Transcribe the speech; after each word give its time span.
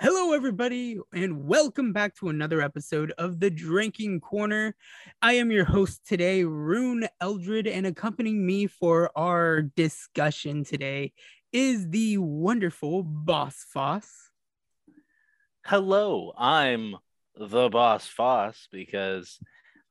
Hello, 0.00 0.32
everybody, 0.32 0.96
and 1.12 1.48
welcome 1.48 1.92
back 1.92 2.14
to 2.14 2.28
another 2.28 2.62
episode 2.62 3.12
of 3.18 3.40
the 3.40 3.50
Drinking 3.50 4.20
Corner. 4.20 4.76
I 5.20 5.32
am 5.32 5.50
your 5.50 5.64
host 5.64 6.06
today, 6.06 6.44
Ryunn 6.44 7.08
Eldred, 7.20 7.66
and 7.66 7.84
accompanying 7.84 8.46
me 8.46 8.68
for 8.68 9.10
our 9.18 9.62
discussion 9.62 10.62
today 10.62 11.14
is 11.52 11.90
the 11.90 12.18
wonderful 12.18 13.02
Boss 13.02 13.66
Foss. 13.74 14.08
Hello, 15.66 16.32
I'm 16.38 16.94
the 17.34 17.68
Boss 17.68 18.06
Foss 18.06 18.68
because 18.70 19.40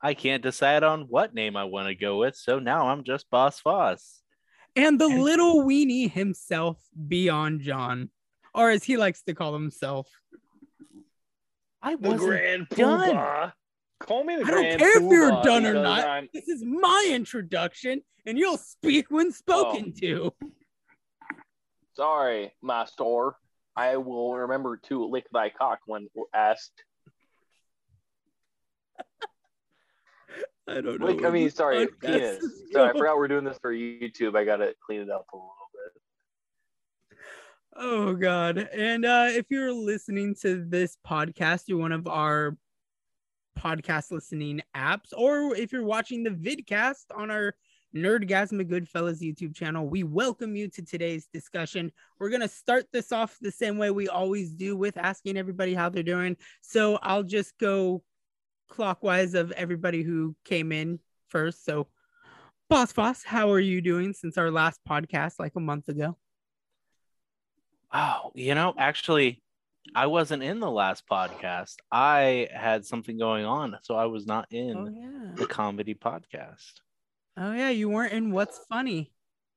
I 0.02 0.14
can't 0.14 0.42
decide 0.42 0.84
on 0.84 1.02
what 1.10 1.34
name 1.34 1.58
I 1.58 1.66
want 1.66 1.90
to 1.90 1.96
go 1.96 2.20
with, 2.20 2.38
so 2.38 2.60
now 2.60 2.88
I'm 2.88 3.04
just 3.04 3.30
Boss 3.30 3.60
Foss. 3.60 4.22
And 4.74 5.02
the 5.02 5.08
little 5.10 5.66
weenie 5.66 6.10
himself, 6.10 6.78
BeeonJohn 6.98 8.08
or 8.58 8.72
as 8.72 8.84
he 8.84 8.98
likes 8.98 9.22
to 9.22 9.34
call 9.34 9.54
himself. 9.54 10.10
I 11.82 11.96
the 11.96 12.10
wasn't 12.10 12.30
Grand 12.30 12.70
done. 12.70 13.16
Poobah. 13.16 13.54
Call 14.00 14.24
me 14.24 14.36
the 14.36 14.42
I 14.42 14.46
Grand 14.46 14.80
don't 14.80 14.80
care 14.80 14.98
if 14.98 15.12
you're 15.12 15.42
done 15.44 15.66
or 15.66 15.76
not. 15.76 16.06
I'm... 16.06 16.28
This 16.34 16.48
is 16.50 16.64
my 16.66 17.10
introduction, 17.12 18.02
and 18.26 18.38
you'll 18.38 18.58
speak 18.58 19.10
when 19.10 19.32
spoken 19.32 19.94
oh. 19.96 20.00
to. 20.02 20.34
Sorry, 21.94 22.52
master. 22.62 23.32
I 23.76 23.98
will 23.98 24.34
remember 24.34 24.78
to 24.86 25.08
lick 25.08 25.28
thy 25.32 25.50
cock 25.50 25.80
when 25.86 26.08
asked. 26.34 26.84
I 30.68 30.82
don't 30.82 31.00
know. 31.00 31.06
Like, 31.06 31.24
I 31.24 31.30
mean, 31.30 31.50
sorry, 31.50 31.88
penis. 32.02 32.44
Sorry, 32.72 32.90
I 32.90 32.94
forgot 32.94 33.18
we're 33.18 33.28
doing 33.28 33.46
this 33.46 33.58
for 33.62 33.72
YouTube. 33.72 34.36
I 34.36 34.44
gotta 34.44 34.74
clean 34.86 35.02
it 35.02 35.10
up 35.10 35.26
a 35.32 35.38
little. 35.38 35.54
Oh 37.80 38.16
God. 38.16 38.58
And 38.58 39.06
uh 39.06 39.28
if 39.30 39.46
you're 39.52 39.72
listening 39.72 40.34
to 40.42 40.66
this 40.68 40.98
podcast 41.08 41.68
through 41.68 41.78
one 41.78 41.92
of 41.92 42.08
our 42.08 42.58
podcast 43.60 44.10
listening 44.10 44.62
apps, 44.76 45.14
or 45.16 45.56
if 45.56 45.72
you're 45.72 45.84
watching 45.84 46.24
the 46.24 46.32
vidcast 46.32 47.06
on 47.16 47.30
our 47.30 47.54
Nerdgazmic 47.96 48.68
Goodfellas 48.68 49.22
YouTube 49.22 49.54
channel, 49.54 49.88
we 49.88 50.02
welcome 50.02 50.56
you 50.56 50.68
to 50.70 50.82
today's 50.82 51.28
discussion. 51.32 51.92
We're 52.20 52.32
gonna 52.32 52.48
start 52.48 52.88
this 52.92 53.12
off 53.12 53.38
the 53.42 53.52
same 53.52 53.78
way 53.78 53.92
we 53.92 54.10
always 54.10 54.54
do 54.54 54.76
with 54.76 54.98
asking 54.98 55.38
everybody 55.38 55.76
how 55.76 55.90
they're 55.90 56.02
doing. 56.02 56.36
So 56.62 56.98
I'll 57.04 57.22
just 57.22 57.60
go 57.60 58.04
clockwise 58.70 59.36
of 59.36 59.52
everybody 59.52 60.02
who 60.02 60.36
came 60.46 60.72
in 60.72 61.00
first. 61.28 61.64
So 61.64 61.90
Boss 62.72 62.92
Foss, 62.92 63.24
how 63.24 63.52
are 63.52 63.60
you 63.60 63.82
doing 63.82 64.14
since 64.14 64.36
our 64.36 64.50
last 64.50 64.80
podcast 64.90 65.34
like 65.38 65.54
a 65.56 65.60
month 65.60 65.90
ago? 65.90 66.18
Oh, 67.94 68.32
you 68.36 68.56
know, 68.56 68.74
actually, 68.78 69.42
I 69.96 70.08
wasn't 70.08 70.44
in 70.44 70.60
the 70.60 70.70
last 70.70 71.04
podcast. 71.10 71.76
I 71.92 72.48
had 72.54 72.86
something 72.86 73.18
going 73.18 73.46
on, 73.46 73.78
so 73.84 73.96
I 73.96 74.06
was 74.06 74.26
not 74.26 74.48
in 74.52 74.78
oh, 74.78 74.90
yeah. 74.90 75.36
the 75.36 75.48
comedy 75.48 75.96
podcast. 75.96 76.82
Oh 77.38 77.54
yeah, 77.54 77.70
you 77.70 77.90
weren't 77.90 78.14
in 78.14 78.32
What's 78.32 78.60
Funny. 78.70 79.12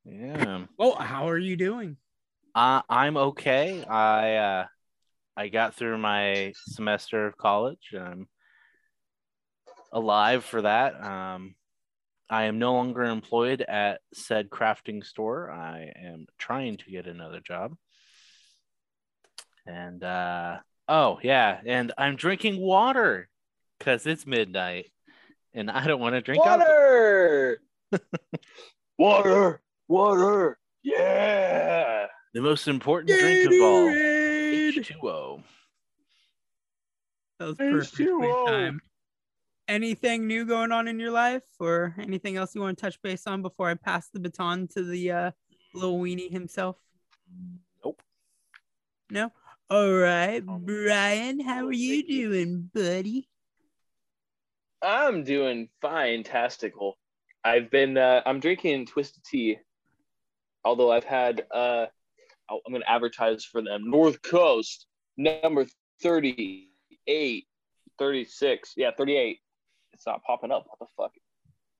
Yeah. 0.04 0.66
Well, 0.78 0.94
how 0.94 1.28
are 1.28 1.38
you 1.38 1.56
doing? 1.56 1.96
Uh, 2.54 2.82
I'm 2.88 3.16
okay. 3.16 3.84
I 3.84 4.36
uh, 4.36 4.66
I 5.36 5.48
got 5.48 5.74
through 5.74 5.96
my 5.96 6.52
semester 6.66 7.26
of 7.26 7.36
college. 7.36 7.92
And 7.92 8.02
I'm 8.02 8.28
alive 9.92 10.44
for 10.44 10.60
that. 10.62 11.02
Um, 11.02 11.54
I 12.28 12.44
am 12.44 12.58
no 12.58 12.74
longer 12.74 13.04
employed 13.04 13.62
at 13.62 14.00
said 14.12 14.50
crafting 14.50 15.04
store. 15.04 15.50
I 15.50 15.92
am 15.96 16.26
trying 16.38 16.76
to 16.78 16.90
get 16.90 17.06
another 17.06 17.40
job. 17.40 17.74
And 19.70 20.02
uh 20.02 20.58
oh 20.88 21.18
yeah, 21.22 21.60
and 21.64 21.92
I'm 21.96 22.16
drinking 22.16 22.60
water 22.60 23.28
because 23.78 24.06
it's 24.06 24.26
midnight 24.26 24.90
and 25.54 25.70
I 25.70 25.86
don't 25.86 26.00
want 26.00 26.14
to 26.14 26.20
drink 26.20 26.44
water. 26.44 27.60
water, 28.98 29.60
water, 29.88 30.58
yeah. 30.82 32.06
The 32.34 32.40
most 32.40 32.68
important 32.68 33.10
Gatorade. 33.10 33.46
drink 33.46 34.92
of 34.92 35.04
all, 35.04 35.08
H2O. 35.08 35.42
That 37.38 37.46
was 37.46 37.56
perfect 37.56 38.46
time. 38.46 38.80
Anything 39.66 40.26
new 40.26 40.44
going 40.44 40.72
on 40.72 40.88
in 40.88 40.98
your 40.98 41.10
life, 41.10 41.42
or 41.58 41.94
anything 41.98 42.36
else 42.36 42.54
you 42.54 42.60
want 42.60 42.76
to 42.76 42.80
touch 42.80 43.00
base 43.02 43.26
on 43.26 43.40
before 43.40 43.68
I 43.68 43.74
pass 43.74 44.08
the 44.12 44.20
baton 44.20 44.68
to 44.74 44.82
the 44.82 45.12
uh, 45.12 45.30
little 45.74 45.98
weenie 45.98 46.30
himself? 46.30 46.76
Nope. 47.84 48.02
No. 49.10 49.32
All 49.70 49.92
right, 49.92 50.44
Brian, 50.44 51.38
how 51.38 51.68
are 51.68 51.72
you 51.72 52.04
doing, 52.04 52.68
buddy? 52.74 53.28
I'm 54.82 55.22
doing 55.22 55.68
fantastical. 55.80 56.98
I've 57.44 57.70
been 57.70 57.96
uh, 57.96 58.20
I'm 58.26 58.40
drinking 58.40 58.86
twisted 58.86 59.22
tea, 59.22 59.58
although 60.64 60.90
I've 60.90 61.04
had 61.04 61.46
uh, 61.54 61.86
I'm 62.50 62.72
gonna 62.72 62.84
advertise 62.88 63.44
for 63.44 63.62
them. 63.62 63.88
North 63.88 64.20
Coast 64.22 64.86
number 65.16 65.64
38, 66.02 67.46
36, 67.96 68.72
yeah, 68.76 68.90
38. 68.98 69.38
It's 69.92 70.04
not 70.04 70.24
popping 70.24 70.50
up. 70.50 70.64
What 70.66 70.80
the 70.80 70.86
fuck? 70.96 71.12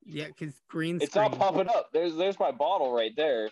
Yeah, 0.05 0.29
because 0.29 0.55
green. 0.69 1.01
It's 1.03 1.17
not 1.17 1.37
popping 1.37 1.69
up. 1.69 1.89
There's 1.93 2.15
there's 2.15 2.39
my 2.39 2.53
bottle 2.53 2.93
right 2.93 3.17
there. 3.17 3.51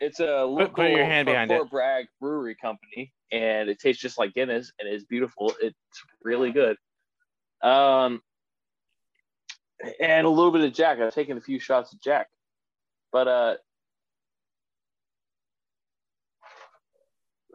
It's 0.00 0.20
a 0.20 0.44
local 0.44 0.66
put, 0.66 0.74
put 0.74 0.90
your 0.90 1.04
hand 1.04 1.26
behind 1.26 1.50
Fort 1.50 1.66
it. 1.66 1.70
Bragg 1.70 2.06
brewery 2.20 2.56
company, 2.60 3.12
and 3.32 3.68
it 3.68 3.78
tastes 3.78 4.02
just 4.02 4.18
like 4.18 4.34
Guinness, 4.34 4.72
and 4.78 4.88
it's 4.88 5.04
beautiful. 5.04 5.52
It's 5.60 5.76
really 6.22 6.52
good. 6.52 6.76
Um, 7.62 8.20
and 10.00 10.26
a 10.26 10.30
little 10.30 10.52
bit 10.52 10.62
of 10.62 10.72
Jack. 10.72 10.98
I've 10.98 11.14
taken 11.14 11.36
a 11.36 11.40
few 11.40 11.58
shots 11.58 11.92
of 11.92 12.00
Jack, 12.00 12.28
but 13.12 13.28
uh, 13.28 13.54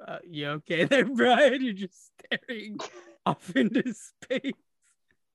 uh 0.07 0.19
you 0.27 0.47
okay 0.49 0.85
there, 0.85 1.05
Brian? 1.15 1.63
You're 1.63 1.73
just 1.73 2.11
staring 2.25 2.79
off 3.25 3.55
into 3.55 3.93
space. 3.93 4.53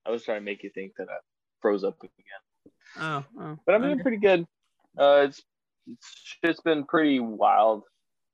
I 0.06 0.10
was 0.10 0.24
trying 0.24 0.40
to 0.40 0.44
make 0.44 0.62
you 0.62 0.70
think 0.70 0.92
that 0.98 1.08
I 1.08 1.16
froze 1.60 1.84
up 1.84 1.98
again. 2.02 2.72
Oh, 2.98 3.24
oh 3.40 3.58
but 3.64 3.74
I'm 3.74 3.82
doing 3.82 4.00
pretty 4.00 4.18
good. 4.18 4.46
Uh, 4.98 5.26
it's 5.28 5.42
shit's 6.00 6.60
been 6.60 6.84
pretty 6.84 7.20
wild 7.20 7.84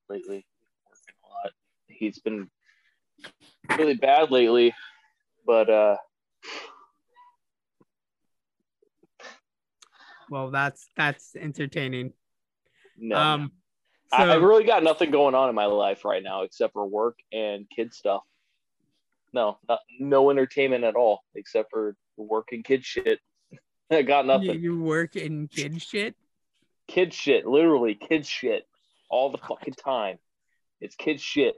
lately. 0.08 0.46
Working 0.86 1.14
a 1.24 1.28
lot. 1.28 1.52
He's 1.86 2.18
been 2.18 2.50
really 3.76 3.94
bad 3.94 4.30
lately, 4.30 4.74
but 5.46 5.70
uh 5.70 5.96
well 10.30 10.50
that's 10.50 10.88
that's 10.96 11.34
entertaining. 11.36 12.12
No. 12.98 13.16
Um 13.16 13.52
so, 14.12 14.16
I, 14.16 14.26
have 14.26 14.42
really 14.42 14.64
got 14.64 14.82
nothing 14.82 15.12
going 15.12 15.36
on 15.36 15.48
in 15.48 15.54
my 15.54 15.66
life 15.66 16.04
right 16.04 16.22
now 16.22 16.42
except 16.42 16.72
for 16.72 16.84
work 16.84 17.20
and 17.32 17.66
kid 17.70 17.94
stuff. 17.94 18.22
No, 19.32 19.58
not, 19.68 19.78
no 20.00 20.30
entertainment 20.30 20.82
at 20.82 20.96
all 20.96 21.20
except 21.36 21.70
for 21.70 21.94
work 22.16 22.48
and 22.50 22.64
kid 22.64 22.84
shit. 22.84 23.20
I 23.90 24.02
got 24.02 24.26
nothing. 24.26 24.60
You 24.60 24.80
work 24.80 25.14
in 25.14 25.46
kid 25.46 25.80
shit? 25.80 26.16
Kid 26.90 27.14
shit, 27.14 27.46
literally 27.46 27.94
kid 27.94 28.26
shit 28.26 28.66
all 29.08 29.30
the 29.30 29.38
fucking 29.38 29.74
time. 29.74 30.18
It's 30.80 30.96
kid 30.96 31.20
shit. 31.20 31.54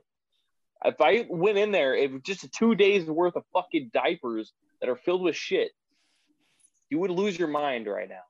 If 0.85 1.01
I 1.01 1.27
went 1.29 1.59
in 1.59 1.73
there, 1.73 1.95
it 1.95 2.13
was 2.13 2.23
just 2.23 2.53
two 2.53 2.75
days 2.75 3.07
worth 3.07 3.37
of 3.37 3.45
fucking 3.53 3.93
diapers 3.95 4.53
that 4.81 4.91
are 4.91 4.97
filled 4.97 5.23
with 5.23 5.37
shit, 5.37 5.71
you 6.91 6.99
would 6.99 7.11
lose 7.11 7.39
your 7.39 7.49
mind 7.49 7.87
right 7.87 8.09
now. 8.09 8.25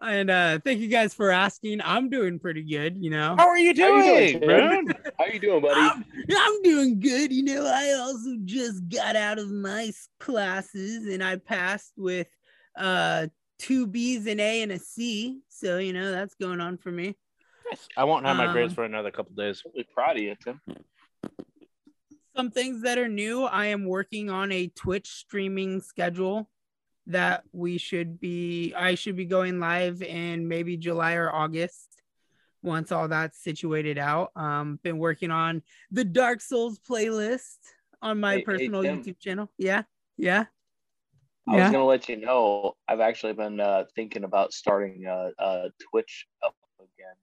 And 0.00 0.30
uh 0.30 0.58
thank 0.64 0.80
you 0.80 0.88
guys 0.88 1.14
for 1.14 1.30
asking. 1.30 1.80
I'm 1.84 2.08
doing 2.08 2.38
pretty 2.40 2.62
good, 2.62 2.96
you 2.96 3.10
know. 3.10 3.36
How 3.38 3.46
are 3.46 3.58
you 3.58 3.72
doing, 3.72 4.02
How 4.02 4.18
you 4.18 4.40
doing 4.40 4.88
How 5.18 5.26
you 5.26 5.38
doing, 5.38 5.62
buddy? 5.62 5.80
I'm, 5.80 6.04
I'm 6.36 6.62
doing 6.62 6.98
good. 6.98 7.32
You 7.32 7.44
know, 7.44 7.66
I 7.66 7.92
also 8.00 8.36
just 8.44 8.88
got 8.88 9.14
out 9.14 9.38
of 9.38 9.50
my 9.50 9.92
classes 10.18 11.06
and 11.06 11.22
I 11.22 11.36
passed 11.36 11.92
with 11.96 12.26
uh 12.76 13.28
two 13.62 13.86
B's, 13.86 14.26
an 14.26 14.40
A, 14.40 14.62
and 14.62 14.72
a 14.72 14.78
C. 14.78 15.40
So 15.48 15.78
you 15.78 15.92
know 15.92 16.10
that's 16.10 16.34
going 16.34 16.60
on 16.60 16.76
for 16.76 16.90
me. 16.90 17.16
I 17.96 18.04
won't 18.04 18.26
have 18.26 18.36
my 18.36 18.46
um, 18.46 18.52
grades 18.52 18.74
for 18.74 18.84
another 18.84 19.10
couple 19.10 19.34
days. 19.34 19.62
Really 19.64 19.86
proud 19.94 20.16
of 20.16 20.22
you, 20.22 20.34
Tim. 20.42 20.60
Some 22.36 22.50
things 22.50 22.82
that 22.82 22.98
are 22.98 23.08
new. 23.08 23.44
I 23.44 23.66
am 23.66 23.86
working 23.86 24.30
on 24.30 24.52
a 24.52 24.66
Twitch 24.68 25.08
streaming 25.08 25.80
schedule 25.80 26.50
that 27.06 27.44
we 27.52 27.78
should 27.78 28.20
be. 28.20 28.74
I 28.74 28.96
should 28.96 29.16
be 29.16 29.26
going 29.26 29.60
live 29.60 30.02
in 30.02 30.48
maybe 30.48 30.76
July 30.76 31.14
or 31.14 31.32
August. 31.32 31.88
Once 32.62 32.92
all 32.92 33.08
that's 33.08 33.42
situated 33.42 33.98
out, 33.98 34.30
um, 34.36 34.78
been 34.82 34.98
working 34.98 35.30
on 35.30 35.62
the 35.90 36.04
Dark 36.04 36.40
Souls 36.40 36.78
playlist 36.78 37.58
on 38.00 38.20
my 38.20 38.36
hey, 38.36 38.42
personal 38.42 38.82
hey, 38.82 38.90
YouTube 38.90 39.18
channel. 39.18 39.50
Yeah, 39.58 39.82
yeah. 40.16 40.44
I 41.48 41.56
yeah. 41.56 41.62
was 41.64 41.72
gonna 41.72 41.84
let 41.86 42.08
you 42.08 42.16
know 42.16 42.76
I've 42.86 43.00
actually 43.00 43.32
been 43.32 43.58
uh, 43.58 43.84
thinking 43.96 44.24
about 44.24 44.52
starting 44.52 45.06
a, 45.06 45.30
a 45.38 45.70
Twitch 45.90 46.26
up 46.44 46.54
again. 46.78 47.14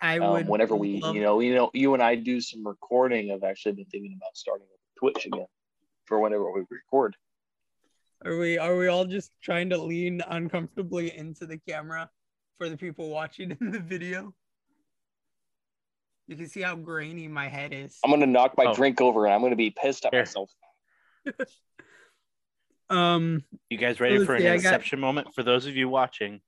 I 0.00 0.18
um, 0.18 0.32
would 0.32 0.48
whenever 0.48 0.74
we, 0.74 1.00
love- 1.00 1.14
you 1.14 1.22
know, 1.22 1.40
you 1.40 1.54
know, 1.54 1.70
you 1.74 1.92
and 1.94 2.02
I 2.02 2.14
do 2.14 2.40
some 2.40 2.66
recording. 2.66 3.30
I've 3.30 3.44
actually 3.44 3.72
been 3.72 3.84
thinking 3.86 4.16
about 4.16 4.34
starting 4.36 4.66
Twitch 4.98 5.26
again 5.26 5.46
for 6.06 6.20
whenever 6.20 6.50
we 6.50 6.62
record. 6.70 7.16
Are 8.24 8.38
we 8.38 8.56
are 8.56 8.76
we 8.76 8.88
all 8.88 9.04
just 9.04 9.32
trying 9.42 9.68
to 9.70 9.76
lean 9.76 10.22
uncomfortably 10.26 11.14
into 11.16 11.44
the 11.44 11.58
camera 11.58 12.08
for 12.56 12.70
the 12.70 12.76
people 12.76 13.10
watching 13.10 13.50
in 13.60 13.70
the 13.70 13.80
video? 13.80 14.32
You 16.26 16.36
can 16.36 16.48
see 16.48 16.62
how 16.62 16.76
grainy 16.76 17.28
my 17.28 17.48
head 17.48 17.74
is. 17.74 17.98
I'm 18.02 18.10
gonna 18.10 18.24
knock 18.24 18.54
my 18.56 18.64
Oh. 18.66 18.74
drink 18.74 19.02
over 19.02 19.26
and 19.26 19.34
I'm 19.34 19.42
gonna 19.42 19.56
be 19.56 19.70
pissed 19.70 20.06
at 20.06 20.14
Here. 20.14 20.22
myself. 20.22 20.50
Um 22.90 23.44
You 23.70 23.78
guys 23.78 24.00
ready 24.00 24.14
Let's 24.18 24.26
for 24.26 24.34
an 24.34 24.42
see, 24.42 24.48
I 24.48 24.56
got- 24.56 24.64
inception 24.64 25.00
moment? 25.00 25.28
For 25.34 25.42
those 25.42 25.66
of 25.66 25.76
you 25.76 25.88
watching, 25.88 26.40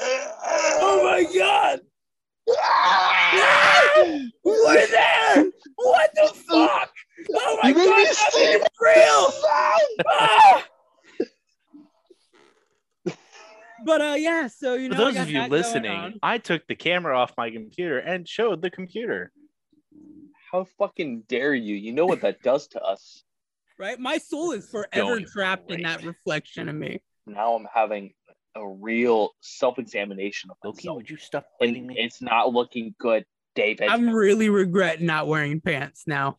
Oh 0.00 1.00
my 1.02 1.24
god! 1.36 1.80
We're 4.44 4.86
there! 4.86 5.44
What 5.76 6.10
the 6.14 6.32
fuck? 6.48 6.90
Oh 7.34 7.58
my 7.62 7.68
You 7.70 7.74
made 7.74 7.84
god, 7.86 7.96
me 7.98 8.04
that 8.04 8.32
scream. 8.32 8.60
is 8.60 8.66
real! 8.80 9.32
Ah! 10.08 10.64
But 13.84 14.00
uh 14.00 14.14
yeah, 14.18 14.48
so 14.48 14.74
you 14.74 14.88
for 14.90 14.94
know 14.98 15.06
we 15.06 15.12
those 15.12 15.22
of 15.22 15.30
you 15.30 15.42
listening. 15.46 16.18
I 16.22 16.38
took 16.38 16.66
the 16.66 16.74
camera 16.74 17.16
off 17.18 17.32
my 17.36 17.50
computer 17.50 17.98
and 17.98 18.28
showed 18.28 18.60
the 18.62 18.70
computer. 18.70 19.30
How 20.50 20.66
fucking 20.78 21.24
dare 21.28 21.54
you? 21.54 21.74
You 21.74 21.92
know 21.92 22.06
what 22.06 22.22
that 22.22 22.42
does 22.42 22.68
to 22.68 22.80
us. 22.82 23.22
right? 23.78 23.98
My 23.98 24.18
soul 24.18 24.52
is 24.52 24.68
forever 24.68 24.88
going 24.94 25.26
trapped 25.26 25.70
in 25.70 25.82
that 25.82 26.04
reflection 26.04 26.68
of 26.68 26.74
me. 26.74 27.02
Now 27.26 27.54
I'm 27.54 27.66
having 27.72 28.12
a 28.56 28.66
real 28.66 29.30
self-examination 29.40 30.50
of 30.50 30.56
Loki, 30.64 30.78
myself. 30.78 30.96
would 30.96 31.10
you 31.10 31.16
stop 31.18 31.46
biting 31.60 31.76
And 31.78 31.86
me? 31.88 31.94
it's 31.98 32.20
not 32.22 32.52
looking 32.52 32.94
good, 32.98 33.24
David. 33.54 33.88
I'm 33.88 34.08
really 34.08 34.48
regret 34.48 35.00
not 35.00 35.26
wearing 35.28 35.60
pants 35.60 36.04
now. 36.06 36.38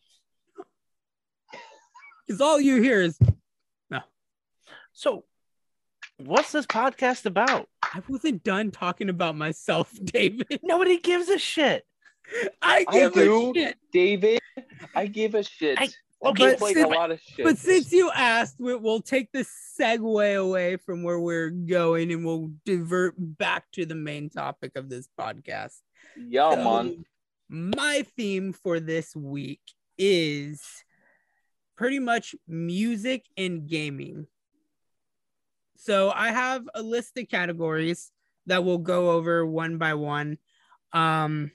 Because 2.26 2.40
all 2.40 2.60
you 2.60 2.80
hear 2.82 3.00
is 3.00 3.18
no. 3.90 4.00
So, 4.92 5.24
what's 6.18 6.52
this 6.52 6.66
podcast 6.66 7.26
about? 7.26 7.68
I 7.82 8.02
wasn't 8.08 8.44
done 8.44 8.70
talking 8.70 9.08
about 9.08 9.36
myself, 9.36 9.92
David. 10.04 10.60
Nobody 10.62 10.98
gives 10.98 11.28
a 11.28 11.38
shit. 11.38 11.84
I 12.62 12.84
I 12.88 12.92
give 12.92 13.12
do. 13.14 13.50
a 13.50 13.54
shit. 13.54 13.76
David, 13.92 14.40
I 14.94 15.06
give 15.06 15.34
a 15.34 15.42
shit. 15.42 15.78
I- 15.80 15.88
I 16.22 16.28
okay, 16.28 16.50
give 16.50 16.60
like 16.60 16.76
a 16.76 16.86
lot 16.86 17.10
of 17.10 17.18
shit. 17.22 17.46
But 17.46 17.56
since 17.56 17.90
you 17.92 18.10
asked, 18.14 18.56
we- 18.58 18.74
we'll 18.76 19.00
take 19.00 19.32
the 19.32 19.46
segue 19.80 20.36
away 20.38 20.76
from 20.76 21.02
where 21.02 21.18
we're 21.18 21.48
going 21.48 22.12
and 22.12 22.26
we'll 22.26 22.50
divert 22.66 23.14
back 23.16 23.64
to 23.72 23.86
the 23.86 23.94
main 23.94 24.28
topic 24.28 24.72
of 24.76 24.90
this 24.90 25.08
podcast. 25.18 25.78
yeah, 26.18 26.50
So, 26.50 26.62
man. 26.82 27.04
My 27.48 28.04
theme 28.18 28.52
for 28.52 28.80
this 28.80 29.16
week 29.16 29.62
is 29.96 30.60
pretty 31.74 31.98
much 32.00 32.34
music 32.46 33.24
and 33.38 33.66
gaming. 33.66 34.26
So 35.78 36.10
I 36.14 36.32
have 36.32 36.68
a 36.74 36.82
list 36.82 37.16
of 37.16 37.28
categories 37.30 38.12
that 38.44 38.62
we'll 38.62 38.76
go 38.76 39.12
over 39.12 39.46
one 39.46 39.78
by 39.78 39.94
one. 39.94 40.36
Um, 40.92 41.50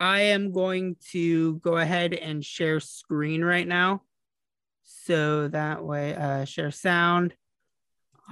I 0.00 0.20
am 0.20 0.52
going 0.52 0.96
to 1.10 1.56
go 1.56 1.76
ahead 1.76 2.14
and 2.14 2.44
share 2.44 2.78
screen 2.78 3.44
right 3.44 3.66
now. 3.66 4.02
So 4.82 5.48
that 5.48 5.84
way, 5.84 6.14
uh, 6.14 6.44
share 6.44 6.70
sound, 6.70 7.34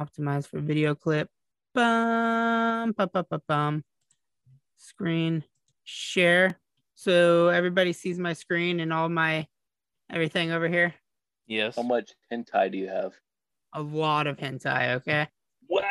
optimize 0.01 0.47
for 0.47 0.61
video 0.61 0.95
clip. 0.95 1.29
Bum, 1.75 2.93
bum, 2.93 3.11
bum, 3.13 3.25
bum, 3.29 3.43
bum. 3.49 3.85
Screen 4.77 5.43
share. 5.83 6.59
So 6.95 7.49
everybody 7.49 7.93
sees 7.93 8.19
my 8.19 8.33
screen 8.33 8.81
and 8.81 8.93
all 8.93 9.09
my 9.09 9.47
everything 10.11 10.53
over 10.53 10.69
here. 10.69 10.95
Yes. 11.47 11.77
How 11.77 11.83
much 11.83 12.13
hentai 12.33 12.71
do 12.71 12.79
you 12.79 12.89
have? 12.89 13.13
A 13.75 13.83
lot 13.83 14.27
of 14.27 14.39
hentai, 14.39 14.95
okay? 14.97 15.29
Wow. 15.69 15.83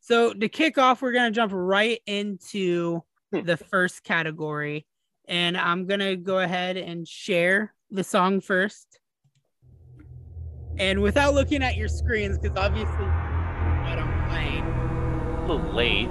So 0.00 0.32
to 0.32 0.48
kick 0.48 0.78
off, 0.78 1.02
we're 1.02 1.12
gonna 1.12 1.30
jump 1.30 1.52
right 1.54 2.00
into. 2.06 3.02
the 3.44 3.56
first 3.56 4.04
category, 4.04 4.86
and 5.26 5.56
I'm 5.56 5.86
gonna 5.86 6.16
go 6.16 6.38
ahead 6.38 6.76
and 6.76 7.06
share 7.08 7.74
the 7.90 8.04
song 8.04 8.40
first. 8.40 8.98
And 10.78 11.02
without 11.02 11.34
looking 11.34 11.62
at 11.62 11.76
your 11.76 11.88
screens, 11.88 12.38
because 12.38 12.56
obviously 12.56 12.94
what 12.94 13.98
I'm 13.98 14.28
playing. 14.30 14.64
A 14.64 15.46
little 15.46 15.72
late. 15.74 16.08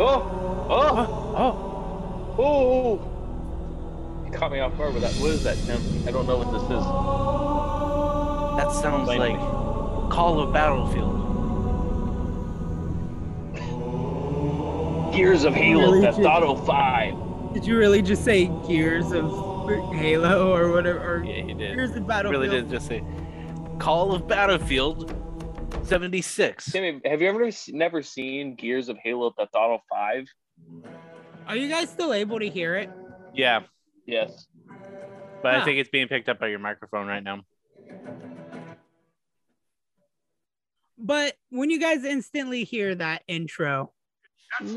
Oh, 0.00 0.66
oh, 0.70 1.28
Oh, 1.36 2.34
oh. 2.38 4.24
You 4.24 4.30
caught 4.30 4.52
me 4.52 4.60
off 4.60 4.76
guard 4.78 4.94
with 4.94 5.02
that. 5.02 5.12
What 5.14 5.30
is 5.30 5.42
that, 5.44 5.56
Tim? 5.66 5.80
I 6.06 6.10
don't 6.10 6.26
know 6.26 6.38
what 6.38 6.52
this 6.52 6.62
is. 6.62 6.84
that 8.56 8.70
sounds 8.82 9.08
Explain 9.08 9.38
to 9.38 9.44
like 9.44 10.10
Call 10.10 10.40
of 10.40 10.52
Battlefield. 10.52 11.27
Gears 15.18 15.42
of 15.42 15.52
Halo, 15.52 15.80
Really, 15.80 16.00
that's 16.00 16.16
Jim? 16.16 16.26
Auto 16.26 16.54
5. 16.54 17.52
Did 17.52 17.66
you 17.66 17.76
really 17.76 18.02
just 18.02 18.24
say 18.24 18.46
Gears 18.68 19.10
of 19.10 19.24
Halo 19.92 20.54
or 20.54 20.70
whatever? 20.70 21.16
Or 21.16 21.24
Yeah, 21.24 21.42
he 21.42 21.54
did. 21.54 21.74
Gears 21.74 21.90
of 21.96 22.06
Battlefield? 22.06 22.40
Really 22.44 22.60
did 22.60 22.70
just 22.70 22.86
say 22.86 23.02
Call 23.80 24.14
of 24.14 24.28
Battlefield 24.28 25.12
76. 25.82 26.70
Timmy, 26.70 27.00
have 27.04 27.20
you 27.20 27.28
ever 27.28 27.50
never 27.70 28.00
seen 28.00 28.54
Gears 28.54 28.88
of 28.88 28.96
Halo, 29.02 29.34
that's 29.36 29.52
Auto 29.56 29.82
5? 29.90 30.24
Are 31.48 31.56
you 31.56 31.68
guys 31.68 31.90
still 31.90 32.12
able 32.12 32.38
to 32.38 32.48
hear 32.48 32.76
it? 32.76 32.88
Yeah, 33.34 33.62
Yes. 34.06 34.46
but 35.42 35.56
I 35.56 35.64
think 35.64 35.80
it's 35.80 35.90
being 35.90 36.06
picked 36.06 36.28
up 36.28 36.38
by 36.38 36.46
your 36.46 36.60
microphone 36.60 37.08
right 37.08 37.24
now. 37.24 37.40
But 40.96 41.34
when 41.50 41.70
you 41.70 41.80
guys 41.80 42.04
instantly 42.04 42.62
hear 42.62 42.94
that 42.94 43.24
intro, 43.26 43.92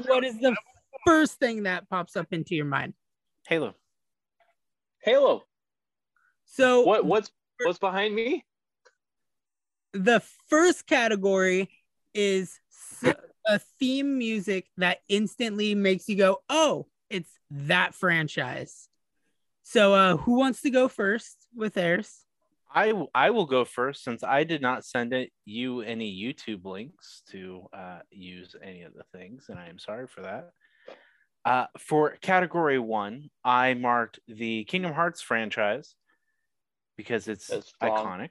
what 0.06 0.24
is 0.24 0.40
the 0.40 0.56
first 1.06 1.40
thing 1.40 1.64
that 1.64 1.90
pops 1.90 2.16
up 2.16 2.28
into 2.32 2.56
your 2.56 2.66
mind? 2.66 2.94
Halo. 3.48 3.76
Halo. 5.04 5.44
So 6.46 6.82
What 6.82 7.06
what's 7.06 7.32
what's 7.64 7.80
behind 7.80 8.14
me? 8.16 8.46
the 9.94 10.22
first 10.48 10.88
category 10.88 11.70
is 12.14 12.60
a 13.48 13.60
theme 13.80 14.18
music 14.18 14.68
that 14.78 15.00
instantly 15.10 15.76
makes 15.76 16.08
you 16.08 16.16
go, 16.16 16.38
"Oh, 16.50 16.88
it's 17.10 17.32
that 17.52 17.94
franchise." 17.96 18.88
So 19.64 19.94
uh 19.94 20.18
who 20.18 20.38
wants 20.38 20.62
to 20.62 20.70
go 20.70 20.88
first 20.88 21.48
with 21.56 21.74
theirs? 21.74 22.26
I 22.74 22.94
I 23.14 23.30
will 23.32 23.46
go 23.46 23.66
first 23.66 24.04
since 24.04 24.24
I 24.24 24.44
did 24.44 24.62
not 24.62 24.86
send 24.86 25.14
it 25.14 25.32
you 25.46 25.82
any 25.82 26.12
YouTube 26.12 26.66
links 26.66 27.24
to 27.32 27.68
uh, 27.74 28.00
use 28.10 28.56
any 28.64 28.84
of 28.84 28.94
the 28.94 29.04
things, 29.14 29.48
and 29.50 29.60
I 29.60 29.68
am 29.68 29.80
sorry 29.80 30.08
for 30.08 30.22
that. 30.22 30.52
Uh, 31.44 31.66
for 31.78 32.12
category 32.22 32.80
one, 32.80 33.30
I 33.44 33.74
marked 33.74 34.20
the 34.28 34.64
Kingdom 34.66 34.94
Hearts 34.94 35.22
franchise 35.22 35.96
because 36.98 37.28
it's 37.28 37.50
iconic. 37.82 38.30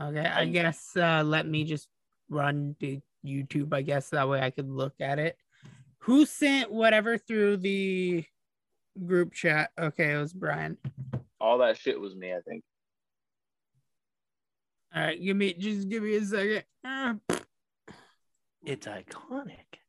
Okay, 0.00 0.26
I 0.26 0.46
guess 0.46 0.96
uh 0.96 1.22
let 1.24 1.46
me 1.46 1.64
just 1.64 1.88
run 2.28 2.76
to 2.80 3.00
YouTube, 3.24 3.72
I 3.72 3.82
guess 3.82 4.10
that 4.10 4.28
way 4.28 4.40
I 4.40 4.50
could 4.50 4.70
look 4.70 4.94
at 5.00 5.18
it. 5.18 5.36
Who 6.00 6.26
sent 6.26 6.70
whatever 6.70 7.16
through 7.16 7.58
the 7.58 8.24
group 9.06 9.32
chat? 9.32 9.70
Okay, 9.78 10.12
it 10.12 10.18
was 10.18 10.32
Brian. 10.32 10.76
All 11.40 11.58
that 11.58 11.78
shit 11.78 11.98
was 11.98 12.14
me, 12.14 12.32
I 12.32 12.40
think. 12.46 12.62
All 14.94 15.02
right, 15.02 15.20
give 15.20 15.36
me 15.36 15.54
just 15.54 15.88
give 15.88 16.02
me 16.02 16.16
a 16.16 16.24
second. 16.24 16.64
Uh, 16.84 17.14
It's 18.64 18.86
iconic. 18.86 19.80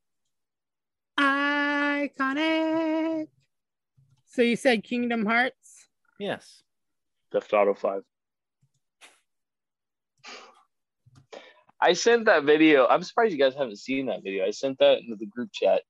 iconic. 1.19 3.27
So 4.25 4.41
you 4.41 4.55
said 4.55 4.83
Kingdom 4.83 5.25
Hearts? 5.25 5.87
Yes. 6.19 6.63
Theft 7.31 7.53
Auto 7.53 7.73
5. 7.73 8.01
I 11.79 11.93
sent 11.93 12.25
that 12.25 12.43
video. 12.43 12.87
I'm 12.87 13.03
surprised 13.03 13.33
you 13.33 13.39
guys 13.39 13.53
haven't 13.53 13.77
seen 13.77 14.07
that 14.07 14.23
video. 14.23 14.45
I 14.45 14.51
sent 14.51 14.79
that 14.79 14.99
into 14.99 15.15
the 15.17 15.25
group 15.27 15.49
chat 15.53 15.83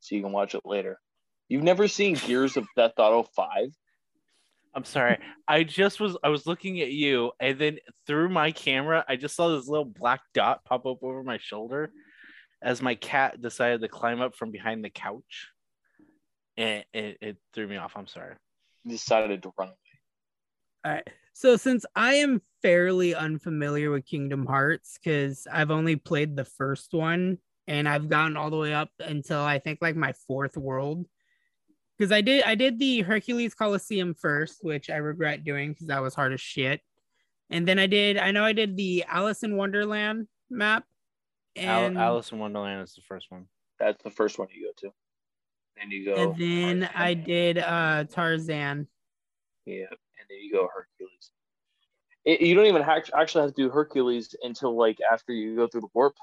so 0.00 0.14
you 0.16 0.22
can 0.22 0.32
watch 0.32 0.54
it 0.54 0.62
later. 0.64 0.98
You've 1.48 1.62
never 1.62 1.86
seen 1.88 2.14
Gears 2.14 2.56
of 2.56 2.66
Death 2.76 2.92
Auto 2.98 3.28
5? 3.36 3.68
I'm 4.74 4.84
sorry. 4.84 5.18
I 5.46 5.62
just 5.62 6.00
was 6.00 6.16
I 6.22 6.28
was 6.28 6.46
looking 6.46 6.80
at 6.80 6.90
you, 6.90 7.32
and 7.40 7.58
then 7.58 7.78
through 8.06 8.28
my 8.28 8.50
camera, 8.50 9.04
I 9.08 9.16
just 9.16 9.36
saw 9.36 9.48
this 9.48 9.68
little 9.68 9.84
black 9.84 10.20
dot 10.32 10.64
pop 10.64 10.86
up 10.86 11.02
over 11.02 11.22
my 11.22 11.38
shoulder 11.38 11.92
as 12.62 12.82
my 12.82 12.94
cat 12.94 13.40
decided 13.40 13.82
to 13.82 13.88
climb 13.88 14.20
up 14.20 14.34
from 14.34 14.50
behind 14.50 14.84
the 14.84 14.90
couch, 14.90 15.48
and 16.56 16.84
it, 16.92 17.18
it 17.20 17.36
threw 17.52 17.68
me 17.68 17.76
off. 17.76 17.92
I'm 17.96 18.06
sorry. 18.06 18.34
Decided 18.86 19.42
to 19.44 19.52
run 19.56 19.68
away. 19.68 19.76
All 20.84 20.92
right. 20.92 21.08
So 21.34 21.56
since 21.56 21.84
I 21.96 22.14
am 22.14 22.42
fairly 22.62 23.14
unfamiliar 23.14 23.90
with 23.90 24.06
Kingdom 24.06 24.46
Hearts 24.46 24.98
because 25.02 25.46
I've 25.50 25.70
only 25.70 25.96
played 25.96 26.36
the 26.36 26.44
first 26.44 26.94
one 26.94 27.38
and 27.66 27.88
I've 27.88 28.08
gotten 28.08 28.36
all 28.36 28.50
the 28.50 28.56
way 28.56 28.72
up 28.72 28.90
until 29.00 29.40
I 29.40 29.58
think 29.58 29.80
like 29.82 29.96
my 29.96 30.14
fourth 30.26 30.56
world. 30.56 31.06
Because 31.98 32.10
I 32.12 32.20
did 32.20 32.42
I 32.44 32.54
did 32.54 32.78
the 32.78 33.02
Hercules 33.02 33.54
Coliseum 33.54 34.14
first, 34.14 34.58
which 34.64 34.90
I 34.90 34.96
regret 34.96 35.44
doing 35.44 35.72
because 35.72 35.86
that 35.86 36.02
was 36.02 36.14
hard 36.14 36.32
as 36.32 36.40
shit. 36.40 36.80
And 37.50 37.68
then 37.68 37.78
I 37.78 37.86
did 37.86 38.18
I 38.18 38.30
know 38.32 38.44
I 38.44 38.52
did 38.52 38.76
the 38.76 39.04
Alice 39.08 39.42
in 39.42 39.56
Wonderland 39.56 40.26
map. 40.50 40.84
Al- 41.56 41.84
And, 41.84 41.98
Alice 41.98 42.32
in 42.32 42.38
Wonderland 42.38 42.82
is 42.82 42.94
the 42.94 43.02
first 43.02 43.30
one. 43.30 43.46
That's 43.78 44.02
the 44.02 44.10
first 44.10 44.38
one 44.38 44.48
you 44.52 44.66
go 44.66 44.88
to. 44.88 44.94
Then 45.76 45.90
you 45.90 46.04
go. 46.04 46.32
and 46.32 46.40
then 46.40 46.90
I 46.94 47.14
did 47.14 47.58
uh 47.58 48.04
Tarzan. 48.04 48.88
Yeah, 49.66 49.86
and 49.88 50.26
then 50.28 50.38
you 50.42 50.52
go 50.52 50.68
Hercules. 50.74 51.30
It, 52.24 52.40
you 52.40 52.54
don't 52.54 52.66
even 52.66 52.82
hac- 52.82 53.10
actually 53.16 53.42
have 53.42 53.54
to 53.54 53.62
do 53.62 53.70
Hercules 53.70 54.34
until 54.42 54.76
like 54.76 54.98
after 55.12 55.32
you 55.32 55.54
go 55.54 55.68
through 55.68 55.82
the 55.82 55.88
warp. 55.94 56.16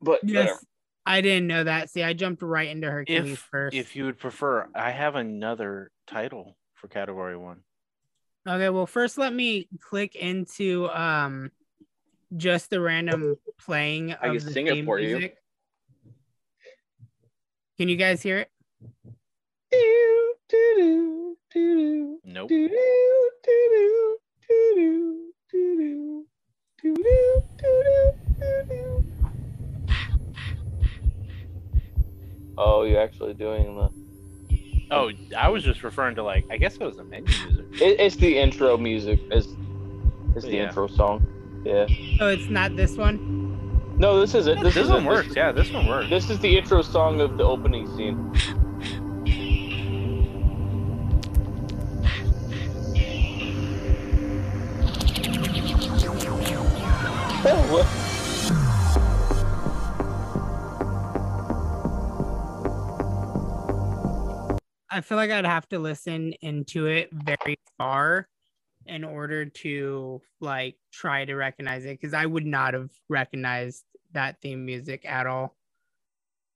But 0.00 0.20
Yes. 0.24 0.64
Whatever. 1.04 1.18
I 1.18 1.20
didn't 1.20 1.46
know 1.46 1.64
that. 1.64 1.90
See, 1.90 2.02
I 2.02 2.12
jumped 2.12 2.42
right 2.42 2.68
into 2.68 2.90
Hercules 2.90 3.32
If 3.32 3.38
first. 3.38 3.76
if 3.76 3.96
you 3.96 4.04
would 4.06 4.18
prefer, 4.18 4.68
I 4.74 4.90
have 4.90 5.14
another 5.14 5.90
title 6.06 6.56
for 6.74 6.88
category 6.88 7.36
one. 7.36 7.60
Okay, 8.46 8.68
well, 8.68 8.86
first 8.86 9.16
let 9.16 9.32
me 9.32 9.68
click 9.80 10.14
into 10.16 10.88
um 10.90 11.50
just 12.36 12.70
the 12.70 12.80
random 12.80 13.36
playing 13.58 14.12
of 14.12 14.18
I 14.20 14.26
can 14.28 14.34
the 14.44 14.52
sing 14.52 14.66
it 14.66 14.72
theme 14.72 14.84
for 14.84 14.98
you. 14.98 15.16
music. 15.16 15.36
Can 17.78 17.88
you 17.88 17.96
guys 17.96 18.22
hear 18.22 18.38
it? 18.38 18.50
Nope. 22.24 22.50
Oh, 32.56 32.82
you're 32.84 33.00
actually 33.00 33.34
doing 33.34 33.76
the. 33.76 33.90
Oh, 34.90 35.10
I 35.36 35.48
was 35.48 35.64
just 35.64 35.82
referring 35.82 36.14
to 36.16 36.22
like 36.22 36.44
I 36.50 36.56
guess 36.56 36.74
it 36.74 36.80
was 36.82 36.96
the 36.96 37.04
menu 37.04 37.26
music. 37.26 37.66
It, 37.80 38.00
it's 38.00 38.16
the 38.16 38.38
intro 38.38 38.76
music. 38.76 39.20
It's, 39.30 39.48
it's 40.36 40.44
the 40.44 40.52
Yeah. 40.56 40.68
intro 40.68 40.86
song. 40.86 41.26
Yeah. 41.64 41.86
Oh, 42.20 42.28
it's 42.28 42.48
not 42.50 42.76
this 42.76 42.96
one. 42.96 43.96
No, 43.98 44.20
this 44.20 44.34
is 44.34 44.46
it. 44.46 44.60
This, 44.60 44.74
This, 44.74 44.84
is 44.84 44.90
one 44.90 45.04
it. 45.04 45.08
works. 45.08 45.34
Yeah, 45.36 45.52
this 45.52 45.72
one 45.72 45.86
works. 45.86 46.10
This 46.10 46.28
is 46.28 46.38
the 46.40 46.58
intro 46.58 46.82
song 46.82 47.20
of 47.20 47.38
the 47.38 47.44
opening 47.44 47.86
scene. 47.96 48.32
I 64.94 65.00
feel 65.00 65.16
like 65.16 65.32
I'd 65.32 65.44
have 65.44 65.68
to 65.70 65.80
listen 65.80 66.34
into 66.40 66.86
it 66.86 67.10
very 67.12 67.58
far 67.76 68.28
in 68.86 69.02
order 69.02 69.46
to 69.46 70.22
like 70.40 70.76
try 70.92 71.24
to 71.24 71.34
recognize 71.34 71.84
it 71.84 72.00
because 72.00 72.14
I 72.14 72.26
would 72.26 72.46
not 72.46 72.74
have 72.74 72.90
recognized 73.08 73.82
that 74.12 74.40
theme 74.40 74.64
music 74.64 75.04
at 75.04 75.26
all. 75.26 75.56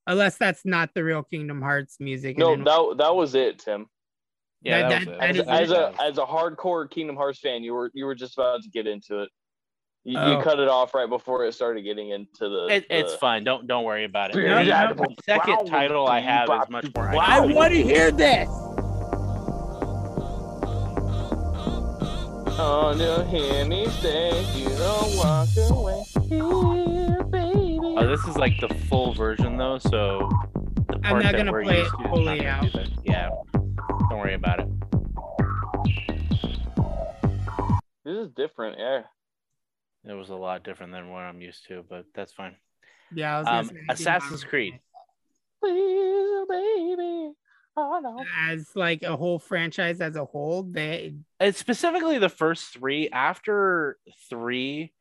Unless 0.07 0.37
that's 0.37 0.64
not 0.64 0.95
the 0.95 1.02
real 1.02 1.25
Kingdom 1.25 1.61
Hearts 1.61 1.97
music. 1.99 2.38
No, 2.38 2.50
then- 2.50 2.62
that 2.64 2.95
that 2.99 3.16
was 3.16 3.35
it, 3.35 3.59
Tim. 3.59 3.87
yeah, 4.62 4.88
that- 4.88 5.04
that, 5.07 5.09
was 5.09 5.37
that. 5.38 5.49
As, 5.49 5.71
as 5.71 5.71
a 5.73 5.95
as 6.00 6.18
a 6.18 6.25
hardcore 6.25 6.88
Kingdom 6.88 7.16
Hearts 7.16 7.40
fan, 7.40 7.64
you 7.64 7.75
were 7.75 7.90
you 7.92 8.07
were 8.07 8.14
just 8.14 8.38
about 8.38 8.62
to 8.62 8.71
get 8.71 8.87
into 8.87 9.23
it. 9.23 9.30
You, 10.08 10.18
Oh. 10.18 10.38
you 10.38 10.42
cut 10.42 10.58
it 10.58 10.68
off 10.68 10.94
right 10.94 11.06
before 11.08 11.44
it 11.44 11.52
started 11.52 11.82
getting 11.82 12.08
into 12.10 12.48
the. 12.48 12.66
It, 12.70 12.86
it's 12.88 13.14
fine. 13.16 13.44
Don't 13.44 13.66
don't 13.66 13.84
worry 13.84 14.04
about 14.04 14.34
it. 14.34 14.42
Yeah, 14.42 14.60
The 14.62 14.64
yeah. 14.64 14.92
second 15.22 15.66
title 15.66 16.06
I 16.08 16.20
have 16.20 16.48
is 16.48 16.70
much 16.70 16.86
more. 16.96 17.08
I 17.10 17.40
iconic. 17.40 17.54
want 17.54 17.74
to 17.74 17.82
hear 17.82 18.10
this. 18.10 18.48
Oh, 22.60 22.94
no, 22.96 23.22
hear 23.24 23.66
me 23.66 23.86
say 24.00 24.30
you 24.58 24.70
don't 24.70 25.16
walk 25.18 25.48
away. 25.68 26.02
Here, 26.28 27.22
baby. 27.24 27.78
Oh, 27.82 28.06
this 28.06 28.24
is 28.26 28.36
like 28.38 28.58
the 28.60 28.68
full 28.88 29.12
version 29.12 29.58
though, 29.58 29.76
so 29.78 30.28
the 30.88 30.98
I'm 31.04 31.22
not 31.22 31.36
gonna 31.36 31.52
play 31.52 31.82
it 31.82 31.88
fully 32.08 32.46
out. 32.46 32.62
do. 32.72 32.80
Yeah, 33.04 33.28
don't 34.08 34.18
worry 34.18 34.34
about 34.34 34.60
it. 34.60 34.68
This 38.06 38.16
is 38.16 38.30
different, 38.34 38.78
yeah. 38.78 39.02
It 40.08 40.14
was 40.14 40.30
a 40.30 40.34
lot 40.34 40.64
different 40.64 40.92
than 40.92 41.10
what 41.10 41.20
I'm 41.20 41.40
used 41.40 41.66
to, 41.68 41.84
but 41.88 42.06
that's 42.14 42.32
fine. 42.32 42.56
Yeah, 43.14 43.36
I 43.36 43.38
was 43.40 43.48
Um, 43.48 43.68
say, 43.76 43.84
Assassin's 43.90 44.44
Creed. 44.44 44.80
Please, 45.62 46.46
baby. 46.48 47.32
Oh, 47.80 48.00
no. 48.02 48.24
as 48.36 48.70
like 48.74 49.04
a 49.04 49.16
whole 49.16 49.38
franchise 49.38 50.00
as 50.00 50.16
a 50.16 50.24
whole, 50.24 50.64
they 50.64 51.14
It's 51.38 51.58
specifically 51.58 52.18
the 52.18 52.28
first 52.28 52.72
three. 52.72 53.08
After 53.10 53.98
three, 54.28 54.92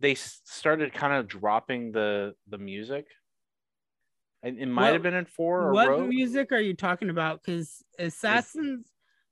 they 0.00 0.14
started 0.16 0.92
kind 0.92 1.14
of 1.14 1.28
dropping 1.28 1.92
the 1.92 2.34
the 2.46 2.58
music. 2.58 3.06
And 4.42 4.58
it 4.58 4.66
might 4.66 4.82
What- 4.88 4.92
have 4.94 5.02
been 5.02 5.14
in 5.14 5.24
four 5.24 5.62
or 5.68 5.72
what 5.72 5.88
Rogue. 5.88 6.08
music 6.10 6.52
are 6.52 6.60
you 6.60 6.74
talking 6.74 7.08
about? 7.08 7.42
Because 7.42 7.82
Assassins, 7.98 8.86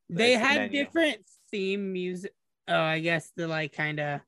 they 0.08 0.34
it's 0.34 0.42
had 0.42 0.56
menu. 0.62 0.84
different 0.84 1.18
theme 1.50 1.92
music. 1.92 2.32
Oh, 2.68 2.74
I 2.80 3.00
guess 3.00 3.30
the 3.36 3.46
like 3.48 3.74
kind 3.74 4.00
of 4.00 4.20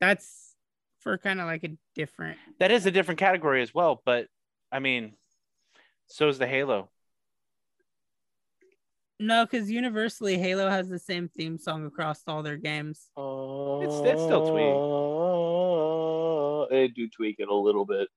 that's 0.00 0.54
for 1.00 1.18
kind 1.18 1.40
of 1.40 1.46
like 1.46 1.64
a 1.64 1.70
different. 1.94 2.38
That 2.60 2.70
is 2.70 2.86
a 2.86 2.90
different 2.90 3.18
category 3.20 3.62
as 3.62 3.74
well, 3.74 4.02
but 4.04 4.28
I 4.72 4.78
mean, 4.78 5.14
so 6.06 6.28
is 6.28 6.38
the 6.38 6.46
Halo. 6.46 6.88
No, 9.20 9.44
because 9.46 9.70
universally 9.70 10.36
Halo 10.38 10.68
has 10.68 10.88
the 10.88 10.98
same 10.98 11.28
theme 11.36 11.56
song 11.56 11.86
across 11.86 12.22
all 12.26 12.42
their 12.42 12.56
games. 12.56 13.10
Oh, 13.16 13.80
it's- 13.82 14.00
it's 14.12 14.22
still 14.22 14.50
tweak. 14.50 14.74
They 16.70 16.88
do 16.88 17.08
tweak 17.08 17.36
it 17.38 17.48
a 17.48 17.54
little 17.54 17.84
bit, 17.84 18.08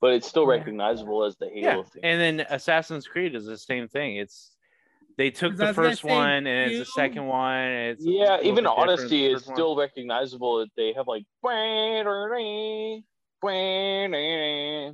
but 0.00 0.12
it's 0.14 0.26
still 0.26 0.42
Yeah. 0.44 0.58
recognizable 0.58 1.24
as 1.24 1.36
the 1.36 1.48
Halo 1.48 1.60
Yeah, 1.78 1.82
thing. 1.84 2.04
and 2.04 2.20
then 2.20 2.46
Assassin's 2.50 3.06
Creed 3.06 3.34
is 3.36 3.46
the 3.46 3.56
same 3.56 3.86
thing. 3.88 4.16
It's 4.16 4.53
they 5.16 5.30
took 5.30 5.56
the 5.56 5.72
first 5.72 6.04
one 6.04 6.46
and 6.46 6.70
it's 6.70 6.78
the 6.80 6.84
second 6.92 7.26
one. 7.26 7.56
It's 7.68 8.04
yeah, 8.04 8.38
even 8.42 8.64
bit 8.64 8.70
different 8.70 8.78
Odyssey 8.90 9.02
than 9.02 9.08
the 9.08 9.26
is 9.26 9.32
first 9.34 9.46
one. 9.48 9.56
still 9.56 9.76
recognizable. 9.76 10.58
that 10.58 10.70
They 10.76 10.92
have 10.94 11.06
like, 11.06 11.24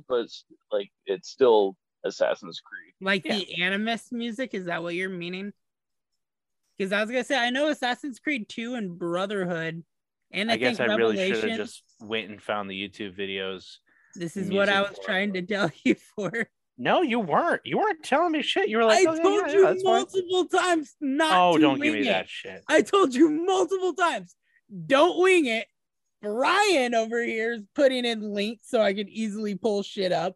but 0.07 0.27
like 0.71 0.89
it's 1.05 1.29
still 1.29 1.75
Assassin's 2.03 2.61
Creed. 2.61 2.93
Like 3.01 3.25
Yeah. 3.25 3.37
the 3.37 3.63
Animus 3.63 4.11
music, 4.11 4.53
is 4.53 4.65
that 4.65 4.83
what 4.83 4.95
you're 4.95 5.09
meaning? 5.09 5.53
Because 6.77 6.91
I 6.91 7.01
was 7.01 7.09
gonna 7.09 7.23
say 7.23 7.37
I 7.37 7.49
know 7.49 7.69
Assassin's 7.69 8.19
Creed 8.19 8.49
2 8.49 8.75
and 8.75 8.97
Brotherhood, 8.97 9.83
and 10.31 10.49
I, 10.49 10.55
I 10.55 10.57
guess 10.57 10.79
I 10.79 10.85
really 10.85 11.17
should 11.33 11.49
have 11.49 11.57
just 11.57 11.83
went 11.99 12.29
and 12.29 12.41
found 12.41 12.69
the 12.69 12.75
YouTube 12.89 13.17
videos. 13.17 13.77
This 14.15 14.35
is 14.35 14.49
what 14.51 14.67
I 14.69 14.81
was 14.81 14.97
trying 15.03 15.33
to 15.33 15.41
tell 15.45 15.71
you 15.83 15.95
for. 16.15 16.49
No, 16.81 17.03
you 17.03 17.19
weren't. 17.19 17.61
You 17.63 17.77
weren't 17.77 18.01
telling 18.01 18.31
me 18.31 18.41
shit. 18.41 18.67
You 18.67 18.77
were 18.77 18.85
like, 18.85 19.07
I 19.07 19.11
"Oh, 19.11 19.15
told 19.15 19.47
yeah, 19.47 19.53
you 19.53 19.61
yeah, 19.61 19.67
that's 19.69 19.83
fine." 19.83 19.93
multiple 19.93 20.45
times 20.47 20.95
not 20.99 21.31
Oh, 21.39 21.55
to 21.55 21.61
don't 21.61 21.79
give 21.79 21.93
me 21.93 21.99
it. 21.99 22.05
that 22.05 22.27
shit. 22.27 22.63
I 22.67 22.81
told 22.81 23.13
you 23.13 23.29
multiple 23.29 23.93
times, 23.93 24.35
don't 24.87 25.21
wing 25.21 25.45
it. 25.45 25.67
Brian 26.23 26.95
over 26.95 27.21
here 27.23 27.53
is 27.53 27.61
putting 27.75 28.03
in 28.03 28.33
links 28.33 28.67
so 28.67 28.81
I 28.81 28.95
can 28.95 29.07
easily 29.09 29.53
pull 29.53 29.83
shit 29.83 30.11
up. 30.11 30.35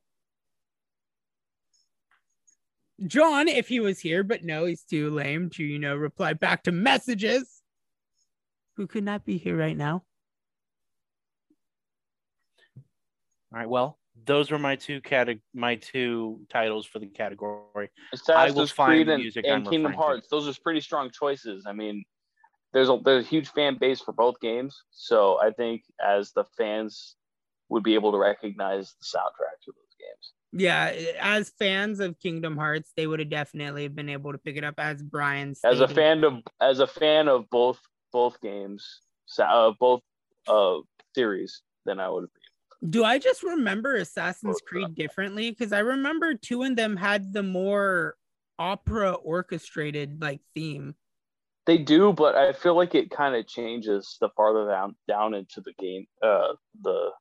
John, 3.07 3.47
if 3.47 3.67
he 3.67 3.79
was 3.79 3.99
here, 3.99 4.23
but 4.23 4.43
no, 4.43 4.65
he's 4.65 4.83
too 4.83 5.09
lame 5.09 5.49
to, 5.51 5.63
you 5.63 5.79
know, 5.79 5.95
reply 5.95 6.33
back 6.33 6.61
to 6.65 6.71
messages. 6.71 7.63
Who 8.77 8.85
could 8.85 9.03
not 9.03 9.25
be 9.25 9.39
here 9.39 9.57
right 9.57 9.75
now? 9.75 10.03
All 13.51 13.59
right. 13.59 13.67
Well, 13.69 13.97
those 14.25 14.51
were 14.51 14.59
my 14.59 14.75
two 14.75 15.01
cate- 15.01 15.39
my 15.53 15.75
two 15.75 16.39
titles 16.49 16.85
for 16.85 16.99
the 16.99 17.07
category. 17.07 17.89
Assassin's 18.13 18.71
find 18.71 18.89
Creed 18.91 19.07
the 19.07 19.13
and, 19.13 19.21
music 19.23 19.45
and 19.45 19.55
I'm 19.55 19.63
Kingdom 19.63 19.91
referring 19.91 19.93
to. 19.93 20.01
Hearts. 20.03 20.27
Those 20.29 20.47
are 20.47 20.61
pretty 20.61 20.81
strong 20.81 21.09
choices. 21.11 21.65
I 21.67 21.73
mean, 21.73 22.03
there's 22.73 22.89
a 22.89 22.99
there's 23.03 23.25
a 23.25 23.27
huge 23.27 23.49
fan 23.49 23.77
base 23.79 24.01
for 24.01 24.11
both 24.13 24.39
games, 24.41 24.75
so 24.91 25.39
I 25.41 25.51
think 25.51 25.83
as 26.05 26.31
the 26.33 26.43
fans 26.57 27.15
would 27.69 27.83
be 27.83 27.95
able 27.95 28.11
to 28.11 28.17
recognize 28.17 28.93
the 28.99 29.17
soundtracks 29.17 29.67
of 29.67 29.75
those 29.75 29.95
games. 29.99 30.33
Yeah, 30.57 30.93
as 31.19 31.49
fans 31.57 31.99
of 31.99 32.19
Kingdom 32.19 32.55
Hearts, 32.57 32.91
they 32.95 33.07
would 33.07 33.19
have 33.19 33.29
definitely 33.29 33.87
been 33.87 34.07
able 34.09 34.31
to 34.31 34.37
pick 34.37 34.55
it 34.55 34.63
up 34.63 34.75
as 34.77 35.01
Brian 35.01 35.51
As 35.63 35.79
a 35.81 35.87
stated. 35.87 35.95
fan 35.95 36.23
of 36.23 36.33
as 36.61 36.79
a 36.79 36.87
fan 36.87 37.27
of 37.27 37.49
both 37.49 37.79
both 38.13 38.39
games, 38.41 39.01
so- 39.25 39.43
uh, 39.43 39.71
both 39.79 40.01
uh 40.47 40.77
series, 41.13 41.61
then 41.85 41.99
I 41.99 42.09
would. 42.09 42.27
Do 42.87 43.03
I 43.03 43.17
just 43.19 43.41
remember 43.43 43.95
Assassin's 43.95 44.57
Oh, 44.61 44.65
Creed 44.67 44.95
differently? 44.95 45.49
Because 45.49 45.71
I 45.73 45.79
remember 45.79 46.33
two 46.35 46.63
of 46.63 46.75
them 46.75 46.95
had 46.97 47.33
the 47.33 47.43
more 47.43 48.15
opera 48.59 49.13
orchestrated 49.13 50.21
like 50.21 50.41
theme. 50.53 50.95
They 51.65 51.79
do, 51.79 52.13
but 52.13 52.35
I 52.35 52.53
feel 52.53 52.75
like 52.75 52.93
it 52.93 53.09
kind 53.09 53.35
of 53.35 53.47
changes 53.47 54.17
the 54.21 54.29
farther 54.37 54.67
down 54.69 54.95
down 55.07 55.33
into 55.33 55.61
the 55.61 55.73
game, 55.79 56.05
uh, 56.21 56.53
the 56.81 57.11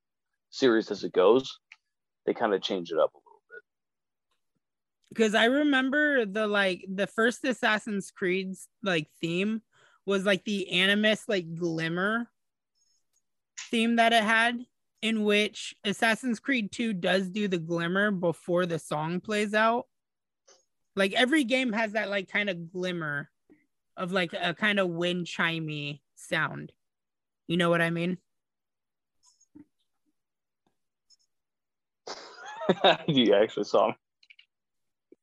series 0.51 0.91
as 0.91 1.03
it 1.03 1.13
goes. 1.13 1.59
they 2.27 2.35
kind 2.35 2.53
of 2.55 2.61
change 2.63 2.91
it 2.93 2.99
up 2.99 3.13
a 3.15 3.19
little 3.19 3.43
bit. 3.49 3.63
because 5.09 5.35
I 5.35 5.47
remember 5.47 6.27
the 6.27 6.47
like 6.47 6.85
the 6.89 7.07
first 7.07 7.43
Assassin's 7.45 8.11
Creed's 8.11 8.69
like 8.83 9.09
theme 9.21 9.63
was 10.07 10.25
like 10.27 10.45
the 10.45 10.71
Animus 10.73 11.25
like 11.29 11.55
glimmer 11.55 12.29
theme 13.71 13.97
that 13.97 14.13
it 14.13 14.23
had, 14.23 14.59
in 15.05 15.23
which 15.23 15.77
Assassin's 15.85 16.41
Creed 16.41 16.73
2 16.73 16.95
does 16.95 17.29
do 17.29 17.47
the 17.47 17.59
glimmer 17.59 18.11
before 18.11 18.65
the 18.65 18.79
song 18.79 19.21
plays 19.21 19.53
out. 19.53 19.85
Like 20.97 21.13
every 21.13 21.45
game 21.45 21.75
has 21.75 21.93
that 21.93 22.09
like 22.09 22.31
kind 22.31 22.49
of 22.49 22.73
glimmer 22.73 23.29
of 23.99 24.13
like 24.13 24.33
a 24.33 24.55
kind 24.55 24.81
of 24.81 24.89
wind 24.89 25.27
chimey 25.27 26.01
sound. 26.15 26.73
You 27.47 27.59
know 27.59 27.69
what 27.69 27.83
I 27.83 27.91
mean? 27.91 28.17
you 33.07 33.35
actually 33.35 33.65
saw. 33.65 33.93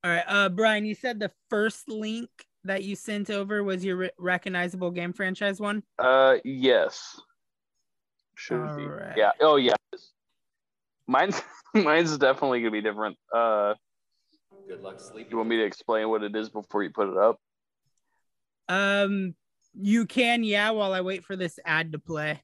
All 0.03 0.11
right, 0.11 0.23
uh, 0.27 0.49
Brian, 0.49 0.85
you 0.85 0.93
said 0.93 1.19
the 1.19 1.31
first 1.49 1.89
link 1.89 2.29
that 2.65 2.83
you 2.83 2.95
sent 2.95 3.31
over 3.31 3.63
was 3.63 3.83
your 3.83 3.95
re- 3.95 4.11
recognizable 4.19 4.91
game 4.91 5.11
franchise 5.11 5.59
one. 5.59 5.81
Uh, 5.97 6.37
yes. 6.43 7.19
Should 8.41 8.75
be. 8.75 8.83
Alright. 8.83 9.17
Yeah. 9.17 9.31
Oh, 9.39 9.57
yeah. 9.57 9.75
Mine's 11.05 11.39
mine's 11.75 12.17
definitely 12.17 12.61
gonna 12.61 12.71
be 12.71 12.81
different. 12.81 13.17
Uh, 13.33 13.75
Good 14.67 14.81
luck 14.81 14.99
sleeping. 14.99 15.29
you 15.29 15.37
want 15.37 15.49
me 15.49 15.57
to 15.57 15.63
explain 15.63 16.09
what 16.09 16.23
it 16.23 16.35
is 16.35 16.49
before 16.49 16.81
you 16.81 16.89
put 16.89 17.09
it 17.09 17.17
up? 17.17 17.39
Um, 18.67 19.35
you 19.73 20.07
can, 20.07 20.43
yeah, 20.43 20.71
while 20.71 20.91
I 20.93 21.01
wait 21.01 21.23
for 21.23 21.35
this 21.35 21.59
ad 21.65 21.91
to 21.91 21.99
play. 21.99 22.41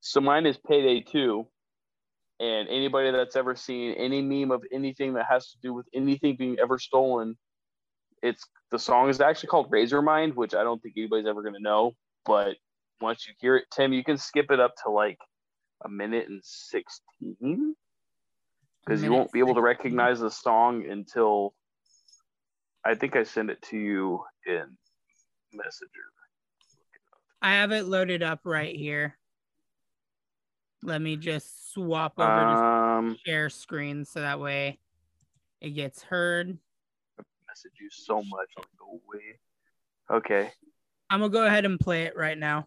So 0.00 0.20
mine 0.20 0.44
is 0.44 0.58
Payday 0.58 1.00
2. 1.02 1.46
And 2.40 2.68
anybody 2.68 3.10
that's 3.10 3.36
ever 3.36 3.54
seen 3.56 3.94
any 3.94 4.20
meme 4.20 4.50
of 4.50 4.62
anything 4.72 5.14
that 5.14 5.26
has 5.30 5.52
to 5.52 5.56
do 5.62 5.72
with 5.72 5.86
anything 5.94 6.36
being 6.36 6.58
ever 6.60 6.78
stolen, 6.78 7.38
it's 8.22 8.44
the 8.70 8.78
song 8.78 9.08
is 9.08 9.20
actually 9.20 9.48
called 9.48 9.68
Razor 9.70 10.02
Mind, 10.02 10.34
which 10.34 10.54
I 10.54 10.64
don't 10.64 10.82
think 10.82 10.96
anybody's 10.98 11.26
ever 11.26 11.42
gonna 11.42 11.60
know. 11.60 11.92
But 12.26 12.56
once 13.00 13.26
you 13.26 13.34
hear 13.40 13.56
it, 13.56 13.64
Tim, 13.70 13.92
you 13.92 14.04
can 14.04 14.16
skip 14.16 14.50
it 14.50 14.60
up 14.60 14.72
to 14.84 14.90
like 14.90 15.18
a 15.84 15.88
minute 15.88 16.28
and 16.28 16.40
16 16.42 17.74
because 18.84 19.02
you 19.02 19.12
won't 19.12 19.32
be 19.32 19.38
able 19.38 19.54
to 19.54 19.60
recognize 19.60 20.20
the 20.20 20.30
song 20.30 20.84
until 20.88 21.54
I 22.84 22.94
think 22.94 23.16
I 23.16 23.22
send 23.24 23.50
it 23.50 23.60
to 23.70 23.78
you 23.78 24.22
in 24.46 24.76
Messenger. 25.52 25.88
I 27.42 27.52
have 27.54 27.72
it 27.72 27.84
loaded 27.84 28.22
up 28.22 28.40
right 28.44 28.74
here. 28.74 29.18
Let 30.82 31.00
me 31.00 31.16
just 31.16 31.72
swap 31.72 32.18
over 32.18 32.28
to 32.44 32.64
Um, 32.64 33.16
share 33.24 33.48
screen 33.50 34.04
so 34.04 34.20
that 34.20 34.38
way 34.40 34.78
it 35.60 35.70
gets 35.70 36.02
heard. 36.02 36.58
message 37.48 37.72
you 37.80 37.88
so 37.90 38.22
much. 38.22 38.48
Go 38.78 39.00
away. 39.06 39.38
Okay. 40.10 40.52
I'm 41.08 41.20
gonna 41.20 41.30
go 41.30 41.46
ahead 41.46 41.64
and 41.64 41.78
play 41.78 42.02
it 42.02 42.16
right 42.16 42.36
now. 42.36 42.66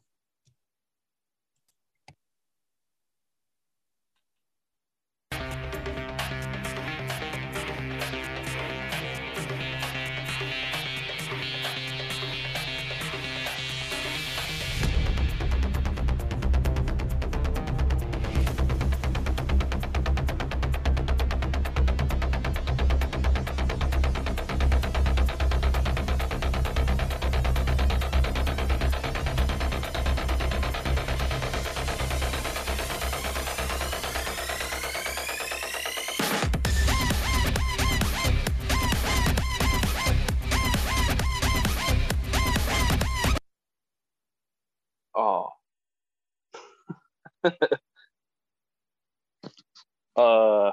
Uh, 50.18 50.72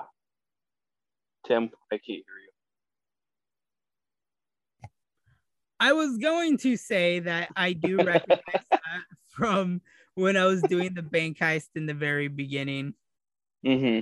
Tim, 1.47 1.71
I 1.93 1.97
can't 1.97 2.03
hear 2.07 2.17
you. 2.19 2.51
I 5.81 5.93
was 5.93 6.17
going 6.17 6.57
to 6.59 6.77
say 6.77 7.21
that 7.21 7.51
I 7.57 7.75
do 7.75 7.97
recognize 8.05 8.65
that 8.71 9.03
from 9.29 9.83
when 10.15 10.37
I 10.37 10.47
was 10.47 10.63
doing 10.63 10.95
the 10.95 11.03
bank 11.03 11.39
heist 11.39 11.69
in 11.75 11.87
the 11.87 11.95
very 11.95 12.29
beginning. 12.29 12.95
Mm-hmm. 13.67 14.01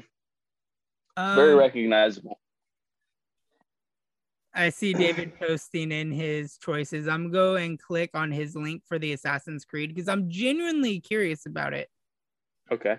Um, 1.16 1.37
Very 1.37 1.55
recognizable. 1.55 2.38
I 4.55 4.68
see 4.68 4.92
David 4.92 5.38
posting 5.38 5.90
in 5.92 6.12
his 6.12 6.59
choices. 6.59 7.09
I'm 7.09 7.31
going 7.31 7.57
to 7.57 7.64
and 7.64 7.78
click 7.78 8.11
on 8.14 8.31
his 8.31 8.55
link 8.55 8.83
for 8.87 8.98
the 8.98 9.12
Assassin's 9.14 9.64
Creed 9.64 9.94
because 9.94 10.09
I'm 10.09 10.28
genuinely 10.28 11.00
curious 11.00 11.46
about 11.46 11.72
it. 11.72 11.88
Okay. 12.70 12.98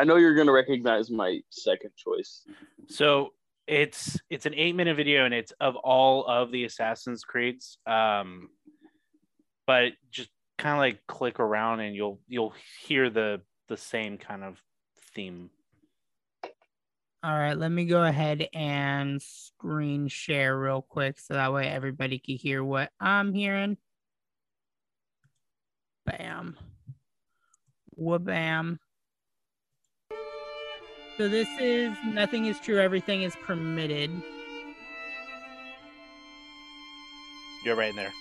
I 0.00 0.04
know 0.04 0.16
you're 0.16 0.34
gonna 0.34 0.50
recognize 0.50 1.10
my 1.10 1.40
second 1.50 1.90
choice. 1.94 2.46
So 2.88 3.34
it's 3.66 4.18
it's 4.30 4.46
an 4.46 4.54
eight 4.54 4.74
minute 4.74 4.96
video 4.96 5.26
and 5.26 5.34
it's 5.34 5.52
of 5.60 5.76
all 5.76 6.24
of 6.24 6.50
the 6.50 6.64
Assassin's 6.64 7.22
Creeds. 7.22 7.76
Um, 7.86 8.48
but 9.66 9.92
just 10.10 10.30
kind 10.56 10.72
of 10.72 10.78
like 10.78 11.06
click 11.06 11.38
around 11.38 11.80
and 11.80 11.94
you'll 11.94 12.18
you'll 12.28 12.54
hear 12.86 13.10
the 13.10 13.42
the 13.68 13.76
same 13.76 14.16
kind 14.16 14.42
of 14.42 14.56
theme. 15.14 15.50
All 17.22 17.36
right, 17.38 17.52
let 17.52 17.70
me 17.70 17.84
go 17.84 18.02
ahead 18.02 18.48
and 18.54 19.20
screen 19.20 20.08
share 20.08 20.58
real 20.58 20.80
quick 20.80 21.20
so 21.20 21.34
that 21.34 21.52
way 21.52 21.68
everybody 21.68 22.18
can 22.18 22.36
hear 22.36 22.64
what 22.64 22.90
I'm 22.98 23.34
hearing. 23.34 23.76
Bam. 26.06 26.56
Wha-bam. 27.94 28.80
So 31.20 31.28
this 31.28 31.50
is 31.60 31.94
nothing 32.02 32.46
is 32.46 32.58
true, 32.60 32.80
everything 32.80 33.20
is 33.24 33.36
permitted. 33.44 34.10
You're 37.62 37.76
right 37.76 37.90
in 37.90 37.96
there. 37.96 38.14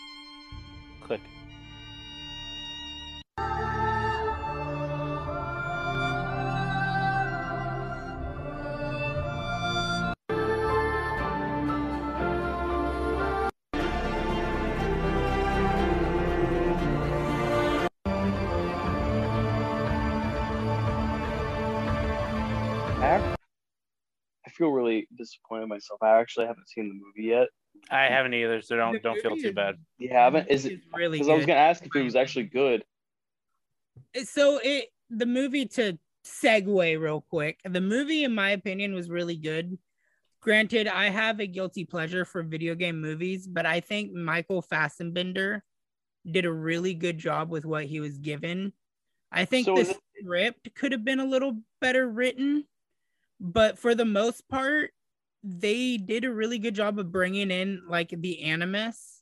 Disappointed 25.31 25.63
in 25.63 25.69
myself. 25.69 26.01
I 26.01 26.19
actually 26.19 26.47
haven't 26.47 26.69
seen 26.69 26.87
the 26.87 26.93
movie 26.93 27.29
yet. 27.29 27.47
I 27.89 28.03
haven't 28.03 28.33
either, 28.33 28.61
so 28.61 28.75
don't 28.75 29.01
don't 29.01 29.19
feel 29.21 29.35
too 29.35 29.49
is- 29.49 29.55
bad. 29.55 29.75
You 29.97 30.09
haven't? 30.09 30.49
Is 30.49 30.65
it? 30.65 30.79
Really 30.93 31.19
Because 31.19 31.29
I 31.29 31.35
was 31.35 31.45
gonna 31.45 31.59
ask 31.59 31.85
if 31.85 31.95
it 31.95 32.03
was 32.03 32.15
actually 32.15 32.45
good. 32.45 32.83
Uh, 34.17 34.23
so 34.23 34.59
it 34.63 34.89
the 35.09 35.25
movie 35.25 35.65
to 35.65 35.97
segue 36.25 36.99
real 36.99 37.21
quick 37.29 37.59
the 37.63 37.81
movie 37.81 38.23
in 38.23 38.33
my 38.33 38.51
opinion 38.51 38.93
was 38.93 39.09
really 39.09 39.37
good 39.37 39.77
granted 40.41 40.87
i 40.87 41.09
have 41.09 41.39
a 41.39 41.47
guilty 41.47 41.85
pleasure 41.85 42.25
for 42.25 42.43
video 42.43 42.75
game 42.75 42.99
movies 42.99 43.47
but 43.47 43.65
i 43.65 43.79
think 43.79 44.11
michael 44.11 44.61
fassbender 44.61 45.63
did 46.29 46.45
a 46.45 46.51
really 46.51 46.93
good 46.93 47.17
job 47.17 47.49
with 47.49 47.65
what 47.65 47.85
he 47.85 47.99
was 47.99 48.17
given 48.17 48.73
i 49.31 49.45
think 49.45 49.65
So 49.65 49.75
the 49.75 49.97
script 50.19 50.69
could 50.75 50.91
have 50.91 51.05
been 51.05 51.19
a 51.19 51.25
little 51.25 51.57
better 51.81 52.07
written 52.07 52.65
but 53.39 53.79
for 53.79 53.95
the 53.95 54.05
most 54.05 54.47
part 54.49 54.91
they 55.43 55.97
did 55.97 56.25
a 56.25 56.33
really 56.33 56.59
good 56.59 56.75
job 56.75 56.99
of 56.99 57.11
bringing 57.11 57.51
in 57.51 57.81
like 57.87 58.09
the 58.09 58.41
animus 58.43 59.19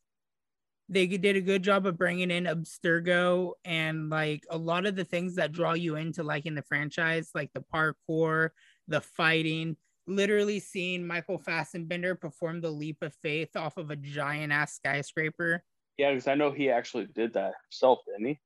they 0.90 1.06
did 1.08 1.36
a 1.36 1.42
good 1.42 1.64
job 1.64 1.86
of 1.86 1.98
bringing 1.98 2.32
in 2.32 2.46
Abstergo 2.46 3.54
and 3.66 4.10
like 4.10 4.46
a 4.50 4.58
lot 4.58 4.86
of 4.86 4.96
the 4.96 5.04
things 5.04 5.36
that 5.36 5.52
draw 5.52 5.74
you 5.74 5.96
into 5.96 6.24
like 6.24 6.46
in 6.46 6.56
the 6.56 6.62
franchise, 6.62 7.32
like 7.36 7.52
the 7.54 7.64
parkour, 7.74 8.50
the 8.88 9.02
fighting. 9.02 9.76
Literally 10.10 10.62
seeing 10.62 11.06
Michael 11.06 11.38
Fassbender 11.38 12.16
perform 12.16 12.62
the 12.62 12.72
leap 12.72 13.02
of 13.02 13.14
faith 13.16 13.58
off 13.58 13.76
of 13.76 13.92
a 13.92 13.98
giant 13.98 14.54
ass 14.54 14.76
skyscraper. 14.76 15.62
Yeah, 15.98 16.12
because 16.12 16.30
I 16.30 16.36
know 16.36 16.52
he 16.52 16.70
actually 16.70 17.08
did 17.08 17.34
that 17.34 17.56
himself, 17.70 18.00
didn't 18.08 18.28
he? 18.28 18.40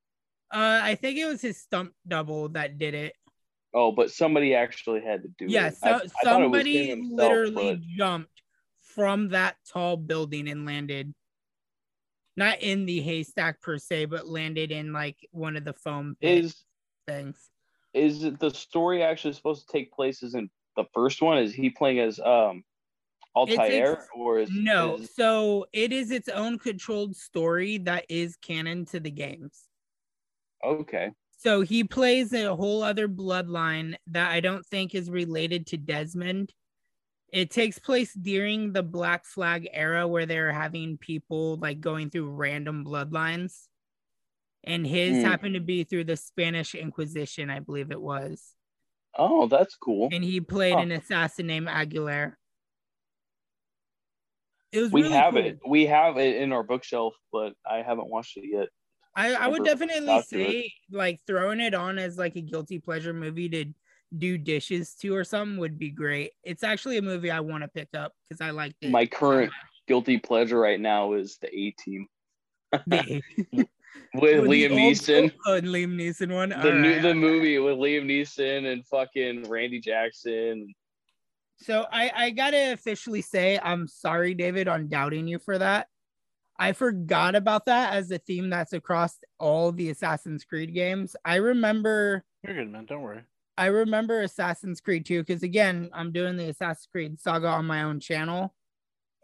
Uh, 0.52 0.80
I 0.82 0.96
think 0.96 1.20
it 1.20 1.26
was 1.26 1.42
his 1.42 1.62
stump 1.62 1.94
double 2.08 2.50
that 2.50 2.80
did 2.80 2.96
it. 2.96 3.14
Oh, 3.74 3.92
but 3.92 4.12
somebody 4.12 4.54
actually 4.54 5.02
had 5.02 5.22
to 5.24 5.30
do 5.38 5.46
Yeah, 5.48 5.68
it. 5.68 5.76
so 5.78 5.88
I- 5.88 5.94
I 5.94 5.98
it 6.04 6.12
somebody 6.24 6.90
him 6.90 7.00
himself, 7.04 7.18
literally 7.30 7.76
but- 7.76 7.82
jumped 7.82 8.42
from 8.82 9.30
that 9.30 9.56
tall 9.66 9.96
building 9.98 10.50
and 10.50 10.66
landed 10.66 11.14
not 12.38 12.62
in 12.62 12.86
the 12.86 13.02
haystack 13.02 13.62
per 13.62 13.78
se, 13.78 14.06
but 14.06 14.28
landed 14.28 14.72
in 14.72 14.92
like 14.94 15.18
one 15.32 15.56
of 15.58 15.64
the 15.66 15.74
foam 15.74 16.16
Is 16.22 16.64
things. 17.08 17.50
is 17.94 18.24
it 18.24 18.40
the 18.40 18.50
story 18.52 19.04
actually 19.04 19.34
supposed 19.34 19.68
to 19.68 19.72
take 19.72 19.92
place? 19.94 20.24
Isn't 20.24 20.50
the 20.76 20.86
first 20.94 21.22
one? 21.22 21.38
Is 21.38 21.54
he 21.54 21.70
playing 21.70 22.00
as 22.00 22.20
um 22.20 22.64
Altair 23.36 23.96
takes- 23.96 24.08
or 24.14 24.40
is 24.40 24.50
No, 24.52 24.96
is- 24.98 25.14
so 25.16 25.66
it 25.72 25.94
is 25.94 26.12
its 26.12 26.28
own 26.30 26.58
controlled 26.60 27.16
story 27.16 27.78
that 27.80 28.06
is 28.10 28.36
canon 28.38 28.86
to 28.88 29.00
the 29.00 29.12
games. 29.12 29.68
okay? 30.64 31.12
So 31.44 31.62
he 31.62 31.84
plays 31.84 32.34
a 32.34 32.56
whole 32.56 32.84
other 32.84 33.08
bloodline 33.08 33.96
that 34.06 34.30
I 34.30 34.42
don't 34.42 34.64
think 34.64 34.94
is 34.94 35.10
related 35.10 35.66
to 35.68 35.78
Desmond. 35.78 36.54
It 37.34 37.50
takes 37.50 37.80
place 37.80 38.14
during 38.14 38.74
the 38.74 38.84
Black 38.84 39.26
Flag 39.26 39.68
era 39.74 40.08
where 40.08 40.28
they're 40.28 40.52
having 40.52 41.00
people 41.00 41.56
like 41.56 41.82
going 41.82 42.12
through 42.12 42.30
random 42.30 42.86
bloodlines. 42.86 43.68
And 44.64 44.86
his 44.86 45.18
Hmm. 45.18 45.26
happened 45.26 45.56
to 45.56 45.62
be 45.62 45.84
through 45.84 46.04
the 46.04 46.16
Spanish 46.16 46.76
Inquisition, 46.76 47.50
I 47.50 47.60
believe 47.60 47.90
it 47.90 48.02
was. 48.02 48.54
Oh, 49.18 49.48
that's 49.48 49.76
cool. 49.76 50.10
And 50.12 50.24
he 50.24 50.42
played 50.42 50.76
Huh. 50.76 50.82
an 50.82 50.92
assassin 50.92 51.48
named 51.48 51.70
Aguilar. 51.70 52.38
It 54.72 54.80
was 54.80 54.92
We 54.92 55.02
really 55.02 55.16
have 55.16 55.34
cool. 55.34 55.44
it. 55.44 55.60
We 55.66 55.88
have 55.88 56.18
it 56.18 56.36
in 56.36 56.54
our 56.54 56.62
bookshelf, 56.62 57.16
but 57.32 57.54
I 57.66 57.82
haven't 57.82 58.12
watched 58.12 58.38
it 58.38 58.46
yet. 58.48 58.70
I, 59.16 59.34
I 59.34 59.48
would 59.48 59.66
definitely 59.66 60.22
say 60.22 60.74
like 60.90 61.20
throwing 61.28 61.60
it 61.60 61.74
on 61.74 61.98
as 61.98 62.18
like 62.18 62.36
a 62.36 62.42
guilty 62.42 62.80
pleasure 62.80 63.14
movie 63.14 63.50
to 63.50 63.66
do 64.18 64.38
dishes 64.38 64.94
to 64.96 65.16
or 65.16 65.24
something 65.24 65.58
would 65.58 65.78
be 65.78 65.90
great. 65.90 66.32
It's 66.44 66.64
actually 66.64 66.98
a 66.98 67.02
movie 67.02 67.32
I 67.32 67.40
want 67.40 67.64
to 67.64 67.68
pick 67.68 67.90
up 67.94 68.14
because 68.30 68.42
I 68.42 68.52
like 68.52 68.74
it. 68.82 68.90
My 68.90 69.06
current 69.06 69.50
uh-huh. 69.50 69.68
guilty 69.88 70.18
pleasure 70.18 70.60
right 70.60 70.80
now 70.80 71.14
is 71.14 71.38
the 71.42 71.48
A 71.54 71.72
Team 71.72 72.08
The- 72.88 73.22
with 74.14 74.40
oh, 74.40 74.42
the 74.42 74.48
Liam 74.48 74.72
Neeson. 74.72 75.32
oh, 75.46 75.62
Liam 75.62 75.96
Neeson 75.96 76.34
one. 76.34 76.50
The 76.50 76.72
new 76.72 76.90
Alright. 76.90 77.02
the 77.02 77.14
movie 77.14 77.60
with 77.60 77.78
Liam 77.78 78.06
Neeson 78.06 78.72
and 78.72 78.86
fucking 78.88 79.50
Randy 79.50 79.80
Jackson. 79.80 80.74
So 81.58 81.86
I 81.92 82.12
I 82.16 82.30
gotta 82.32 82.74
officially 82.74 83.22
say 83.22 83.60
I'm 83.62 83.88
sorry, 83.88 84.34
David, 84.34 84.68
on 84.68 84.88
doubting 84.88 85.28
you 85.28 85.40
for 85.40 85.58
that. 85.58 85.88
I 86.62 86.74
forgot 86.74 87.34
about 87.36 87.66
that 87.66 87.96
as 87.96 88.12
a 88.12 88.20
theme 88.20 88.52
that's 88.52 88.74
across 88.74 89.18
all 89.40 89.72
the 89.72 89.90
Assassin's 89.90 90.44
Creed 90.46 90.76
games. 90.76 91.16
I 91.26 91.38
remember 91.38 92.24
You're 92.46 92.54
good, 92.56 92.72
man. 92.72 92.86
Don't 92.86 93.02
worry. 93.02 93.24
I 93.58 93.66
remember 93.66 94.22
Assassin's 94.22 94.80
Creed 94.80 95.06
2 95.08 95.24
because 95.24 95.42
again, 95.42 95.90
I'm 95.92 96.12
doing 96.12 96.38
the 96.38 96.50
Assassin's 96.50 96.88
Creed 96.92 97.20
saga 97.20 97.48
on 97.48 97.66
my 97.66 97.82
own 97.82 98.00
channel 98.00 98.54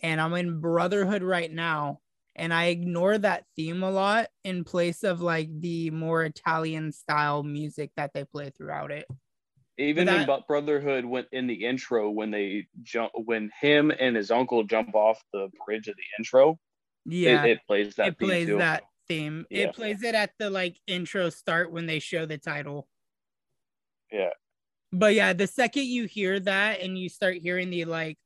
and 0.02 0.20
I'm 0.20 0.34
in 0.34 0.60
Brotherhood 0.60 1.22
right 1.22 1.52
now. 1.52 2.00
And 2.36 2.52
I 2.52 2.66
ignore 2.66 3.20
that 3.20 3.46
theme 3.56 3.84
a 3.84 3.92
lot 3.92 4.28
in 4.44 4.64
place 4.64 5.04
of 5.04 5.22
like 5.22 5.50
the 5.62 5.92
more 5.92 6.24
Italian 6.24 6.92
style 6.92 7.44
music 7.44 7.92
that 7.98 8.12
they 8.16 8.24
play 8.26 8.50
throughout 8.50 8.92
it. 8.92 9.06
Even 9.78 10.08
But 10.08 10.22
in 10.22 10.28
that- 10.28 10.48
Brotherhood, 10.48 11.06
when 11.06 11.26
in 11.32 11.46
the 11.46 11.66
intro, 11.66 12.10
when 12.10 12.32
they 12.32 12.66
jump, 12.82 13.12
when 13.14 13.52
him 13.62 13.92
and 13.92 14.16
his 14.16 14.32
uncle 14.32 14.64
jump 14.64 14.96
off 14.96 15.22
the 15.34 15.50
bridge 15.68 15.88
of 15.88 15.96
the 15.96 16.04
intro, 16.20 16.58
Yeah, 17.08 17.46
it, 17.46 17.52
it 17.52 17.60
plays 17.66 17.96
that. 17.96 18.08
it 18.08 18.20
plays 18.20 18.48
too. 18.48 18.58
that 18.58 18.84
theme. 19.08 19.46
Yeah. 19.50 19.66
It 19.66 19.76
plays 19.76 20.04
it 20.04 20.14
at 20.14 20.32
the 20.38 20.50
like 20.50 20.78
intro 20.86 21.30
start 21.30 21.72
when 21.72 21.86
they 21.86 22.00
show 22.00 22.26
the 22.26 22.38
title. 22.38 22.88
Yeah. 24.12 24.30
But 24.92 25.16
yeah, 25.16 25.34
the 25.34 25.48
second 25.48 25.86
you 25.86 26.06
hear 26.06 26.40
that 26.42 26.82
and 26.82 26.98
you 26.98 27.10
start 27.10 27.38
hearing 27.38 27.70
the 27.70 27.86
like 27.86 28.18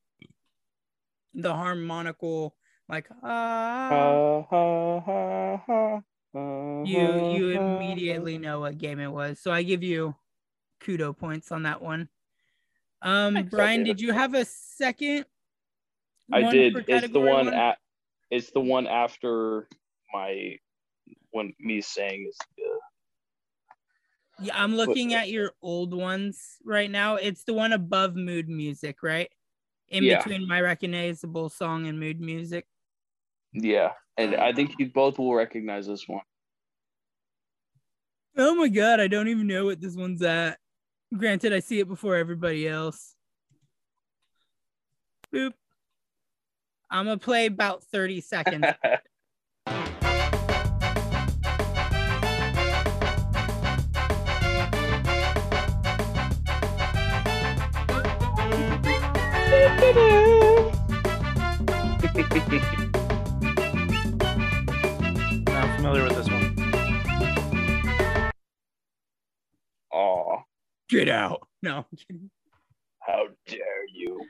the 1.33 1.53
harmonical 1.53 2.55
like 2.89 3.07
ah 3.23 3.89
Ha, 3.89 4.41
ha, 4.49 4.99
ha, 4.99 5.57
ha, 5.65 6.01
ha, 6.33 6.83
you 6.83 7.07
ha, 7.07 7.31
you 7.33 7.49
immediately 7.51 8.37
know 8.37 8.59
what 8.61 8.77
game 8.77 8.99
it 8.99 9.11
was. 9.11 9.39
So 9.39 9.51
I 9.51 9.63
give 9.63 9.83
you 9.83 10.15
kudo 10.83 11.17
points 11.17 11.51
on 11.51 11.63
that 11.63 11.81
one. 11.81 12.09
Um 13.01 13.47
Brian, 13.49 13.83
did 13.83 14.01
you 14.01 14.11
have 14.11 14.33
a 14.33 14.45
second? 14.45 15.25
I 16.31 16.51
did. 16.51 16.85
It's 16.87 17.11
the 17.11 17.19
one 17.19 17.45
one? 17.45 17.53
at. 17.53 17.77
It's 18.31 18.51
the 18.51 18.61
one 18.61 18.87
after 18.87 19.67
my 20.13 20.57
when 21.31 21.53
me 21.59 21.81
saying 21.81 22.27
is 22.29 22.37
Yeah, 24.41 24.55
I'm 24.57 24.75
looking 24.75 25.13
at 25.13 25.29
your 25.29 25.51
old 25.61 25.93
ones 25.93 26.57
right 26.63 26.89
now. 26.89 27.15
It's 27.17 27.43
the 27.43 27.53
one 27.53 27.73
above 27.73 28.15
mood 28.15 28.49
music, 28.49 29.03
right? 29.03 29.29
In 29.89 30.05
Yeah. 30.05 30.17
between 30.17 30.47
my 30.47 30.61
recognizable 30.61 31.49
song 31.49 31.87
and 31.87 31.99
mood 31.99 32.19
music. 32.19 32.65
yeah, 33.53 33.91
and 34.17 34.35
I 34.35 34.53
think 34.53 34.79
you 34.79 34.89
both 34.89 35.19
will 35.19 35.33
recognize 35.35 35.85
this 35.87 36.07
one. 36.07 36.21
Oh 38.37 38.55
my 38.55 38.69
god, 38.69 38.99
I 39.01 39.07
don't 39.07 39.27
even 39.27 39.47
know 39.47 39.65
what 39.65 39.81
this 39.81 39.95
one's 39.95 40.21
at. 40.21 40.57
Granted, 41.15 41.51
I 41.51 41.59
see 41.59 41.79
it 41.79 41.89
before 41.89 42.15
everybody 42.15 42.67
else. 42.67 43.15
Boop. 45.33 45.53
I'm 46.91 47.05
gonna 47.05 47.17
play 47.17 47.45
about 47.45 47.85
30 47.85 48.19
seconds. 48.19 48.65
I'm 65.47 65.75
familiar 65.77 66.03
with 66.03 66.15
this 66.15 66.27
one. 66.29 68.31
Aw, 69.93 70.37
Get 70.89 71.07
out. 71.07 71.47
No, 71.61 71.85
how 72.99 73.27
dare 73.47 73.87
you? 73.93 74.21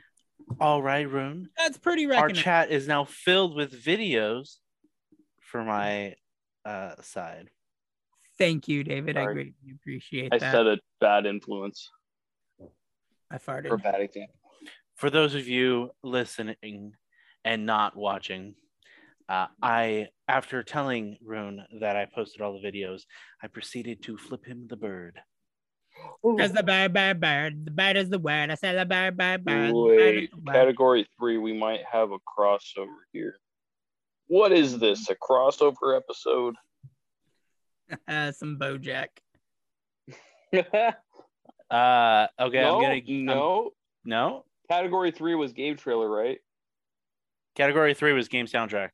All 0.60 0.82
right, 0.82 1.06
Ryunn. 1.06 1.46
That's 1.56 1.78
pretty 1.78 2.10
Our 2.10 2.30
chat 2.30 2.70
is 2.70 2.86
now 2.86 3.04
filled 3.04 3.54
with 3.54 3.84
videos 3.84 4.56
for 5.40 5.64
my 5.64 6.14
uh, 6.64 6.94
side. 7.02 7.50
Thank 8.38 8.68
you, 8.68 8.84
David. 8.84 9.16
I 9.16 9.24
greatly 9.24 9.54
appreciate 9.74 10.32
I 10.32 10.38
that. 10.38 10.48
I 10.48 10.52
said 10.52 10.66
a 10.66 10.78
bad 11.00 11.26
influence 11.26 11.88
I 13.30 13.38
farted. 13.38 13.68
For 13.68 13.78
bad 13.78 14.00
example. 14.00 14.34
For 14.94 15.10
those 15.10 15.34
of 15.34 15.48
you 15.48 15.90
listening 16.02 16.92
and 17.44 17.66
not 17.66 17.96
watching, 17.96 18.54
uh, 19.28 19.46
I, 19.62 20.08
after 20.28 20.62
telling 20.62 21.16
Ryunn 21.26 21.58
that 21.80 21.96
I 21.96 22.06
posted 22.14 22.42
all 22.42 22.60
the 22.60 22.66
videos, 22.66 23.02
I 23.42 23.46
proceeded 23.46 24.02
to 24.04 24.18
flip 24.18 24.44
him 24.44 24.66
the 24.68 24.76
bird. 24.76 25.18
Because 26.22 26.52
the 26.52 26.62
bird, 26.62 26.92
bird, 26.92 27.20
bird. 27.20 27.64
The 27.64 27.70
bird 27.70 27.96
is 27.96 28.08
the 28.08 28.18
word. 28.18 28.50
I 28.50 28.54
said 28.54 28.78
the 28.78 28.86
bird, 28.86 29.16
bird, 29.16 29.44
bird. 29.44 29.70
The 29.70 29.72
bird 29.72 29.74
Wait, 29.74 30.30
category 30.52 31.06
three, 31.18 31.38
we 31.38 31.52
might 31.52 31.80
have 31.90 32.12
a 32.12 32.18
crossover 32.20 32.86
here. 33.12 33.36
What 34.28 34.52
is 34.52 34.78
this? 34.78 35.10
A 35.10 35.16
crossover 35.16 35.96
episode? 35.96 36.54
Uh, 38.08 38.32
some 38.32 38.58
Bojack. 38.58 39.08
Uh, 41.72 42.26
okay, 42.38 42.60
no, 42.60 42.76
I'm 42.76 42.82
gonna 42.82 42.94
I'm- 42.94 43.24
no. 43.24 43.70
no. 44.04 44.44
Category 44.70 45.10
three 45.10 45.34
was 45.34 45.54
game 45.54 45.76
trailer, 45.76 46.08
right? 46.08 46.38
Category 47.54 47.94
three 47.94 48.12
was 48.12 48.28
game 48.28 48.44
soundtrack. 48.44 48.90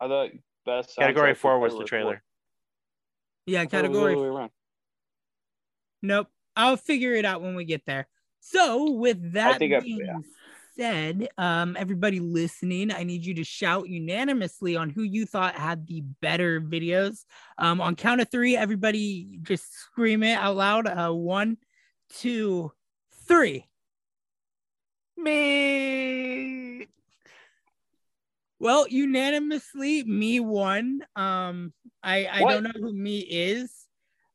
I 0.00 0.06
thought 0.06 0.30
best. 0.64 0.96
Category 0.96 1.34
four 1.34 1.58
was 1.58 1.72
the 1.72 1.78
four. 1.78 1.86
trailer. 1.86 2.22
Yeah, 3.46 3.62
I 3.62 3.66
thought 3.66 3.84
it 3.84 3.90
was 3.90 3.98
the 3.98 4.06
category. 4.06 4.48
Other 6.02 6.08
way 6.08 6.14
around. 6.14 6.24
Nope. 6.26 6.28
I'll 6.56 6.76
figure 6.76 7.14
it 7.14 7.24
out 7.24 7.42
when 7.42 7.54
we 7.54 7.64
get 7.64 7.86
there. 7.86 8.08
So, 8.40 8.90
with 8.92 9.32
that 9.32 9.58
think 9.58 9.74
I- 9.74 9.80
being 9.80 10.00
yeah. 10.04 10.18
said, 10.76 11.28
um, 11.38 11.76
everybody 11.78 12.20
listening, 12.20 12.90
I 12.92 13.04
need 13.04 13.24
you 13.24 13.34
to 13.34 13.44
shout 13.44 13.88
unanimously 13.88 14.76
on 14.76 14.90
who 14.90 15.02
you 15.02 15.26
thought 15.26 15.54
had 15.54 15.86
the 15.86 16.00
better 16.20 16.60
videos. 16.60 17.24
Um, 17.58 17.80
on 17.80 17.96
count 17.96 18.20
of 18.20 18.30
three, 18.30 18.56
everybody 18.56 19.38
just 19.42 19.72
scream 19.74 20.22
it 20.22 20.34
out 20.34 20.56
loud. 20.56 20.86
Uh, 20.86 21.12
one, 21.12 21.58
two, 22.10 22.72
three. 23.26 23.66
Me. 25.16 26.86
Well, 28.58 28.86
unanimously, 28.88 30.04
me 30.04 30.40
won. 30.40 31.00
Um, 31.16 31.72
I 32.02 32.24
I 32.26 32.42
What? 32.42 32.52
don't 32.52 32.62
know 32.64 32.70
who 32.74 32.92
me 32.92 33.20
is. 33.20 33.79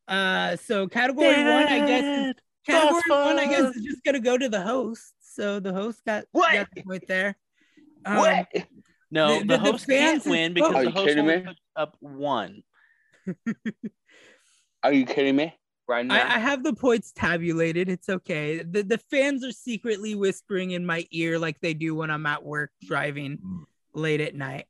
Uh, 0.08 0.56
so 0.58 0.88
category 0.88 1.28
one, 1.44 1.68
I 1.68 1.86
guess. 1.86 2.28
Is, 2.30 2.34
category 2.68 3.02
one, 3.08 3.39
I 3.39 3.46
guess, 3.48 3.76
is 3.76 3.84
just 3.84 4.04
gonna 4.04 4.20
go 4.20 4.38
to 4.38 4.50
the 4.50 4.62
host. 4.62 5.13
So 5.22 5.60
the 5.60 5.74
host 5.74 6.02
got, 6.06 6.26
What? 6.32 6.54
got 6.54 6.68
the 6.76 6.84
point 6.84 7.04
there. 7.08 7.36
Um, 8.06 8.18
what? 8.18 8.48
No, 9.12 9.28
The- 9.28 9.39
the, 9.39 9.39
the- 9.39 9.46
the 9.46 9.58
host 9.60 9.88
can't 9.88 10.26
win 10.26 10.54
because 10.54 10.74
Are 10.76 10.84
the 10.86 10.91
host 10.91 11.08
kidding 11.08 11.20
only 11.24 11.38
me? 11.38 11.44
put 11.46 11.58
up 11.76 11.98
one. 12.00 12.63
Are 14.84 14.94
you 14.94 15.06
kidding 15.06 15.36
me? 15.36 15.54
right 15.88 16.00
I, 16.06 16.08
now. 16.08 16.26
I 16.36 16.39
have 16.39 16.63
the 16.63 16.74
points 16.74 17.12
tabulated. 17.12 17.89
It's 17.89 18.10
okay. 18.10 18.63
The 18.63 18.82
the 18.84 18.98
fans 18.98 19.44
are 19.44 19.52
secretly 19.52 20.15
whispering 20.15 20.72
in 20.72 20.84
my 20.86 21.06
ear 21.12 21.38
like 21.38 21.60
they 21.62 21.74
do 21.76 21.94
when 21.96 22.10
I'm 22.10 22.26
at 22.26 22.44
work 22.44 22.72
driving 22.82 23.38
late 23.94 24.20
at 24.22 24.34
night. 24.36 24.65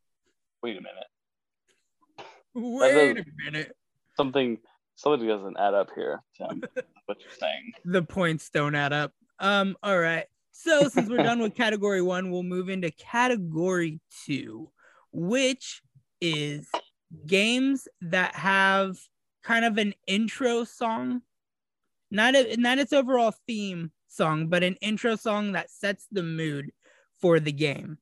Wait 0.62 0.78
a 0.78 0.82
minute. 0.82 1.08
Wait 2.54 3.18
a 3.18 3.26
minute. 3.46 3.72
Something 4.18 4.58
something 4.96 5.28
doesn't 5.28 5.58
add 5.60 5.74
up 5.74 5.90
here, 5.96 6.24
Tim. 6.38 6.62
what 7.06 7.18
you're 7.22 7.32
saying. 7.32 7.74
The 7.86 8.02
points 8.02 8.50
don't 8.50 8.76
add 8.76 8.94
up. 8.94 9.14
Um, 9.40 9.78
all 9.84 10.00
right. 10.00 10.26
So 10.52 10.88
since 10.90 11.10
we're 11.10 11.24
done 11.24 11.40
with 11.40 11.56
category 11.64 12.02
one, 12.02 12.32
we'll 12.32 12.44
move 12.44 12.70
into 12.70 12.92
category 12.92 14.00
two, 14.26 14.72
which 15.12 15.82
is 16.22 16.70
games 17.26 17.88
that 18.02 18.36
have 18.36 18.98
kind 19.44 19.66
of 19.66 19.78
an 19.78 19.94
intro 20.08 20.64
song, 20.64 21.22
not 22.10 22.36
a, 22.36 22.56
not 22.58 22.80
its 22.80 22.94
overall 22.94 23.34
theme 23.46 23.92
song, 24.08 24.48
but 24.48 24.64
an 24.64 24.76
intro 24.82 25.16
song 25.16 25.52
that 25.52 25.70
sets 25.70 26.08
the 26.12 26.24
mood 26.24 26.72
for 27.22 27.40
the 27.40 27.52
game. 27.52 27.98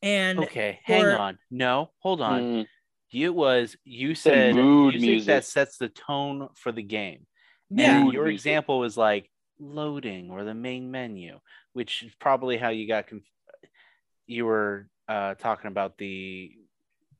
And 0.00 0.38
Okay, 0.40 0.80
hang 0.84 1.04
on. 1.04 1.38
No, 1.50 1.90
hold 1.98 2.20
on. 2.20 2.42
Mm, 2.42 2.66
You 3.12 3.32
was 3.32 3.76
you 3.84 4.14
said 4.14 4.54
mood 4.54 4.94
music, 5.00 5.26
that 5.26 5.44
sets 5.44 5.76
the 5.76 5.88
tone 5.88 6.48
for 6.56 6.72
the 6.72 6.82
game. 6.82 7.26
yeah, 7.70 8.00
And 8.00 8.12
your 8.12 8.24
music. 8.24 8.40
example 8.40 8.78
was 8.78 8.96
like 8.96 9.30
loading 9.60 10.30
or 10.30 10.44
the 10.44 10.54
main 10.54 10.90
menu, 10.90 11.38
which 11.74 12.02
is 12.02 12.12
probably 12.18 12.56
how 12.56 12.70
you 12.70 12.88
got 12.88 13.06
conf- 13.06 13.22
you 14.26 14.46
were 14.46 14.88
uh, 15.08 15.34
talking 15.34 15.68
about 15.68 15.98
the 15.98 16.52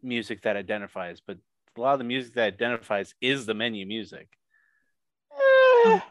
music 0.02 0.42
that 0.42 0.56
identifies, 0.56 1.20
but 1.24 1.36
a 1.76 1.80
lot 1.80 1.92
of 1.92 1.98
the 1.98 2.04
music 2.04 2.34
that 2.34 2.46
identifies 2.54 3.14
is 3.20 3.46
the 3.46 3.54
menu 3.54 3.86
music. 3.86 4.28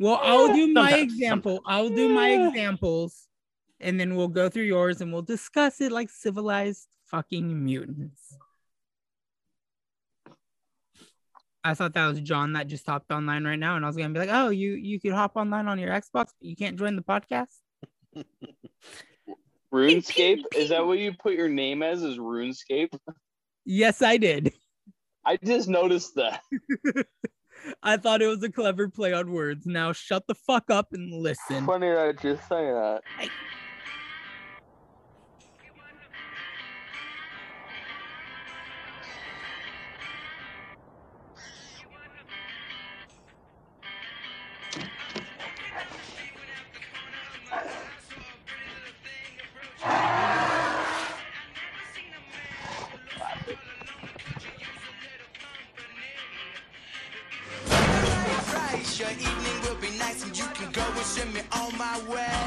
Well, 0.00 0.20
I'll 0.22 0.54
do 0.54 0.72
my 0.72 0.90
Sometimes, 0.90 1.12
example. 1.12 1.60
I'll 1.66 1.88
do 1.88 2.08
my 2.10 2.28
examples, 2.28 3.26
and 3.80 3.98
then 3.98 4.14
we'll 4.14 4.28
go 4.28 4.48
through 4.48 4.62
yours 4.62 5.00
and 5.00 5.12
we'll 5.12 5.22
discuss 5.22 5.80
it 5.80 5.90
like 5.90 6.08
civilized 6.08 6.86
fucking 7.06 7.64
mutants. 7.64 8.36
I 11.64 11.74
thought 11.74 11.94
that 11.94 12.06
was 12.06 12.20
John 12.20 12.52
that 12.52 12.68
just 12.68 12.86
hopped 12.86 13.10
online 13.10 13.44
right 13.44 13.58
now, 13.58 13.76
and 13.76 13.84
I 13.84 13.88
was 13.88 13.96
gonna 13.96 14.12
be 14.12 14.20
like, 14.20 14.30
"Oh, 14.30 14.50
you 14.50 14.72
you 14.72 15.00
could 15.00 15.12
hop 15.12 15.36
online 15.36 15.66
on 15.66 15.78
your 15.78 15.90
Xbox, 15.90 16.10
but 16.12 16.32
you 16.40 16.56
can't 16.56 16.78
join 16.78 16.96
the 16.96 17.02
podcast." 17.02 17.56
RuneScape? 19.72 20.44
Is 20.56 20.70
that 20.70 20.86
what 20.86 20.98
you 20.98 21.12
put 21.12 21.34
your 21.34 21.48
name 21.48 21.82
as? 21.82 22.02
Is 22.02 22.18
RuneScape? 22.18 22.96
Yes, 23.64 24.02
I 24.02 24.16
did. 24.16 24.52
I 25.24 25.36
just 25.44 25.68
noticed 25.68 26.14
that. 26.14 26.40
I 27.82 27.96
thought 27.96 28.22
it 28.22 28.28
was 28.28 28.42
a 28.42 28.50
clever 28.50 28.88
play 28.88 29.12
on 29.12 29.30
words. 29.30 29.66
Now 29.66 29.92
shut 29.92 30.24
the 30.26 30.34
fuck 30.34 30.70
up 30.70 30.88
and 30.92 31.12
listen. 31.12 31.66
Funny 31.66 31.88
that 31.88 32.22
you 32.24 32.36
say 32.48 32.70
that. 32.70 33.02
Right, 33.18 33.30
my 61.78 61.96
way. 62.10 62.42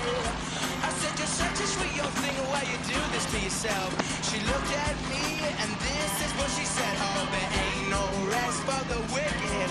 I 0.83 0.91
said 0.99 1.15
you're 1.15 1.25
such 1.25 1.63
a 1.63 1.67
sweet 1.67 1.95
young 1.95 2.11
thing, 2.19 2.35
why 2.51 2.67
you 2.67 2.75
do 2.83 2.99
this 3.15 3.23
to 3.31 3.39
yourself? 3.39 3.89
She 4.27 4.43
looked 4.43 4.73
at 4.75 4.95
me 5.07 5.39
and 5.55 5.71
this 5.71 6.13
is 6.19 6.31
what 6.35 6.51
she 6.51 6.67
said. 6.67 6.91
Oh, 6.99 7.23
there 7.31 7.51
ain't 7.63 7.87
no 7.87 8.03
rest 8.27 8.59
for 8.67 8.81
the 8.91 8.99
wicked. 9.15 9.69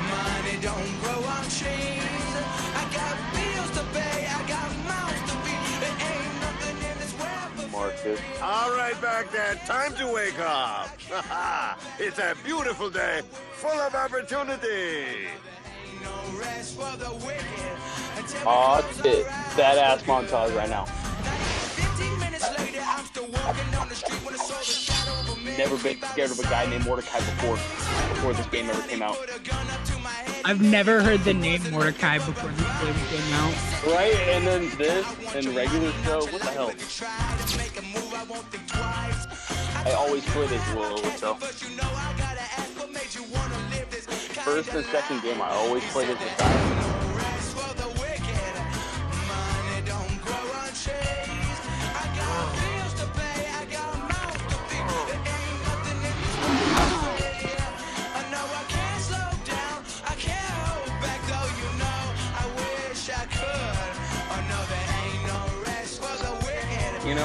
Money 0.00 0.56
don't 0.64 0.92
grow 1.04 1.20
on 1.28 1.44
trees. 1.52 2.32
I 2.72 2.84
got 2.96 3.14
bills 3.36 3.70
to 3.76 3.84
pay, 3.92 4.24
I 4.32 4.40
got 4.48 4.68
mouths 4.88 5.22
to 5.28 5.34
feed. 5.44 5.76
There 5.84 5.96
ain't 6.00 6.34
nothing 6.40 6.76
in 6.80 6.96
this 6.96 7.12
world 7.20 7.50
for 7.52 7.68
Marcus. 7.68 8.20
All 8.40 8.72
right, 8.72 8.96
Baghdad, 9.02 9.60
time 9.66 9.92
to 10.00 10.08
wake 10.08 10.40
up. 10.40 10.88
it's 11.98 12.18
a 12.18 12.32
beautiful 12.42 12.88
day, 12.88 13.20
full 13.60 13.78
of 13.78 13.94
opportunity. 13.94 15.28
Ain't 15.28 16.00
no 16.00 16.40
rest 16.40 16.80
for 16.80 16.96
the 16.96 17.12
wicked. 17.26 17.95
Aw, 18.46 18.80
shit. 19.02 19.26
Badass 19.56 20.00
montage 20.00 20.54
right 20.56 20.68
now. 20.68 20.84
15 20.84 22.18
minutes 22.18 22.58
later, 22.58 22.80
I'm 22.84 23.04
still 23.04 23.26
walking 23.28 23.70
down 23.70 23.88
the 23.88 23.94
street 23.94 24.24
when 24.24 24.34
I 24.34 24.38
saw 24.38 24.58
the 24.58 24.64
shadow 24.64 25.32
of 25.32 25.38
a 25.38 25.40
man 25.44 25.58
Never 25.58 25.76
been 25.78 26.00
scared 26.02 26.30
of 26.30 26.38
a 26.38 26.42
guy 26.44 26.66
named 26.66 26.84
Mordecai 26.84 27.18
before. 27.18 27.56
Before 28.14 28.32
this 28.32 28.46
game 28.46 28.68
ever 28.70 28.82
came 28.88 29.02
out. 29.02 29.16
Put 29.16 29.36
a 29.36 29.40
gun 29.40 29.66
up 29.70 29.84
to 29.84 29.98
my 29.98 30.10
head. 30.10 30.42
I've 30.44 30.60
never 30.60 31.02
heard 31.02 31.20
the 31.20 31.34
name 31.34 31.62
Mordecai 31.70 32.18
before 32.18 32.50
this 32.50 32.82
game 32.82 32.94
came 33.10 33.32
out. 33.34 33.54
Right? 33.86 34.14
And 34.28 34.46
then 34.46 34.76
this 34.76 35.06
and 35.34 35.54
regular 35.54 35.92
show. 36.04 36.20
What 36.26 36.42
the 36.42 36.50
hell? 36.50 36.72
Try 36.88 37.36
to 37.46 37.58
make 37.58 37.78
a 37.78 37.82
move, 37.82 38.12
I 38.14 38.24
won't 38.24 38.44
think 38.50 38.66
twice. 38.68 39.26
I 39.86 39.92
always 39.92 40.24
play 40.26 40.46
this 40.48 40.74
little 40.74 40.98
show. 41.12 41.36
But 41.38 41.62
you 41.62 41.76
know 41.76 41.84
I 41.84 42.12
gotta 42.18 42.40
ask 42.40 42.76
what 42.78 42.92
made 42.92 43.14
you 43.14 43.22
wanna 43.32 43.56
live 43.70 43.88
this 43.90 44.06
First 44.06 44.74
and 44.74 44.84
second 44.86 45.22
game, 45.22 45.40
I 45.40 45.50
always 45.50 45.84
play 45.92 46.06
this 46.06 46.18
with 46.18 46.38
guys. 46.38 46.85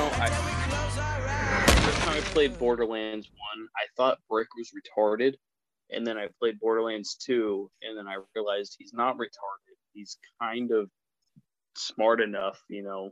Know, 0.01 0.09
I 0.15 0.29
first 1.85 1.99
time 1.99 2.17
I 2.17 2.21
played 2.21 2.57
Borderlands 2.57 3.29
1, 3.55 3.67
I 3.75 3.85
thought 3.95 4.17
Brick 4.29 4.47
was 4.57 4.71
retarded. 4.71 5.35
And 5.91 6.07
then 6.07 6.17
I 6.17 6.27
played 6.39 6.59
Borderlands 6.59 7.17
2, 7.25 7.69
and 7.83 7.97
then 7.97 8.07
I 8.07 8.15
realized 8.33 8.77
he's 8.79 8.93
not 8.93 9.17
retarded. 9.17 9.75
He's 9.93 10.17
kind 10.41 10.71
of 10.71 10.89
smart 11.75 12.21
enough, 12.21 12.63
you 12.69 12.81
know, 12.81 13.11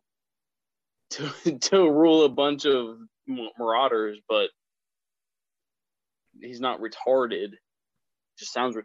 to 1.12 1.60
to 1.60 1.92
rule 1.92 2.24
a 2.24 2.30
bunch 2.30 2.66
of 2.66 2.98
marauders, 3.28 4.18
but 4.30 4.50
he's 6.42 6.62
not 6.62 6.80
retarded. 6.80 7.50
Just 8.40 8.54
sounds 8.54 8.76
retarded. 8.76 8.84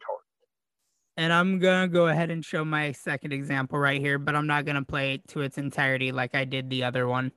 And 1.16 1.32
I'm 1.32 1.60
gonna 1.60 1.86
go 1.86 2.08
ahead 2.08 2.30
and 2.30 2.44
show 2.44 2.64
my 2.64 2.90
second 2.92 3.32
example 3.32 3.78
right 3.78 4.00
here, 4.00 4.18
but 4.18 4.34
I'm 4.34 4.48
not 4.48 4.64
gonna 4.64 4.84
play 4.84 5.14
it 5.14 5.28
to 5.28 5.42
its 5.42 5.56
entirety 5.56 6.10
like 6.10 6.34
I 6.34 6.44
did 6.44 6.68
the 6.68 6.82
other 6.82 7.06
one. 7.06 7.30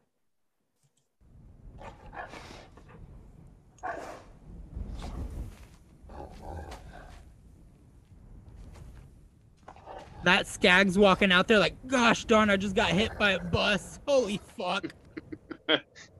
That 10.23 10.47
Skag's 10.47 10.97
walking 10.97 11.32
out 11.32 11.47
there 11.47 11.60
like, 11.60 11.75
gosh 11.88 12.25
darn, 12.25 12.49
I 12.49 12.58
just 12.58 12.75
got 12.75 12.89
hit 12.89 13.17
by 13.17 13.32
a 13.32 13.39
bus. 13.39 13.99
Holy 14.08 14.41
fuck. 14.58 14.93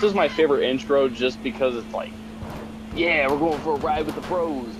This 0.00 0.08
is 0.08 0.14
my 0.14 0.28
favorite 0.28 0.62
intro 0.62 1.10
just 1.10 1.42
because 1.42 1.76
it's 1.76 1.92
like, 1.92 2.10
yeah, 2.96 3.30
we're 3.30 3.38
going 3.38 3.60
for 3.60 3.74
a 3.74 3.76
ride 3.80 4.06
with 4.06 4.14
the 4.14 4.22
pros. 4.22 4.74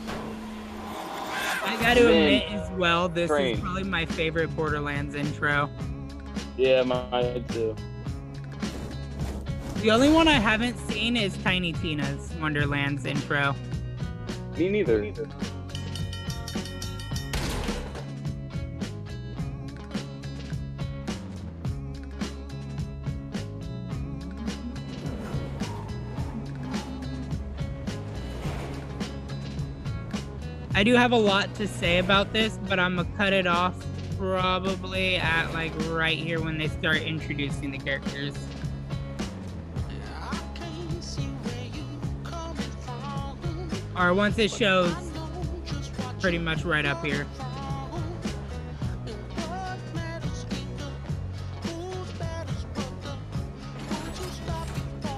I 1.62 1.76
gotta 1.83 2.09
admit 2.09 2.50
as 2.50 2.70
well, 2.70 3.06
this 3.11 3.28
Train. 3.28 3.56
is 3.56 3.61
probably 3.61 3.83
my 3.83 4.06
favorite 4.06 4.48
Borderlands 4.56 5.14
intro. 5.14 5.68
Yeah, 6.56 6.85
mine 6.85 7.44
too. 7.50 7.76
The 9.83 9.90
only 9.90 10.09
one 10.09 10.26
I 10.26 10.38
haven't 10.38 10.78
seen 10.88 11.18
is 11.18 11.37
Tiny 11.42 11.74
Tina's 11.74 12.33
Wonderland's 12.40 13.04
intro. 13.04 13.54
Me 14.56 14.70
neither. 14.70 15.12
I 30.81 30.83
do 30.83 30.95
have 30.95 31.12
a 31.12 31.16
lot 31.19 31.55
to 31.57 31.69
say 31.69 31.99
about 31.99 32.33
this, 32.33 32.59
but 32.66 32.81
I'm 32.81 32.97
gonna 32.97 33.07
cut 33.19 33.35
it 33.35 33.47
off 33.47 33.75
probably 34.16 35.16
at 35.16 35.53
like 35.53 35.73
right 35.90 36.16
here 36.16 36.40
when 36.40 36.57
they 36.57 36.69
start 36.69 37.03
introducing 37.03 37.71
the 37.71 37.77
characters. 37.77 38.33
Or 43.95 44.14
once 44.14 44.38
it 44.38 44.51
shows 44.51 44.95
pretty 46.19 46.38
much 46.38 46.64
right 46.64 46.87
up 46.87 47.05
here. 47.05 47.27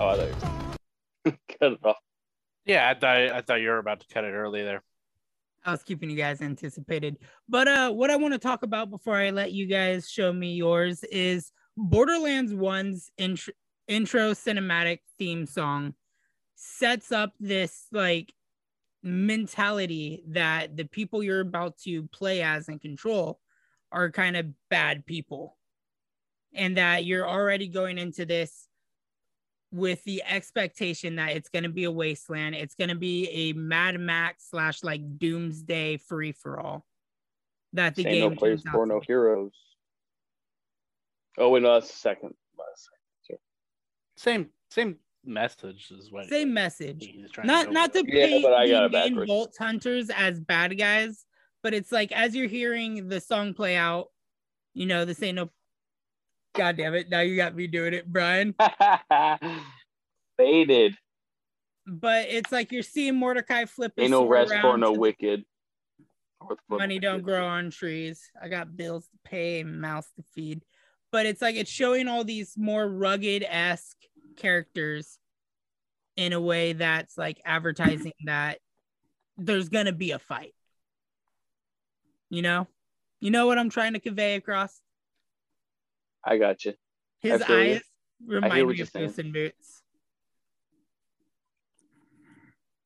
Oh, 0.01 0.09
I 0.09 0.17
thought 0.17 0.29
you- 1.25 1.33
cut 1.61 1.73
it 1.75 1.79
off. 1.85 1.99
Yeah, 2.65 2.91
I 2.91 2.95
thought 2.95 3.17
I 3.17 3.41
thought 3.43 3.61
you 3.61 3.69
were 3.69 3.79
about 3.79 4.01
to 4.01 4.07
cut 4.13 4.25
it 4.25 4.33
early 4.33 4.65
there. 4.65 4.83
I 5.65 5.71
was 5.71 5.83
keeping 5.83 6.11
you 6.11 6.17
guys 6.17 6.43
anticipated. 6.43 7.19
But 7.49 7.69
uh 7.69 7.91
what 7.91 8.11
I 8.11 8.17
want 8.17 8.35
to 8.35 8.39
talk 8.39 8.63
about 8.63 8.91
before 8.91 9.17
I 9.17 9.31
let 9.31 9.53
you 9.53 9.67
guys 9.67 10.09
show 10.09 10.33
me 10.33 10.55
yours 10.55 11.05
is 11.05 11.53
Borderlands 11.77 12.53
1's 12.53 13.11
intro, 13.17 13.55
intro 13.89 14.33
cinematic 14.33 14.99
theme 15.19 15.47
song 15.47 15.95
sets 16.55 17.11
up 17.11 17.33
this 17.41 17.87
like 17.93 18.33
mentality 19.03 20.23
that 20.29 20.77
the 20.77 20.85
people 20.85 21.23
you're 21.23 21.41
about 21.41 21.77
to 21.79 22.05
play 22.09 22.43
as 22.43 22.69
and 22.69 22.81
control 22.81 23.41
are 23.91 24.11
kind 24.11 24.37
of 24.37 24.47
bad 24.71 25.05
people. 25.07 25.57
And 26.55 26.77
that 26.77 27.05
you're 27.05 27.29
already 27.29 27.69
going 27.69 27.99
into 27.99 28.27
this 28.27 28.69
with 29.73 30.05
the 30.05 30.23
expectation 30.29 31.17
that 31.17 31.31
it's 31.31 31.49
going 31.49 31.63
to 31.63 31.71
be 31.71 31.85
a 31.85 31.91
wasteland. 31.91 32.55
It's 32.55 32.75
going 32.75 32.91
to 32.91 32.95
be 32.95 33.29
a 33.29 33.53
Mad 33.55 33.99
Max 33.99 34.49
slash 34.51 34.85
like 34.85 35.19
doomsday 35.19 35.97
free 35.97 36.33
for 36.33 36.61
all. 36.61 36.87
That 37.73 37.95
the 37.95 38.07
Ain't 38.07 38.15
game 38.15 38.31
no 38.31 38.37
place 38.37 38.63
for 38.71 38.87
no 38.87 39.01
heroes. 39.07 39.53
Oh 41.39 41.49
wait, 41.49 41.63
no, 41.63 41.75
that's 41.75 41.89
the 41.89 41.97
second. 41.97 42.35
Oh, 42.61 42.65
that's 42.69 42.89
the 43.29 43.37
Same 44.17 44.51
same 44.71 44.97
message 45.25 45.91
is 45.91 46.11
what 46.11 46.29
Same 46.29 46.53
message. 46.53 47.11
he's 47.11 47.31
trying 47.31 47.47
Not 47.47 47.67
go 47.67 47.73
not 47.73 47.93
to 47.95 48.03
with. 48.03 48.11
Yeah, 48.13 48.27
paint 48.27 48.43
but 48.43 48.53
I 48.53 48.69
got 48.69 48.81
the 48.81 48.99
it 48.99 49.01
main 49.01 49.11
backwards. 49.15 49.29
Vault 49.29 49.55
Hunters 49.59 50.11
as 50.11 50.39
bad 50.39 50.77
guys, 50.77 51.25
but 51.63 51.73
it's 51.73 51.91
like 51.91 52.13
as 52.13 52.37
you're 52.37 52.49
hearing 52.49 53.09
the 53.09 53.21
song 53.21 53.55
play 53.55 53.77
out, 53.77 54.09
you 54.75 54.87
know, 54.87 55.05
this 55.07 55.23
ain't 55.23 55.37
no. 55.37 55.49
God 56.55 56.77
damn 56.77 56.95
it! 56.95 57.09
Now 57.09 57.21
you 57.21 57.37
got 57.37 57.55
me 57.55 57.67
doing 57.67 57.95
it, 57.95 58.07
Brian. 58.07 58.55
Baited. 60.39 60.97
But 61.87 62.29
it's 62.29 62.53
like 62.53 62.73
you're 62.73 62.83
seeing 62.83 63.17
Mordecai 63.17 63.65
flip. 63.65 63.93
Ain't 63.99 64.11
no 64.11 64.27
rest 64.27 64.53
for 64.61 64.77
no 64.77 64.93
wicked. 64.93 65.45
Money 66.69 66.99
don't 66.99 67.23
grow 67.23 67.47
on 67.47 67.71
trees. 67.71 68.31
I 68.41 68.49
got 68.49 68.77
bills 68.77 69.05
to 69.07 69.19
pay 69.25 69.63
mouths 69.63 70.09
to 70.17 70.23
feed. 70.35 70.65
But 71.11 71.27
it's 71.27 71.43
like 71.43 71.57
it's 71.57 71.71
showing 71.71 72.09
all 72.09 72.25
these 72.25 72.55
more 72.57 72.87
rugged 72.87 73.45
esque 73.49 73.99
characters 74.37 75.19
in 76.17 76.33
a 76.33 76.41
way 76.41 76.73
that's 76.73 77.17
like 77.17 77.41
advertising 77.45 78.13
that 78.25 78.59
there's 79.37 79.69
gonna 79.69 79.93
be 79.93 80.13
a 80.13 80.19
fight. 80.19 80.55
You 82.31 82.43
know? 82.43 82.67
You 83.21 83.31
know 83.31 83.47
what 83.47 83.59
I'm 83.59 83.71
trying 83.71 83.93
to 83.93 84.01
convey 84.01 84.35
across? 84.35 84.81
I 86.25 86.39
got 86.39 86.65
you. 86.65 86.75
His 87.21 87.43
feel 87.45 87.59
you. 87.59 87.75
eyes 87.75 87.83
remind 88.27 88.69
me 88.69 88.81
of 88.81 88.89
saying. 88.89 89.09
Puss 89.09 89.19
in 89.19 89.33
Boots. 89.33 89.83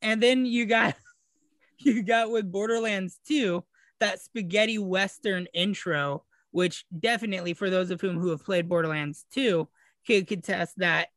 And 0.02 0.22
then 0.22 0.46
you 0.46 0.66
got 0.66 0.94
you 1.78 2.02
got 2.02 2.30
with 2.30 2.50
Borderlands 2.50 3.18
2 3.28 3.64
that 4.00 4.20
spaghetti 4.20 4.78
western 4.78 5.46
intro, 5.54 6.24
which 6.50 6.84
definitely 6.96 7.54
for 7.54 7.70
those 7.70 7.90
of 7.90 8.00
whom 8.00 8.18
who 8.18 8.30
have 8.30 8.44
played 8.44 8.68
Borderlands 8.68 9.24
2 9.32 9.68
could 10.06 10.26
contest 10.26 10.74
that 10.78 11.08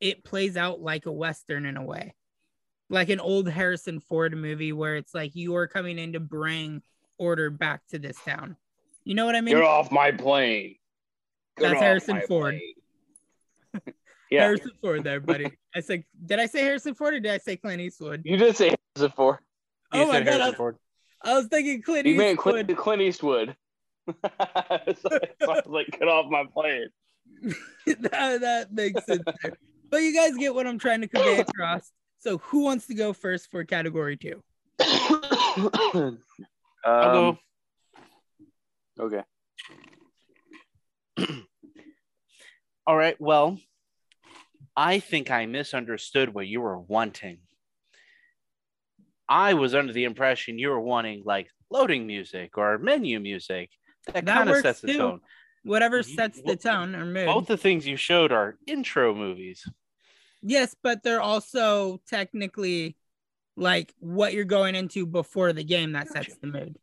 it 0.00 0.24
plays 0.24 0.56
out 0.56 0.80
like 0.80 1.06
a 1.06 1.12
western 1.12 1.64
in 1.64 1.76
a 1.76 1.84
way. 1.84 2.14
Like 2.90 3.08
an 3.08 3.20
old 3.20 3.48
Harrison 3.48 4.00
Ford 4.00 4.36
movie 4.36 4.72
where 4.72 4.96
it's 4.96 5.14
like 5.14 5.34
you 5.34 5.56
are 5.56 5.66
coming 5.66 5.98
in 5.98 6.12
to 6.12 6.20
bring 6.20 6.82
order 7.16 7.48
back 7.48 7.86
to 7.88 7.98
this 7.98 8.18
town. 8.22 8.56
You 9.04 9.14
know 9.14 9.24
what 9.24 9.36
I 9.36 9.40
mean? 9.40 9.54
Get 9.54 9.64
off 9.64 9.90
my 9.90 10.12
plane. 10.12 10.76
Get 11.56 11.70
That's 11.70 11.80
Harrison 11.80 12.20
Ford. 12.26 12.58
yeah, 14.30 14.40
Harrison 14.40 14.72
Ford 14.80 15.04
there, 15.04 15.20
buddy. 15.20 15.52
I 15.74 15.80
said, 15.80 16.04
did 16.24 16.38
I 16.40 16.46
say 16.46 16.62
Harrison 16.62 16.94
Ford 16.94 17.14
or 17.14 17.20
did 17.20 17.32
I 17.32 17.38
say 17.38 17.56
Clint 17.56 17.80
Eastwood? 17.80 18.22
you 18.24 18.36
did 18.36 18.56
say 18.56 18.74
Harrison 18.96 19.14
Ford. 19.14 19.38
You 19.92 20.00
Oh 20.00 20.06
my 20.08 20.14
said 20.14 20.24
God, 20.26 20.30
Harrison 20.32 20.54
I- 20.54 20.56
Ford. 20.56 20.76
I 21.22 21.34
was 21.34 21.46
thinking 21.46 21.80
Clint 21.82 22.06
Eastwood. 22.06 22.12
You 22.12 22.18
meant 22.18 22.38
Eastwood. 22.38 22.66
Clint, 22.66 22.78
Clint 22.78 23.02
Eastwood. 23.02 23.56
so, 24.06 24.14
so 24.28 25.08
I 25.10 25.46
was 25.46 25.62
like, 25.66 25.86
get 25.98 26.08
off 26.08 26.30
my 26.30 26.44
plane. 26.52 26.88
that, 27.86 28.40
that 28.40 28.72
makes 28.72 29.06
sense. 29.06 29.22
there. 29.42 29.52
But 29.90 29.98
you 29.98 30.12
guys 30.14 30.36
get 30.36 30.54
what 30.54 30.66
I'm 30.66 30.78
trying 30.78 31.00
to 31.02 31.08
convey 31.08 31.38
across. 31.38 31.90
So 32.18 32.38
who 32.38 32.64
wants 32.64 32.86
to 32.88 32.94
go 32.94 33.12
first 33.12 33.50
for 33.50 33.64
category 33.64 34.16
two? 34.16 34.42
um, 34.80 36.18
I'll 36.84 37.12
go. 37.12 37.38
Okay. 38.98 39.22
All 42.86 42.96
right. 42.96 43.18
Well, 43.20 43.58
I 44.76 44.98
think 44.98 45.30
I 45.30 45.46
misunderstood 45.46 46.34
what 46.34 46.46
you 46.46 46.60
were 46.60 46.78
wanting. 46.78 47.38
I 49.28 49.54
was 49.54 49.74
under 49.74 49.92
the 49.92 50.04
impression 50.04 50.58
you 50.58 50.68
were 50.68 50.80
wanting 50.80 51.22
like 51.24 51.48
loading 51.70 52.06
music 52.06 52.58
or 52.58 52.78
menu 52.78 53.20
music. 53.20 53.70
That, 54.06 54.26
That 54.26 54.26
kind 54.26 54.50
of 54.50 54.56
sets 54.58 54.80
the 54.80 54.94
tone. 54.94 55.20
Whatever 55.62 56.02
sets 56.02 56.42
the 56.42 56.56
tone 56.56 56.94
or 56.94 57.06
mood. 57.06 57.26
Both 57.26 57.46
the 57.46 57.56
things 57.56 57.86
you 57.86 57.96
showed 57.96 58.32
are 58.32 58.58
intro 58.66 59.14
movies. 59.14 59.66
Yes, 60.42 60.76
but 60.82 61.02
they're 61.02 61.22
also 61.22 62.02
technically 62.06 62.96
like 63.56 63.94
what 63.98 64.34
you're 64.34 64.44
going 64.44 64.74
into 64.74 65.06
before 65.06 65.54
the 65.54 65.64
game 65.64 65.92
that 65.92 66.08
sets 66.08 66.36
the 66.36 66.48
mood. 66.48 66.76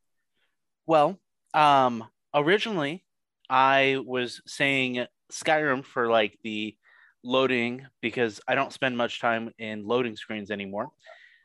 Well, 0.88 1.20
um, 1.54 2.06
originally 2.34 3.04
I 3.50 4.02
was 4.04 4.42
saying 4.48 5.06
Skyrim 5.32 5.84
for 5.84 6.10
like 6.10 6.38
the 6.44 6.76
loading 7.24 7.86
because 8.02 8.42
I 8.48 8.56
don't 8.56 8.74
spend 8.74 8.98
much 8.98 9.20
time 9.20 9.52
in 9.58 9.86
loading 9.86 10.16
screens 10.16 10.52
anymore, 10.52 10.92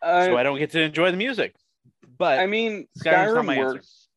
so 0.02 0.36
I 0.36 0.42
don't 0.42 0.58
get 0.58 0.70
to 0.72 0.80
enjoy 0.80 1.10
the 1.10 1.16
music. 1.16 1.54
But 2.18 2.40
I 2.40 2.46
mean, 2.46 2.86
Skyrim 2.98 3.44
my 3.44 3.56
answer. 3.56 3.74
works. 3.74 4.08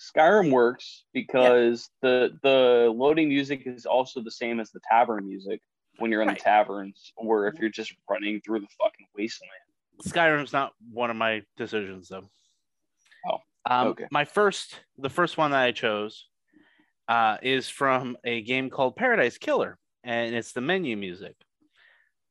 Skyrim 0.00 0.52
works 0.52 1.04
because 1.12 1.90
the 2.02 2.38
the 2.42 2.92
loading 2.94 3.28
music 3.28 3.62
is 3.66 3.84
also 3.84 4.20
the 4.20 4.30
same 4.30 4.60
as 4.60 4.70
the 4.70 4.80
tavern 4.90 5.26
music 5.26 5.60
when 5.98 6.10
you're 6.12 6.22
in 6.22 6.28
Right. 6.28 6.38
the 6.38 6.44
taverns, 6.44 7.12
or 7.16 7.48
if 7.48 7.58
you're 7.58 7.70
just 7.70 7.92
running 8.08 8.40
through 8.40 8.60
the 8.60 8.68
fucking 8.80 9.06
wasteland. 9.16 9.50
Skyrim's 10.04 10.52
not 10.52 10.72
one 10.92 11.10
of 11.10 11.16
my 11.16 11.42
decisions 11.56 12.08
though. 12.08 12.30
Oh, 13.28 13.38
um, 13.68 13.88
okay. 13.88 14.06
My 14.12 14.24
first, 14.24 14.80
the 14.96 15.10
first 15.10 15.36
one 15.36 15.50
that 15.50 15.60
I 15.60 15.72
chose, 15.72 16.26
uh, 17.08 17.38
is 17.42 17.68
from 17.68 18.16
a 18.24 18.42
game 18.42 18.70
called 18.70 18.96
Paradise 18.96 19.38
Killer, 19.38 19.78
and 20.04 20.34
it's 20.34 20.52
the 20.52 20.60
menu 20.60 20.96
music, 20.96 21.34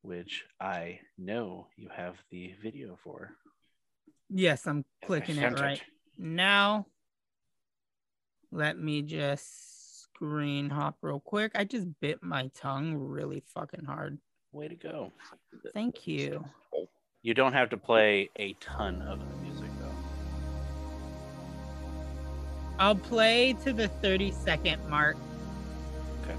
which 0.01 0.45
I 0.61 0.99
know 1.17 1.67
you 1.75 1.89
have 1.95 2.15
the 2.29 2.53
video 2.61 2.97
for. 3.03 3.31
Yes, 4.29 4.67
I'm 4.67 4.85
clicking 5.03 5.37
it 5.37 5.59
right 5.59 5.81
now. 6.17 6.85
Let 8.51 8.77
me 8.77 9.01
just 9.01 10.03
screen 10.03 10.69
hop 10.69 10.97
real 11.01 11.19
quick. 11.19 11.51
I 11.55 11.63
just 11.63 11.87
bit 11.99 12.21
my 12.21 12.49
tongue 12.55 12.93
really 12.95 13.43
fucking 13.53 13.85
hard. 13.85 14.19
Way 14.51 14.67
to 14.69 14.75
go! 14.75 15.11
Thank 15.73 16.07
you. 16.07 16.45
You 17.23 17.33
don't 17.33 17.53
have 17.53 17.69
to 17.71 17.77
play 17.77 18.29
a 18.37 18.53
ton 18.53 19.01
of 19.01 19.19
I'll 22.79 22.95
play 22.95 23.53
to 23.63 23.73
the 23.73 23.87
30 23.87 24.31
second 24.31 24.87
mark. 24.87 25.17
Okay. 26.23 26.35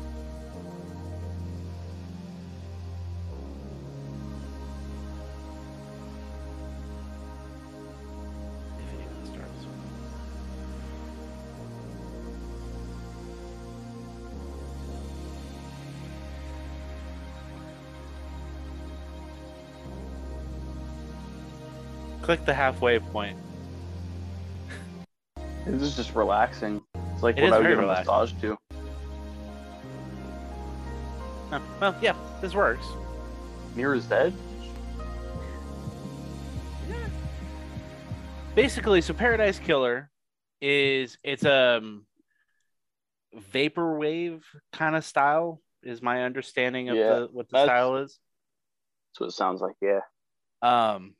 Click 22.22 22.44
the 22.44 22.54
halfway 22.54 23.00
point. 23.00 23.36
This 25.68 25.82
is 25.82 25.96
just 25.96 26.14
relaxing. 26.14 26.82
It's 27.12 27.22
like 27.22 27.36
It 27.36 27.44
what 27.44 27.52
I 27.52 27.58
would 27.58 27.68
give 27.68 27.78
a 27.78 27.82
relaxing. 27.82 28.06
massage 28.06 28.32
to. 28.40 28.58
Oh, 31.50 31.62
well, 31.80 31.96
yeah, 32.02 32.14
this 32.40 32.54
works. 32.54 32.86
Mira's 33.74 34.04
dead. 34.06 34.32
basically 38.54 39.00
so 39.00 39.14
paradise 39.14 39.60
killer 39.60 40.10
is 40.60 41.16
it's 41.22 41.44
a 41.44 41.76
um, 41.78 42.04
vaporwave 43.54 44.42
kind 44.72 44.96
of 44.96 45.04
style 45.04 45.60
is 45.84 46.02
my 46.02 46.24
understanding 46.24 46.88
of 46.88 46.96
Yeah, 46.96 47.08
the 47.20 47.28
what 47.30 47.48
the 47.50 47.62
style 47.64 47.98
is 47.98 48.18
That's 49.12 49.20
what 49.20 49.26
it 49.28 49.32
sounds 49.32 49.60
like. 49.60 49.76
Yeah. 49.80 50.00
um 50.62 51.14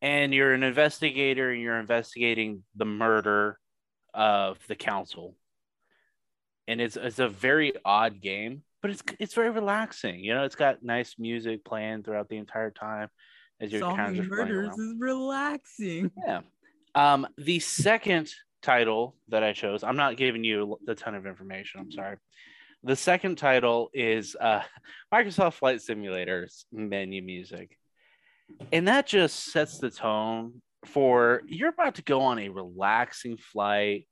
and 0.00 0.32
you're 0.32 0.52
an 0.52 0.62
investigator 0.62 1.50
and 1.50 1.60
you're 1.60 1.78
investigating 1.78 2.62
the 2.76 2.84
murder 2.84 3.58
of 4.14 4.58
the 4.68 4.76
council 4.76 5.34
and 6.66 6.80
it's 6.80 6.96
it's 6.96 7.18
a 7.18 7.28
very 7.28 7.72
odd 7.84 8.20
game 8.20 8.62
but 8.80 8.90
it's 8.90 9.02
it's 9.18 9.34
very 9.34 9.50
relaxing 9.50 10.20
you 10.20 10.34
know 10.34 10.44
it's 10.44 10.56
got 10.56 10.82
nice 10.82 11.16
music 11.18 11.64
playing 11.64 12.02
throughout 12.02 12.28
the 12.28 12.36
entire 12.36 12.70
time 12.70 13.08
as 13.60 13.72
you're 13.72 13.80
kind 13.80 14.18
of 14.18 14.24
Solving 14.24 14.28
murders 14.28 14.78
is 14.78 14.94
relaxing. 14.98 16.10
Yeah. 16.26 16.40
Um, 16.94 17.26
the 17.36 17.58
second 17.58 18.30
title 18.62 19.16
that 19.28 19.42
I 19.42 19.52
chose, 19.52 19.82
I'm 19.82 19.96
not 19.96 20.16
giving 20.16 20.44
you 20.44 20.78
a 20.88 20.94
ton 20.94 21.14
of 21.14 21.26
information. 21.26 21.80
I'm 21.80 21.92
sorry. 21.92 22.16
The 22.84 22.96
second 22.96 23.36
title 23.36 23.90
is 23.92 24.36
uh, 24.40 24.62
Microsoft 25.12 25.54
Flight 25.54 25.82
Simulator's 25.82 26.66
menu 26.72 27.22
music. 27.22 27.76
And 28.72 28.88
that 28.88 29.06
just 29.06 29.52
sets 29.52 29.78
the 29.78 29.90
tone 29.90 30.62
for 30.84 31.42
you're 31.46 31.68
about 31.68 31.96
to 31.96 32.02
go 32.02 32.20
on 32.22 32.38
a 32.38 32.48
relaxing 32.48 33.36
flight. 33.36 34.06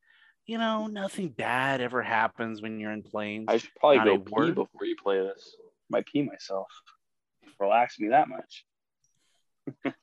You 0.46 0.58
know, 0.58 0.86
nothing 0.86 1.28
bad 1.28 1.80
ever 1.80 2.02
happens 2.02 2.62
when 2.62 2.78
you're 2.78 2.92
in 2.92 3.02
planes. 3.02 3.46
I 3.48 3.56
should 3.56 3.70
probably 3.80 3.98
Not 3.98 4.06
go 4.06 4.18
pee 4.18 4.32
word. 4.32 4.54
before 4.54 4.84
you 4.84 4.96
play 5.02 5.18
this. 5.18 5.56
Might 5.90 6.06
pee 6.06 6.22
myself. 6.22 6.68
Relax 7.58 7.98
me 7.98 8.08
that 8.08 8.28
much. 8.28 8.64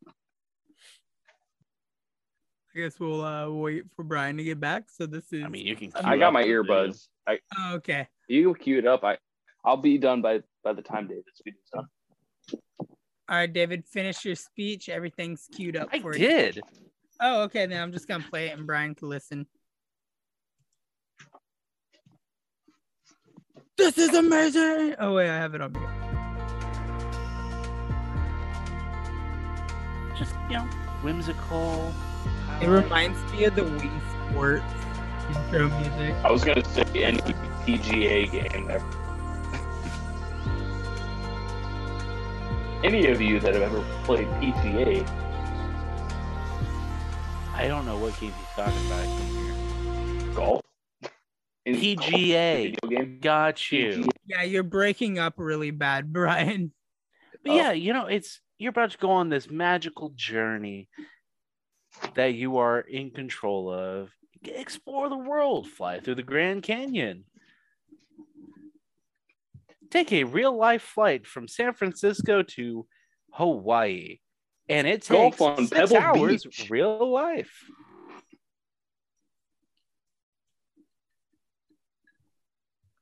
I 2.76 2.80
guess 2.80 3.00
we'll 3.00 3.24
uh, 3.24 3.50
wait 3.50 3.84
for 3.96 4.04
Brian 4.04 4.36
to 4.38 4.44
get 4.44 4.60
back. 4.60 4.86
So 4.88 5.06
this 5.06 5.32
is 5.32 5.44
I 5.44 5.48
mean, 5.48 5.66
you 5.66 5.76
can. 5.76 5.92
I 5.96 6.18
got 6.18 6.28
up 6.28 6.34
my 6.34 6.44
earbuds. 6.44 7.08
I 7.28 7.40
oh, 7.58 7.76
okay. 7.76 8.08
you 8.28 8.46
go 8.46 8.54
cue 8.56 8.80
it 8.80 8.88
up. 8.88 9.04
I 9.04 9.18
I'll 9.64 9.78
be 9.78 9.98
done 9.98 10.22
by 10.22 10.42
by 10.64 10.74
the 10.74 10.82
time 10.82 11.08
David's 11.08 11.42
video's 11.44 11.70
done. 11.72 11.88
All 13.34 13.40
right, 13.40 13.52
David, 13.52 13.84
finish 13.84 14.24
your 14.24 14.36
speech. 14.36 14.90
Everything's 14.90 15.50
queued 15.52 15.76
up 15.76 15.90
I 15.92 16.00
for 16.00 16.16
you. 16.16 16.28
did. 16.28 16.62
Oh, 17.20 17.42
okay. 17.46 17.66
Then 17.66 17.82
I'm 17.82 17.92
just 17.92 18.08
gonna 18.08 18.24
play 18.30 18.50
it 18.50 18.56
and 18.56 18.68
Brian 18.68 18.94
can 18.94 19.10
listen. 19.10 19.48
This 23.76 23.98
is 23.98 24.14
amazing. 24.14 24.94
Oh 25.00 25.16
wait, 25.16 25.32
I 25.32 25.36
have 25.36 25.56
it 25.56 25.62
on 25.62 25.72
mute. 25.72 25.90
Just 30.16 30.36
you 30.48 30.58
know, 30.58 30.66
whimsical. 31.02 31.92
It 32.62 32.68
reminds 32.68 33.18
me 33.32 33.46
of 33.46 33.56
the 33.56 33.64
Wii 33.64 34.30
Sports 34.30 34.64
intro 35.30 35.70
music. 35.80 36.16
I 36.24 36.32
was 36.32 36.44
gonna 36.44 36.64
say 36.66 36.84
any 37.04 37.18
PGA 37.66 38.32
game 38.32 38.70
ever. 38.70 39.03
Any 42.84 43.08
of 43.08 43.22
you 43.22 43.40
that 43.40 43.54
have 43.54 43.64
ever 43.64 43.82
played 44.04 44.28
PGA, 44.42 45.08
I 47.56 47.68
don't 47.68 47.86
know 47.86 47.98
what 47.98 48.20
game 48.20 48.32
he's 48.34 48.56
talking 48.56 48.86
about 48.88 49.06
here. 49.06 50.34
golf, 50.36 50.62
Any 51.66 51.96
golf 51.96 52.08
PGA. 52.10 52.64
video 52.82 52.90
game, 52.90 53.20
Got 53.22 53.72
you. 53.72 53.90
PGA. 54.04 54.10
Yeah, 54.26 54.44
you're 54.44 54.64
breaking 54.64 55.18
up 55.18 55.36
really 55.38 55.72
bad, 55.72 56.12
Brian. 56.14 56.74
But 57.44 57.54
yeah, 57.54 57.72
you 57.72 57.94
know, 57.94 58.06
it's 58.08 58.42
you're 58.58 58.72
about 58.72 58.92
to 58.92 58.98
go 58.98 59.12
on 59.12 59.30
this 59.30 59.50
magical 59.50 60.12
journey 60.16 60.90
that 62.16 62.34
you 62.34 62.58
are 62.58 62.80
in 62.82 63.12
control 63.12 63.72
of. 63.72 64.10
Explore 64.44 65.08
the 65.08 65.18
world, 65.18 65.68
fly 65.70 66.02
through 66.02 66.16
the 66.16 66.24
Grand 66.24 66.64
Canyon. 66.64 67.24
Take 69.94 70.12
a 70.12 70.24
real 70.24 70.58
life 70.58 70.82
flight 70.82 71.28
from 71.28 71.48
San 71.48 71.72
Francisco 71.76 72.42
to 72.42 72.88
Hawaii. 73.34 74.18
And 74.68 74.88
it 74.88 75.08
Golf 75.08 75.34
takes 75.34 75.42
on 75.42 75.68
six 75.68 75.92
Pebble 75.92 75.98
hours 75.98 76.44
Beach. 76.46 76.68
real 76.72 77.12
life. 77.12 77.54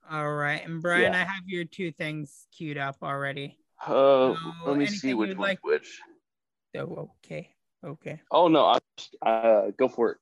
All 0.10 0.34
right, 0.34 0.64
and 0.66 0.82
Brian, 0.82 1.14
Yeah. 1.14 1.22
I 1.22 1.24
have 1.24 1.48
your 1.48 1.64
two 1.64 1.92
things 1.92 2.48
queued 2.52 2.78
up 2.78 2.98
already. 3.02 3.58
Uh, 3.80 4.36
So, 4.36 4.38
let 4.66 4.78
me 4.78 4.86
see 4.88 5.14
which 5.14 5.30
you'd 5.30 5.38
one's 5.38 5.48
like- 5.50 5.64
which. 5.64 6.02
Oh, 6.76 7.12
okay, 7.24 7.56
okay. 7.84 8.22
Oh 8.32 8.48
no, 8.48 8.66
I 8.66 8.80
uh, 9.30 9.72
go 9.72 9.88
for 9.88 10.12
it. 10.12 10.18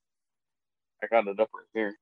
I 1.03 1.07
got 1.07 1.28
it 1.28 1.39
up 1.39 1.49
right 1.53 1.65
here. 1.74 1.97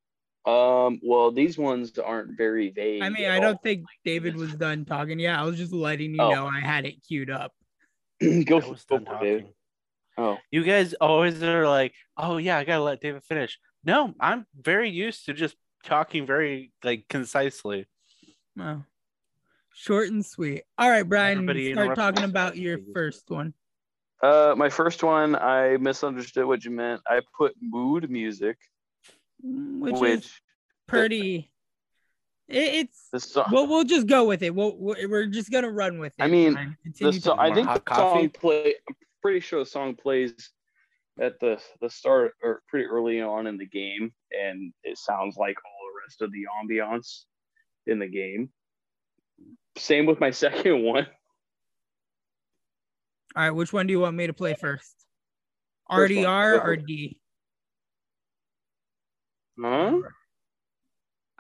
Um, 0.46 1.00
well, 1.04 1.32
these 1.32 1.58
ones 1.58 1.98
aren't 2.00 2.38
very 2.38 2.70
vague. 2.70 3.02
I 3.04 3.10
mean, 3.10 3.30
I 3.30 3.40
don't 3.40 3.56
all. 3.56 3.62
think 3.64 3.84
David 4.06 4.36
was 4.38 4.54
done 4.56 4.86
talking. 4.86 5.20
Yeah, 5.20 5.42
I 5.42 5.44
was 5.46 5.58
just 5.58 5.74
letting 5.74 6.14
you 6.16 6.22
Oh. 6.22 6.32
know 6.32 6.48
I 6.48 6.60
had 6.62 6.86
it 6.86 7.04
queued 7.06 7.30
up. 7.30 7.52
go 8.46 8.62
for, 8.62 8.72
was 8.72 8.86
go 8.86 8.98
done 9.00 9.06
for 9.06 9.16
it, 9.16 9.20
David. 9.28 9.48
Oh, 10.18 10.38
You 10.50 10.64
guys 10.64 10.94
always 10.96 11.44
are 11.44 11.68
like, 11.68 11.94
oh 12.16 12.38
yeah, 12.38 12.58
I 12.58 12.64
gotta 12.64 12.82
let 12.82 13.02
David 13.02 13.24
finish. 13.24 13.60
No, 13.84 14.14
I'm 14.20 14.46
very 14.60 14.90
used 14.90 15.26
to 15.26 15.34
just 15.34 15.56
talking 15.84 16.26
very 16.26 16.72
like 16.84 17.06
concisely. 17.10 17.86
Wow. 18.56 18.84
Short 19.74 20.10
and 20.10 20.26
sweet. 20.26 20.64
All 20.78 20.90
right, 20.90 21.04
Brian, 21.08 21.38
Everybody 21.40 21.74
start 21.74 21.96
talking 21.96 22.24
about 22.24 22.58
your 22.58 22.80
first 22.96 23.30
one. 23.30 23.54
uh, 24.24 24.56
my 24.58 24.70
first 24.70 25.04
one, 25.04 25.36
I 25.36 25.78
misunderstood 25.78 26.46
what 26.46 26.66
you 26.66 26.72
meant. 26.72 27.02
I 27.08 27.22
put 27.38 27.54
mood 27.62 28.10
music, 28.10 28.58
Which, 29.42 29.96
which, 29.96 30.26
is 30.26 30.32
pretty. 30.88 31.52
It, 32.48 32.88
it's 32.88 33.10
the 33.12 33.20
song. 33.20 33.46
well, 33.52 33.68
we'll 33.68 33.84
just 33.84 34.08
go 34.08 34.26
with 34.26 34.42
it. 34.42 34.54
We'll, 34.56 34.76
we're 34.78 35.08
we're 35.10 35.26
just 35.28 35.52
gonna 35.52 35.70
run 35.70 36.00
with 36.00 36.14
it. 36.18 36.24
I 36.24 36.28
mean, 36.28 36.78
the 37.00 37.14
so- 37.14 37.38
I 37.38 37.54
think 37.54 37.68
hot 37.68 37.86
the 37.86 37.96
song 37.96 38.14
coffee? 38.14 38.28
play. 38.30 38.76
I'm 38.88 38.96
pretty 39.22 39.40
sure 39.42 39.60
the 39.60 39.66
song 39.66 39.96
plays 39.96 40.34
at 41.20 41.40
the 41.40 41.60
the 41.82 41.90
start 41.90 42.34
or 42.44 42.62
pretty 42.68 42.86
early 42.86 43.22
on 43.22 43.48
in 43.48 43.58
the 43.58 43.66
game, 43.66 44.14
and 44.32 44.74
it 44.84 44.98
sounds 44.98 45.36
like 45.38 45.58
all 45.66 45.88
the 45.88 46.02
rest 46.04 46.22
of 46.22 46.32
the 46.32 46.46
ambiance 46.64 47.24
in 47.86 48.00
the 48.00 48.08
game. 48.08 48.50
Same 49.78 50.06
with 50.06 50.20
my 50.20 50.32
second 50.32 50.84
one. 50.84 51.08
All 53.36 53.44
right, 53.44 53.52
which 53.52 53.72
one 53.72 53.86
do 53.88 53.92
you 53.92 54.00
want 54.00 54.16
me 54.16 54.26
to 54.26 54.34
play 54.34 54.56
first? 54.56 54.96
First 55.90 56.16
one, 56.16 56.24
RDR 56.24 56.58
go 56.58 56.64
or. 56.64 56.76
D? 56.76 57.20
Huh? 59.60 60.00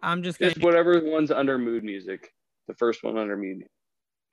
I'm 0.01 0.23
just 0.23 0.39
gonna. 0.39 0.53
Just 0.53 0.63
whatever 0.63 0.99
one's 1.03 1.31
under 1.31 1.57
mood 1.57 1.83
music. 1.83 2.33
The 2.67 2.73
first 2.75 3.03
one 3.03 3.17
under 3.17 3.37
mood. 3.37 3.63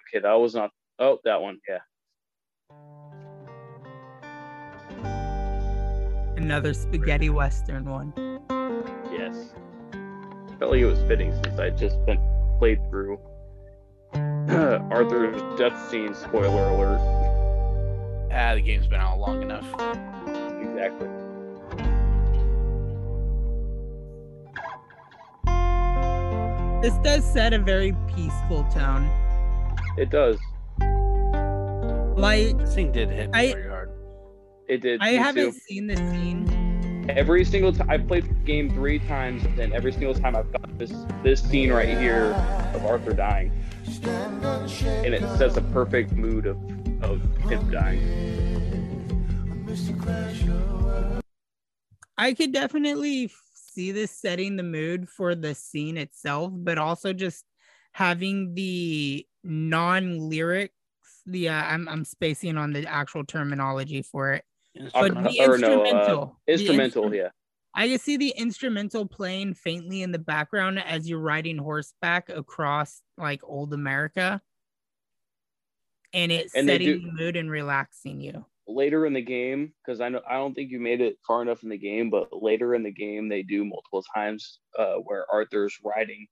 Okay, 0.08 0.22
that 0.22 0.32
was 0.32 0.54
not. 0.54 0.70
Oh, 0.98 1.18
that 1.24 1.40
one. 1.40 1.58
Yeah. 1.68 1.78
Another 6.36 6.74
spaghetti 6.74 7.30
western 7.30 7.84
one. 7.84 8.12
Yes. 9.10 9.52
Felt 10.58 10.72
like 10.72 10.80
it 10.80 10.86
was 10.86 10.98
fitting 11.00 11.32
since 11.44 11.58
I 11.58 11.70
just 11.70 12.04
been 12.06 12.20
played 12.58 12.78
through 12.90 13.18
Arthur's 14.14 15.40
death 15.58 15.90
scene. 15.90 16.14
Spoiler 16.14 16.68
alert. 16.70 17.00
Ah, 18.32 18.54
the 18.54 18.60
game's 18.60 18.86
been 18.86 19.00
out 19.00 19.18
long 19.18 19.42
enough. 19.42 19.66
Exactly. 20.60 21.08
This 26.84 26.98
does 26.98 27.24
set 27.24 27.54
a 27.54 27.58
very 27.58 27.96
peaceful 28.14 28.62
tone. 28.64 29.08
It 29.96 30.10
does. 30.10 30.36
Like 32.14 32.58
This 32.58 32.74
thing 32.74 32.92
did 32.92 33.08
hit 33.08 33.30
me 33.30 33.38
I- 33.38 33.52
pretty 33.54 33.68
hard. 33.70 33.90
It 34.68 34.82
did. 34.82 35.00
I 35.00 35.12
haven't 35.12 35.52
too. 35.52 35.58
seen 35.66 35.86
the 35.86 35.96
scene. 35.96 37.06
Every 37.08 37.42
single 37.46 37.72
time 37.72 37.88
I've 37.88 38.06
played 38.06 38.24
the 38.24 38.34
game 38.34 38.68
three 38.68 38.98
times, 38.98 39.42
and 39.58 39.72
every 39.72 39.92
single 39.92 40.12
time 40.12 40.36
I've 40.36 40.52
got 40.52 40.78
this 40.78 40.92
this 41.22 41.42
scene 41.42 41.72
right 41.72 41.88
here 41.88 42.26
of 42.74 42.84
Arthur 42.84 43.14
dying, 43.14 43.50
and 44.04 45.14
it 45.14 45.22
sets 45.38 45.56
a 45.56 45.62
perfect 45.62 46.12
mood 46.12 46.44
of 46.44 46.58
of 47.02 47.22
him 47.48 47.70
dying. 47.70 48.02
I 52.18 52.34
could 52.34 52.52
definitely 52.52 53.24
f- 53.24 53.43
see 53.74 53.92
this 53.92 54.10
setting 54.10 54.56
the 54.56 54.62
mood 54.62 55.08
for 55.08 55.34
the 55.34 55.54
scene 55.54 55.96
itself, 55.96 56.52
but 56.54 56.78
also 56.78 57.12
just 57.12 57.44
having 57.92 58.54
the 58.54 59.26
non-lyrics. 59.42 60.72
The 61.26 61.48
uh, 61.48 61.64
I'm 61.64 61.88
I'm 61.88 62.04
spacing 62.04 62.56
on 62.56 62.72
the 62.72 62.86
actual 62.86 63.24
terminology 63.24 64.02
for 64.02 64.32
it. 64.32 64.44
But 64.92 65.14
the 65.14 65.40
or 65.40 65.58
no, 65.58 65.82
uh, 65.82 65.84
instrumental, 65.84 66.40
the 66.46 66.52
instrumental, 66.52 67.04
instru- 67.04 67.16
yeah. 67.16 67.28
I 67.74 67.88
can 67.88 67.98
see 67.98 68.16
the 68.16 68.32
instrumental 68.36 69.06
playing 69.06 69.54
faintly 69.54 70.02
in 70.02 70.12
the 70.12 70.18
background 70.18 70.78
as 70.78 71.08
you're 71.08 71.18
riding 71.18 71.58
horseback 71.58 72.28
across 72.28 73.02
like 73.16 73.40
old 73.42 73.72
America. 73.72 74.40
And 76.12 76.30
it's 76.30 76.54
And 76.54 76.68
setting 76.68 76.86
do- 76.86 77.00
the 77.00 77.12
mood 77.12 77.36
and 77.36 77.50
relaxing 77.50 78.20
you. 78.20 78.44
Later 78.66 79.06
in 79.06 79.12
the 79.12 79.22
game 79.22 79.72
because 79.84 80.00
I 80.00 80.08
know 80.08 80.20
I 80.28 80.34
don't 80.34 80.54
think 80.54 80.70
you 80.70 80.80
made 80.80 81.00
it 81.00 81.16
far 81.26 81.42
enough 81.42 81.62
in 81.62 81.68
the 81.68 81.78
game, 81.78 82.10
but 82.10 82.28
later 82.32 82.74
in 82.74 82.82
the 82.82 82.92
game 82.92 83.28
they 83.28 83.42
do 83.42 83.64
multiple 83.64 84.04
times 84.14 84.60
uh, 84.78 84.94
where 85.04 85.26
Arthur's 85.32 85.76
riding 85.84 86.26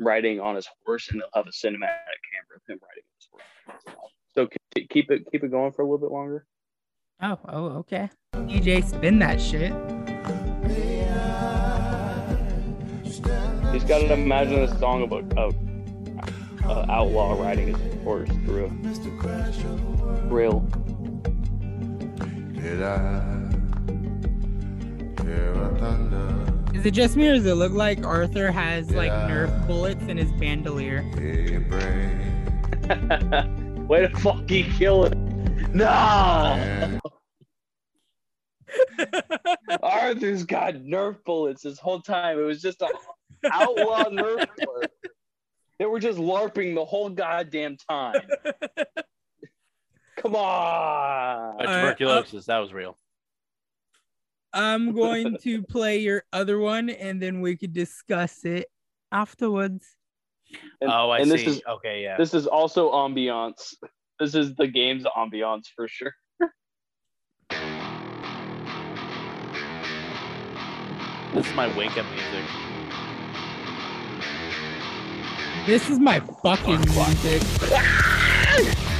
riding 0.00 0.40
on 0.40 0.54
his 0.54 0.68
horse 0.84 1.08
and 1.10 1.20
they'll 1.20 1.28
have 1.34 1.46
a 1.46 1.50
cinematic 1.50 2.20
camera 2.30 2.56
of 2.56 2.62
him 2.68 2.78
riding 2.82 3.04
his 3.16 3.94
horse. 3.94 4.12
So 4.34 4.48
keep 4.90 5.10
it 5.10 5.26
keep 5.30 5.44
it 5.44 5.50
going 5.50 5.72
for 5.72 5.82
a 5.82 5.84
little 5.84 5.98
bit 5.98 6.12
longer. 6.12 6.46
Oh, 7.20 7.38
oh, 7.48 7.64
okay. 7.78 8.10
DJ 8.34 8.84
spin 8.84 9.18
that 9.18 9.40
shit. 9.40 9.72
He's 13.72 13.84
got 13.84 13.98
to 14.00 14.12
imagine 14.12 14.60
a 14.60 14.78
song 14.78 15.02
about 15.02 15.24
a, 15.36 16.68
a 16.68 16.90
outlaw 16.90 17.40
riding 17.40 17.74
his 17.74 18.02
horse 18.04 18.28
through 18.44 18.66
a 18.66 20.28
rail. 20.28 20.64
Is 26.74 26.86
it 26.86 26.92
just 26.92 27.16
me 27.16 27.28
or 27.28 27.34
does 27.34 27.46
it 27.46 27.54
look 27.54 27.72
like 27.72 28.04
Arthur 28.06 28.52
has 28.52 28.90
like 28.92 29.08
Yeah. 29.08 29.28
Nerf 29.28 29.66
bullets 29.66 30.02
in 30.04 30.16
his 30.16 30.30
bandolier? 30.32 31.02
Hear 31.18 31.40
your 31.40 31.60
brain? 31.62 32.86
Way 33.88 34.06
to 34.06 34.16
fucking 34.18 34.70
kill 34.72 35.04
it. 35.06 35.16
No! 35.74 37.00
Arthur's 39.82 40.44
got 40.44 40.74
Nerf 40.74 41.22
bullets 41.24 41.62
this 41.62 41.78
whole 41.78 42.00
time. 42.00 42.38
It 42.38 42.42
was 42.42 42.60
just 42.62 42.82
a 42.82 42.88
outlaw 43.50 44.04
Nerf 44.04 44.46
bullet. 44.58 44.92
They 45.78 45.86
were 45.86 46.00
just 46.00 46.18
LARPing 46.18 46.74
the 46.74 46.84
whole 46.84 47.08
goddamn 47.08 47.76
time. 47.88 48.20
Come 50.22 50.34
Uh, 50.34 50.38
on. 50.38 51.58
tuberculosis, 51.58 52.46
that 52.46 52.58
was 52.58 52.72
real. 52.72 52.96
I'm 54.52 54.92
going 54.92 55.36
to 55.42 55.62
play 55.62 55.98
your 55.98 56.24
other 56.32 56.58
one 56.58 56.88
and 56.90 57.20
then 57.22 57.40
we 57.40 57.56
could 57.56 57.72
discuss 57.72 58.44
it 58.44 58.66
afterwards. 59.12 59.86
And, 60.80 60.90
oh, 60.90 61.10
I 61.10 61.18
and 61.18 61.30
see. 61.30 61.36
this 61.36 61.46
is 61.46 61.62
okay, 61.68 62.02
yeah. 62.02 62.16
this 62.16 62.32
is 62.32 62.46
also 62.46 62.90
ambiance. 62.92 63.74
This 64.18 64.34
is 64.34 64.54
the 64.56 64.66
game's 64.66 65.04
ambiance 65.04 65.66
for 65.76 65.86
sure. 65.86 66.12
This 71.34 71.46
is 71.46 71.54
my 71.54 71.68
wake 71.76 71.96
up 71.98 72.06
music. 72.10 72.44
This 75.66 75.90
is 75.90 75.98
my 76.00 76.20
fucking 76.42 76.80
music. 76.80 77.42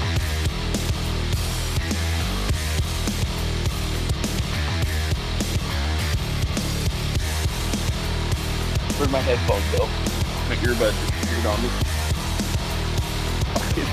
Where'd 8.99 9.13
my 9.13 9.21
headphones 9.21 9.65
go? 9.71 9.87
My 10.49 10.57
earbuds 10.57 10.91
are 10.91 11.13
screwed 11.25 11.47
on 11.47 11.63
me. 11.63 11.69
Fucking. 13.55 13.85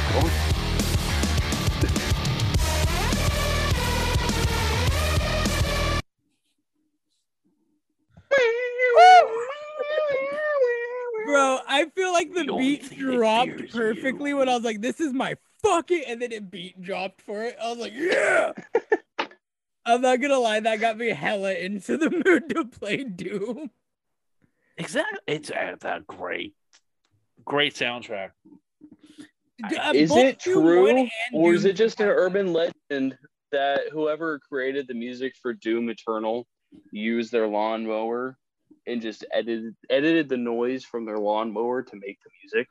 Bro, 11.27 11.59
I 11.67 11.85
feel 11.93 12.11
like 12.11 12.33
the 12.33 12.45
The 12.45 12.53
beat 12.53 12.97
dropped 12.97 13.71
perfectly 13.71 14.33
when 14.33 14.49
I 14.49 14.55
was 14.55 14.63
like, 14.63 14.81
this 14.81 14.99
is 14.99 15.13
my 15.13 15.35
fucking 15.61 16.03
and 16.07 16.19
then 16.19 16.31
it 16.31 16.49
beat 16.49 16.81
dropped 16.81 17.21
for 17.21 17.43
it. 17.43 17.55
I 17.61 17.69
was 17.69 17.77
like, 17.77 17.93
yeah. 17.93 18.53
I'm 19.85 20.01
not 20.01 20.19
gonna 20.19 20.39
lie, 20.39 20.59
that 20.61 20.79
got 20.79 20.97
me 20.97 21.09
hella 21.09 21.53
into 21.53 21.95
the 21.95 22.09
mood 22.25 22.49
to 22.49 22.65
play 22.65 23.03
Doom. 23.03 23.69
Exactly. 24.77 25.19
It's, 25.27 25.49
a 25.51 26.01
great, 26.07 26.53
great 27.45 27.73
soundtrack. 27.75 28.31
D- 29.69 29.77
uh, 29.77 29.93
Is 29.93 30.11
it 30.15 30.39
true, 30.39 31.07
or 31.33 31.53
is 31.53 31.63
it 31.65 31.73
just 31.77 32.01
an 32.01 32.07
urban 32.09 32.51
legend 32.51 33.17
that 33.53 33.81
whoever 33.91 34.39
created 34.39 34.87
the 34.87 34.93
music 34.93 35.33
for 35.41 35.53
Doom 35.53 35.89
Eternal 35.89 36.45
used 36.91 37.31
their 37.31 37.47
lawnmower 37.47 38.37
and 38.85 39.01
just 39.01 39.23
edited 39.31 39.73
edited 39.89 40.27
the 40.27 40.35
noise 40.37 40.83
from 40.83 41.05
their 41.05 41.17
lawnmower 41.19 41.83
to 41.83 41.95
make 41.95 42.19
the 42.23 42.29
music? 42.43 42.67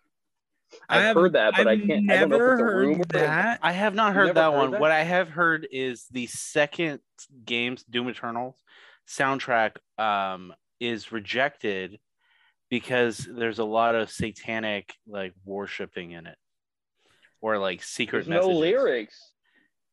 I've 0.90 1.04
I've- 1.10 1.20
heard 1.20 1.32
that, 1.32 1.54
but 1.56 1.66
I've 1.68 1.80
I 1.82 1.86
can't. 1.86 2.10
I 2.10 2.16
don't 2.20 2.28
know 2.28 2.36
never 2.36 2.48
if 2.48 2.52
it's 2.52 2.60
a 2.60 2.64
heard 2.64 2.86
rumor. 2.86 3.04
that. 3.12 3.60
I 3.62 3.72
have 3.72 3.94
not 3.94 4.12
heard 4.14 4.34
that 4.34 4.50
heard 4.52 4.58
one. 4.58 4.70
that? 4.72 4.80
What 4.80 4.90
I 4.90 5.04
have 5.04 5.30
heard 5.30 5.66
is 5.70 6.04
the 6.10 6.26
second 6.26 7.00
game's 7.46 7.82
Doom 7.84 8.08
Eternal 8.08 8.58
soundtrack 9.08 9.76
um, 9.98 10.52
is 10.80 11.12
rejected 11.12 11.98
because 12.70 13.18
there's 13.18 13.58
a 13.58 13.64
lot 13.64 13.94
of 13.94 14.10
satanic 14.10 14.94
like 15.06 15.32
worshiping 15.44 16.12
in 16.12 16.26
it, 16.26 16.36
or 17.40 17.58
like 17.58 17.82
secret 17.82 18.26
There's 18.26 18.46
no 18.46 18.50
lyrics. 18.50 19.32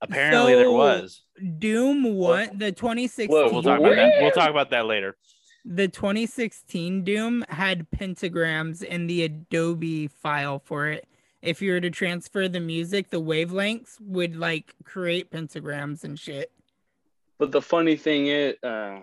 Apparently, 0.01 0.55
there 0.55 0.71
was. 0.71 1.21
Doom 1.59 2.15
one, 2.15 2.57
the 2.57 2.71
2016 2.71 3.29
Whoa, 3.29 3.51
We'll 3.51 3.61
talk 3.61 3.79
about 3.79 3.95
that. 3.95 4.13
We'll 4.21 4.31
talk 4.31 4.49
about 4.49 4.71
that 4.71 4.87
later. 4.87 5.15
the 5.63 5.87
2016 5.87 7.03
Doom 7.03 7.45
had 7.49 7.87
pentagrams 7.91 8.81
in 8.83 9.05
the 9.05 9.23
Adobe 9.25 10.07
file 10.07 10.57
for 10.57 10.87
it. 10.87 11.07
If 11.43 11.61
you 11.61 11.73
were 11.73 11.81
to 11.81 11.91
transfer 11.91 12.47
the 12.47 12.59
music, 12.59 13.09
the 13.09 13.21
wavelengths 13.21 13.99
would 14.01 14.35
like 14.35 14.73
create 14.83 15.31
pentagrams 15.31 16.03
and 16.03 16.19
shit. 16.19 16.51
But 17.37 17.51
the 17.51 17.61
funny 17.61 17.95
thing 17.95 18.27
is, 18.27 18.55
uh, 18.63 18.99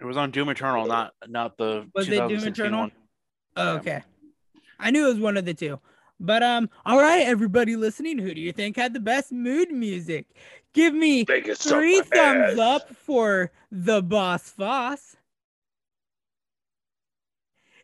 It 0.00 0.04
was 0.04 0.16
on 0.16 0.30
Doom 0.30 0.48
Eternal, 0.50 0.86
not 0.86 1.12
not 1.26 1.56
the. 1.56 1.88
Was 1.94 2.08
it 2.08 2.28
Doom 2.28 2.44
Eternal? 2.44 2.90
Oh, 3.56 3.72
Yeah. 3.74 3.80
okay. 3.80 4.02
I 4.78 4.90
knew 4.90 5.06
it 5.06 5.14
was 5.14 5.18
one 5.20 5.36
of 5.36 5.44
the 5.46 5.54
two. 5.54 5.80
But 6.20 6.42
um, 6.42 6.68
all 6.84 6.98
right, 6.98 7.26
everybody 7.26 7.76
listening, 7.76 8.18
who 8.18 8.34
do 8.34 8.40
you 8.40 8.52
think 8.52 8.76
had 8.76 8.92
the 8.94 9.00
best 9.00 9.32
mood 9.32 9.70
music? 9.70 10.26
Give 10.74 10.92
me 10.94 11.24
Take 11.24 11.46
it 11.48 11.56
three 11.58 12.00
thumbs 12.02 12.52
ass. 12.52 12.58
up 12.58 12.94
for 12.94 13.50
the 13.70 14.02
Boss 14.02 14.50
Foss. 14.50 15.16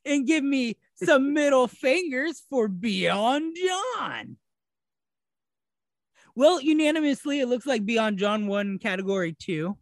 And 0.05 0.27
give 0.27 0.43
me 0.45 0.77
some 1.03 1.33
middle 1.35 1.69
fingers 1.69 2.43
for 2.51 2.69
Beyond 2.69 3.57
John. 3.97 4.37
Well, 6.35 6.61
unanimously, 6.61 7.41
it 7.41 7.47
looks 7.47 7.67
like 7.67 7.85
BeeonJohn 7.85 8.47
won 8.47 8.79
category 8.79 9.35
two. 9.39 9.77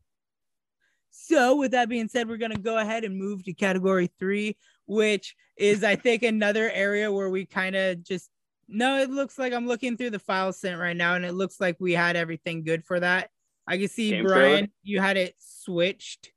So, 1.11 1.57
with 1.57 1.73
that 1.73 1.89
being 1.89 2.09
said, 2.09 2.29
we're 2.29 2.37
going 2.37 2.53
to 2.53 2.59
go 2.61 2.79
ahead 2.79 3.05
and 3.05 3.17
move 3.17 3.45
to 3.45 3.53
category 3.53 4.11
three, 4.19 4.57
which 4.87 5.35
is, 5.57 5.85
I 5.85 5.97
think, 5.97 6.23
another 6.23 6.71
area 6.71 7.11
where 7.13 7.31
we 7.31 7.45
kind 7.47 7.77
of 7.77 8.03
just 8.03 8.31
no, 8.73 8.99
it 8.99 9.11
looks 9.11 9.37
like 9.37 9.53
I'm 9.53 9.67
looking 9.67 9.97
through 9.97 10.11
the 10.11 10.21
file 10.21 10.53
sent 10.53 10.79
right 10.79 10.97
now, 10.97 11.15
and 11.15 11.25
it 11.25 11.33
looks 11.33 11.61
like 11.61 11.77
we 11.81 11.93
had 11.93 12.15
everything 12.15 12.63
good 12.63 12.85
for 12.85 13.01
that. 13.01 13.31
I 13.67 13.79
can 13.79 13.89
see 13.89 14.11
Game 14.11 14.25
Brian, 14.25 14.41
trailer? 14.53 14.69
you 14.85 15.01
had 15.01 15.17
it 15.17 15.35
switched. 15.39 16.31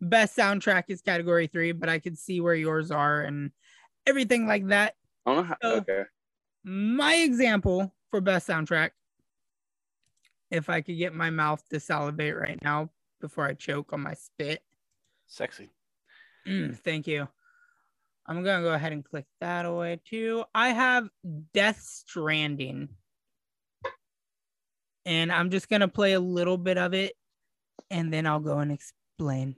Best 0.00 0.36
soundtrack 0.36 0.84
is 0.88 1.00
category 1.00 1.46
three, 1.46 1.72
but 1.72 1.88
I 1.88 1.98
could 1.98 2.18
see 2.18 2.40
where 2.40 2.54
yours 2.54 2.90
are 2.90 3.22
and 3.22 3.50
everything 4.06 4.46
like 4.46 4.68
that. 4.68 4.94
I 5.26 5.34
don't 5.34 5.48
know. 5.48 5.48
How, 5.48 5.56
So- 5.62 5.76
okay. 5.78 6.02
My 6.64 7.14
example 7.14 7.94
for 8.10 8.20
best 8.20 8.46
soundtrack, 8.48 8.90
if 10.50 10.68
I 10.68 10.82
could 10.82 10.98
get 10.98 11.14
my 11.14 11.30
mouth 11.30 11.62
to 11.70 11.80
salivate 11.80 12.36
right 12.36 12.58
now 12.62 12.90
before 13.20 13.46
I 13.46 13.54
choke 13.54 13.92
on 13.92 14.00
my 14.00 14.14
spit. 14.14 14.62
Sexy. 15.26 15.70
Mm, 16.46 16.78
thank 16.78 17.06
you. 17.06 17.28
I'm 18.26 18.42
gonna 18.44 18.62
go 18.62 18.72
ahead 18.72 18.92
and 18.92 19.04
click 19.04 19.26
that 19.40 19.64
away 19.64 20.00
too. 20.04 20.44
I 20.54 20.68
have 20.68 21.08
Death 21.54 21.80
Stranding. 21.80 22.88
And 25.06 25.32
I'm 25.32 25.50
just 25.50 25.68
gonna 25.68 25.88
play 25.88 26.12
a 26.12 26.20
little 26.20 26.58
bit 26.58 26.76
of 26.76 26.92
it 26.92 27.14
and 27.90 28.12
then 28.12 28.26
I'll 28.26 28.40
go 28.40 28.58
and 28.58 28.72
explain. 28.72 29.56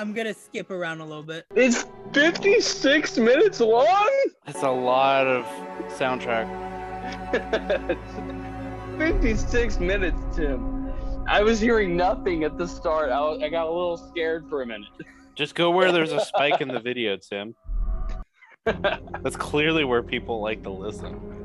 I'm 0.00 0.14
gonna 0.14 0.32
skip 0.32 0.70
around 0.70 1.02
a 1.02 1.04
little 1.04 1.22
bit. 1.22 1.44
It's 1.54 1.84
56 2.14 3.18
minutes 3.18 3.60
long. 3.60 4.10
That's 4.46 4.62
a 4.62 4.70
lot 4.70 5.26
of 5.26 5.44
soundtrack. 5.98 6.48
56 8.98 9.78
minutes, 9.78 10.18
Tim. 10.34 10.90
I 11.28 11.42
was 11.42 11.60
hearing 11.60 11.98
nothing 11.98 12.44
at 12.44 12.56
the 12.56 12.66
start. 12.66 13.10
I, 13.10 13.20
was, 13.20 13.42
I 13.42 13.50
got 13.50 13.66
a 13.66 13.70
little 13.70 13.98
scared 13.98 14.48
for 14.48 14.62
a 14.62 14.66
minute. 14.66 14.88
Just 15.34 15.54
go 15.54 15.70
where 15.70 15.92
there's 15.92 16.12
a 16.12 16.20
spike 16.20 16.62
in 16.62 16.68
the 16.68 16.80
video, 16.84 17.18
Tim. 17.18 17.54
That's 18.64 19.36
clearly 19.36 19.84
where 19.84 20.02
people 20.02 20.40
like 20.40 20.62
to 20.62 20.70
listen. 20.70 21.39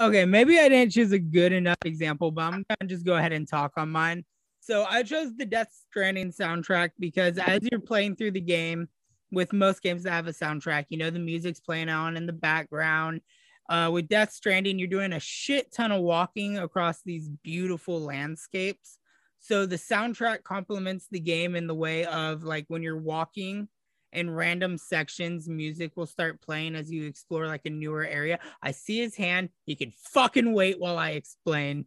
Okay, 0.00 0.24
maybe 0.24 0.58
I 0.58 0.70
didn't 0.70 0.92
choose 0.92 1.12
a 1.12 1.18
good 1.18 1.52
enough 1.52 1.76
example, 1.84 2.30
but 2.30 2.44
I'm 2.44 2.64
gonna 2.68 2.88
just 2.88 3.04
go 3.04 3.16
ahead 3.16 3.32
and 3.32 3.46
talk 3.46 3.72
on 3.76 3.90
mine. 3.90 4.24
So 4.60 4.86
I 4.88 5.02
chose 5.02 5.36
the 5.36 5.44
Death 5.44 5.68
Stranding 5.90 6.32
soundtrack 6.32 6.90
because 6.98 7.36
as 7.36 7.60
you're 7.70 7.80
playing 7.80 8.16
through 8.16 8.30
the 8.30 8.40
game, 8.40 8.88
with 9.30 9.52
most 9.52 9.82
games 9.82 10.02
that 10.04 10.12
have 10.12 10.26
a 10.26 10.32
soundtrack, 10.32 10.86
you 10.88 10.96
know 10.96 11.10
the 11.10 11.18
music's 11.18 11.60
playing 11.60 11.90
on 11.90 12.16
in 12.16 12.26
the 12.26 12.32
background. 12.32 13.20
Uh, 13.68 13.90
with 13.92 14.08
Death 14.08 14.32
Stranding, 14.32 14.78
you're 14.78 14.88
doing 14.88 15.12
a 15.12 15.20
shit 15.20 15.70
ton 15.70 15.92
of 15.92 16.00
walking 16.00 16.58
across 16.58 17.02
these 17.02 17.28
beautiful 17.28 18.00
landscapes. 18.00 18.98
So 19.38 19.66
the 19.66 19.76
soundtrack 19.76 20.44
complements 20.44 21.08
the 21.10 21.20
game 21.20 21.54
in 21.54 21.66
the 21.66 21.74
way 21.74 22.06
of 22.06 22.42
like 22.42 22.64
when 22.68 22.82
you're 22.82 22.96
walking 22.96 23.68
in 24.12 24.30
random 24.30 24.76
sections, 24.78 25.48
music 25.48 25.96
will 25.96 26.06
start 26.06 26.40
playing 26.40 26.74
as 26.74 26.90
you 26.90 27.06
explore 27.06 27.46
like 27.46 27.66
a 27.66 27.70
newer 27.70 28.04
area. 28.04 28.38
I 28.62 28.72
see 28.72 28.98
his 28.98 29.16
hand. 29.16 29.50
He 29.64 29.76
can 29.76 29.92
fucking 30.12 30.52
wait 30.52 30.78
while 30.78 30.98
I 30.98 31.10
explain. 31.10 31.86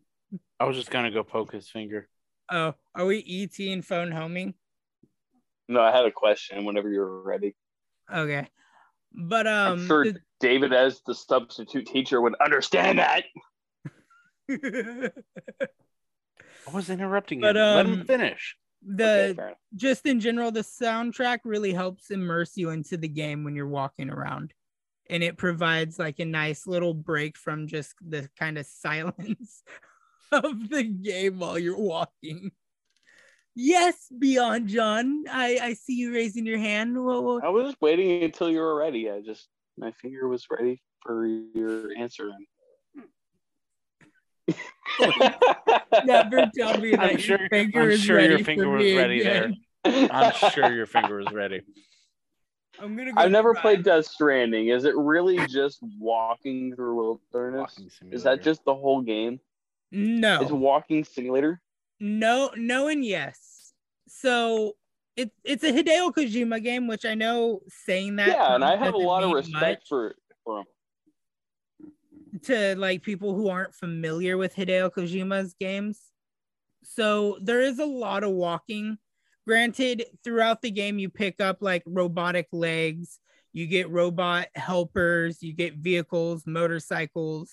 I 0.59 0.65
was 0.65 0.77
just 0.77 0.89
gonna 0.89 1.11
go 1.11 1.23
poke 1.23 1.51
his 1.53 1.69
finger. 1.69 2.07
Oh, 2.49 2.75
are 2.95 3.05
we 3.05 3.19
ET 3.27 3.57
and 3.71 3.85
phone 3.85 4.11
homing? 4.11 4.53
No, 5.67 5.81
I 5.81 5.91
had 5.91 6.05
a 6.05 6.11
question 6.11 6.65
whenever 6.65 6.89
you're 6.89 7.21
ready. 7.21 7.55
Okay. 8.13 8.47
But 9.13 9.47
um 9.47 9.79
I'm 9.79 9.87
sure 9.87 10.05
David, 10.39 10.73
as 10.73 11.01
the 11.05 11.15
substitute 11.15 11.87
teacher, 11.87 12.19
would 12.21 12.35
understand 12.43 12.99
that. 12.99 13.23
I 16.67 16.71
was 16.73 16.89
interrupting 16.89 17.41
But, 17.41 17.55
him. 17.55 17.75
Let 17.75 17.85
him 17.85 17.99
um, 18.01 18.05
finish. 18.05 18.57
The 18.85 19.35
Okay, 19.37 19.53
just 19.75 20.05
in 20.05 20.19
general, 20.19 20.51
the 20.51 20.61
soundtrack 20.61 21.39
really 21.43 21.73
helps 21.73 22.11
immerse 22.11 22.57
you 22.57 22.69
into 22.69 22.97
the 22.97 23.07
game 23.07 23.43
when 23.43 23.55
you're 23.55 23.67
walking 23.67 24.09
around. 24.09 24.53
And 25.09 25.23
it 25.23 25.37
provides 25.37 25.99
like 25.99 26.19
a 26.19 26.25
nice 26.25 26.65
little 26.65 26.93
break 26.93 27.37
from 27.37 27.67
just 27.67 27.95
the 28.01 28.29
kind 28.37 28.57
of 28.57 28.65
silence 28.67 29.63
of 30.31 30.69
the 30.69 30.83
game 30.83 31.39
while 31.39 31.59
you're 31.59 31.77
walking. 31.77 32.51
Yes, 33.55 34.07
BeeonJohn. 34.11 35.27
I, 35.29 35.59
I 35.61 35.73
see 35.73 35.93
you 35.93 36.13
raising 36.13 36.45
your 36.45 36.57
hand. 36.57 36.97
Whoa, 36.97 37.21
whoa. 37.21 37.39
I 37.43 37.49
was 37.49 37.75
waiting 37.81 38.23
until 38.23 38.49
you 38.49 38.59
were 38.59 38.75
ready. 38.75 39.11
I 39.11 39.21
just 39.21 39.47
my 39.77 39.91
finger 39.91 40.27
was 40.27 40.47
ready 40.49 40.81
for 41.01 41.25
your 41.25 41.95
answer. 41.97 42.31
Never 46.05 46.51
tell 46.55 46.77
me 46.79 46.91
that 46.91 46.99
I'm 46.99 47.09
your 47.11 47.19
sure- 47.19 47.49
finger 47.49 47.81
I'm 47.81 47.91
is 47.91 48.01
sure 48.01 48.17
ready 48.17 48.29
your 48.29 48.39
finger 48.43 48.69
was 48.69 48.83
me 48.83 48.97
ready 48.97 49.23
there. 49.23 49.51
I'm 49.85 50.33
sure 50.51 50.73
your 50.73 50.85
finger 50.85 51.17
was 51.17 51.31
ready. 51.31 51.61
I'm 52.79 52.95
gonna 52.97 53.13
go 53.13 53.21
I've 53.21 53.31
never 53.31 53.53
try. 53.53 53.61
played 53.61 53.83
Death 53.83 54.05
Stranding. 54.07 54.69
Is 54.69 54.85
it 54.85 54.95
really 54.95 55.37
just 55.47 55.79
walking 55.99 56.75
through 56.75 57.19
wilderness? 57.31 57.75
Walking 57.77 58.11
Is 58.11 58.23
that 58.23 58.41
just 58.41 58.65
the 58.65 58.73
whole 58.73 59.01
game? 59.01 59.39
No. 59.91 60.41
It's 60.41 60.51
walking 60.51 61.03
simulator. 61.03 61.61
No, 61.99 62.49
no, 62.57 62.87
and 62.87 63.05
yes. 63.05 63.73
So 64.07 64.73
it, 65.15 65.31
it's 65.43 65.63
a 65.63 65.71
Hideo 65.71 66.11
Kojima 66.13 66.63
game, 66.63 66.87
which 66.87 67.05
I 67.05 67.13
know 67.13 67.61
saying 67.67 68.15
that 68.15 68.29
yeah, 68.29 68.55
and 68.55 68.63
I 68.63 68.75
have 68.75 68.95
a 68.95 68.97
lot 68.97 69.21
of 69.23 69.29
mean 69.29 69.37
respect 69.37 69.87
for 69.87 70.15
for 70.43 70.59
him. 70.59 70.65
To 72.43 72.75
like 72.77 73.01
people 73.01 73.33
who 73.35 73.49
aren't 73.49 73.75
familiar 73.75 74.37
with 74.37 74.55
Hideo 74.55 74.91
Kojima's 74.91 75.55
games. 75.59 76.01
So 76.83 77.37
there 77.41 77.61
is 77.61 77.79
a 77.79 77.85
lot 77.85 78.23
of 78.23 78.31
walking. 78.31 78.97
Granted, 79.45 80.05
throughout 80.23 80.61
the 80.61 80.71
game, 80.71 80.99
you 80.99 81.09
pick 81.09 81.41
up 81.41 81.57
like 81.61 81.83
robotic 81.85 82.47
legs, 82.51 83.19
you 83.51 83.67
get 83.67 83.89
robot 83.89 84.47
helpers, 84.55 85.41
you 85.41 85.53
get 85.53 85.75
vehicles, 85.75 86.43
motorcycles, 86.45 87.51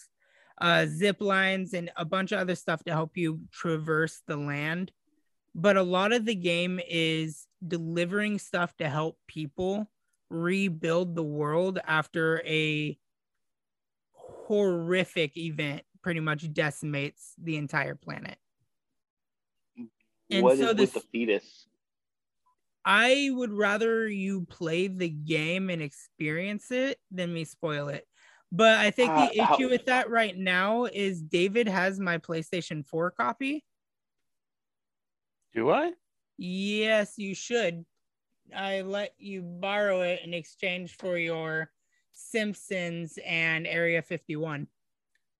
uh, 0.60 0.86
zip 0.86 1.20
lines, 1.20 1.74
and 1.74 1.90
a 1.96 2.04
bunch 2.04 2.32
of 2.32 2.40
other 2.40 2.54
stuff 2.54 2.84
to 2.84 2.92
help 2.92 3.16
you 3.16 3.40
traverse 3.52 4.22
the 4.26 4.36
land. 4.36 4.92
But 5.54 5.76
a 5.76 5.82
lot 5.82 6.12
of 6.12 6.24
the 6.24 6.34
game 6.34 6.80
is 6.88 7.46
delivering 7.66 8.38
stuff 8.38 8.76
to 8.76 8.88
help 8.88 9.18
people 9.26 9.90
rebuild 10.30 11.16
the 11.16 11.24
world 11.24 11.80
after 11.84 12.40
a 12.46 12.96
horrific 14.54 15.36
event 15.36 15.82
pretty 16.02 16.18
much 16.18 16.52
decimates 16.52 17.34
the 17.38 17.56
entire 17.56 17.94
planet. 17.94 18.36
And 20.28 20.42
What 20.42 20.54
is 20.54 20.58
so 20.58 20.72
this- 20.74 20.92
with 20.92 21.04
the 21.04 21.08
fetus? 21.10 21.68
I 22.84 23.30
would 23.32 23.52
rather 23.52 24.08
you 24.08 24.46
play 24.46 24.88
the 24.88 25.08
game 25.08 25.70
and 25.70 25.80
experience 25.80 26.72
it 26.72 26.98
than 27.12 27.32
me 27.32 27.44
spoil 27.44 27.88
it. 27.90 28.08
But 28.50 28.78
I 28.78 28.90
think 28.90 29.10
the 29.10 29.40
Uh, 29.40 29.44
how- 29.44 29.54
issue 29.54 29.68
with 29.68 29.84
that 29.86 30.10
right 30.10 30.36
now 30.36 30.86
is 30.86 31.22
David 31.22 31.68
has 31.68 32.00
my 32.00 32.18
PlayStation 32.18 32.84
4 32.84 33.12
copy. 33.12 33.64
Do 35.52 35.70
I? 35.70 35.92
Yes, 36.38 37.18
you 37.18 37.36
should. 37.36 37.86
I 38.52 38.80
let 38.80 39.14
you 39.18 39.42
borrow 39.42 40.00
it 40.00 40.22
in 40.24 40.34
exchange 40.34 40.96
for 40.96 41.16
your 41.16 41.70
Simpsons 42.20 43.18
and 43.24 43.66
Area 43.66 44.02
51. 44.02 44.66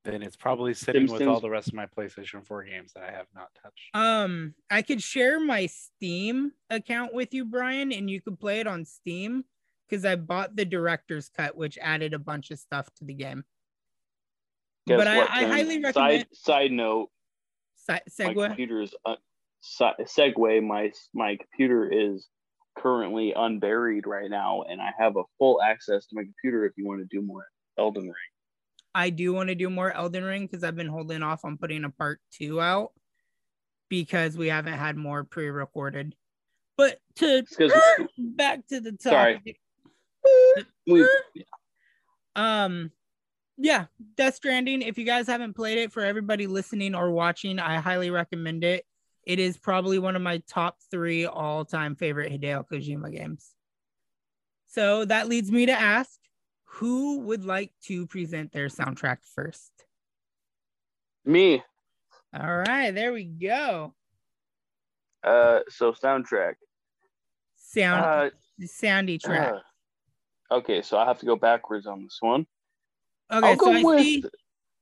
Then 0.05 0.23
it's 0.23 0.37
probably 0.37 0.73
sitting 0.73 1.07
with 1.11 1.23
all 1.23 1.41
the 1.41 1.51
rest 1.51 1.69
of 1.69 1.75
my 1.75 1.85
PlayStation 1.87 2.45
4 2.45 2.65
games 2.65 2.93
that 2.95 3.03
I 3.05 3.13
have 3.13 3.27
not 3.35 3.49
touched. 3.63 3.91
Um, 3.93 4.55
I 4.71 4.81
could 4.81 5.03
share 5.03 5.39
my 5.39 5.67
Steam 5.67 6.53
account 6.71 7.13
with 7.13 7.35
you, 7.35 7.45
Brian, 7.45 7.93
and 7.93 8.09
you 8.09 8.21
could 8.23 8.41
play 8.41 8.61
it 8.61 8.67
on 8.67 8.87
Steam 8.87 9.45
because 9.89 10.07
I 10.07 10.17
bought 10.17 10.57
the 10.57 10.65
director's 10.65 11.29
cut, 11.29 11.55
which 11.55 11.77
added 11.83 12.15
a 12.15 12.19
bunch 12.19 12.51
of 12.51 12.59
stuff 12.59 12.89
to 12.97 13.05
the 13.05 13.13
game. 13.13 13.45
Guess 14.87 14.97
but 14.99 15.07
I- 15.07 15.17
what, 15.19 15.31
I 15.31 15.41
Tim? 15.41 15.51
highly 15.51 15.81
recommend- 15.83 15.95
Side 15.95 16.27
side 16.33 16.73
note: 16.73 17.11
Se- 17.77 18.01
my 18.21 18.33
computer 18.49 18.81
is 18.81 18.95
uh, 19.05 19.17
se- 19.61 19.97
segue. 20.05 20.67
My 20.67 20.93
my 21.13 21.37
computer 21.37 21.87
is 21.93 22.27
currently 22.79 23.33
unburied 23.35 24.07
right 24.07 24.31
now, 24.31 24.63
and 24.63 24.81
I 24.81 24.93
have 24.99 25.17
a 25.17 25.23
full 25.39 25.61
access 25.63 26.07
to 26.07 26.17
my 26.17 26.23
computer. 26.23 26.65
If 26.65 26.73
you 26.77 26.87
want 26.87 27.01
to 27.01 27.07
do 27.07 27.23
more 27.25 27.47
Elden 27.79 28.05
Ring, 28.05 28.15
I 28.95 29.11
do 29.11 29.33
want 29.33 29.49
to 29.49 29.55
do 29.55 29.71
more 29.71 29.93
Elden 29.93 30.25
Ring 30.25 30.47
because 30.47 30.65
I've 30.65 30.77
been 30.77 30.89
holding 30.89 31.23
off 31.23 31.45
on 31.45 31.59
putting 31.59 31.85
a 31.85 31.91
part 31.91 32.21
two 32.33 32.61
out 32.61 32.93
because 33.89 34.37
we 34.37 34.49
haven't 34.49 34.75
had 34.75 34.97
more 34.97 35.25
pre-recorded. 35.25 36.15
But 36.77 36.99
to 37.17 37.45
back 38.19 38.67
to 38.69 38.81
the 38.81 38.97
Sorry. 38.99 39.35
topic. 39.35 39.61
we, 40.87 41.07
Um, 42.37 42.91
yeah, 43.59 43.87
Death 44.17 44.37
Stranding. 44.37 44.81
If 44.81 44.97
you 44.97 45.05
guys 45.05 45.27
haven't 45.27 45.55
played 45.55 45.79
it, 45.79 45.93
for 45.93 46.03
everybody 46.03 46.47
listening 46.47 46.95
or 46.95 47.11
watching, 47.11 47.59
I 47.59 47.77
highly 47.77 48.11
recommend 48.11 48.65
it. 48.65 48.87
It 49.25 49.39
is 49.39 49.57
probably 49.57 49.99
one 49.99 50.17
of 50.17 50.23
my 50.23 50.43
top 50.49 50.79
three 50.91 51.27
all-time 51.27 51.95
favorite 51.95 52.33
Hideo 52.33 52.67
Kojima 52.67 53.13
games. 53.13 53.51
So 54.67 55.05
that 55.05 55.29
leads 55.29 55.51
me 55.51 55.67
to 55.67 55.73
ask, 55.73 56.19
who 56.65 57.21
would 57.21 57.45
like 57.45 57.73
to 57.87 58.07
present 58.07 58.53
their 58.53 58.69
soundtrack 58.69 59.19
first? 59.35 59.73
me. 61.25 61.63
All 62.33 62.57
right, 62.57 62.93
there 62.93 63.13
we 63.13 63.25
go. 63.25 63.95
Uh, 65.23 65.61
so 65.69 65.93
soundtrack. 65.93 66.55
Sound 67.57 68.05
Uh, 68.05 68.31
soundy 68.65 69.21
track. 69.21 69.53
uh, 70.51 70.55
okay, 70.55 70.83
so 70.83 70.97
I 70.97 71.05
have 71.05 71.19
to 71.19 71.27
go 71.27 71.37
backwards 71.37 71.87
on 71.87 72.03
this 72.03 72.17
one. 72.21 72.47
Okay, 73.31 73.49
I'll 73.49 73.59
so 73.59 73.73
I 73.73 74.03
see 74.03 74.25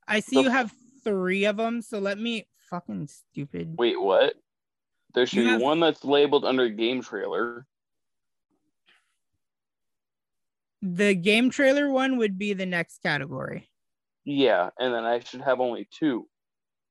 I 0.07 0.20
see 0.20 0.36
the 0.36 0.43
you 0.43 0.51
have 0.51 0.72
three 1.05 1.45
of 1.45 1.57
them. 1.57 1.82
So 1.82 1.99
let 1.99 2.18
me 2.18 2.47
fucking 2.71 3.09
stupid. 3.09 3.75
Wait, 3.79 4.01
what? 4.01 4.35
There 5.14 5.27
should 5.27 5.39
You 5.39 5.45
be 5.45 5.51
have- 5.51 5.61
one 5.61 5.81
that's 5.81 6.05
labeled 6.05 6.45
under 6.45 6.69
game 6.69 7.03
trailer. 7.03 7.66
The 10.83 11.14
game 11.14 11.51
trailer 11.51 11.91
one 11.91 12.19
would 12.19 12.39
be 12.39 12.53
the 12.53 12.66
next 12.66 13.03
category. 13.03 13.69
Yeah, 14.25 14.71
and 14.79 14.95
then 14.95 15.05
I 15.05 15.19
should 15.21 15.41
have 15.41 15.61
only 15.61 15.89
two. 15.91 16.29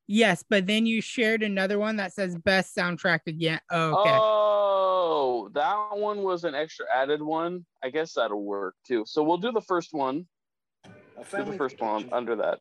Yes, 0.08 0.44
but 0.50 0.66
then 0.68 0.86
you 0.86 1.02
shared 1.02 1.44
another 1.44 1.78
one 1.80 1.98
that 1.98 2.14
says 2.14 2.36
best 2.38 2.76
soundtrack 2.76 3.22
again. 3.28 3.60
Oh, 3.70 4.02
okay. 4.02 4.18
Oh, 4.20 5.50
that 5.54 5.98
one 5.98 6.24
was 6.24 6.44
an 6.46 6.56
extra 6.56 6.86
added 6.94 7.22
one. 7.22 7.66
I 7.84 7.90
guess 7.90 8.14
that'll 8.14 8.44
work 8.44 8.76
too. 8.86 9.04
So 9.06 9.22
we'll 9.24 9.38
do 9.38 9.52
the 9.52 9.62
first 9.62 9.94
one. 9.94 10.28
Do 10.86 11.44
the 11.44 11.58
first 11.58 11.80
one 11.82 12.10
under 12.12 12.36
that. 12.38 12.60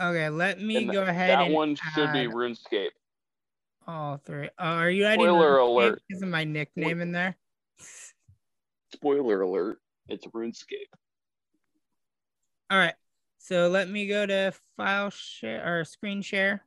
Okay, 0.00 0.28
let 0.28 0.60
me 0.60 0.76
And 0.78 0.92
go 0.92 1.02
ahead 1.02 1.30
that 1.30 1.44
and 1.46 1.54
one 1.54 1.76
should 1.94 2.12
be 2.12 2.26
RuneScape. 2.26 2.90
all 3.86 4.16
three. 4.18 4.46
Uh, 4.58 4.62
are 4.62 4.90
you 4.90 5.04
adding 5.04 5.20
Spoiler 5.26 5.52
RuneScape 5.58 5.68
alert. 5.68 6.02
of 6.22 6.28
my 6.28 6.44
nickname 6.44 7.00
in 7.00 7.12
there? 7.12 7.36
Spoiler 8.92 9.42
alert: 9.42 9.78
It's 10.08 10.26
RuneScape. 10.26 10.90
All 12.70 12.78
right. 12.78 12.94
So 13.38 13.68
let 13.68 13.88
me 13.88 14.06
go 14.06 14.24
to 14.26 14.52
file 14.76 15.10
share 15.10 15.80
or 15.80 15.84
screen 15.84 16.22
share. 16.22 16.64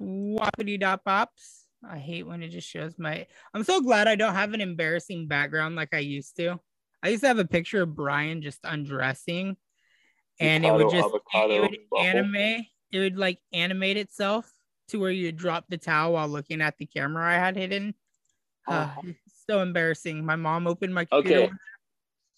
Swappity 0.00 0.78
dot 0.78 1.04
pops. 1.04 1.66
I 1.88 1.98
hate 1.98 2.26
when 2.26 2.42
it 2.42 2.50
just 2.50 2.68
shows 2.68 2.98
my. 2.98 3.26
I'm 3.54 3.64
so 3.64 3.80
glad 3.80 4.08
I 4.08 4.14
don't 4.14 4.34
have 4.34 4.52
an 4.52 4.60
embarrassing 4.60 5.26
background 5.26 5.74
like 5.74 5.94
I 5.94 5.98
used 5.98 6.36
to. 6.36 6.60
I 7.02 7.08
used 7.08 7.22
to 7.22 7.28
have 7.28 7.38
a 7.38 7.44
picture 7.44 7.82
of 7.82 7.94
Brian 7.94 8.42
just 8.42 8.58
undressing, 8.64 9.56
and 10.40 10.64
it 10.64 10.72
would 10.72 10.92
Avocado, 10.92 11.62
just 11.62 11.74
it 11.74 11.80
would 11.90 12.04
animate. 12.04 12.66
It 12.92 13.00
would 13.00 13.18
like 13.18 13.38
animate 13.52 13.96
itself 13.96 14.50
to 14.88 14.98
where 14.98 15.10
you 15.10 15.32
drop 15.32 15.66
the 15.68 15.76
towel 15.76 16.14
while 16.14 16.28
looking 16.28 16.60
at 16.60 16.78
the 16.78 16.86
camera 16.86 17.30
I 17.30 17.34
had 17.34 17.56
hidden. 17.56 17.94
Uh, 18.66 18.90
Oh. 18.96 19.02
so 19.48 19.62
embarrassing. 19.62 20.24
My 20.24 20.36
mom 20.36 20.66
opened 20.66 20.94
my 20.94 21.04
computer. 21.04 21.44
Okay. 21.44 21.52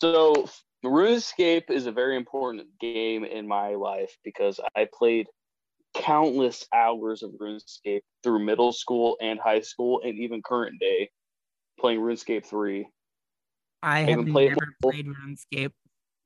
So 0.00 0.48
RuneScape 0.84 1.70
is 1.70 1.86
a 1.86 1.92
very 1.92 2.16
important 2.16 2.66
game 2.80 3.24
in 3.24 3.46
my 3.46 3.74
life 3.74 4.16
because 4.24 4.58
I 4.74 4.88
played 4.92 5.26
countless 5.94 6.66
hours 6.72 7.22
of 7.22 7.32
RuneScape 7.32 8.02
through 8.22 8.44
middle 8.44 8.72
school 8.72 9.16
and 9.20 9.38
high 9.38 9.60
school 9.60 10.00
and 10.04 10.18
even 10.18 10.40
current 10.42 10.80
day 10.80 11.10
playing 11.78 12.00
RuneScape 12.00 12.46
3. 12.46 12.88
I 13.82 14.00
have 14.00 14.08
haven't 14.08 14.32
played 14.32 14.56
played 14.82 15.06
RuneScape. 15.06 15.72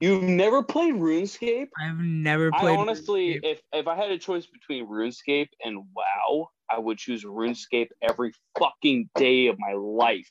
You've 0.05 0.22
never 0.22 0.62
played 0.62 0.94
RuneScape? 0.96 1.68
I've 1.80 1.96
never 1.96 2.50
I 2.52 2.61
played. 2.61 2.76
honestly, 2.78 3.36
RuneScape. 3.36 3.40
if 3.42 3.61
if 3.72 3.86
I 3.88 3.96
had 3.96 4.11
a 4.11 4.18
choice 4.18 4.44
between 4.46 4.86
RuneScape 4.86 5.48
and 5.64 5.78
WoW, 5.94 6.50
I 6.70 6.78
would 6.78 6.98
choose 6.98 7.24
RuneScape 7.24 7.88
every 8.02 8.34
fucking 8.59 9.09
day 9.14 9.46
of 9.46 9.57
my 9.59 9.72
life 9.72 10.28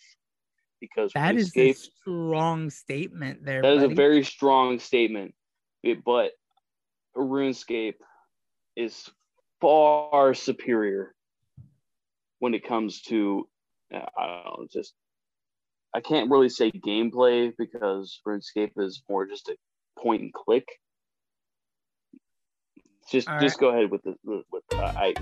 because 0.80 1.12
that 1.14 1.36
is 1.36 1.52
a 1.58 1.74
strong 1.74 2.70
statement 2.70 3.44
there. 3.44 3.64
That 3.64 3.78
is 3.78 3.84
a 3.84 3.88
very 3.88 4.24
strong 4.24 4.78
statement, 4.78 5.34
It- 5.82 6.04
but 6.04 6.34
RuneScape 7.18 7.96
is 8.76 9.10
far 9.60 10.36
superior 10.36 11.16
when 12.38 12.54
it 12.54 12.64
comes 12.64 13.02
to 13.04 13.50
uh, 13.92 14.06
I 14.18 14.28
don't 14.28 14.46
know, 14.46 14.68
just 14.72 14.94
I 15.94 16.02
can't 16.02 16.32
really 16.32 16.50
say 16.50 16.72
gameplay 16.72 17.54
because 17.58 18.20
RuneScape 18.28 18.72
is 18.78 19.04
more 19.10 19.26
just 19.26 19.50
a 19.50 19.56
point 20.02 20.24
and 20.24 20.34
click. 20.34 20.66
Just 23.12 23.28
All 23.28 23.40
just 23.40 23.60
go 23.60 23.70
ahead 23.70 23.92
with 23.92 24.02
the 24.04 24.16
with, 24.24 24.46
with 24.52 24.64
uh, 24.74 24.94
I 24.96 25.14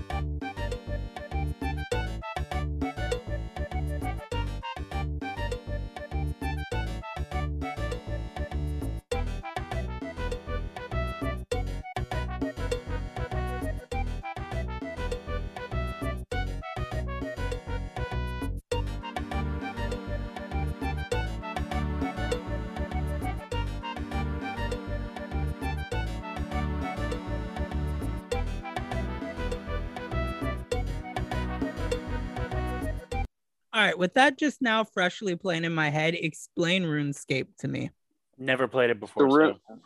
with 34.02 34.14
that 34.14 34.36
just 34.36 34.60
now 34.60 34.82
freshly 34.82 35.36
playing 35.36 35.62
in 35.62 35.72
my 35.72 35.88
head, 35.88 36.14
explain 36.14 36.82
RuneScape 36.82 37.46
to 37.60 37.68
me. 37.68 37.90
Never 38.36 38.66
played 38.66 38.90
it 38.90 38.98
before. 38.98 39.28
The 39.28 39.32
Rune- 39.32 39.60
so- 39.68 39.78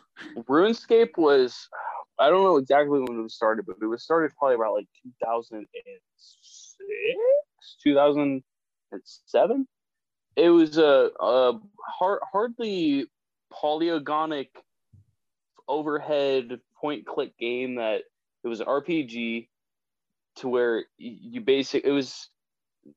RuneScape 0.49 1.15
was 1.17 1.69
I 2.17 2.31
don't 2.31 2.41
know 2.41 2.57
exactly 2.57 2.99
when 2.99 3.19
it 3.19 3.21
was 3.21 3.35
started, 3.35 3.67
but 3.67 3.75
it 3.79 3.85
was 3.85 4.03
started 4.03 4.31
probably 4.39 4.55
about 4.55 4.73
like 4.73 4.87
2006, 5.21 6.75
2007. 7.83 9.67
It 10.35 10.49
was 10.49 10.79
a, 10.79 11.11
a 11.19 11.59
hard, 11.87 12.19
hardly 12.31 13.05
polygonic 13.53 14.47
overhead 15.67 16.59
point 16.81 17.05
click 17.05 17.37
game 17.37 17.75
that 17.75 18.01
it 18.43 18.47
was 18.47 18.61
an 18.61 18.65
RPG 18.65 19.47
to 20.37 20.47
where 20.49 20.77
y- 20.99 21.17
you 21.21 21.41
basic 21.41 21.83
it 21.85 21.91
was 21.91 22.29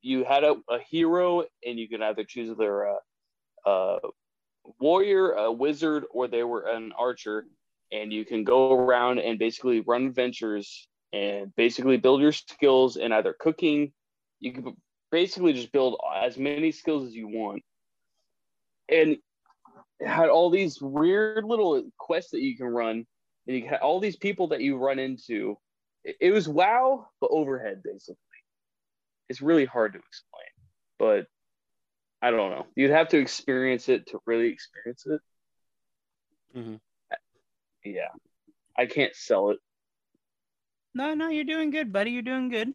you 0.02 0.24
had 0.24 0.44
a, 0.44 0.56
a 0.68 0.78
hero 0.88 1.44
and 1.66 1.78
you 1.78 1.88
could 1.88 2.02
either 2.02 2.24
choose 2.24 2.56
their 2.56 2.96
warrior, 4.78 5.32
a 5.32 5.52
wizard, 5.52 6.04
or 6.10 6.28
they 6.28 6.42
were 6.42 6.68
an 6.68 6.92
archer, 6.98 7.46
and 7.92 8.12
you 8.12 8.24
can 8.24 8.44
go 8.44 8.72
around 8.72 9.18
and 9.18 9.38
basically 9.38 9.80
run 9.80 10.06
adventures 10.06 10.88
and 11.12 11.54
basically 11.56 11.96
build 11.96 12.20
your 12.20 12.32
skills 12.32 12.96
in 12.96 13.12
either 13.12 13.34
cooking. 13.38 13.92
You 14.38 14.52
can 14.52 14.76
basically 15.10 15.52
just 15.52 15.72
build 15.72 16.00
as 16.16 16.36
many 16.36 16.70
skills 16.72 17.06
as 17.06 17.14
you 17.14 17.28
want, 17.28 17.62
and 18.88 19.16
it 19.98 20.08
had 20.08 20.28
all 20.28 20.50
these 20.50 20.80
weird 20.80 21.44
little 21.44 21.82
quests 21.98 22.30
that 22.30 22.40
you 22.40 22.56
can 22.56 22.66
run, 22.66 23.06
and 23.46 23.56
you 23.56 23.68
had 23.68 23.80
all 23.80 24.00
these 24.00 24.16
people 24.16 24.48
that 24.48 24.60
you 24.60 24.76
run 24.76 24.98
into. 24.98 25.58
It 26.04 26.32
was 26.32 26.48
WoW, 26.48 27.06
but 27.20 27.30
overhead 27.30 27.82
basically. 27.82 28.16
It's 29.30 29.40
really 29.40 29.64
hard 29.64 29.92
to 29.92 30.00
explain, 30.00 30.48
but 30.98 31.28
I 32.20 32.32
don't 32.32 32.50
know. 32.50 32.66
You'd 32.74 32.90
have 32.90 33.08
to 33.10 33.18
experience 33.18 33.88
it 33.88 34.08
to 34.08 34.18
really 34.26 34.48
experience 34.48 35.06
it. 35.06 35.20
Mhm. 36.52 36.80
Yeah, 37.84 38.08
I 38.76 38.86
can't 38.86 39.14
sell 39.14 39.50
it. 39.50 39.60
No, 40.94 41.14
no, 41.14 41.28
you're 41.28 41.44
doing 41.44 41.70
good, 41.70 41.92
buddy. 41.92 42.10
You're 42.10 42.22
doing 42.22 42.48
good. 42.48 42.74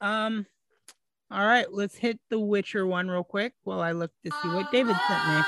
Um, 0.00 0.46
all 1.30 1.46
right, 1.46 1.70
let's 1.70 1.96
hit 1.96 2.18
the 2.30 2.40
Witcher 2.40 2.86
one 2.86 3.08
real 3.08 3.22
quick 3.22 3.52
while 3.64 3.82
I 3.82 3.92
look 3.92 4.12
to 4.24 4.30
see 4.30 4.48
what 4.48 4.72
David 4.72 4.96
sent 5.06 5.28
me. 5.28 5.42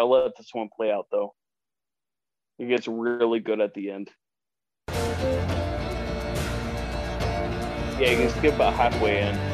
Gotta 0.00 0.24
let 0.24 0.36
this 0.36 0.48
one 0.52 0.68
play 0.74 0.90
out 0.90 1.06
though. 1.10 1.34
It 2.58 2.68
gets 2.68 2.88
really 2.88 3.40
good 3.40 3.60
at 3.60 3.74
the 3.74 3.90
end. 3.90 4.10
Yeah, 7.98 8.10
you 8.10 8.16
can 8.16 8.30
skip 8.30 8.54
about 8.54 8.72
halfway 8.74 9.20
in. 9.22 9.49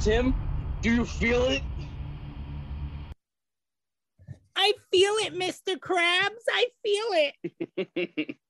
Tim? 0.00 0.34
Do 0.82 0.92
you 0.94 1.04
feel 1.04 1.44
it? 1.46 1.62
I 4.54 4.72
feel 4.92 5.12
it, 5.18 5.34
Mr. 5.34 5.76
Krabs. 5.76 6.44
I 6.52 6.66
feel 6.82 7.86
it. 7.86 8.36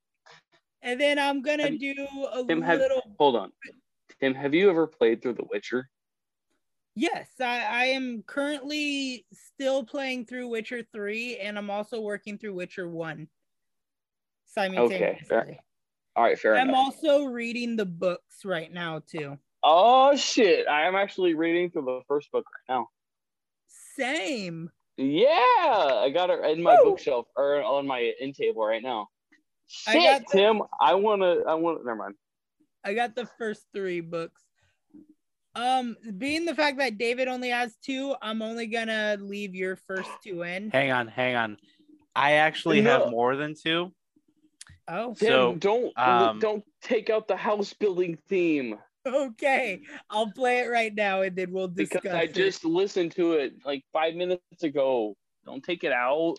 And 0.81 0.97
then 0.97 1.19
I'm 1.19 1.41
gonna 1.41 1.63
Have 1.63 1.77
do 1.77 1.93
a 2.33 2.45
Tim, 2.47 2.61
have- 2.61 2.79
little. 2.79 3.01
Hold 3.19 3.35
on. 3.35 3.51
Tim, 4.21 4.33
have 4.33 4.53
you 4.53 4.69
ever 4.69 4.87
played 4.87 5.21
through 5.21 5.33
The 5.33 5.43
Witcher? 5.51 5.89
Yes, 6.95 7.27
I, 7.41 7.65
I 7.65 7.85
am 7.87 8.23
currently 8.25 9.25
still 9.33 9.83
playing 9.83 10.25
through 10.25 10.47
Witcher 10.47 10.83
3, 10.93 11.35
and 11.39 11.57
I'm 11.57 11.69
also 11.69 11.99
working 11.99 12.37
through 12.37 12.53
Witcher 12.53 12.87
1 12.87 13.27
simultaneously. 14.45 15.05
Okay, 15.05 15.19
fair. 15.27 15.57
All 16.15 16.23
right, 16.23 16.39
fair 16.39 16.55
I'm 16.55 16.69
enough. 16.69 16.77
also 16.77 17.25
reading 17.25 17.75
the 17.75 17.85
books 17.85 18.45
right 18.45 18.71
now 18.71 19.01
too. 19.05 19.37
Oh 19.63 20.15
shit! 20.15 20.67
I 20.67 20.87
am 20.87 20.95
actually 20.95 21.33
reading 21.33 21.69
through 21.69 21.85
the 21.85 22.01
first 22.07 22.31
book 22.31 22.45
right 22.69 22.73
now. 22.75 22.87
Same. 23.97 24.69
Yeah, 24.97 25.27
I 25.27 26.09
got 26.13 26.29
it 26.29 26.43
in 26.51 26.61
my 26.63 26.75
Woo! 26.81 26.91
bookshelf 26.91 27.27
or 27.35 27.61
on 27.63 27.87
my 27.87 28.13
end 28.19 28.35
table 28.35 28.65
right 28.65 28.83
now. 28.83 29.07
I 29.87 29.93
Shit, 29.93 30.03
got 30.03 30.21
the- 30.31 30.37
Tim, 30.37 30.61
I 30.81 30.95
wanna, 30.95 31.37
I 31.47 31.53
want. 31.55 31.85
Never 31.85 31.95
mind. 31.97 32.15
I 32.83 32.93
got 32.93 33.15
the 33.15 33.25
first 33.37 33.65
three 33.73 34.01
books. 34.01 34.41
Um, 35.55 35.97
being 36.17 36.45
the 36.45 36.55
fact 36.55 36.77
that 36.77 36.97
David 36.97 37.27
only 37.27 37.49
has 37.49 37.75
two, 37.83 38.15
I'm 38.21 38.41
only 38.41 38.67
gonna 38.67 39.17
leave 39.19 39.55
your 39.55 39.75
first 39.75 40.09
two 40.23 40.43
in. 40.43 40.69
Hang 40.69 40.91
on, 40.91 41.07
hang 41.07 41.35
on. 41.35 41.57
I 42.15 42.33
actually 42.33 42.81
No. 42.81 42.99
have 43.01 43.09
more 43.11 43.35
than 43.35 43.55
two. 43.55 43.91
Oh, 44.87 45.13
Tim, 45.13 45.27
So, 45.27 45.55
don't 45.55 45.97
um, 45.97 46.39
don't 46.39 46.63
take 46.81 47.09
out 47.09 47.27
the 47.27 47.35
house 47.35 47.73
building 47.73 48.17
theme 48.27 48.79
okay. 49.13 49.81
I'll 50.09 50.31
play 50.31 50.59
it 50.59 50.69
right 50.69 50.93
now, 50.93 51.21
and 51.21 51.35
then 51.35 51.51
we'll 51.51 51.67
discuss. 51.67 52.01
because 52.01 52.15
I 52.15 52.23
it. 52.23 52.33
just 52.33 52.65
listened 52.65 53.11
to 53.13 53.33
it 53.33 53.53
like 53.65 53.83
five 53.93 54.15
minutes 54.15 54.63
ago. 54.63 55.15
Don't 55.45 55.63
take 55.63 55.83
it 55.83 55.91
out. 55.91 56.37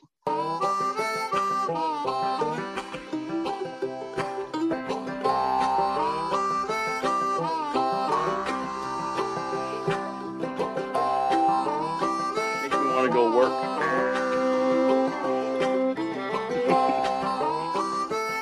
Makes 12.63 12.77
me 12.77 12.87
want 12.93 13.07
to 13.07 13.13
go 13.13 13.37
work. 13.37 13.53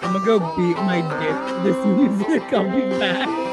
I'm 0.02 0.12
gonna 0.12 0.24
go 0.24 0.38
beat 0.56 0.76
my 0.76 1.00
dick. 1.20 1.64
This 1.64 1.86
music. 1.86 2.52
I'll 2.52 2.70
be 2.70 2.98
back. 2.98 3.47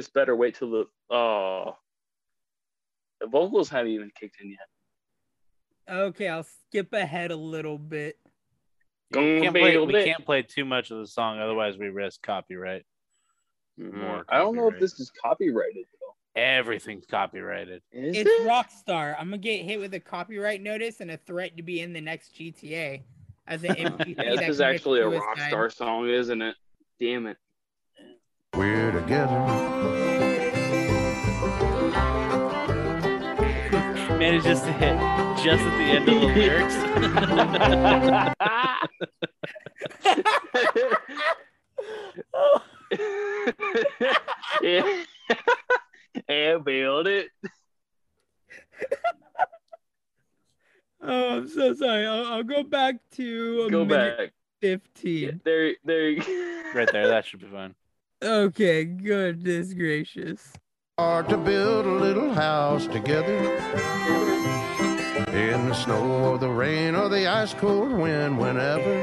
It 0.00 0.04
gets 0.04 0.08
better. 0.08 0.34
Wait 0.34 0.54
till 0.54 0.70
the 0.70 0.86
oh, 1.14 1.76
the 3.20 3.26
vocals 3.26 3.68
haven't 3.68 3.92
even 3.92 4.10
kicked 4.18 4.40
in 4.40 4.50
yet. 4.50 5.94
Okay, 5.94 6.28
I'll 6.28 6.46
skip 6.68 6.94
ahead 6.94 7.30
a 7.30 7.36
little 7.36 7.76
bit. 7.76 8.16
We 9.12 9.40
can't, 9.40 9.54
play, 9.54 9.72
Build 9.72 9.92
we 9.92 10.04
can't 10.04 10.24
play 10.24 10.40
too 10.42 10.64
much 10.64 10.90
of 10.90 10.98
the 10.98 11.06
song, 11.06 11.38
otherwise 11.38 11.76
we 11.76 11.88
risk 11.88 12.22
copyright. 12.22 12.86
Mhm. 13.78 13.92
More 13.92 14.24
I 14.28 14.38
don't 14.38 14.54
know 14.56 14.68
if 14.68 14.80
this 14.80 14.98
is 15.00 15.10
copyrighted 15.22 15.84
though. 16.00 16.40
Everything's 16.40 17.04
copyrighted. 17.04 17.82
Is 17.92 18.16
It's 18.16 18.30
it? 18.30 18.48
Rockstar. 18.48 19.16
I'm 19.18 19.26
gonna 19.26 19.36
get 19.38 19.64
hit 19.66 19.80
with 19.80 19.92
a 19.92 20.00
copyright 20.00 20.62
notice 20.62 21.00
and 21.02 21.10
a 21.10 21.18
threat 21.18 21.58
to 21.58 21.62
be 21.62 21.80
in 21.82 21.92
the 21.92 22.00
next 22.00 22.34
GTA 22.38 23.02
as 23.46 23.64
an 23.64 23.74
NPC. 23.76 24.16
Yeah, 24.16 24.36
this 24.36 24.48
is 24.48 24.60
actually 24.62 25.00
a 25.00 25.10
suicide. 25.10 25.52
Rockstar 25.52 25.74
song, 25.74 26.08
isn't 26.08 26.40
it? 26.40 26.54
Damn 26.98 27.26
it. 27.26 27.36
We're 28.54 28.90
together. 28.92 29.79
Managed 34.20 34.44
just 34.44 34.64
to 34.66 34.72
hit 34.72 34.98
just 35.42 35.64
at 35.64 35.78
the 35.78 35.84
end 35.84 36.06
of 36.06 36.20
the 36.20 36.26
lyrics. 36.26 36.74
yeah. 44.60 45.04
and 46.28 46.62
build 46.66 47.06
it. 47.06 47.28
Oh, 51.00 51.36
I'm 51.38 51.48
so 51.48 51.72
sorry. 51.72 52.06
I'll, 52.06 52.26
I'll 52.26 52.42
go 52.42 52.62
back 52.62 52.96
to 53.12 53.64
a 53.66 53.70
Go 53.70 53.86
minute 53.86 54.18
back. 54.18 54.32
15. 54.60 55.18
Yeah, 55.18 55.30
there, 55.44 55.74
there. 55.86 56.16
right 56.74 56.92
there, 56.92 57.08
that 57.08 57.24
should 57.24 57.40
be 57.40 57.46
fun. 57.46 57.74
Okay, 58.22 58.84
goodness 58.84 59.72
gracious. 59.72 60.52
Or 61.00 61.22
to 61.22 61.36
build 61.38 61.86
a 61.86 61.92
little 61.92 62.34
house 62.34 62.86
together. 62.86 63.38
In 65.32 65.66
the 65.66 65.72
snow 65.72 66.30
or 66.30 66.36
the 66.36 66.50
rain 66.50 66.94
or 66.94 67.08
the 67.08 67.26
ice 67.26 67.54
cold 67.54 67.90
wind, 67.90 68.38
whenever. 68.38 68.94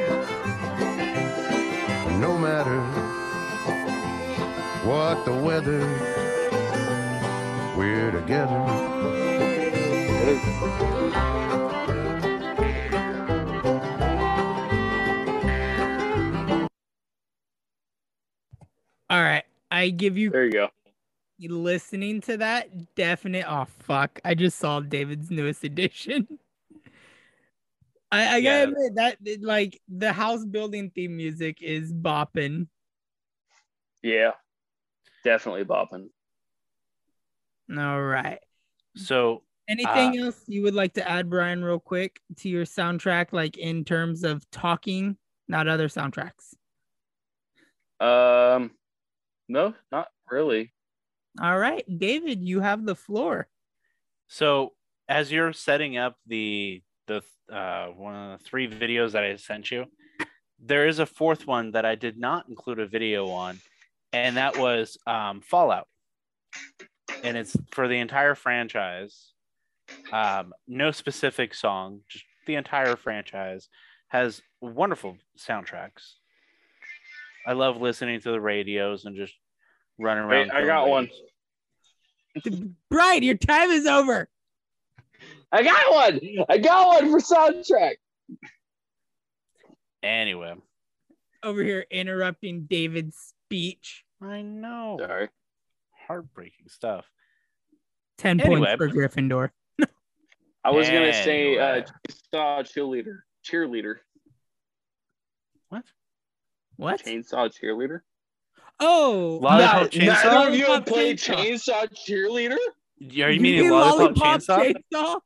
No 2.20 2.38
matter 2.38 2.80
what 4.86 5.26
the 5.26 5.34
weather, 5.34 5.80
we're 7.76 8.12
together. 8.12 8.60
All 19.10 19.24
right, 19.24 19.46
I 19.72 19.90
give 19.90 20.16
you 20.16 20.30
There 20.30 20.46
you 20.46 20.52
go. 20.52 20.70
Listening 21.40 22.22
to 22.22 22.38
that 22.38 22.96
definite. 22.96 23.46
Oh 23.48 23.66
fuck! 23.80 24.20
I 24.26 24.34
just 24.34 24.58
saw 24.58 24.80
David's 24.80 25.30
newest 25.30 25.64
edition. 25.64 26.28
I, 28.12 28.36
I 28.36 28.38
Yeah. 28.38 28.66
gotta 28.66 28.72
admit 28.72 28.96
that 28.96 29.18
that, 29.22 29.42
like 29.44 29.82
the 29.90 30.14
house 30.14 30.46
building 30.46 30.92
theme 30.96 31.16
music 31.18 31.62
is 31.62 31.94
bopping. 31.94 32.68
Yeah. 34.02 34.32
Definitely 35.24 35.66
bopping. 35.66 36.08
All 37.78 38.02
right. 38.02 38.40
So 38.96 39.44
Anything 39.68 40.18
else 40.18 40.42
you 40.48 40.64
would 40.64 40.74
like 40.74 40.94
to 40.94 41.06
add, 41.10 41.30
Brian, 41.30 41.62
real 41.62 41.80
quick 41.82 42.22
to 42.38 42.48
your 42.48 42.64
soundtrack, 42.64 43.34
like 43.34 43.58
in 43.58 43.84
terms 43.84 44.24
of 44.24 44.50
talking, 44.50 45.18
not 45.50 45.68
other 45.68 45.90
soundtracks? 45.90 46.54
Um, 48.00 48.72
no, 49.50 49.74
not 49.92 50.08
really. 50.32 50.72
All 51.42 51.58
right, 51.58 51.86
David, 52.00 52.44
you 52.44 52.62
have 52.62 52.86
the 52.86 52.96
floor. 52.96 53.48
So 54.28 54.74
as 55.08 55.32
you're 55.32 55.54
setting 55.54 55.98
up 55.98 56.16
the 56.26 56.82
the 57.08 57.24
uh, 57.52 57.88
one 57.88 58.16
of 58.16 58.40
the 58.40 58.44
three 58.44 58.68
videos 58.68 59.12
that 59.12 59.24
I 59.24 59.36
sent 59.36 59.72
you, 59.72 59.86
there 60.60 60.88
is 60.88 61.00
a 61.00 61.06
fourth 61.06 61.46
one 61.48 61.72
that 61.72 61.86
I 61.86 61.96
did 61.96 62.18
not 62.18 62.50
include 62.50 62.80
a 62.80 62.88
video 62.88 63.30
on, 63.30 63.60
and 64.12 64.38
that 64.38 64.58
was 64.58 64.98
um, 65.06 65.42
Fallout, 65.42 65.88
and 67.24 67.38
it's 67.38 67.56
for 67.72 67.88
the 67.88 68.00
entire 68.00 68.36
franchise. 68.36 69.32
Um, 70.12 70.54
no 70.68 70.92
specific 70.92 71.54
song, 71.54 72.02
just 72.10 72.26
the 72.46 72.56
entire 72.56 72.96
franchise 72.96 73.70
has 74.10 74.42
wonderful 74.60 75.18
soundtracks. 75.38 76.16
I 77.46 77.54
love 77.54 77.80
listening 77.80 78.20
to 78.22 78.32
the 78.32 78.42
radios 78.42 79.06
and 79.06 79.16
just 79.16 79.34
running 79.98 80.24
around. 80.24 80.48
Wait, 80.48 80.52
I 80.52 80.54
killing 80.54 80.68
got 80.68 80.88
one. 80.90 81.10
Radios. 82.46 82.70
Brian, 82.90 83.24
your 83.24 83.38
time 83.38 83.70
is 83.70 83.86
over. 83.86 84.28
I 85.52 85.64
got 85.64 85.92
one. 85.94 86.20
I 86.50 86.58
got 86.58 86.88
one 86.88 87.12
for 87.12 87.20
soundtrack. 87.20 87.96
Anyway, 90.04 90.54
Over 91.44 91.64
here 91.64 91.86
interrupting 91.90 92.66
David's 92.70 93.34
speech. 93.46 94.04
I 94.22 94.42
know. 94.42 94.98
Sorry. 95.00 95.30
Heartbreaking 96.08 96.68
stuff. 96.68 97.06
10 98.20 98.40
Anyway. 98.42 98.60
points 98.60 98.74
for 98.78 98.90
Gryffindor. 98.90 99.50
I 100.64 100.72
was 100.72 100.88
gonna 100.88 101.14
say 101.14 101.58
uh, 101.58 101.82
chainsaw 102.34 102.60
cheerleader. 102.64 103.20
Cheerleader. 103.46 103.96
What? 105.70 105.84
What? 106.78 107.04
Chainsaw 107.04 107.50
cheerleader. 107.52 108.02
Oh, 108.80 109.40
Lollipop 109.42 109.82
Not- 109.82 109.92
Chainsaw? 109.92 110.24
Neither 110.24 110.50
of 110.50 110.56
you 110.56 110.66
have 110.66 110.86
played 110.86 111.18
Chainsaw. 111.18 111.88
Chainsaw 111.88 112.08
cheerleader. 112.08 112.58
Are 113.24 113.32
you 113.32 113.40
meaning 113.40 113.70
Lollipop, 113.70 114.42
Chainsaw? 114.42 114.74
Chainsaw? 114.94 115.20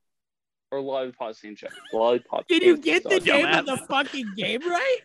or 0.72 0.82
Lollipop 0.82 1.36
Sunshine. 1.36 1.70
Lollipop. 1.94 2.48
Did 2.48 2.64
you 2.64 2.78
get 2.78 3.04
the 3.04 3.20
song. 3.20 3.26
name 3.26 3.46
of 3.48 3.66
the 3.66 3.78
fucking 3.78 4.34
game 4.36 4.62
right? 4.68 4.98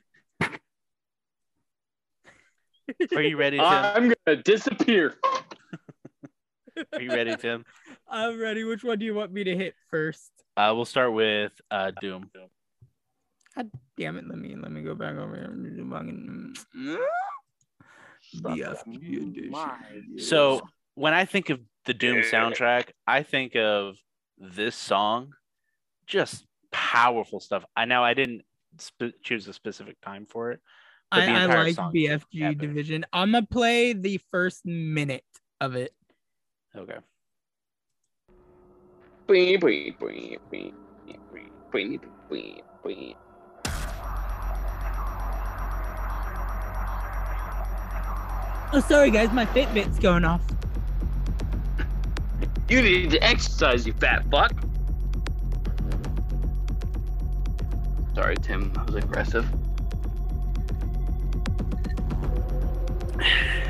Are 3.15 3.23
you 3.23 3.37
ready, 3.37 3.57
Tim? 3.57 3.67
I'm 3.67 4.15
gonna 4.27 4.43
disappear. 4.43 5.15
Are 6.93 7.01
you 7.01 7.11
ready, 7.11 7.35
Tim? 7.37 7.65
I'm 8.09 8.41
ready. 8.41 8.63
Which 8.63 8.85
one 8.85 9.01
do 9.01 9.05
you 9.05 9.15
want 9.15 9.33
me 9.33 9.43
to 9.43 9.57
hit 9.57 9.75
first? 9.91 10.31
Uh, 10.57 10.73
we'll 10.75 10.85
start 10.85 11.13
with 11.13 11.53
uh, 11.71 11.91
Doom. 12.01 12.31
Damn 13.99 14.19
it! 14.19 14.29
Let 14.29 14.39
me 14.39 14.55
let 14.55 14.71
me 14.71 14.83
go 14.83 14.95
back 14.95 15.17
over 15.17 15.35
here. 15.35 16.99
BFG 18.41 19.35
Division. 19.35 20.19
So 20.19 20.63
when 20.95 21.15
I 21.15 21.25
think 21.25 21.51
of 21.51 21.61
the 21.85 21.95
Doom 21.95 22.23
soundtrack, 22.23 22.91
I 23.07 23.23
think 23.23 23.57
of 23.57 23.97
this 24.39 24.75
song, 24.75 25.33
just 26.07 26.47
powerful 26.71 27.41
stuff. 27.41 27.65
I 27.77 27.85
know 27.85 28.03
I 28.03 28.15
didn't 28.15 28.43
sp- 28.79 29.17
choose 29.23 29.49
a 29.49 29.53
specific 29.53 30.01
time 30.01 30.27
for 30.27 30.53
it. 30.53 30.61
I, 31.13 31.27
I 31.27 31.47
like 31.47 31.75
song 31.75 31.93
BFG 31.93 32.59
division. 32.59 33.07
I'm 33.13 33.33
gonna 33.33 33.47
play 33.47 33.93
the 33.93 34.21
first 34.31 34.67
minute 34.67 35.25
of 35.61 35.77
it. 35.77 35.93
Okay. 36.75 36.99
Bwee, 39.29 39.59
bwee, 39.59 39.97
bwee, 39.99 40.39
bwee, 40.51 40.73
bwee, 41.33 41.51
bwee, 41.73 42.01
bwee, 42.31 42.63
bwee. 42.85 43.17
Oh, 48.77 48.81
sorry 48.81 49.11
guys, 49.11 49.33
my 49.33 49.47
Fitbit's 49.47 49.99
going 49.99 50.27
off. 50.27 50.43
You 52.69 52.83
need 52.83 53.11
to 53.13 53.25
exercise, 53.25 53.87
you 53.87 53.95
fat 53.95 54.23
fuck. 54.31 54.53
Sorry, 58.15 58.37
Tim. 58.37 58.71
That 58.75 58.85
was 58.85 58.97
aggressive. 58.97 59.47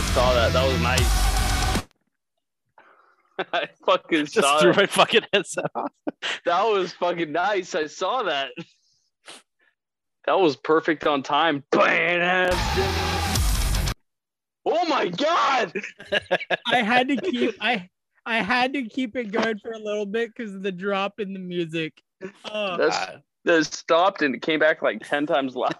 fucking 0.00 0.14
saw 0.14 0.34
that. 0.34 0.52
That 0.52 0.66
was 0.66 0.80
nice. 0.82 1.86
I 3.52 3.68
fucking 3.84 4.26
saw 4.32 4.40
Just 4.40 4.62
threw 4.62 4.72
that. 4.72 4.80
my 4.80 4.86
fucking 4.86 5.22
headset 5.32 5.64
off. 5.74 5.90
That 6.44 6.62
was 6.64 6.92
fucking 6.94 7.32
nice. 7.32 7.74
I 7.74 7.86
saw 7.86 8.22
that. 8.24 8.50
That 10.26 10.38
was 10.40 10.56
perfect 10.56 11.06
on 11.06 11.22
time. 11.22 11.62
Oh 14.68 14.84
my 14.88 15.08
god! 15.08 15.72
I 16.66 16.82
had 16.82 17.08
to 17.08 17.16
keep 17.16 17.54
I 17.60 17.88
I 18.24 18.38
had 18.42 18.72
to 18.72 18.82
keep 18.84 19.14
it 19.16 19.30
going 19.30 19.58
for 19.58 19.70
a 19.70 19.78
little 19.78 20.06
bit 20.06 20.32
because 20.34 20.52
of 20.54 20.62
the 20.64 20.72
drop 20.72 21.20
in 21.20 21.32
the 21.32 21.38
music. 21.38 22.02
Oh, 22.50 22.76
That's 22.76 22.96
Uh, 22.96 23.18
that 23.44 23.64
stopped 23.66 24.22
and 24.22 24.34
it 24.34 24.42
came 24.42 24.58
back 24.58 24.82
like 24.82 25.08
ten 25.08 25.24
times 25.26 25.54
loud. 25.54 25.76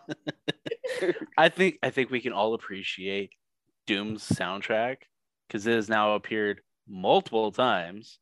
I 1.37 1.49
think 1.49 1.79
I 1.83 1.91
think 1.91 2.11
we 2.11 2.21
can 2.21 2.33
all 2.33 2.55
appreciate 2.55 3.33
Doom's 3.87 4.29
soundtrack 4.29 4.99
because 5.47 5.67
it 5.67 5.75
has 5.75 5.89
now 5.89 6.15
appeared 6.15 6.61
multiple 6.89 7.53
times. 7.53 8.19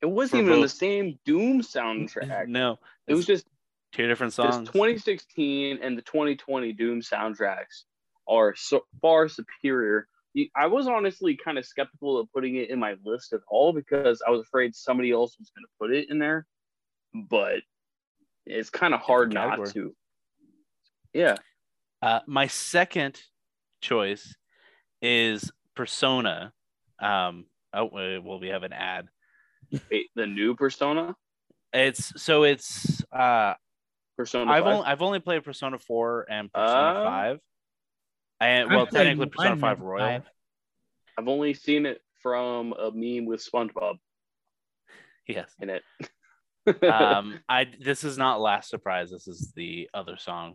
It 0.00 0.06
wasn't 0.06 0.44
even 0.44 0.60
the 0.60 0.68
same 0.68 1.18
Doom 1.24 1.60
soundtrack. 1.60 2.46
No, 2.48 2.78
It 3.06 3.14
was 3.14 3.26
just 3.26 3.46
two 3.92 4.06
different 4.06 4.32
songs. 4.32 4.68
2016 4.68 5.78
and 5.82 5.98
the 5.98 6.02
2020 6.02 6.72
Doom 6.72 7.00
soundtracks 7.00 7.84
are 8.28 8.54
so 8.54 8.84
far 9.00 9.28
superior. 9.28 10.06
I 10.54 10.66
was 10.66 10.86
honestly 10.86 11.36
kind 11.42 11.58
of 11.58 11.66
skeptical 11.66 12.18
of 12.18 12.30
putting 12.32 12.56
it 12.56 12.70
in 12.70 12.78
my 12.78 12.94
list 13.04 13.32
at 13.32 13.40
all 13.48 13.72
because 13.72 14.22
I 14.26 14.30
was 14.30 14.42
afraid 14.42 14.74
somebody 14.74 15.10
else 15.10 15.36
was 15.38 15.50
going 15.50 15.64
to 15.64 15.70
put 15.80 15.92
it 15.92 16.10
in 16.10 16.18
there, 16.18 16.46
but 17.12 17.60
it's 18.46 18.70
kind 18.70 18.94
of 18.94 19.00
hard 19.00 19.32
not 19.32 19.66
to. 19.72 19.94
Yeah, 21.12 21.36
Uh, 22.02 22.20
my 22.26 22.46
second 22.46 23.20
choice 23.80 24.36
is 25.02 25.50
Persona. 25.74 26.52
Um, 27.00 27.46
oh, 27.74 27.88
uh, 27.88 28.20
well, 28.22 28.40
we 28.40 28.48
have 28.48 28.62
an 28.62 28.72
ad. 28.72 29.08
Wait, 29.90 30.06
the 30.14 30.26
new 30.26 30.54
Persona, 30.54 31.14
It's 31.72 32.20
so 32.22 32.44
it's 32.44 33.02
uh, 33.12 33.54
Persona. 34.16 34.50
I've 34.50 34.64
5? 34.64 34.72
only 34.74 34.86
I've 34.86 35.02
only 35.02 35.20
played 35.20 35.44
Persona 35.44 35.78
four 35.78 36.26
and 36.30 36.50
Persona 36.52 37.00
Oh. 37.00 37.04
five, 37.04 37.38
and 38.40 38.70
I've 38.70 38.76
well, 38.76 38.86
technically 38.86 39.26
Persona 39.26 39.56
five 39.56 39.78
of 39.78 39.84
Royal. 39.84 40.06
five. 40.06 40.30
I've 41.18 41.28
only 41.28 41.52
seen 41.54 41.84
it 41.84 42.00
from 42.22 42.72
a 42.72 42.90
meme 42.92 43.26
with 43.26 43.44
SpongeBob 43.44 43.96
Yes. 45.26 45.54
in 45.60 45.70
it. 45.70 45.82
Um, 46.82 47.40
I 47.48 47.66
this 47.80 48.04
is 48.04 48.18
not 48.18 48.40
Last 48.42 48.68
Surprise. 48.68 49.10
This 49.10 49.26
is 49.26 49.52
the 49.56 49.88
other 49.94 50.18
song. 50.18 50.54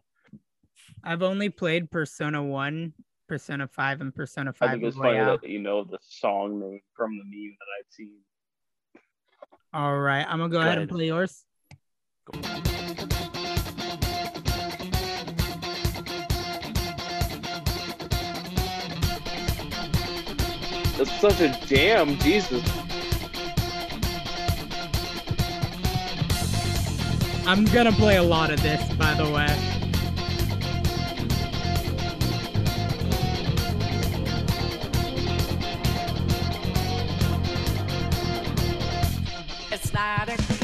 I've 1.03 1.23
only 1.23 1.49
played 1.49 1.89
Persona 1.89 2.43
1, 2.43 2.93
Persona 3.33 3.67
5, 3.67 4.01
and 4.01 4.13
Persona 4.13 4.53
5 4.53 4.61
I 4.61 4.71
5 4.73 4.79
think 4.79 4.83
it's 4.89 4.95
funny 4.95 5.17
Royal. 5.17 5.37
that 5.39 5.49
you 5.49 5.57
know 5.57 5.83
the 5.83 5.97
song 6.07 6.59
name 6.59 6.81
from 6.95 7.17
the 7.17 7.23
meme 7.23 7.57
that 7.59 7.65
I've 7.79 7.91
seen. 7.91 8.11
All 9.73 9.97
right, 9.97 10.23
I'm 10.29 10.37
gonna 10.37 10.49
go, 10.49 10.57
Go 10.57 10.59
ahead 10.59 10.67
ahead. 10.73 10.81
and 10.83 10.89
play 10.91 11.07
yours. 11.07 11.43
That's 20.97 21.11
such 21.19 21.41
a 21.41 21.49
jam, 21.65 22.17
Jesus. 22.19 22.63
I'm 27.45 27.65
gonna 27.65 27.91
play 27.91 28.17
a 28.17 28.23
lot 28.23 28.51
of 28.51 28.61
this, 28.61 28.81
by 28.93 29.13
the 29.15 29.29
way. 29.29 29.82
It's 40.05 40.62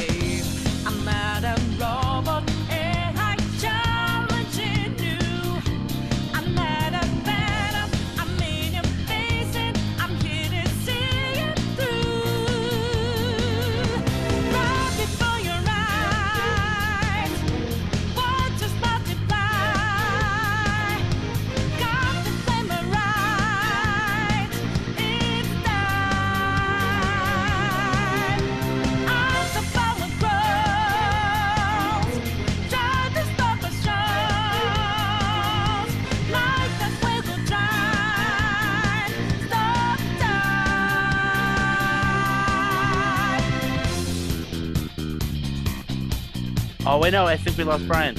Oh 46.99 47.01
wait, 47.01 47.13
no, 47.13 47.25
I 47.25 47.37
think 47.37 47.57
we 47.57 47.63
lost 47.63 47.87
Brian. 47.87 48.17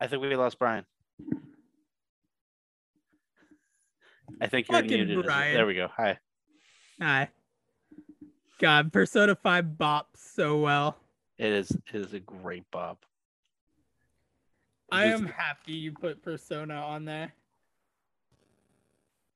I 0.00 0.06
think 0.06 0.22
we 0.22 0.34
lost 0.34 0.58
Brian. 0.58 0.86
I 4.40 4.46
think 4.46 4.68
you're 4.70 4.80
Fucking 4.80 5.06
muted. 5.06 5.22
Brian. 5.22 5.54
There 5.54 5.66
we 5.66 5.74
go. 5.74 5.88
Hi. 5.94 6.18
Hi. 6.98 7.28
God, 8.58 8.90
Persona 8.90 9.34
5 9.34 9.66
bops 9.78 10.04
so 10.16 10.56
well. 10.56 10.96
It 11.36 11.52
is 11.52 11.72
it 11.72 11.82
is 11.92 12.14
a 12.14 12.20
great 12.20 12.64
bop. 12.70 13.04
I 14.90 15.08
am 15.08 15.26
happy 15.26 15.74
you 15.74 15.92
put 15.92 16.22
Persona 16.22 16.76
on 16.76 17.04
there. 17.04 17.34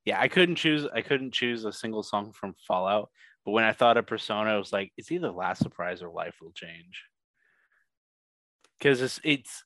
Yeah, 0.05 0.19
I 0.19 0.27
couldn't 0.27 0.55
choose. 0.55 0.87
I 0.93 1.01
couldn't 1.01 1.33
choose 1.33 1.65
a 1.65 1.73
single 1.73 2.03
song 2.03 2.31
from 2.31 2.55
Fallout. 2.67 3.09
But 3.45 3.51
when 3.51 3.63
I 3.63 3.73
thought 3.73 3.97
of 3.97 4.07
Persona, 4.07 4.51
I 4.51 4.57
was 4.57 4.73
like, 4.73 4.91
it's 4.97 5.11
either 5.11 5.27
the 5.27 5.33
Last 5.33 5.61
Surprise 5.61 6.01
or 6.01 6.09
Life 6.09 6.35
Will 6.41 6.51
Change. 6.51 7.05
Because 8.77 9.01
it's 9.01 9.19
it's 9.23 9.63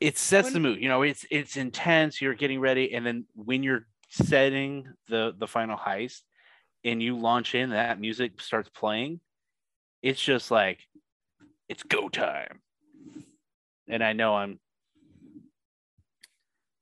it 0.00 0.16
sets 0.16 0.52
the 0.52 0.60
mood. 0.60 0.80
You 0.80 0.88
know, 0.88 1.02
it's 1.02 1.26
it's 1.30 1.56
intense. 1.56 2.20
You're 2.20 2.34
getting 2.34 2.60
ready, 2.60 2.94
and 2.94 3.04
then 3.04 3.26
when 3.34 3.62
you're 3.62 3.86
setting 4.08 4.86
the 5.08 5.34
the 5.36 5.46
final 5.46 5.76
heist, 5.76 6.22
and 6.84 7.02
you 7.02 7.18
launch 7.18 7.54
in, 7.54 7.70
that 7.70 8.00
music 8.00 8.40
starts 8.40 8.70
playing. 8.70 9.20
It's 10.02 10.22
just 10.22 10.50
like 10.50 10.80
it's 11.68 11.82
go 11.82 12.08
time. 12.08 12.60
And 13.88 14.02
I 14.02 14.12
know 14.12 14.34
I'm 14.34 14.60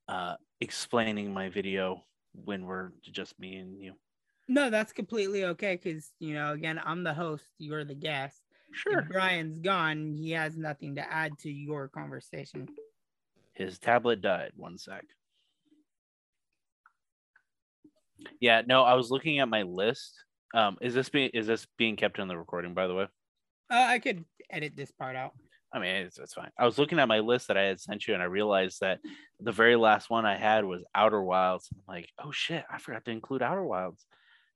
uh, 0.07 0.35
explaining 0.61 1.33
my 1.33 1.49
video 1.49 2.03
when 2.43 2.65
we're 2.65 2.91
just 3.03 3.39
me 3.39 3.57
and 3.57 3.81
you. 3.81 3.93
No, 4.47 4.69
that's 4.69 4.93
completely 4.93 5.43
okay 5.45 5.79
because, 5.81 6.11
you 6.19 6.33
know, 6.33 6.53
again, 6.53 6.79
I'm 6.83 7.03
the 7.03 7.13
host, 7.13 7.45
you're 7.57 7.83
the 7.83 7.95
guest. 7.95 8.41
Sure. 8.71 8.99
If 8.99 9.09
Brian's 9.09 9.59
gone, 9.59 10.13
he 10.13 10.31
has 10.31 10.57
nothing 10.57 10.95
to 10.95 11.13
add 11.13 11.37
to 11.39 11.49
your 11.49 11.87
conversation. 11.87 12.67
His 13.53 13.79
tablet 13.79 14.21
died. 14.21 14.51
One 14.55 14.77
sec. 14.77 15.03
Yeah, 18.39 18.61
no, 18.65 18.83
I 18.83 18.93
was 18.93 19.09
looking 19.09 19.39
at 19.39 19.49
my 19.49 19.63
list. 19.63 20.13
Um, 20.53 20.77
is 20.81 20.93
this 20.93 21.09
being 21.09 21.29
is 21.33 21.47
this 21.47 21.67
being 21.77 21.95
kept 21.95 22.19
in 22.19 22.27
the 22.27 22.37
recording, 22.37 22.73
by 22.73 22.87
the 22.87 22.95
way? 22.95 23.03
Uh, 23.69 23.85
I 23.89 23.99
could 23.99 24.23
edit 24.49 24.73
this 24.75 24.91
part 24.91 25.15
out. 25.15 25.33
I 25.73 25.79
mean, 25.79 25.95
it's, 25.95 26.17
it's 26.17 26.33
fine. 26.33 26.51
I 26.57 26.65
was 26.65 26.77
looking 26.77 26.99
at 26.99 27.07
my 27.07 27.19
list 27.19 27.49
that 27.49 27.57
I 27.57 27.63
had 27.63 27.79
sent 27.79 28.07
you, 28.07 28.13
and 28.13 28.23
I 28.23 28.27
realized 28.27 28.79
that 28.81 28.99
the 29.39 29.51
very 29.51 29.75
last 29.75 30.09
one 30.09 30.25
I 30.25 30.37
had 30.37 30.63
was 30.63 30.83
Outer 30.95 31.21
Wilds. 31.21 31.69
I'm 31.73 31.81
like, 31.87 32.09
oh 32.23 32.31
shit, 32.31 32.63
I 32.71 32.77
forgot 32.77 33.05
to 33.05 33.11
include 33.11 33.41
Outer 33.41 33.63
Wilds. 33.63 34.05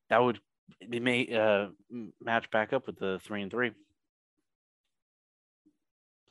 That 0.10 0.24
would 0.24 0.40
it 0.80 1.02
may 1.02 1.28
uh 1.36 1.68
match 2.22 2.50
back 2.50 2.72
up 2.72 2.88
with 2.88 2.98
the 2.98 3.20
three 3.24 3.42
and 3.42 3.52
three. 3.52 3.72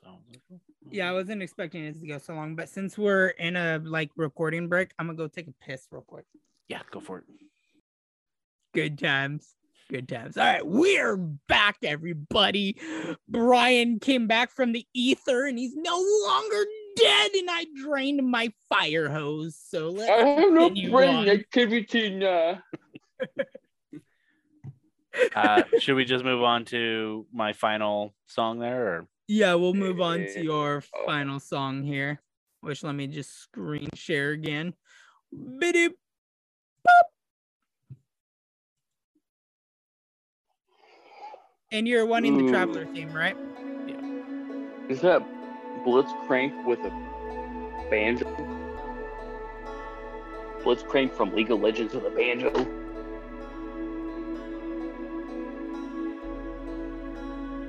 So 0.03 0.19
Yeah, 0.91 1.11
I 1.11 1.13
wasn't 1.13 1.43
expecting 1.43 1.85
it 1.85 2.01
to 2.01 2.07
go 2.07 2.19
so 2.19 2.35
long, 2.35 2.57
but 2.57 2.69
since 2.69 2.97
we're 2.97 3.29
in 3.29 3.57
a 3.57 3.79
like 3.85 4.11
recording 4.17 4.69
break, 4.69 4.93
I'm 4.99 5.07
gonna 5.07 5.19
go 5.19 5.29
take 5.29 5.49
a 5.49 5.55
piss 5.65 5.87
real 5.91 6.03
quick. 6.03 6.25
yeah, 6.69 6.81
go 6.91 7.01
for 7.01 7.19
it. 7.19 7.25
Good 8.73 8.99
times. 8.99 9.57
Good 9.91 10.09
times. 10.09 10.37
All 10.37 10.45
right, 10.45 10.65
we're 10.65 11.17
back, 11.17 11.79
everybody. 11.83 12.77
Brian 13.29 13.99
came 13.99 14.29
back 14.29 14.53
from 14.53 14.71
the 14.71 14.87
ether 14.95 15.47
and 15.47 15.59
he's 15.59 15.75
no 15.75 16.01
longer 16.29 16.65
dead, 16.95 17.31
and 17.35 17.49
I 17.51 17.67
drained 17.83 18.25
my 18.31 18.53
fire 18.69 19.09
hose. 19.09 19.59
So 19.61 19.89
let's 19.91 20.09
I 20.09 20.15
have 20.29 20.53
no 20.53 20.69
continue 20.69 20.93
brain 20.93 21.17
on. 21.17 21.29
activity 21.29 22.11
now. 22.11 22.61
Uh, 25.35 25.63
should 25.81 25.97
we 25.97 26.05
just 26.05 26.25
move 26.25 26.41
on 26.41 26.65
to 26.65 27.27
my 27.33 27.53
final 27.53 28.15
song 28.29 28.61
there, 28.61 28.87
or 28.87 29.07
Yeah, 29.27 29.55
we'll 29.55 29.75
move 29.75 30.01
on 30.01 30.19
to 30.21 30.39
Eh, 30.39 30.43
your 30.43 30.85
oh. 30.95 31.05
final 31.05 31.41
song 31.41 31.83
here, 31.83 32.23
which 32.61 32.85
let 32.85 32.95
me 32.95 33.09
just 33.09 33.37
screen 33.43 33.89
share 33.95 34.31
again. 34.31 34.73
Biddy 35.59 35.89
boop. 35.89 37.10
And 41.73 41.87
you're 41.87 42.05
wanting 42.05 42.37
the 42.37 42.51
traveler 42.51 42.85
hmm. 42.85 42.95
theme, 42.95 43.13
right? 43.13 43.37
Yeah. 43.87 44.01
Is 44.89 45.01
that 45.03 45.23
Blitzcrank 45.87 46.67
with 46.67 46.81
a 46.81 46.91
banjo? 47.89 48.27
Blitzcrank 50.65 51.13
from 51.13 51.33
League 51.33 51.53
of 51.53 51.61
Legends 51.61 51.95
with 51.95 52.05
a 52.07 52.11
banjo? 52.11 52.51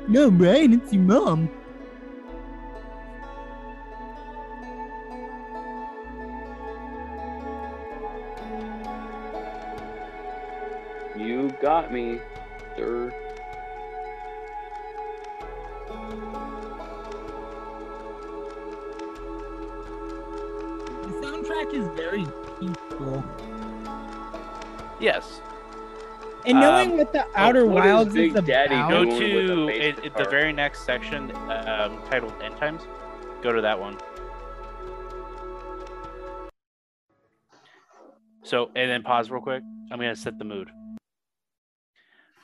No, 0.08 0.32
Brian, 0.32 0.74
it's 0.74 0.92
your 0.92 1.04
mom. 1.04 1.48
You 11.16 11.56
got 11.62 11.94
me, 11.94 12.20
sir. 12.76 13.14
The 21.62 21.68
soundtrack 21.68 21.74
is 21.74 21.88
very 21.96 22.26
peaceful. 22.60 23.24
yes, 25.00 25.42
And 26.46 26.60
knowing 26.60 26.92
Um, 26.94 26.98
what 26.98 27.14
the 27.14 27.26
Outer 27.36 27.68
what 27.68 27.86
is 27.86 27.92
Wilds 27.92 28.14
Big 28.16 28.36
is 28.36 28.44
Daddy 28.44 28.74
about, 28.74 28.90
go 28.90 29.04
Going 29.06 29.10
with 29.10 29.22
a 29.52 29.56
to 29.56 29.68
it, 29.70 30.06
it- 30.06 30.16
the 30.18 30.24
very 30.26 30.52
next 30.52 30.86
section 30.86 31.30
um, 31.52 32.02
titled 32.10 32.34
"End 32.42 32.58
Times." 32.58 32.82
Go 33.44 33.52
to 33.52 33.62
that 33.62 33.80
one. 33.80 33.96
So, 38.44 38.72
and 38.76 38.90
then 38.90 39.04
pause 39.04 39.30
real 39.30 39.42
quick. 39.42 39.62
I'm 39.92 40.00
gonna 40.00 40.16
set 40.16 40.40
the 40.40 40.46
mood. 40.46 40.72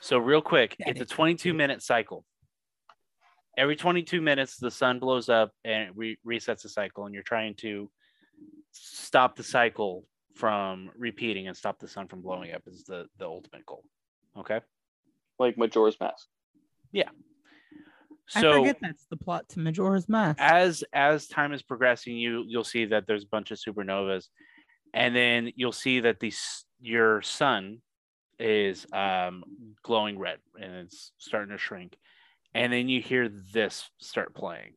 So, 0.00 0.18
real 0.18 0.40
quick, 0.42 0.76
it's 0.78 1.00
a 1.00 1.04
22 1.06 1.52
minute 1.52 1.82
cycle. 1.82 2.24
Every 3.56 3.74
22 3.74 4.20
minutes, 4.20 4.56
the 4.58 4.70
sun 4.70 5.00
blows 5.00 5.28
up 5.28 5.50
and 5.64 5.88
it 5.88 5.96
re- 5.96 6.18
resets 6.24 6.62
the 6.62 6.68
cycle, 6.68 7.06
and 7.06 7.12
you're 7.14 7.24
trying 7.24 7.54
to 7.56 7.90
stop 8.80 9.36
the 9.36 9.42
cycle 9.42 10.04
from 10.34 10.90
repeating 10.96 11.48
and 11.48 11.56
stop 11.56 11.78
the 11.78 11.88
sun 11.88 12.08
from 12.08 12.22
blowing 12.22 12.52
up. 12.52 12.62
Is 12.66 12.84
the 12.84 13.06
the 13.18 13.26
ultimate 13.26 13.66
goal. 13.66 13.84
Okay. 14.36 14.60
Like 15.38 15.56
Majora's 15.56 15.96
Mask. 16.00 16.26
I 18.34 18.40
So 18.40 18.52
forget 18.52 18.78
that's 18.80 19.06
the 19.06 19.16
plot 19.16 19.48
to 19.50 19.60
Majora's 19.60 20.08
Mask. 20.08 20.38
as 20.40 20.84
as 20.92 21.26
time 21.28 21.52
is 21.52 21.62
progressing, 21.62 22.16
you 22.16 22.44
you'll 22.46 22.64
see 22.64 22.84
that 22.86 23.06
there's 23.06 23.24
a 23.24 23.28
bunch 23.28 23.50
of 23.50 23.58
supernovas, 23.58 24.28
and 24.92 25.16
then 25.16 25.52
you'll 25.56 25.72
see 25.72 26.00
that 26.00 26.20
these 26.20 26.64
your 26.80 27.22
sun 27.22 27.80
is 28.38 28.86
um, 28.92 29.42
glowing 29.82 30.18
red 30.18 30.38
and 30.60 30.72
it's 30.72 31.12
starting 31.18 31.50
to 31.50 31.58
shrink, 31.58 31.96
and 32.54 32.72
then 32.72 32.88
you 32.88 33.00
hear 33.00 33.28
this 33.28 33.90
start 33.98 34.34
playing. 34.34 34.74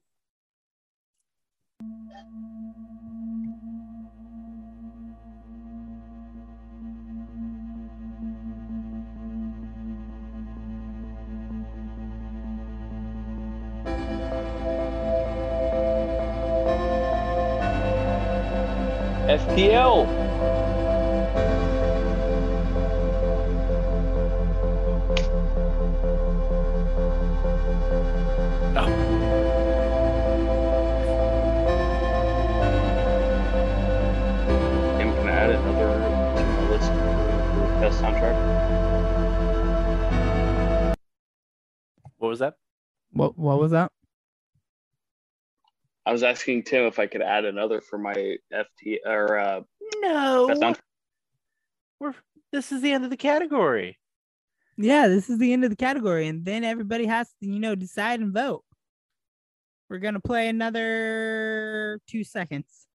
FTL. 19.31 20.05
Tim, 34.97 35.13
can 35.13 35.27
I 35.27 35.31
add 35.31 35.51
another 35.51 35.93
to 36.35 36.43
my 36.43 36.69
list 36.69 36.91
for 36.91 37.65
best 37.79 38.01
soundtrack? 38.01 38.35
What 42.17 42.27
was 42.27 42.39
that? 42.39 42.55
What 43.13 43.37
what 43.37 43.59
was 43.61 43.71
that? 43.71 43.90
I 46.11 46.13
was 46.13 46.23
asking 46.23 46.63
Tim 46.63 46.83
if 46.87 46.99
I 46.99 47.07
could 47.07 47.21
add 47.21 47.45
another 47.45 47.79
for 47.79 47.97
my 47.97 48.35
FT 48.53 48.97
or 49.05 49.39
uh, 49.39 49.61
No, 50.01 50.45
best 50.59 50.81
we're 52.01 52.13
this 52.51 52.73
is 52.73 52.81
the 52.81 52.91
end 52.91 53.05
of 53.05 53.09
the 53.09 53.15
category. 53.15 53.97
Yeah, 54.75 55.07
this 55.07 55.29
is 55.29 55.39
the 55.39 55.53
end 55.53 55.63
of 55.63 55.69
the 55.69 55.77
category, 55.77 56.27
and 56.27 56.43
then 56.43 56.65
everybody 56.65 57.05
has 57.05 57.29
to, 57.39 57.47
you 57.47 57.61
know, 57.61 57.75
decide 57.75 58.19
and 58.19 58.33
vote. 58.33 58.65
We're 59.89 59.99
gonna 59.99 60.19
play 60.19 60.49
another 60.49 62.01
two 62.07 62.25
seconds. 62.25 62.87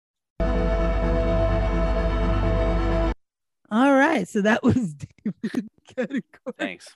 All 3.70 3.94
right, 3.94 4.28
so 4.28 4.42
that 4.42 4.62
was 4.62 4.92
David's 4.92 5.70
category. 5.88 6.22
Thanks. 6.58 6.94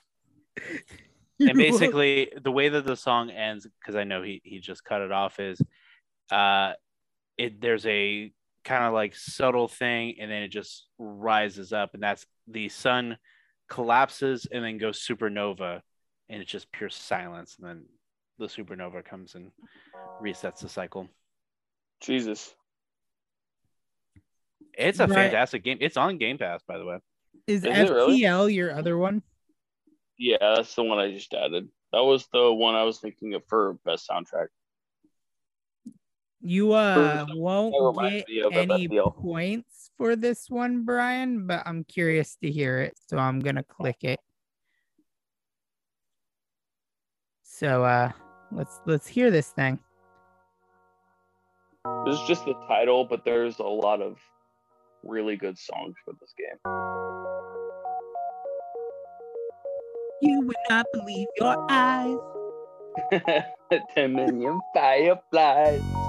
And 1.39 1.57
basically 1.57 2.31
the 2.39 2.51
way 2.51 2.69
that 2.69 2.85
the 2.85 2.95
song 2.95 3.31
ends 3.31 3.65
because 3.79 3.95
i 3.95 4.03
know 4.03 4.21
he, 4.21 4.43
he 4.43 4.59
just 4.59 4.85
cut 4.85 5.01
it 5.01 5.11
off 5.11 5.39
is 5.39 5.59
uh 6.31 6.73
it 7.37 7.61
there's 7.61 7.85
a 7.85 8.31
kind 8.63 8.83
of 8.83 8.93
like 8.93 9.15
subtle 9.15 9.67
thing, 9.67 10.15
and 10.19 10.29
then 10.29 10.43
it 10.43 10.49
just 10.49 10.87
rises 10.99 11.73
up, 11.73 11.93
and 11.93 12.03
that's 12.03 12.25
the 12.47 12.69
sun 12.69 13.17
collapses 13.69 14.45
and 14.51 14.63
then 14.63 14.77
goes 14.77 14.99
supernova, 14.99 15.81
and 16.29 16.41
it's 16.41 16.51
just 16.51 16.71
pure 16.71 16.89
silence, 16.89 17.57
and 17.59 17.67
then 17.67 17.85
the 18.37 18.47
supernova 18.47 19.03
comes 19.03 19.35
and 19.35 19.51
resets 20.21 20.59
the 20.59 20.69
cycle. 20.69 21.07
Jesus. 22.01 22.53
It's 24.77 24.99
a 24.99 25.07
Right. 25.07 25.15
fantastic 25.15 25.63
game. 25.63 25.77
It's 25.81 25.97
on 25.97 26.17
Game 26.17 26.37
Pass, 26.37 26.61
by 26.67 26.77
the 26.77 26.85
way. 26.85 26.99
Is, 27.47 27.65
Is 27.65 27.77
it 27.77 27.89
really? 27.91 28.53
Your 28.53 28.73
other 28.73 28.97
one? 28.97 29.21
Yeah, 30.17 30.37
that's 30.39 30.75
the 30.75 30.83
one 30.83 30.99
I 30.99 31.11
just 31.11 31.33
added. 31.33 31.67
That 31.91 32.03
was 32.03 32.27
the 32.31 32.53
one 32.53 32.75
I 32.75 32.83
was 32.83 32.99
thinking 32.99 33.33
of 33.33 33.43
for 33.47 33.73
best 33.85 34.07
soundtrack. 34.07 34.47
You 36.43 36.73
uh 36.73 37.25
won't 37.35 37.75
get 37.99 38.25
any 38.51 38.87
points 38.87 39.91
for 39.97 40.15
this 40.15 40.49
one, 40.49 40.83
Brian, 40.83 41.45
but 41.45 41.61
I'm 41.67 41.83
curious 41.83 42.35
to 42.37 42.49
hear 42.49 42.79
it, 42.79 42.97
so 43.07 43.17
I'm 43.17 43.39
gonna 43.39 43.63
click 43.63 43.97
it. 44.01 44.19
So 47.43 47.83
uh 47.83 48.11
let's 48.51 48.81
let's 48.87 49.07
hear 49.07 49.29
this 49.29 49.49
thing. 49.49 49.77
This 52.05 52.15
is 52.15 52.27
just 52.27 52.45
the 52.45 52.55
title, 52.67 53.05
but 53.05 53.23
there's 53.23 53.59
a 53.59 53.63
lot 53.63 54.01
of 54.01 54.17
really 55.03 55.35
good 55.35 55.57
songs 55.57 55.93
for 56.03 56.13
this 56.19 56.33
game. 56.35 56.57
You 60.23 60.41
would 60.41 60.55
not 60.69 60.85
believe 60.93 61.27
your 61.39 61.67
eyes. 61.69 62.17
10 63.95 64.13
million 64.13 64.59
fireflies. 64.73 66.00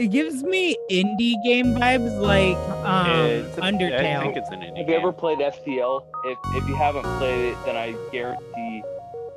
It 0.00 0.12
gives 0.12 0.42
me 0.42 0.78
indie 0.90 1.34
game 1.44 1.74
vibes 1.74 2.18
like 2.18 2.56
um 2.86 3.06
It's 3.10 3.58
a- 3.58 3.64
I 3.64 3.70
think 3.70 3.82
Undertale. 3.82 4.34
it's 4.34 4.48
an 4.48 4.60
indie 4.60 4.78
Have 4.78 4.88
you 4.88 4.94
ever 4.94 5.12
played 5.12 5.40
FTL? 5.40 6.06
If 6.24 6.38
if 6.54 6.66
you 6.66 6.74
haven't 6.74 7.02
played 7.18 7.52
it, 7.52 7.58
then 7.66 7.76
I 7.76 7.94
guarantee 8.10 8.82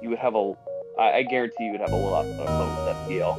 you 0.02 0.10
would 0.10 0.20
have 0.20 0.36
a. 0.36 0.54
I, 0.98 1.12
I 1.18 1.24
guarantee 1.24 1.66
you 1.66 1.72
would 1.74 1.82
have 1.82 1.92
a 1.92 1.96
lot 1.98 2.24
of 2.26 2.38
fun 2.38 2.86
with 2.86 2.96
FTL. 2.96 3.38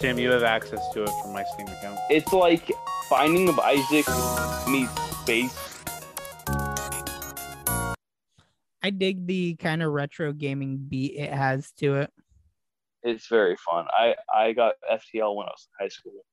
Tim, 0.00 0.18
you 0.18 0.30
have 0.32 0.42
access 0.42 0.86
to 0.92 1.02
it 1.04 1.10
from 1.22 1.32
my 1.32 1.44
Steam 1.54 1.66
account. 1.68 1.98
It's 2.10 2.30
like 2.34 2.70
Binding 3.08 3.48
of 3.48 3.58
Isaac 3.58 4.04
meets 4.68 4.92
space. 5.22 5.78
I 8.82 8.90
dig 8.90 9.26
the 9.26 9.54
kind 9.54 9.82
of 9.82 9.92
retro 9.92 10.34
gaming 10.34 10.76
beat 10.76 11.14
it 11.16 11.32
has 11.32 11.72
to 11.78 11.94
it. 11.94 12.10
It's 13.02 13.26
very 13.28 13.56
fun. 13.56 13.86
I 13.90 14.14
I 14.34 14.52
got 14.52 14.74
FTL 14.90 15.34
when 15.36 15.46
I 15.46 15.50
was 15.50 15.68
in 15.80 15.84
high 15.84 15.88
school, 15.88 16.24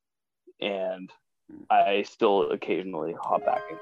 and 0.62 1.10
I 1.70 2.04
still 2.04 2.52
occasionally 2.52 3.16
hop 3.22 3.46
back 3.46 3.62
in. 3.72 3.78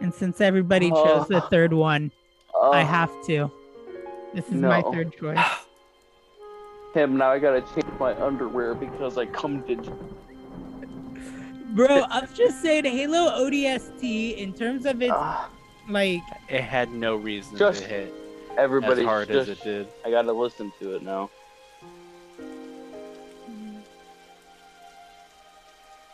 And 0.00 0.14
since 0.14 0.40
everybody 0.40 0.90
chose 0.90 1.26
the 1.26 1.42
Oh. 1.44 1.48
third 1.48 1.72
one, 1.72 2.12
I 2.54 2.82
Oh, 2.82 2.84
have 2.84 3.10
to. 3.26 3.50
This 4.34 4.46
is 4.48 4.54
my 4.60 4.82
third 4.82 5.12
choice. 5.18 5.38
Him 6.94 7.16
now. 7.16 7.30
I 7.30 7.38
gotta 7.40 7.60
change 7.62 7.98
my 7.98 8.14
underwear 8.22 8.74
because 8.74 9.18
I 9.18 9.26
come 9.26 9.62
to. 9.64 9.76
Bro, 11.74 12.04
I'm 12.08 12.28
just 12.34 12.62
saying 12.62 12.84
Halo 12.84 13.30
ODST 13.44 14.38
in 14.38 14.52
terms 14.54 14.86
of 14.86 15.02
its 15.02 15.12
Ah, 15.14 15.50
like 15.88 16.22
It 16.48 16.62
had 16.62 16.90
no 16.92 17.16
reason 17.16 17.58
Just 17.58 17.82
to 17.82 17.88
hit 17.88 18.14
everybody 18.56 19.02
as 19.02 19.06
hard 19.06 19.28
just, 19.28 19.48
as 19.50 19.58
it 19.58 19.64
did. 19.64 19.88
I 20.04 20.10
gotta 20.10 20.32
listen 20.32 20.72
to 20.80 20.94
it 20.96 21.02
now. 21.02 21.28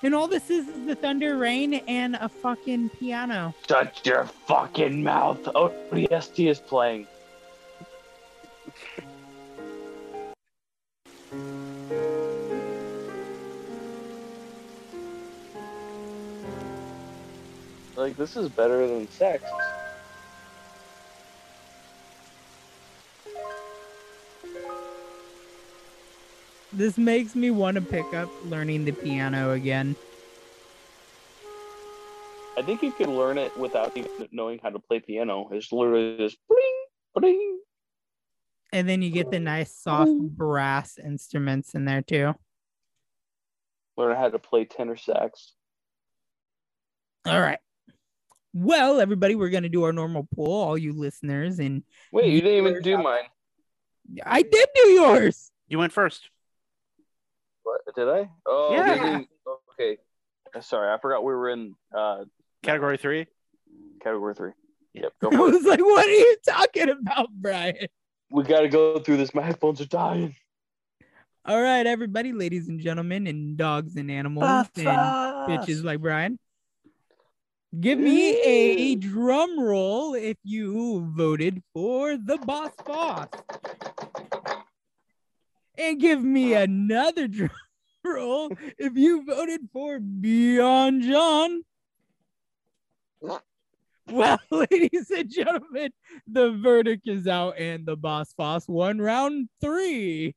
And 0.05 0.15
all 0.15 0.29
this 0.29 0.51
is 0.51 0.67
the 0.87 0.95
thunder 0.95 1.39
rain 1.39 1.75
and 1.89 2.17
a 2.17 2.29
fucking 2.29 2.91
piano. 2.91 3.55
Shut 3.67 4.05
your 4.05 4.27
fucking 4.47 5.03
mouth. 5.03 5.43
ODST 5.45 6.51
is 6.51 6.61
playing. 6.61 7.07
Like 17.97 18.17
this 18.19 18.37
is 18.37 18.51
better 18.51 18.87
than 18.87 19.09
sex. 19.09 19.43
This 26.75 26.99
makes 26.99 27.37
me 27.37 27.53
want 27.53 27.77
to 27.77 27.81
pick 27.81 28.13
up 28.15 28.29
learning 28.47 28.85
the 28.85 28.91
piano 28.91 29.53
again. 29.53 29.95
I 32.59 32.63
think 32.63 32.83
you 32.83 32.91
can 32.91 33.17
learn 33.17 33.39
it 33.39 33.57
without 33.57 33.97
even 33.97 34.11
knowing 34.33 34.59
how 34.61 34.71
to 34.71 34.81
play 34.81 34.99
piano. 34.99 35.49
It's 35.53 35.71
literally 35.71 36.17
just 36.19 36.37
bling, 36.49 36.85
bling. 37.15 37.61
And 38.73 38.89
then 38.89 39.03
you 39.03 39.11
get 39.11 39.31
the 39.31 39.39
nice 39.39 39.73
soft 39.73 40.11
brass 40.11 40.99
instruments 40.99 41.75
in 41.75 41.85
there 41.85 42.03
too. 42.03 42.35
Learn 43.97 44.17
how 44.17 44.31
to 44.31 44.41
play 44.41 44.65
tenor 44.65 44.97
sax. 44.97 45.53
All 47.25 47.41
right. 47.41 47.61
Well, 48.53 49.01
everybody, 49.01 49.37
we're 49.37 49.51
gonna 49.51 49.69
do 49.69 49.85
our 49.85 49.93
normal 49.93 50.29
poll, 50.35 50.61
all 50.61 50.79
you 50.79 50.93
listeners, 50.93 51.61
and 51.61 51.85
Wait, 52.11 52.33
you 52.33 52.41
didn't 52.41 52.67
even 52.67 52.83
do 52.83 52.97
out 52.97 53.05
mine. 53.05 53.25
I 54.27 54.43
did 54.43 54.69
do 54.75 54.89
yours. 54.89 55.53
You 55.69 55.79
went 55.79 55.93
first. 55.93 56.31
What 57.65 57.81
did 57.97 58.09
I? 58.09 58.31
Oh, 58.47 58.73
Yeah. 58.73 58.95
didn't- 58.95 59.29
Okay. 59.73 59.99
Uh, 60.55 60.61
Sorry, 60.61 60.93
I 60.93 60.99
forgot 61.01 61.25
we 61.25 61.35
were 61.35 61.49
in 61.49 61.75
uh, 61.95 62.25
Category 62.63 62.97
three. 62.97 63.27
category 64.01 64.35
three. 64.35 64.53
Yep, 64.95 65.13
go 65.21 65.29
I 65.33 65.37
for 65.37 65.49
it. 65.49 65.53
was 65.53 65.65
like, 65.65 65.81
what 65.81 66.07
are 66.07 66.11
you 66.11 66.37
talking 66.47 66.91
about, 66.91 67.29
Brian? 67.33 67.89
We 68.31 68.45
gotta 68.45 68.69
go 68.69 68.99
through 69.01 69.17
this. 69.17 69.35
My 69.35 69.43
headphones 69.43 69.81
are 69.81 69.87
dying. 69.87 70.37
All 71.45 71.61
right, 71.61 71.85
everybody, 71.87 72.33
ladies 72.33 72.69
and 72.69 72.79
gentlemen, 72.81 73.27
and 73.27 73.57
dogs 73.57 73.97
and 73.97 74.11
animals 74.11 74.69
and 74.77 74.87
bitches 74.87 75.83
like 75.85 76.01
Brian. 76.01 76.39
Give 77.81 77.99
me 77.99 78.41
a 78.41 78.95
drum 78.95 79.59
roll 79.59 80.15
if 80.15 80.37
you 80.45 81.13
voted 81.17 81.61
for 81.75 82.17
the 82.17 82.39
Boss 82.39 82.71
Foss. 82.87 83.27
And 85.77 86.01
give 86.01 86.23
me 86.23 86.55
uh, 86.55 86.63
another 86.63 87.29
drum 87.29 87.51
roll 88.05 88.51
if 88.79 88.97
you 88.97 89.25
voted 89.25 89.69
for 89.73 89.99
BeeonJohn. 89.99 91.61
Well, 94.11 94.39
ladies 94.51 95.11
and 95.11 95.31
gentlemen, 95.31 95.91
the 96.27 96.53
verdict 96.53 97.09
is 97.09 97.27
out 97.27 97.59
and 97.59 97.87
the 97.87 97.97
Boss 97.97 98.35
Foss 98.35 98.69
won 98.69 98.99
round 98.99 99.49
three. 99.61 100.35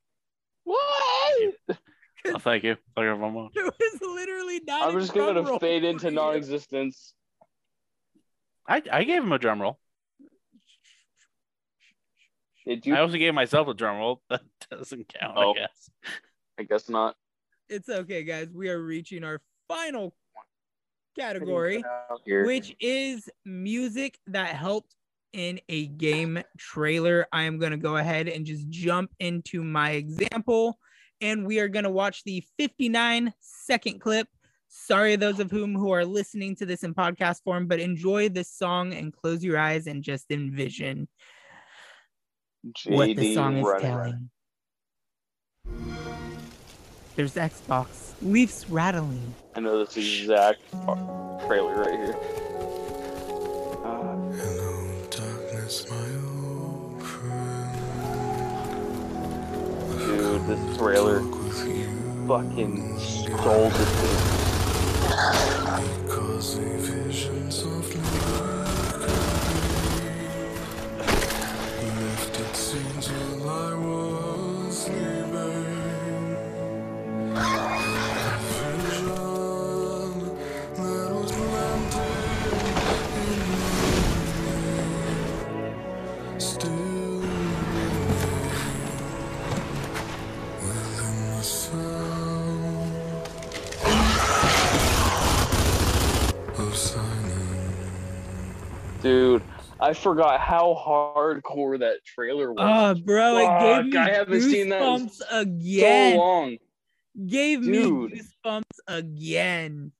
What? 0.63 1.53
Oh, 1.69 2.39
thank 2.39 2.63
you. 2.63 2.77
Thank 2.95 3.05
you 3.05 3.17
very 3.17 3.17
much. 3.17 3.51
It 3.55 3.63
was 3.63 4.01
literally 4.01 4.61
not. 4.65 4.89
I'm 4.89 4.97
a 4.97 5.01
just 5.01 5.13
gonna 5.13 5.59
fade 5.59 5.83
into 5.83 6.11
non-existence. 6.11 7.13
I, 8.67 8.81
I 8.91 9.03
gave 9.03 9.23
him 9.23 9.31
a 9.31 9.39
drum 9.39 9.61
roll. 9.61 9.79
Did 12.67 12.85
you? 12.85 12.95
I 12.95 12.99
also 12.99 13.17
gave 13.17 13.33
myself 13.33 13.67
a 13.67 13.73
drum 13.73 13.97
roll. 13.97 14.21
That 14.29 14.41
doesn't 14.69 15.07
count, 15.07 15.37
Oh. 15.37 15.51
I 15.51 15.53
guess. 15.53 15.89
I 16.59 16.63
guess 16.63 16.89
not. 16.89 17.15
It's 17.69 17.87
okay, 17.89 18.23
guys. 18.23 18.49
We 18.53 18.69
are 18.69 18.81
reaching 18.81 19.23
our 19.23 19.41
final 19.67 20.13
category, 21.17 21.83
which 22.27 22.75
is 22.79 23.29
music 23.45 24.19
that 24.27 24.49
helped 24.55 24.95
in 25.33 25.59
a 25.69 25.87
game 25.87 26.41
trailer. 26.57 27.27
I 27.31 27.43
am 27.43 27.59
going 27.59 27.71
to 27.71 27.77
go 27.77 27.97
ahead 27.97 28.27
and 28.27 28.45
just 28.45 28.67
jump 28.69 29.11
into 29.19 29.63
my 29.63 29.91
example, 29.91 30.77
and 31.21 31.45
we 31.45 31.59
are 31.59 31.67
going 31.67 31.83
to 31.83 31.89
watch 31.89 32.23
the 32.23 32.43
59 32.57 33.33
second 33.39 33.99
clip. 34.01 34.27
Sorry, 34.69 35.15
those 35.15 35.39
of 35.39 35.49
whom 35.51 35.73
who 35.75 35.91
are 35.91 36.05
listening 36.05 36.55
to 36.57 36.65
this 36.65 36.83
in 36.83 36.93
podcast 36.93 37.43
form, 37.43 37.67
but 37.67 37.79
enjoy 37.79 38.29
this 38.29 38.49
song 38.51 38.93
and 38.93 39.13
close 39.13 39.43
your 39.43 39.57
eyes 39.57 39.87
and 39.87 40.03
just 40.03 40.29
envision 40.31 41.07
what 42.85 43.15
the 43.15 43.33
song 43.33 43.57
is 43.57 43.65
running. 43.65 43.81
telling. 43.81 44.29
There's 47.15 47.35
Xbox. 47.35 48.13
Leafs 48.21 48.69
rattling. 48.69 49.33
I 49.55 49.59
know 49.59 49.83
this 49.83 49.97
exact 49.97 50.59
trailer 51.47 51.81
right 51.81 51.97
here. 51.99 52.15
Uh, 53.83 54.15
Hello, 54.37 55.07
darkness, 55.09 55.89
my 55.89 55.95
old 56.27 57.01
friend. 57.01 57.79
dude, 59.99 60.45
this 60.47 60.77
trailer 60.77 61.19
Talk 61.21 61.43
with 61.43 61.67
you 61.67 62.27
fucking 62.27 62.99
stole 62.99 63.69
the 63.69 63.85
thing. 63.85 64.37
I 99.87 99.93
forgot 99.93 100.41
how 100.41 100.75
hardcore 100.85 101.79
that 101.79 102.03
trailer 102.03 102.51
was. 102.51 102.97
Oh, 102.99 103.01
bro, 103.05 103.37
it 103.37 103.59
gave 103.61 103.93
me 103.93 103.97
I 103.97 104.09
haven't 104.09 104.41
seen 104.41 104.67
that 104.67 104.81
in 104.81 105.07
goosebumps 105.07 106.11
so 106.11 106.17
long. 106.17 106.57
Gave 107.25 107.63
Dude. 107.63 108.11
me 108.11 108.21
goosebumps 108.45 108.63
again. 108.89 109.93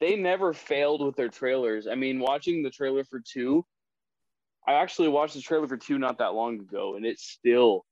They 0.00 0.16
never 0.16 0.52
failed 0.52 1.02
with 1.02 1.16
their 1.16 1.30
trailers. 1.30 1.86
I 1.86 1.94
mean, 1.94 2.18
watching 2.18 2.62
the 2.62 2.68
trailer 2.68 3.04
for 3.04 3.18
two, 3.18 3.64
I 4.68 4.74
actually 4.74 5.08
watched 5.08 5.32
the 5.32 5.40
trailer 5.40 5.66
for 5.66 5.78
two 5.78 5.96
not 5.98 6.18
that 6.18 6.34
long 6.34 6.60
ago, 6.60 6.96
and 6.96 7.06
it's 7.06 7.24
still 7.24 7.86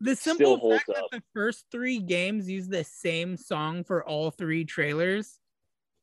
The 0.00 0.16
Still 0.16 0.34
simple 0.34 0.56
holds 0.56 0.78
fact 0.78 0.88
up. 0.98 1.10
that 1.12 1.18
the 1.18 1.22
first 1.32 1.66
three 1.70 2.00
games 2.00 2.50
use 2.50 2.66
the 2.66 2.82
same 2.82 3.36
song 3.36 3.84
for 3.84 4.04
all 4.04 4.32
three 4.32 4.64
trailers 4.64 5.38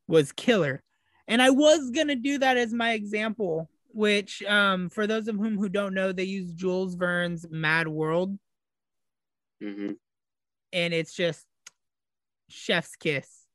was 0.08 0.32
killer. 0.32 0.82
And 1.28 1.42
I 1.42 1.50
was 1.50 1.90
gonna 1.90 2.16
do 2.16 2.38
that 2.38 2.56
as 2.56 2.72
my 2.72 2.92
example, 2.94 3.68
which 3.94 4.42
um 4.44 4.88
for 4.88 5.06
those 5.06 5.28
of 5.28 5.36
whom 5.36 5.58
who 5.58 5.68
don't 5.68 5.94
know, 5.94 6.12
they 6.12 6.24
use 6.24 6.52
Jules 6.52 6.94
Verne's 6.94 7.46
Mad 7.50 7.88
World, 7.88 8.38
Mhm. 9.62 9.96
and 10.72 10.94
it's 10.94 11.14
just 11.14 11.46
chef's 12.48 12.96
kiss. 12.96 13.46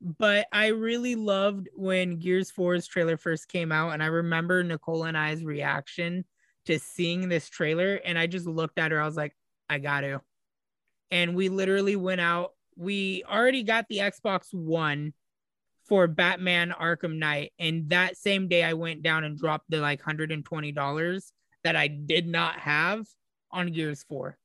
But 0.00 0.46
I 0.52 0.68
really 0.68 1.16
loved 1.16 1.68
when 1.74 2.18
Gears 2.18 2.52
4's 2.52 2.86
trailer 2.86 3.16
first 3.16 3.48
came 3.48 3.72
out, 3.72 3.90
and 3.90 4.02
I 4.02 4.06
remember 4.06 4.62
Nicole 4.62 5.04
and 5.04 5.18
I's 5.18 5.44
reaction 5.44 6.24
to 6.66 6.78
seeing 6.78 7.28
this 7.28 7.48
trailer, 7.48 7.96
and 7.96 8.18
I 8.18 8.26
just 8.26 8.46
looked 8.46 8.78
at 8.78 8.92
her. 8.92 9.00
I 9.00 9.06
was 9.06 9.16
like, 9.16 9.34
I 9.68 9.78
got 9.78 10.02
to. 10.02 10.22
And 11.10 11.34
we 11.34 11.48
literally 11.48 11.96
went 11.96 12.20
out. 12.20 12.52
We 12.76 13.24
already 13.24 13.64
got 13.64 13.88
the 13.88 13.98
Xbox 13.98 14.54
One 14.54 15.14
for 15.88 16.06
Batman 16.06 16.74
Arkham 16.78 17.18
Knight, 17.18 17.52
and 17.58 17.88
that 17.90 18.16
same 18.16 18.48
day 18.48 18.62
I 18.62 18.74
went 18.74 19.02
down 19.02 19.24
and 19.24 19.38
dropped 19.38 19.70
the 19.70 19.78
like 19.78 20.02
hundred 20.02 20.32
and 20.32 20.44
twenty 20.44 20.72
dollars 20.72 21.32
that 21.64 21.76
I 21.76 21.88
did 21.88 22.26
not 22.26 22.58
have 22.60 23.06
on 23.50 23.72
Gears 23.72 24.04
4 24.08 24.36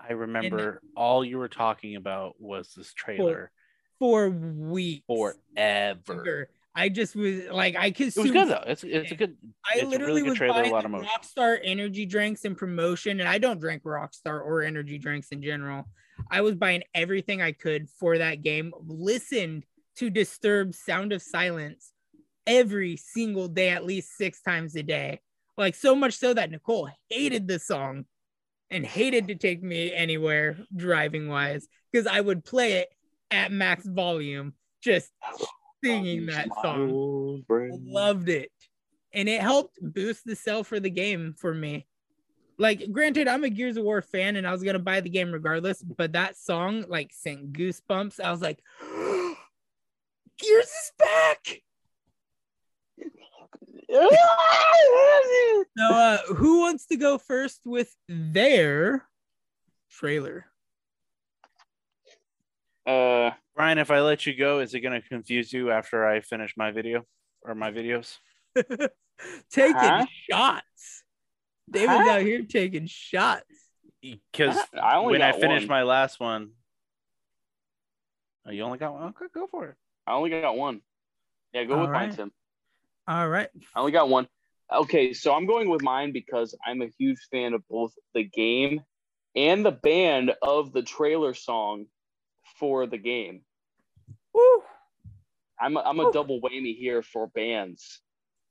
I 0.00 0.12
remember 0.12 0.80
all 0.96 1.24
you 1.24 1.38
were 1.38 1.48
talking 1.48 1.96
about 1.96 2.34
was 2.38 2.72
this 2.76 2.92
trailer 2.92 3.50
for 3.98 4.28
weeks. 4.28 5.04
forever. 5.06 6.48
I 6.76 6.88
just 6.88 7.14
was 7.14 7.44
like, 7.50 7.76
I 7.76 7.90
could. 7.90 8.08
It 8.08 8.16
was 8.16 8.30
good 8.30 8.48
though. 8.48 8.64
It's 8.66 8.84
it's 8.84 9.12
a 9.12 9.14
good. 9.14 9.36
I 9.64 9.78
a 9.78 9.86
literally 9.86 10.20
really 10.20 10.30
was 10.30 10.38
trailer, 10.38 10.58
a 10.58 10.62
buying 10.62 10.72
lot 10.72 10.84
of 10.84 10.90
motion. 10.90 11.08
Rockstar 11.08 11.58
energy 11.62 12.04
drinks 12.04 12.44
and 12.44 12.56
promotion, 12.56 13.20
and 13.20 13.28
I 13.28 13.38
don't 13.38 13.60
drink 13.60 13.84
Rockstar 13.84 14.44
or 14.44 14.62
energy 14.62 14.98
drinks 14.98 15.28
in 15.28 15.42
general. 15.42 15.88
I 16.30 16.40
was 16.40 16.54
buying 16.56 16.82
everything 16.94 17.40
I 17.40 17.52
could 17.52 17.88
for 17.88 18.18
that 18.18 18.42
game. 18.42 18.72
Listened 18.86 19.64
to 19.96 20.10
Disturbed 20.10 20.74
Sound 20.74 21.12
of 21.12 21.22
Silence 21.22 21.92
every 22.46 22.96
single 22.96 23.48
day, 23.48 23.70
at 23.70 23.84
least 23.84 24.16
six 24.16 24.42
times 24.42 24.76
a 24.76 24.82
day. 24.82 25.20
Like 25.56 25.74
so 25.74 25.94
much 25.94 26.14
so 26.14 26.34
that 26.34 26.50
Nicole 26.50 26.88
hated 27.08 27.46
the 27.46 27.58
song 27.58 28.04
and 28.70 28.84
hated 28.84 29.28
to 29.28 29.34
take 29.36 29.62
me 29.62 29.92
anywhere 29.92 30.58
driving 30.74 31.28
wise 31.28 31.68
because 31.92 32.06
I 32.06 32.20
would 32.20 32.44
play 32.44 32.74
it 32.74 32.88
at 33.30 33.52
max 33.52 33.86
volume, 33.86 34.54
just 34.82 35.10
singing 35.82 36.26
that 36.26 36.48
song. 36.60 37.44
Loved 37.48 38.28
it. 38.28 38.50
And 39.12 39.28
it 39.28 39.40
helped 39.40 39.78
boost 39.80 40.24
the 40.24 40.34
sell 40.34 40.64
for 40.64 40.80
the 40.80 40.90
game 40.90 41.34
for 41.38 41.54
me. 41.54 41.86
Like 42.56 42.92
granted 42.92 43.26
i'm 43.26 43.42
a 43.42 43.50
gears 43.50 43.76
of 43.76 43.82
war 43.82 44.00
fan 44.00 44.36
and 44.36 44.46
i 44.46 44.52
was 44.52 44.62
gonna 44.62 44.78
buy 44.78 45.00
the 45.00 45.10
game 45.10 45.32
regardless 45.32 45.82
but 45.82 46.12
that 46.12 46.36
song 46.36 46.84
like 46.88 47.10
sent 47.12 47.52
goosebumps. 47.52 48.20
I 48.20 48.30
was 48.30 48.40
like 48.40 48.60
gears 50.38 50.64
is 50.66 50.92
back 50.98 51.62
so 55.78 55.84
uh 55.84 56.18
who 56.36 56.60
wants 56.60 56.86
to 56.86 56.96
go 56.96 57.18
first 57.18 57.60
with 57.66 57.94
their 58.08 59.06
trailer 59.90 60.46
Uh, 62.86 63.30
Brian, 63.56 63.78
if 63.78 63.90
I 63.90 64.00
let 64.00 64.26
you 64.26 64.34
go, 64.36 64.60
is 64.60 64.74
it 64.74 64.80
going 64.80 65.00
to 65.00 65.08
confuse 65.08 65.50
you 65.54 65.70
after 65.70 66.04
I 66.06 66.20
finish 66.20 66.52
my 66.54 66.70
video 66.70 67.06
or 67.40 67.54
my 67.54 67.70
videos? 67.70 68.18
taking 69.50 69.74
Huh? 69.74 70.04
shots 70.30 71.02
david's 71.70 71.92
Huh? 72.04 72.10
out 72.10 72.20
here 72.22 72.42
taking 72.42 72.86
shots 72.86 73.44
Because 74.02 74.58
I 74.78 74.96
only 74.96 75.12
when 75.12 75.22
I 75.22 75.30
got 75.32 75.40
finished 75.40 75.66
one. 75.68 75.78
my 75.78 75.82
last 75.82 76.20
one, 76.20 76.50
oh, 78.46 78.50
you 78.50 78.62
only 78.64 78.76
got 78.76 78.92
one. 78.92 79.04
Okay, 79.16 79.26
go 79.32 79.46
for 79.46 79.68
it. 79.68 79.76
I 80.06 80.12
only 80.12 80.30
got 80.30 80.56
one. 80.56 80.80
Yeah, 81.52 81.64
go 81.64 81.76
with 81.80 81.86
All 81.88 81.92
mine. 81.92 82.14
Tim. 82.14 82.32
all 83.06 83.28
right 83.28 83.48
I 83.74 83.80
only 83.80 83.92
got 83.92 84.08
one. 84.08 84.26
Okay, 84.72 85.12
so 85.12 85.32
I'm 85.34 85.46
going 85.46 85.68
with 85.68 85.82
mine 85.82 86.12
because 86.12 86.56
I'm 86.66 86.82
a 86.82 86.88
huge 86.98 87.18
fan 87.30 87.52
of 87.54 87.62
both 87.68 87.92
the 88.14 88.24
game 88.24 88.80
and 89.36 89.64
the 89.64 89.70
band 89.72 90.32
of 90.42 90.72
the 90.72 90.82
trailer 90.82 91.34
song 91.34 91.86
for 92.58 92.86
the 92.86 92.98
game. 92.98 93.42
Woo. 94.32 94.62
I'm 95.60 95.76
a, 95.76 95.80
I'm 95.80 96.00
a 96.00 96.04
Woo. 96.04 96.12
double 96.12 96.40
whammy 96.40 96.76
here 96.76 97.02
for 97.02 97.28
bands. 97.28 98.00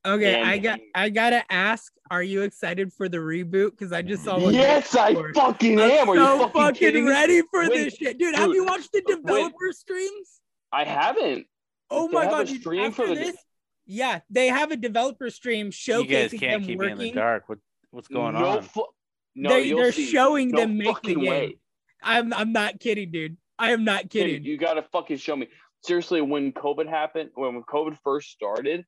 Okay, 0.05 0.35
And- 0.39 0.49
I 0.49 0.57
got 0.59 0.79
I 0.95 1.09
gotta 1.09 1.43
ask, 1.51 1.91
are 2.11 2.23
you 2.23 2.41
excited 2.43 2.93
for 2.93 3.09
the 3.09 3.17
reboot? 3.17 3.71
Because 3.71 3.91
I 3.91 4.01
just 4.01 4.23
saw 4.23 4.39
one. 4.39 4.53
Yes, 4.53 4.95
I 4.95 5.15
fucking 5.33 5.79
I'm. 5.79 6.09
Are 6.09 6.15
so 6.15 6.35
you 6.35 6.39
fucking, 6.49 6.61
fucking 6.61 7.05
ready 7.07 7.41
for 7.51 7.61
When- 7.61 7.69
this 7.71 7.95
shit, 7.95 8.17
dude. 8.17 8.35
Have 8.35 8.51
you 8.51 8.65
watched 8.65 8.91
the 8.93 9.01
when- 9.05 9.17
developer 9.23 9.71
streams? 9.71 10.41
I 10.73 10.83
haven't. 10.85 11.45
Oh 11.89 12.07
They 12.07 12.13
my 12.13 12.25
god, 12.25 12.47
dude, 12.47 12.61
stream 12.61 12.85
after 12.85 13.07
for 13.07 13.15
the- 13.15 13.15
this, 13.21 13.37
yeah, 13.85 14.21
they 14.29 14.47
have 14.47 14.71
a 14.71 14.75
developer 14.77 15.29
stream 15.29 15.69
showcasing 15.69 15.99
You 15.99 16.07
guys 16.07 16.31
can't 16.31 16.61
them 16.61 16.63
keep 16.65 16.79
me 16.79 16.91
in 16.91 16.97
the 16.97 17.11
dark. 17.11 17.47
What 17.47 17.59
what's 17.91 18.07
going 18.07 18.33
no 18.33 18.45
on? 18.45 18.61
Fu- 18.63 18.85
no, 19.35 19.49
they're 19.49 19.59
you'll 19.59 19.79
they're 19.79 19.91
see. 19.91 20.07
showing 20.07 20.49
No 20.49 20.59
them 20.61 20.77
make 20.77 20.87
the 20.87 20.93
fucking 20.93 21.19
game. 21.19 21.29
way. 21.29 21.57
I'm 22.01 22.33
I'm 22.33 22.51
not 22.51 22.79
kidding, 22.79 23.11
dude. 23.11 23.37
I 23.59 23.71
am 23.71 23.83
not 23.83 24.03
Dude, 24.03 24.11
kidding. 24.11 24.43
you 24.43 24.57
gotta 24.57 24.81
fucking 24.91 25.17
show 25.17 25.35
me. 25.35 25.47
Seriously, 25.83 26.21
when 26.21 26.51
COVID 26.53 26.87
happened, 26.89 27.29
when 27.35 27.61
COVID 27.63 27.97
first 28.03 28.31
started, 28.31 28.83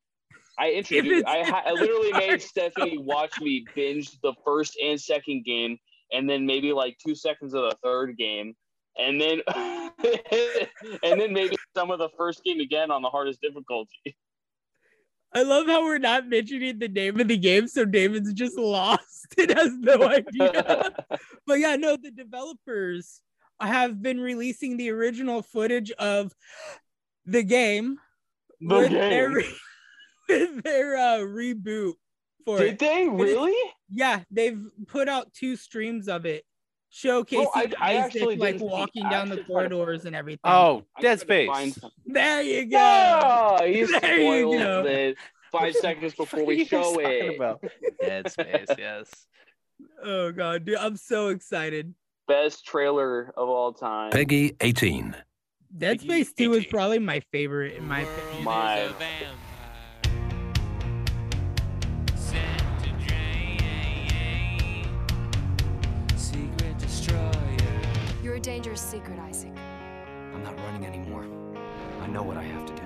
I 0.58 0.72
introduced. 0.74 1.26
I, 1.28 1.42
I 1.66 1.72
literally 1.72 2.12
made 2.28 2.42
Stephanie 2.42 2.98
watch 2.98 3.40
me 3.40 3.66
binge 3.76 4.20
the 4.22 4.34
first 4.46 4.78
and 4.84 5.00
second 5.00 5.46
game, 5.46 5.78
and 6.12 6.30
then 6.30 6.46
maybe 6.46 6.74
like 6.74 6.98
two 7.06 7.14
seconds 7.16 7.54
of 7.54 7.64
the 7.70 7.76
third 7.84 8.18
game, 8.18 8.56
and 8.98 9.20
then 9.20 9.42
and 11.04 11.22
then 11.22 11.34
maybe 11.34 11.56
some 11.76 11.92
of 11.92 12.00
the 12.00 12.10
first 12.18 12.44
game 12.44 12.60
again 12.60 12.92
on 12.92 13.02
the 13.02 13.10
hardest 13.10 13.42
difficulty. 13.42 14.16
I 15.34 15.44
love 15.44 15.68
how 15.68 15.84
we're 15.84 15.98
not 15.98 16.30
mentioning 16.30 16.80
the 16.80 16.88
name 16.88 17.20
of 17.20 17.28
the 17.28 17.38
game, 17.38 17.68
so 17.68 17.84
David's 17.84 18.34
just 18.34 18.58
lost 18.58 19.28
and 19.38 19.52
has 19.52 19.74
no 19.78 20.04
idea. 20.10 20.94
but 21.46 21.60
yeah, 21.60 21.76
no, 21.76 21.98
the 21.98 22.12
developers 22.12 23.22
have 23.60 24.02
been 24.02 24.20
releasing 24.20 24.78
the 24.78 24.90
original 24.92 25.42
footage 25.42 25.92
of 25.92 26.34
the 27.26 27.44
game 27.44 27.98
the 28.62 28.76
with 28.76 28.92
their 28.92 29.30
re- 29.30 29.56
with 30.30 30.64
their 30.64 30.96
uh, 30.98 31.18
reboot 31.20 31.94
for 32.46 32.60
Did 32.60 32.74
it. 32.74 32.80
they 32.80 33.08
really? 33.10 33.72
Yeah, 33.90 34.22
they've 34.32 34.62
put 34.88 35.10
out 35.10 35.34
two 35.34 35.56
streams 35.58 36.08
of 36.08 36.26
it 36.26 36.46
showcasing 36.96 37.48
I- 37.56 37.74
I 37.80 37.98
Isaac, 38.06 38.22
like 38.24 38.40
didn't 38.40 38.60
see- 38.60 38.66
walking 38.66 39.04
down 39.10 39.28
the 39.30 39.36
actually 39.40 39.44
to- 39.44 39.70
corridors 39.70 40.06
and 40.06 40.16
everything. 40.16 40.40
Oh, 40.46 40.84
Dead 41.02 41.20
tried 41.22 41.38
to 41.46 41.48
find 41.48 41.74
Space. 41.74 41.92
there 42.06 42.42
you 42.42 42.66
go. 42.66 43.20
Oh, 43.60 43.66
he 43.66 43.84
There 44.02 44.18
you 44.20 44.58
go. 44.58 44.86
it 44.86 45.18
five 45.52 45.74
seconds 45.76 46.14
before 46.16 46.46
we 46.46 46.66
show 46.66 47.00
it. 47.00 47.36
about? 47.36 47.64
Dead 48.02 48.32
Space, 48.32 48.68
yes. 48.78 49.10
Oh 50.04 50.32
god, 50.32 50.66
dude, 50.66 50.78
I'm 50.78 50.96
so 50.98 51.30
excited. 51.30 51.94
Best 52.28 52.66
trailer 52.66 53.32
of 53.38 53.50
all 53.50 53.74
time. 53.74 54.12
PEGI 54.12 54.56
18. 54.62 55.16
Dead 55.78 56.00
Peggy 56.00 56.24
Space 56.24 56.34
2 56.34 56.54
is 56.54 56.66
probably 56.68 57.00
my 57.00 57.20
favorite 57.32 57.76
in 57.76 57.86
my 57.88 58.02
opinion. 58.02 58.44
My 58.46 58.90
You're 68.36 68.42
a 68.42 68.44
dangerous 68.44 68.82
secret, 68.82 69.18
Isaac. 69.18 69.54
I'm 70.34 70.44
not 70.44 70.60
running 70.60 70.86
anymore. 70.86 71.26
I 72.02 72.08
know 72.08 72.22
what 72.22 72.36
I 72.36 72.44
have 72.44 72.66
to 72.66 72.74
do. 72.74 72.82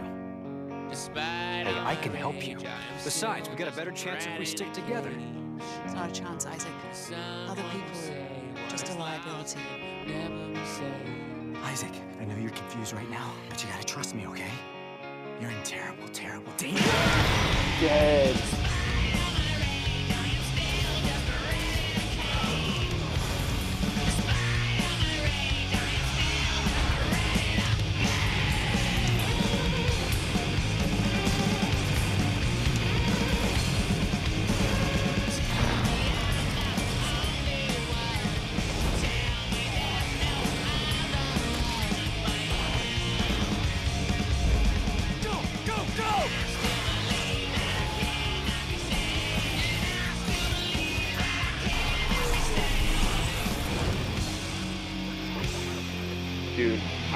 Hey, 1.16 1.74
I 1.76 1.96
can 1.96 2.14
help 2.14 2.48
you. 2.48 2.60
Besides, 3.04 3.50
we 3.50 3.56
got 3.56 3.68
a 3.68 3.76
better 3.76 3.90
chance 3.90 4.28
if 4.28 4.38
we 4.38 4.46
stick 4.46 4.72
together. 4.74 5.12
It's 5.86 5.96
not 5.96 6.12
a 6.12 6.14
chance, 6.14 6.46
Isaac. 6.46 6.72
Other 7.48 7.64
people 7.72 7.90
are 8.64 8.70
just 8.70 8.90
a 8.90 8.94
liability. 9.00 9.60
Isaac, 11.64 11.94
I 12.22 12.26
know 12.26 12.36
you're 12.36 12.52
confused 12.52 12.94
right 12.94 13.10
now, 13.10 13.34
but 13.50 13.64
you 13.64 13.72
gotta 13.72 13.84
trust 13.84 14.14
me, 14.14 14.28
okay? 14.28 14.52
You're 15.42 15.50
in 15.50 15.64
terrible, 15.64 16.10
terrible 16.10 16.54
danger. 16.58 16.84
dead. 17.82 18.40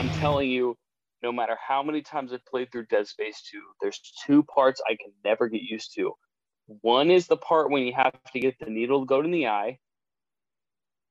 I'm 0.03 0.09
telling 0.09 0.49
you, 0.49 0.75
no 1.21 1.31
matter 1.31 1.57
how 1.65 1.81
many 1.81 2.01
times 2.01 2.33
I've 2.33 2.45
played 2.45 2.71
through 2.71 2.87
Dead 2.87 3.07
Space 3.07 3.41
2, 3.49 3.57
there's 3.81 4.01
two 4.25 4.43
parts 4.43 4.81
I 4.85 4.97
can 5.01 5.13
never 5.23 5.47
get 5.47 5.61
used 5.61 5.93
to. 5.95 6.11
One 6.81 7.09
is 7.09 7.27
the 7.27 7.37
part 7.37 7.71
when 7.71 7.83
you 7.83 7.93
have 7.93 8.11
to 8.33 8.39
get 8.39 8.55
the 8.59 8.65
needle 8.69 8.99
to 9.01 9.05
go 9.05 9.21
in 9.21 9.31
the 9.31 9.47
eye. 9.47 9.77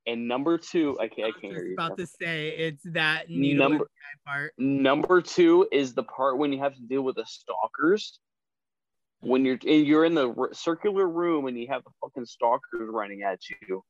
And 0.06 0.26
number 0.28 0.58
two, 0.58 0.98
I 1.00 1.08
can't, 1.08 1.26
I 1.26 1.28
I 1.28 1.40
can't 1.40 1.54
was 1.54 1.62
hear 1.62 1.66
you. 1.68 1.74
about 1.74 1.96
to 1.96 2.06
say 2.06 2.48
it's 2.50 2.82
that 2.92 3.30
needle 3.30 3.68
Number- 3.70 3.86
part. 4.26 4.52
Number 4.58 5.22
two 5.22 5.66
is 5.72 5.94
the 5.94 6.02
part 6.02 6.36
when 6.38 6.52
you 6.52 6.58
have 6.58 6.74
to 6.74 6.82
deal 6.82 7.02
with 7.02 7.16
the 7.16 7.24
stalkers. 7.24 8.18
When 9.20 9.44
you're 9.44 9.58
you're 9.62 10.04
in 10.04 10.14
the 10.14 10.48
circular 10.52 11.08
room 11.08 11.46
and 11.46 11.56
you 11.56 11.68
have 11.70 11.84
the 11.84 11.90
fucking 12.02 12.26
stalkers 12.26 12.88
running 12.90 13.22
at 13.22 13.38
you, 13.68 13.82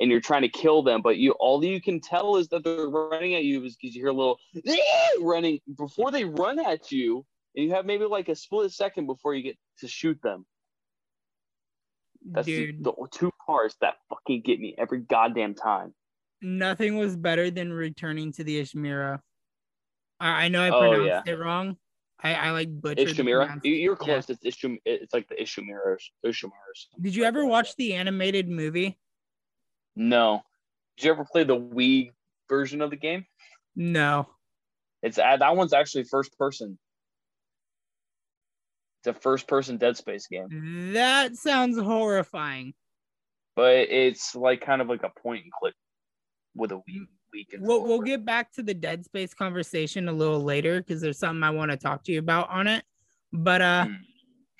and 0.00 0.10
you're 0.10 0.20
trying 0.20 0.42
to 0.42 0.48
kill 0.48 0.82
them, 0.82 1.02
but 1.02 1.16
you 1.16 1.32
all 1.32 1.62
you 1.64 1.80
can 1.80 2.00
tell 2.00 2.36
is 2.36 2.48
that 2.48 2.62
they're 2.64 2.88
running 2.88 3.34
at 3.34 3.44
you 3.44 3.64
is 3.64 3.76
because 3.76 3.94
you 3.96 4.02
hear 4.02 4.10
a 4.10 4.12
little 4.12 4.38
running 5.20 5.60
before 5.76 6.10
they 6.10 6.24
run 6.24 6.58
at 6.58 6.90
you, 6.92 7.24
and 7.56 7.64
you 7.66 7.72
have 7.74 7.84
maybe 7.86 8.04
like 8.04 8.28
a 8.28 8.34
split 8.34 8.70
second 8.72 9.06
before 9.06 9.34
you 9.34 9.42
get 9.42 9.56
to 9.80 9.88
shoot 9.88 10.20
them. 10.22 10.46
That's 12.30 12.46
the, 12.46 12.66
Dude, 12.72 12.84
the 12.84 12.92
two 13.12 13.30
parts 13.46 13.76
that 13.80 13.94
fucking 14.10 14.42
get 14.42 14.60
me 14.60 14.74
every 14.76 15.00
goddamn 15.00 15.54
time. 15.54 15.94
nothing 16.42 16.98
was 16.98 17.16
better 17.16 17.50
than 17.50 17.72
returning 17.72 18.32
to 18.32 18.44
the 18.44 18.60
Ishmira. 18.60 19.20
I, 20.20 20.44
I 20.44 20.48
know 20.48 20.62
I 20.62 20.70
Oh, 20.70 20.78
pronounced 20.80 21.26
yeah. 21.26 21.32
it 21.32 21.38
wrong. 21.38 21.76
I, 22.20 22.34
I 22.34 22.50
like 22.50 22.68
butchered 22.80 23.08
the 23.08 23.22
Ishimira, 23.22 23.64
You- 23.64 23.72
you're 23.74 23.92
yeah. 23.92 23.96
close. 24.20 24.28
It's 24.30 24.44
Ishim. 24.44 24.78
It's 24.84 25.14
like 25.14 25.28
the 25.28 25.36
Ishimira. 25.36 25.96
Ishimars. 26.26 26.86
Did 27.00 27.14
you 27.14 27.24
ever 27.24 27.46
watch 27.46 27.74
the 27.76 27.94
animated 27.94 28.48
movie? 28.48 28.98
No. 29.98 30.42
Did 30.96 31.04
you 31.06 31.10
ever 31.12 31.24
play 31.30 31.44
the 31.44 31.58
Wii 31.58 32.12
version 32.48 32.80
of 32.80 32.90
the 32.90 32.96
game? 32.96 33.26
No. 33.76 34.28
It's 35.02 35.18
uh, 35.18 35.36
that 35.36 35.56
one's 35.56 35.72
actually 35.72 36.04
first 36.04 36.36
person. 36.38 36.78
It's 39.04 39.16
a 39.16 39.20
first 39.20 39.46
person 39.46 39.76
Dead 39.76 39.96
Space 39.96 40.26
game, 40.26 40.92
That 40.92 41.36
sounds 41.36 41.78
horrifying. 41.78 42.74
but 43.54 43.74
it's 43.90 44.34
like 44.34 44.60
kind 44.60 44.80
of 44.82 44.88
like 44.88 45.02
a 45.02 45.10
point 45.20 45.44
and 45.44 45.52
click 45.52 45.74
with 46.54 46.72
a 46.72 46.76
Wii. 46.76 47.06
Wii 47.34 47.46
We'll, 47.60 47.82
we'll 47.84 48.00
get 48.00 48.24
back 48.24 48.50
to 48.54 48.62
the 48.62 48.74
Dead 48.74 49.04
Space 49.04 49.34
conversation 49.34 50.08
a 50.08 50.12
little 50.12 50.42
later 50.42 50.80
because 50.80 51.00
there's 51.00 51.18
something 51.18 51.42
I 51.42 51.50
want 51.50 51.70
to 51.70 51.76
talk 51.76 52.02
to 52.04 52.12
you 52.12 52.18
about 52.18 52.48
on 52.50 52.66
it. 52.66 52.84
But 53.32 53.60
uh, 53.62 53.84
Hmm. 53.86 53.94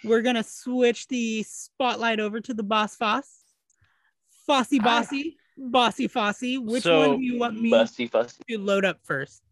we're 0.09 0.23
gonna 0.23 0.45
switch 0.45 1.09
the 1.09 1.43
spotlight 1.45 2.21
over 2.21 2.41
to 2.41 2.55
the 2.55 2.63
Boss 2.63 2.95
Foss, 2.95 3.38
Fossy 4.49 4.79
Hi. 4.79 4.85
Bossy, 4.85 5.37
Bossy 5.57 6.09
Fossy. 6.09 6.59
Which 6.59 6.83
So, 6.85 7.09
one 7.11 7.19
do 7.19 7.25
you 7.25 7.39
want 7.39 7.61
me 7.61 7.71
Busty 7.71 8.11
fussy. 8.11 8.43
to 8.49 8.59
load 8.59 8.85
up 8.85 8.99
first? 9.05 9.43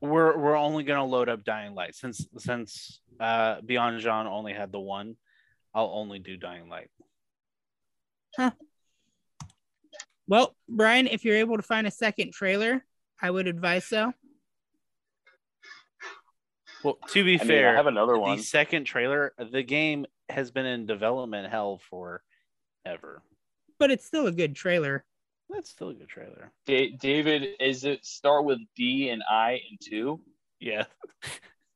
We're 0.00 0.36
we're 0.36 0.56
only 0.56 0.84
gonna 0.84 1.04
load 1.04 1.28
up 1.28 1.44
Dying 1.44 1.74
Light 1.74 1.94
since 1.94 2.26
since 2.38 3.00
uh 3.18 3.60
BeeonJohn 3.62 4.26
only 4.26 4.52
had 4.52 4.70
the 4.72 4.80
one. 4.80 5.16
I'll 5.74 5.90
only 5.94 6.18
do 6.18 6.36
Dying 6.36 6.68
Light. 6.68 6.90
Huh. 8.36 8.50
Well, 10.26 10.54
Brian, 10.68 11.06
if 11.06 11.24
you're 11.24 11.36
able 11.36 11.56
to 11.56 11.62
find 11.62 11.86
a 11.86 11.90
second 11.90 12.32
trailer, 12.32 12.84
I 13.20 13.30
would 13.30 13.46
advise 13.46 13.84
so. 13.84 14.12
Well, 16.82 16.98
to 17.08 17.24
be 17.24 17.34
I 17.36 17.38
mean, 17.38 17.48
fair, 17.48 17.70
I 17.70 17.74
have 17.76 17.86
another 17.86 18.18
one. 18.18 18.36
the 18.36 18.42
second 18.42 18.84
trailer, 18.84 19.32
the 19.38 19.62
game 19.62 20.04
has 20.28 20.50
been 20.50 20.66
in 20.66 20.84
development 20.86 21.50
hell 21.50 21.80
for 21.88 22.22
ever. 22.84 23.22
But 23.78 23.90
it's 23.90 24.04
still 24.04 24.26
a 24.26 24.32
good 24.32 24.54
trailer. 24.54 25.04
That's 25.50 25.70
still 25.70 25.90
a 25.90 25.94
good 25.94 26.08
trailer. 26.08 26.52
Da- 26.66 26.96
David, 27.00 27.46
is 27.60 27.84
it 27.84 28.04
start 28.04 28.44
with 28.44 28.58
D 28.76 29.10
and 29.10 29.22
I 29.28 29.60
and 29.68 29.78
two? 29.82 30.20
Yeah. 30.60 30.84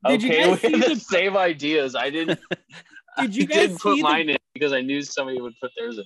Did 0.06 0.22
you 0.22 0.28
okay, 0.30 0.38
guys 0.50 0.62
we 0.62 0.70
have 0.72 0.82
see 0.82 0.88
the 0.88 0.94
the- 0.94 1.00
same 1.00 1.36
ideas. 1.36 1.94
I 1.94 2.10
didn't. 2.10 2.38
Did 3.20 3.34
you 3.36 3.42
I 3.44 3.46
guys 3.46 3.56
didn't 3.68 3.80
put 3.80 3.94
see 3.96 4.00
the- 4.02 4.08
mine 4.08 4.28
in 4.30 4.36
because 4.54 4.72
I 4.72 4.80
knew 4.80 5.02
somebody 5.02 5.40
would 5.40 5.54
put 5.60 5.72
theirs 5.76 5.98
in. 5.98 6.04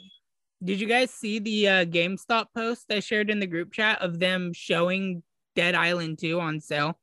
Did 0.64 0.81
you 0.81 0.86
guys 0.86 1.10
see 1.10 1.39
the 1.40 1.69
uh, 1.69 1.85
GameStop 1.85 2.47
post 2.55 2.86
I 2.90 3.01
shared 3.01 3.31
in 3.31 3.40
the 3.40 3.47
group 3.47 3.73
chat 3.73 4.01
of 4.01 4.19
them 4.19 4.52
showing 4.52 5.23
Dead 5.56 5.74
Island 5.74 6.19
2 6.20 6.40
on 6.40 6.60
sale? 6.60 6.98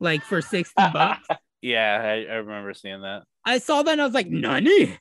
Like 0.00 0.22
for 0.22 0.42
60 0.42 0.74
bucks? 0.92 1.26
Yeah, 1.60 2.00
I, 2.02 2.32
I 2.32 2.36
remember 2.36 2.74
seeing 2.74 3.02
that. 3.02 3.22
I 3.44 3.58
saw 3.58 3.82
that 3.84 3.92
and 3.92 4.00
I 4.00 4.04
was 4.04 4.14
like, 4.14 4.28
Nani? 4.28 4.98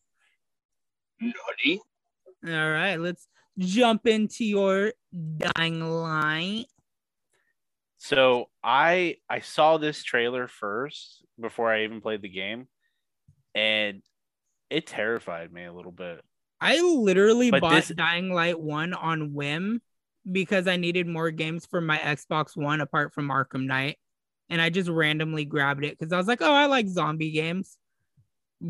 Nutty. 1.20 1.80
All 2.48 2.72
right, 2.72 2.98
let's 2.98 3.28
jump 3.58 4.08
into 4.08 4.46
your 4.46 4.94
dying 5.38 5.82
light. 5.82 6.66
So 7.98 8.50
I 8.64 9.18
I 9.30 9.42
saw 9.42 9.78
this 9.78 10.04
trailer 10.04 10.48
first 10.48 11.24
before 11.40 11.72
I 11.72 11.84
even 11.84 12.02
played 12.02 12.22
the 12.22 12.30
game, 12.30 12.68
and 13.54 14.02
it 14.70 14.88
terrified 14.88 15.52
me 15.54 15.66
a 15.66 15.74
little 15.74 15.92
bit. 15.92 16.22
I 16.60 16.80
literally 16.82 17.52
But 17.52 17.62
bought 17.62 17.76
this- 17.76 17.90
Dying 17.90 18.32
Light 18.34 18.60
1 18.60 18.94
on 18.94 19.34
whim 19.34 19.82
because 20.32 20.68
I 20.68 20.78
needed 20.78 21.08
more 21.08 21.32
games 21.32 21.66
for 21.66 21.82
my 21.82 21.98
Xbox 21.98 22.56
One 22.56 22.82
apart 22.82 23.14
from 23.14 23.30
Arkham 23.30 23.66
Knight. 23.66 23.98
And 24.50 24.62
I 24.62 24.70
just 24.70 24.90
randomly 24.90 25.46
grabbed 25.46 25.84
it 25.84 25.98
because 25.98 26.14
I 26.14 26.18
was 26.18 26.28
like, 26.28 26.42
oh, 26.42 26.52
I 26.52 26.66
like 26.68 26.88
zombie 26.88 27.32
games. 27.32 27.78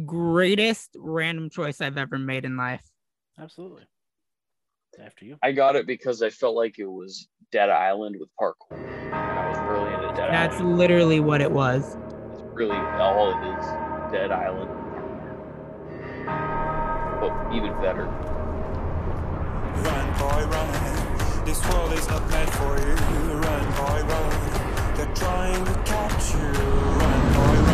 Greatest 0.05 0.95
random 0.97 1.49
choice 1.49 1.81
I've 1.81 1.97
ever 1.97 2.17
made 2.17 2.45
in 2.45 2.55
life. 2.55 2.83
Absolutely. 3.41 3.83
After 5.03 5.25
you. 5.25 5.37
I 5.41 5.51
got 5.51 5.75
it 5.75 5.87
because 5.87 6.21
I 6.21 6.29
felt 6.29 6.55
like 6.55 6.77
it 6.77 6.85
was 6.85 7.27
Dead 7.51 7.69
Island 7.69 8.17
with 8.19 8.29
parkour. 8.39 8.77
I 9.13 9.49
was 9.49 9.57
really 9.67 9.93
into 9.93 10.07
Dead 10.15 10.31
That's 10.31 10.55
Island. 10.57 10.77
literally 10.77 11.19
what 11.19 11.41
it 11.41 11.51
was. 11.51 11.95
It's 12.33 12.43
really 12.53 12.77
all 12.77 13.31
it 13.31 13.57
is. 13.57 13.65
Dead 14.11 14.31
Island. 14.31 14.69
But 17.19 17.55
even 17.55 17.71
better. 17.81 18.05
Run, 19.81 20.07
boy, 20.19 20.45
run. 20.45 21.45
This 21.45 21.65
world 21.69 21.93
is 21.93 22.07
not 22.07 22.29
meant 22.29 22.49
for 22.51 22.77
you. 22.77 22.93
Run, 22.93 23.65
boy, 23.71 24.03
run. 24.13 24.95
They're 24.95 25.15
trying 25.15 25.65
to 25.65 25.73
catch 25.85 26.35
you. 26.35 26.41
Run, 26.41 27.33
boy, 27.33 27.61
run. 27.61 27.70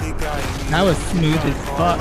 Be 0.00 0.12
guiding 0.18 0.64
you. 0.64 0.70
That 0.70 0.84
was 0.84 0.96
smooth 0.96 1.36
as 1.36 1.68
fuck. 1.76 2.00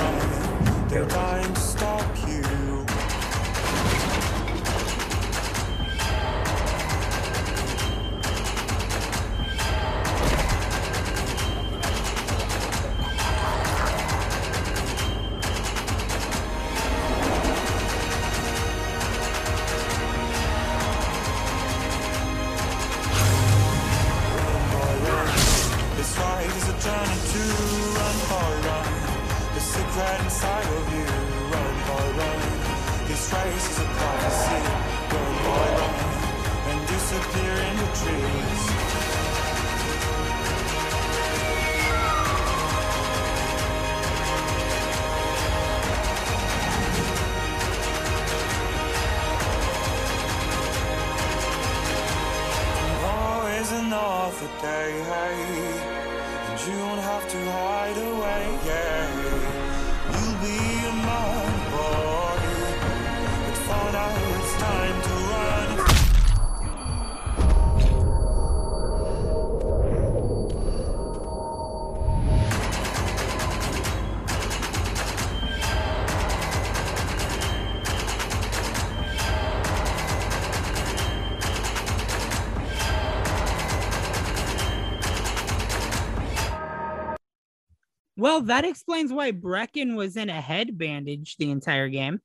Well, 88.39 88.45
that 88.45 88.63
explains 88.63 89.11
why 89.11 89.33
Brecken 89.33 89.97
was 89.97 90.15
in 90.15 90.29
a 90.29 90.39
head 90.39 90.77
bandage 90.77 91.35
the 91.35 91.51
entire 91.51 91.89
game. 91.89 92.21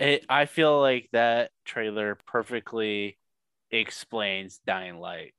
It, 0.00 0.26
I 0.28 0.46
feel 0.46 0.80
like 0.80 1.08
that 1.12 1.52
trailer 1.64 2.18
perfectly 2.26 3.18
explains 3.70 4.58
Dying 4.66 4.98
Light. 4.98 5.32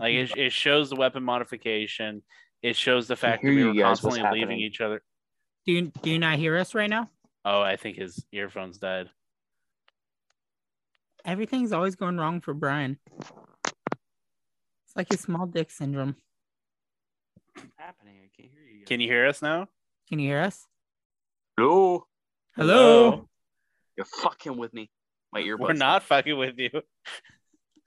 Like 0.00 0.14
it, 0.14 0.36
it 0.36 0.52
shows 0.52 0.90
the 0.90 0.96
weapon 0.96 1.22
modification. 1.22 2.24
It 2.62 2.74
shows 2.74 3.06
the 3.06 3.14
fact 3.14 3.44
that 3.44 3.48
we 3.48 3.58
you 3.58 3.68
were 3.68 3.80
constantly 3.80 4.20
leaving 4.32 4.58
each 4.58 4.80
other. 4.80 5.00
Do 5.66 5.72
you 5.72 5.92
do 6.02 6.10
you 6.10 6.18
not 6.18 6.40
hear 6.40 6.56
us 6.56 6.74
right 6.74 6.90
now? 6.90 7.10
Oh, 7.44 7.60
I 7.60 7.76
think 7.76 7.96
his 7.96 8.24
earphones 8.32 8.78
died. 8.78 9.08
Everything's 11.24 11.72
always 11.72 11.94
going 11.94 12.18
wrong 12.18 12.40
for 12.40 12.54
Brian. 12.54 12.98
It's 13.20 14.96
like 14.96 15.12
his 15.12 15.20
small 15.20 15.46
dick 15.46 15.70
syndrome. 15.70 16.16
happening? 17.84 18.16
I 18.24 18.30
can't 18.36 18.50
hear 18.50 18.62
you. 18.62 18.73
Guys. 18.73 18.73
Can 18.86 19.00
you 19.00 19.08
hear 19.08 19.26
us 19.26 19.40
now? 19.42 19.68
Can 20.08 20.18
you 20.18 20.28
hear 20.28 20.40
us? 20.42 20.66
Hello. 21.56 22.06
Hello. 22.56 23.28
You're 23.96 24.04
fucking 24.06 24.56
with 24.56 24.74
me. 24.74 24.90
My 25.32 25.40
earbuds. 25.42 25.60
We're 25.60 25.72
not 25.72 26.02
fucking 26.02 26.36
with 26.36 26.58
you. 26.58 26.70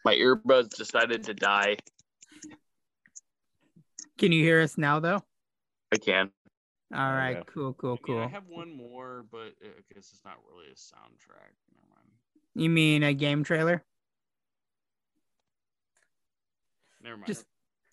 My 0.03 0.15
earbuds 0.15 0.69
decided 0.75 1.23
to 1.25 1.33
die. 1.33 1.77
Can 4.17 4.31
you 4.31 4.43
hear 4.43 4.61
us 4.61 4.77
now 4.77 4.99
though? 4.99 5.21
I 5.93 5.97
can. 5.97 6.31
All 6.93 7.11
right, 7.11 7.37
Okay. 7.37 7.45
cool, 7.53 7.73
cool, 7.73 7.91
I 7.91 7.93
mean, 7.93 7.99
cool. 8.05 8.19
I 8.23 8.27
have 8.27 8.45
one 8.47 8.75
more, 8.75 9.25
but 9.29 9.53
uh, 9.61 9.67
I 9.67 9.93
guess 9.93 10.09
it's 10.13 10.21
not 10.23 10.35
really 10.49 10.67
a 10.71 10.75
soundtrack. 10.75 11.51
Never 11.75 11.85
mind. 11.89 12.07
You 12.55 12.69
mean 12.69 13.03
a 13.03 13.13
game 13.13 13.43
trailer? 13.43 13.83
Never 17.03 17.17
mind. 17.17 17.27
Just 17.27 17.45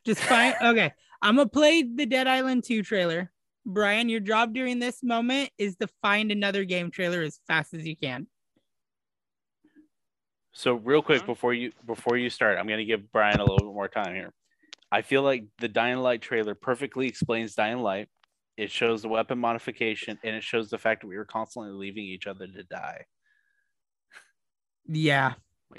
just 0.04 0.20
fine. 0.20 0.54
Okay. 0.62 0.92
I'm 1.24 1.36
gonna 1.36 1.48
play 1.48 1.82
the 1.82 2.04
Dead 2.04 2.28
Island 2.28 2.64
2 2.64 2.82
trailer. 2.82 3.32
Brian, 3.64 4.10
your 4.10 4.20
job 4.20 4.52
during 4.52 4.78
this 4.78 5.02
moment 5.02 5.48
is 5.56 5.74
to 5.76 5.88
find 6.02 6.30
another 6.30 6.64
game 6.64 6.90
trailer 6.90 7.22
as 7.22 7.40
fast 7.46 7.72
as 7.72 7.86
you 7.86 7.96
can. 7.96 8.26
So 10.52 10.74
real 10.74 11.00
quick 11.00 11.24
before 11.24 11.54
you 11.54 11.72
before 11.86 12.18
you 12.18 12.28
start, 12.28 12.58
I'm 12.58 12.68
gonna 12.68 12.84
give 12.84 13.10
Brian 13.10 13.40
a 13.40 13.42
little 13.42 13.70
bit 13.70 13.74
more 13.74 13.88
time 13.88 14.14
here. 14.14 14.34
I 14.92 15.00
feel 15.00 15.22
like 15.22 15.46
the 15.58 15.66
Dying 15.66 15.96
Light 15.96 16.20
trailer 16.20 16.54
perfectly 16.54 17.08
explains 17.08 17.54
Dying 17.54 17.78
Light. 17.78 18.08
It 18.58 18.70
shows 18.70 19.00
the 19.00 19.08
weapon 19.08 19.38
modification 19.38 20.18
and 20.22 20.36
it 20.36 20.42
shows 20.42 20.68
the 20.68 20.78
fact 20.78 21.00
that 21.00 21.08
we 21.08 21.16
were 21.16 21.24
constantly 21.24 21.72
leaving 21.72 22.04
each 22.04 22.26
other 22.26 22.46
to 22.46 22.62
die. 22.64 23.06
Yeah. 24.86 25.32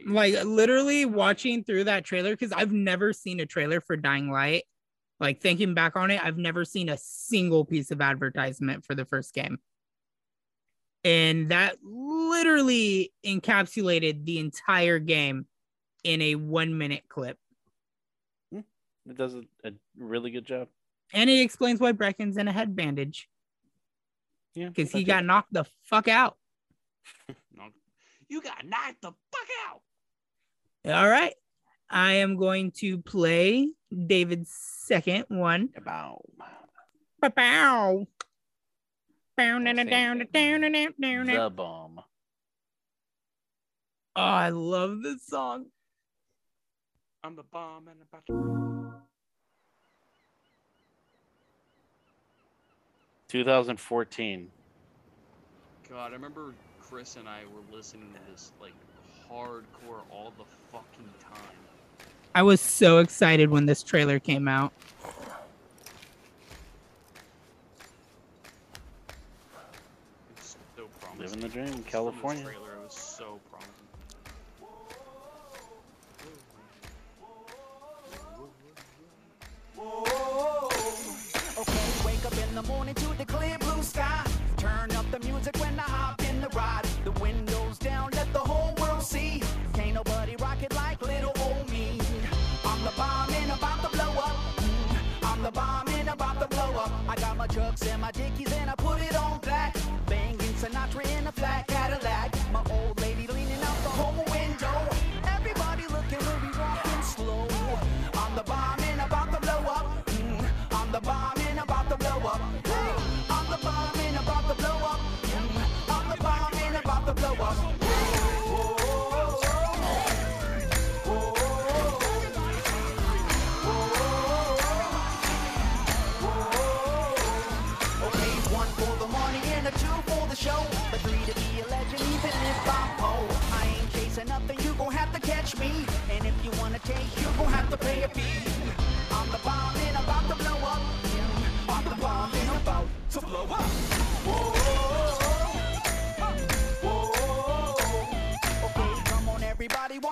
Like 0.08 0.44
literally 0.44 1.06
watching 1.06 1.64
through 1.64 1.84
that 1.84 2.04
trailer 2.04 2.32
because 2.32 2.52
I've 2.52 2.74
never 2.74 3.14
seen 3.14 3.40
a 3.40 3.46
trailer 3.46 3.80
for 3.80 3.96
Dying 3.96 4.32
Light. 4.32 4.64
Like 5.20 5.42
thinking 5.42 5.74
back 5.74 5.96
on 5.96 6.12
it, 6.12 6.24
I've 6.24 6.38
never 6.38 6.66
seen 6.66 6.90
a 6.90 6.98
single 6.98 7.64
piece 7.66 7.92
of 7.92 8.02
advertisement 8.02 8.84
for 8.84 8.96
the 8.96 9.06
first 9.06 9.34
game. 9.34 9.60
And 11.04 11.50
that 11.50 11.78
literally 11.84 13.14
encapsulated 13.26 14.26
the 14.26 14.40
entire 14.40 15.00
game 15.00 15.46
in 16.04 16.22
a 16.22 16.36
one 16.36 16.78
minute 16.78 17.04
clip. 17.08 17.38
Hmm. 18.52 18.62
It 19.10 19.18
does 19.18 19.36
a, 19.36 19.44
a 19.64 19.72
really 19.98 20.32
good 20.32 20.46
job. 20.46 20.68
And 21.14 21.30
it 21.30 21.40
explains 21.40 21.80
why 21.80 21.92
Brecken's 21.92 22.38
in 22.38 22.48
a 22.48 22.52
head 22.52 22.76
bandage 22.76 23.30
Yeah, 24.56 24.70
because 24.70 24.92
he 24.92 25.04
got 25.04 25.24
it. 25.24 25.28
knocked 25.28 25.54
the 25.54 25.66
fuck 25.84 26.08
out. 26.08 26.38
You 28.28 28.42
got 28.42 28.66
knocked 28.66 29.04
the 29.04 29.12
fuck 29.12 29.48
out. 29.70 29.82
All 30.92 31.08
right. 31.08 31.36
I 31.92 32.14
am 32.14 32.38
going 32.38 32.72
to 32.78 32.98
play 32.98 33.70
David's 33.96 34.52
second 34.52 35.26
one. 35.30 35.70
Bow. 35.84 36.22
Bow. 37.22 38.08
Down, 39.38 39.64
down, 39.64 39.76
down, 39.76 39.86
thing. 39.86 40.28
down, 40.32 40.62
down, 40.62 40.72
down, 40.72 41.26
down. 41.28 41.28
The 41.28 41.50
bomb. 41.50 42.00
Oh, 44.16 44.22
I 44.22 44.50
love 44.50 45.02
this 45.02 45.26
song. 45.28 45.66
I'm 47.24 47.36
the 47.36 47.44
bomb 47.44 47.88
and 47.88 47.98
about 48.02 48.26
to. 48.28 48.94
2014. 53.28 54.52
God, 55.90 56.12
I 56.12 56.14
remember 56.14 56.54
Chris 56.80 57.18
and 57.18 57.28
I 57.28 57.42
were 57.54 57.76
listening 57.76 58.14
to 58.14 58.32
this 58.32 58.54
like 58.62 58.74
hardcore 59.30 60.04
all 60.12 60.32
the 60.38 60.46
fucking 60.72 61.10
time. 61.20 61.65
I 62.36 62.44
was 62.44 62.60
so 62.60 62.98
excited 62.98 63.50
when 63.50 63.66
this 63.66 63.82
trailer 63.82 64.20
came 64.20 64.50
out. 64.50 64.74
It's 70.36 70.58
so 70.76 70.90
promising. 71.00 71.22
Living 71.26 71.40
the 71.40 71.48
dream, 71.48 71.68
From 71.68 71.82
this 71.82 71.92
California. 71.92 72.44
Trailer, 72.44 72.74
it 72.76 72.84
was 72.84 72.94
so 72.94 73.40
promising. 73.50 73.72
Okay, 81.58 82.06
wake 82.06 82.26
up 82.26 82.38
in 82.38 82.54
the 82.56 82.64
morning 82.64 82.96
to 82.96 83.18
the 83.18 83.26
clear 83.26 83.58
blue 83.60 83.82
sky. 83.82 84.26
Turn 84.58 84.92
up 84.92 85.10
the 85.10 85.20
music 85.20 85.56
when 85.58 85.80
I 85.80 85.84
hop 85.84 86.22
in 86.24 86.42
the 86.42 86.50
ride. 86.50 86.84
The 87.06 87.12
windows 87.12 87.78
down, 87.78 88.12
let 88.12 88.32
the 88.34 88.40
whole 88.40 88.76
world 88.76 89.04
see. 89.04 89.42
Can't 89.74 89.94
nobody 89.94 90.36
and 97.84 98.02
my 98.02 98.12
dickies 98.12 98.52
and 98.54 98.70
I 98.70 98.76
put 98.76 99.02
it 99.02 99.16
on 99.16 99.40
black. 99.40 99.76
Banging 100.08 100.38
Sinatra 100.38 101.04
in 101.18 101.28
a 101.28 101.32
flat 101.32 101.68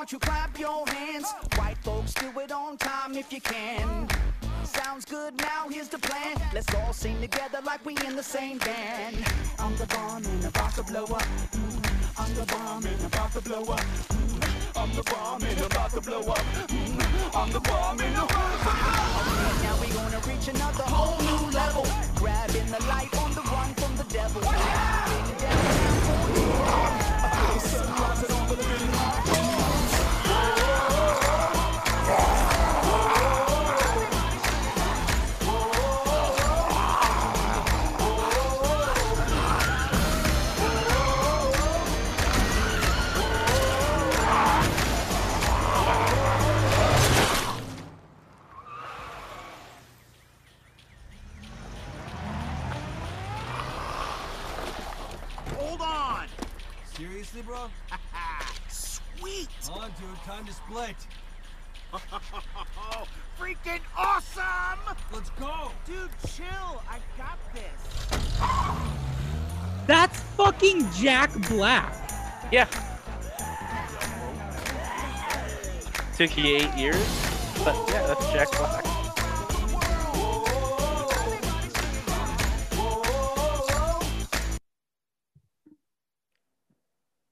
won't 0.03 0.11
you 0.11 0.19
clap 0.19 0.59
your 0.59 0.85
hands? 0.87 1.31
White 1.55 1.77
folks 1.77 2.13
do 2.13 2.27
it 2.39 2.51
on 2.51 2.75
time 2.75 3.15
if 3.15 3.31
you 3.31 3.39
can. 3.39 4.07
Sounds 4.65 5.05
good, 5.05 5.33
now 5.37 5.69
here's 5.69 5.87
the 5.87 5.97
plan. 5.97 6.35
Let's 6.53 6.73
all 6.75 6.91
sing 6.91 7.21
together 7.21 7.59
like 7.65 7.85
we 7.85 7.95
in 8.05 8.17
the 8.17 8.23
same 8.23 8.57
band. 8.57 9.15
I'm 9.59 9.73
the 9.77 9.85
bomb 9.85 10.25
and 10.25 10.43
about 10.43 10.73
to 10.75 10.83
blow 10.83 11.05
up. 11.05 11.23
Mm, 11.51 12.19
I'm 12.19 12.33
the 12.35 12.45
bomb 12.53 12.85
and 12.85 13.05
about 13.05 13.31
to 13.31 13.41
blow 13.41 13.63
up. 13.63 14.52
I'm 14.75 14.91
the 14.95 15.03
bomb 15.03 15.43
and 15.43 15.61
about 15.61 15.91
to 15.91 16.01
blow 16.01 16.21
up. 16.21 16.37
Mm, 16.67 17.35
I'm 17.35 17.51
the 17.51 17.59
bomb 17.59 17.97
to 17.97 18.03
blow 18.03 18.23
up. 18.23 19.63
Now 19.63 19.79
we 19.79 19.87
gonna 19.89 20.19
reach 20.27 20.47
another 20.47 20.83
whole 20.83 21.21
new 21.21 21.51
level. 21.51 21.85
Grabbing 22.15 22.42
Jack 71.03 71.33
Black. 71.49 71.93
Yeah. 72.49 72.63
Took 76.15 76.37
you 76.37 76.55
eight 76.55 76.73
years, 76.77 76.95
but 77.65 77.75
yeah, 77.89 78.07
that's 78.07 78.31
Jack 78.31 78.49
Black. 78.51 78.85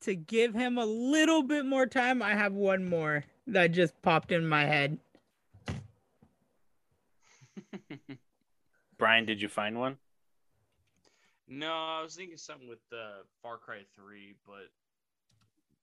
To 0.02 0.16
give 0.16 0.54
him 0.54 0.78
a 0.78 0.86
little 0.86 1.42
bit 1.42 1.66
more 1.66 1.86
time, 1.86 2.22
I 2.22 2.34
have 2.34 2.52
one 2.52 2.84
more 2.84 3.24
that 3.48 3.68
just 3.68 3.94
popped 4.02 4.34
in 4.34 4.46
my 4.46 4.66
head. 4.66 4.98
Brian, 8.98 9.26
did 9.26 9.42
you 9.42 9.48
find 9.48 9.80
one? 9.80 9.98
No, 11.54 11.68
I 11.68 12.02
was 12.02 12.16
thinking 12.16 12.38
something 12.38 12.70
with 12.70 12.80
uh, 12.94 13.24
Far 13.44 13.58
Cry 13.58 13.82
3, 13.94 14.36
but 14.48 14.72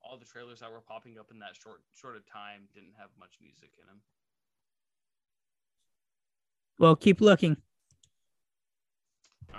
all 0.03 0.17
the 0.17 0.25
trailers 0.25 0.61
that 0.61 0.73
were 0.73 0.81
popping 0.81 1.19
up 1.19 1.27
in 1.31 1.39
that 1.41 1.51
short 1.63 1.83
short 1.95 2.17
of 2.17 2.23
time 2.25 2.63
didn't 2.73 2.95
have 2.99 3.11
much 3.21 3.33
music 3.43 3.73
in 3.79 3.87
them. 3.87 4.01
Well, 6.79 6.97
keep 6.97 7.21
looking. 7.21 7.59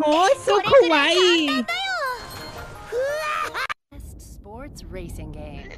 Oh, 0.00 0.28
it's 0.30 0.44
so 0.44 0.60
kawaii. 0.60 1.66
Best 3.90 4.34
sports 4.34 4.84
racing 4.84 5.32
game. 5.32 5.70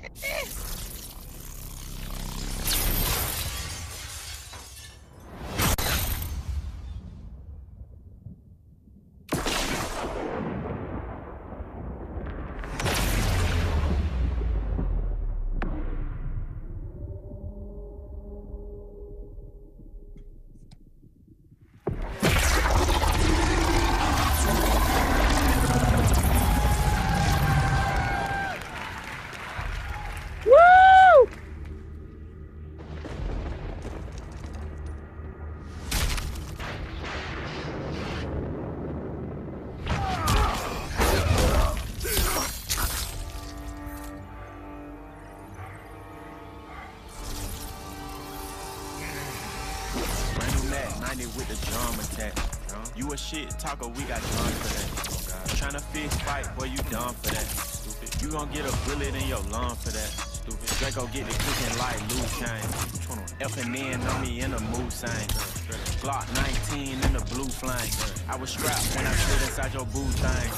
Shit 53.31 53.49
talker, 53.61 53.87
we 53.87 54.03
got 54.11 54.21
done 54.21 54.55
for 54.59 54.71
that. 54.75 54.87
Tryna 55.55 55.81
fix 55.93 56.17
fight, 56.27 56.47
boy, 56.59 56.65
you 56.65 56.79
done 56.91 57.15
for 57.15 57.31
that. 57.31 57.47
Stupid. 57.47 58.23
You 58.23 58.29
gon' 58.31 58.51
get 58.51 58.67
a 58.67 58.75
bullet 58.89 59.15
in 59.15 59.29
your 59.29 59.39
lung 59.55 59.77
for 59.77 59.91
that. 59.91 60.11
Stupid. 60.35 60.67
Draco 60.79 61.07
get 61.15 61.27
the 61.31 61.37
cooking 61.39 61.79
like 61.79 62.01
loose 62.11 62.33
chain. 62.41 62.63
F 63.41 63.57
and 63.63 63.77
N 63.77 64.01
on 64.01 64.23
me 64.23 64.41
in 64.41 64.51
the 64.51 64.61
mood 64.75 64.93
sign. 64.93 65.29
Glock 66.03 66.27
19 66.75 66.91
in 66.91 67.13
the 67.13 67.25
blue 67.31 67.47
flame. 67.47 67.93
I 68.29 68.37
was 68.37 68.51
strapped 68.51 68.97
when 68.97 69.07
I 69.07 69.13
slid 69.13 69.43
inside 69.49 69.75
your 69.75 69.87
boo 69.87 70.11
thing. 70.19 70.51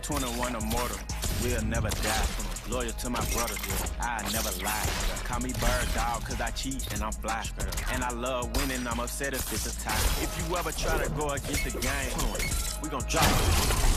21 0.00 0.56
immortal, 0.56 0.98
we'll 1.42 1.64
never 1.64 1.90
die. 1.90 2.45
Loyal 2.68 2.90
to 2.92 3.10
my 3.10 3.24
brother, 3.32 3.54
I 4.00 4.22
never 4.32 4.50
lie. 4.64 4.88
Call 5.24 5.40
me 5.40 5.52
bird 5.52 5.86
dog, 5.94 6.24
cause 6.24 6.40
I 6.40 6.50
cheat 6.50 6.92
and 6.92 7.02
I'm 7.02 7.12
fly. 7.12 7.44
And 7.92 8.02
I 8.02 8.10
love 8.10 8.54
winning, 8.56 8.84
I'm 8.88 8.98
upset 8.98 9.34
if 9.34 9.52
it's 9.52 9.66
a 9.66 9.84
tie. 9.84 9.94
If 10.20 10.36
you 10.48 10.56
ever 10.56 10.72
try 10.72 11.02
to 11.02 11.08
go 11.10 11.30
against 11.30 11.64
the 11.64 11.70
game, 11.70 12.82
we 12.82 12.88
gon' 12.88 13.04
drop 13.08 13.24
it. 13.24 13.95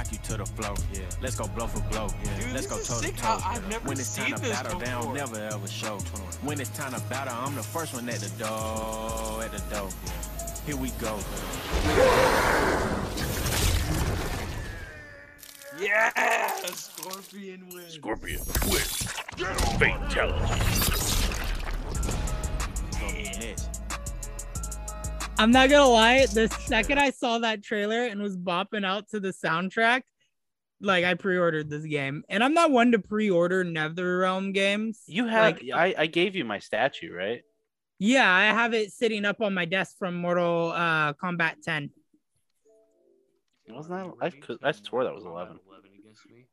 Knock 0.00 0.12
you 0.12 0.18
to 0.18 0.36
the 0.36 0.46
floor. 0.46 0.74
Yeah. 0.92 1.00
Let's 1.20 1.36
go 1.36 1.46
blow 1.48 1.66
for 1.66 1.80
blow. 1.90 2.08
Yeah. 2.24 2.38
Dude, 2.38 2.52
Let's 2.54 2.66
go 2.66 2.76
this 2.76 2.88
toe 2.88 3.00
to 3.00 3.06
sick 3.06 3.16
toe. 3.16 3.26
how 3.26 3.50
I've 3.50 3.68
never 3.68 3.88
When 3.88 3.98
it's 3.98 4.16
time 4.16 4.34
to 4.34 4.40
this 4.40 4.50
battle, 4.50 4.78
they 4.78 4.86
don't 4.86 5.14
never 5.14 5.36
ever 5.36 5.68
show. 5.68 5.98
When 6.42 6.60
it's 6.60 6.70
time 6.70 6.92
to 6.92 7.00
battle, 7.08 7.34
I'm 7.36 7.54
the 7.54 7.62
first 7.62 7.94
one 7.94 8.08
at 8.08 8.20
the 8.20 8.30
door. 8.38 9.42
At 9.42 9.52
the 9.52 9.74
door. 9.74 9.88
Yeah. 10.06 10.12
Here 10.66 10.76
we 10.76 10.90
go. 10.92 11.18
Yeah, 15.78 16.10
Scorpion 16.74 17.66
wins. 17.72 17.94
Scorpion 17.94 18.40
wins. 18.68 19.02
Fatality. 19.78 21.19
I'm 25.40 25.52
not 25.52 25.70
gonna 25.70 25.88
lie. 25.88 26.26
The 26.26 26.48
second 26.66 26.98
I 26.98 27.08
saw 27.08 27.38
that 27.38 27.64
trailer 27.64 28.04
and 28.04 28.20
was 28.20 28.36
bopping 28.36 28.84
out 28.84 29.08
to 29.08 29.20
the 29.20 29.30
soundtrack, 29.30 30.02
like 30.82 31.02
I 31.06 31.14
pre-ordered 31.14 31.70
this 31.70 31.86
game, 31.86 32.24
and 32.28 32.44
I'm 32.44 32.52
not 32.52 32.70
one 32.70 32.92
to 32.92 32.98
pre-order 32.98 33.64
NetherRealm 33.64 34.52
games. 34.52 35.00
You 35.06 35.28
have 35.28 35.54
Like, 35.54 35.64
I, 35.74 35.94
I 35.96 36.06
gave 36.08 36.36
you 36.36 36.44
my 36.44 36.58
statue, 36.58 37.10
right? 37.14 37.40
yeah, 37.98 38.30
I 38.30 38.42
have 38.52 38.74
it 38.74 38.92
sitting 38.92 39.24
up 39.24 39.40
on 39.40 39.54
my 39.54 39.64
desk 39.64 39.96
from 39.98 40.14
Mortal 40.14 40.72
uh, 40.72 41.14
Kombat 41.14 41.62
10. 41.62 41.88
Wasn't 43.70 43.96
that? 43.96 44.12
I, 44.20 44.28
could, 44.28 44.58
I 44.62 44.72
swore 44.72 45.04
that 45.04 45.14
was 45.14 45.24
eleven. 45.24 45.58
against 46.02 46.28
me. 46.28 46.48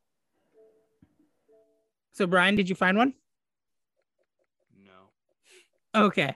So 2.12 2.26
Brian, 2.26 2.56
did 2.56 2.70
you 2.70 2.74
find 2.74 2.96
one? 2.96 3.12
No. 4.82 6.04
Okay. 6.06 6.34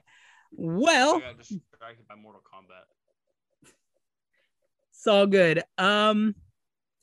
Well, 0.54 1.16
I 1.16 1.20
got 1.20 1.50
distracted 1.92 2.08
by 2.08 2.20
Mortal 2.20 2.42
Kombat. 2.42 3.70
it's 4.90 5.06
all 5.06 5.26
good. 5.26 5.62
Um, 5.78 6.34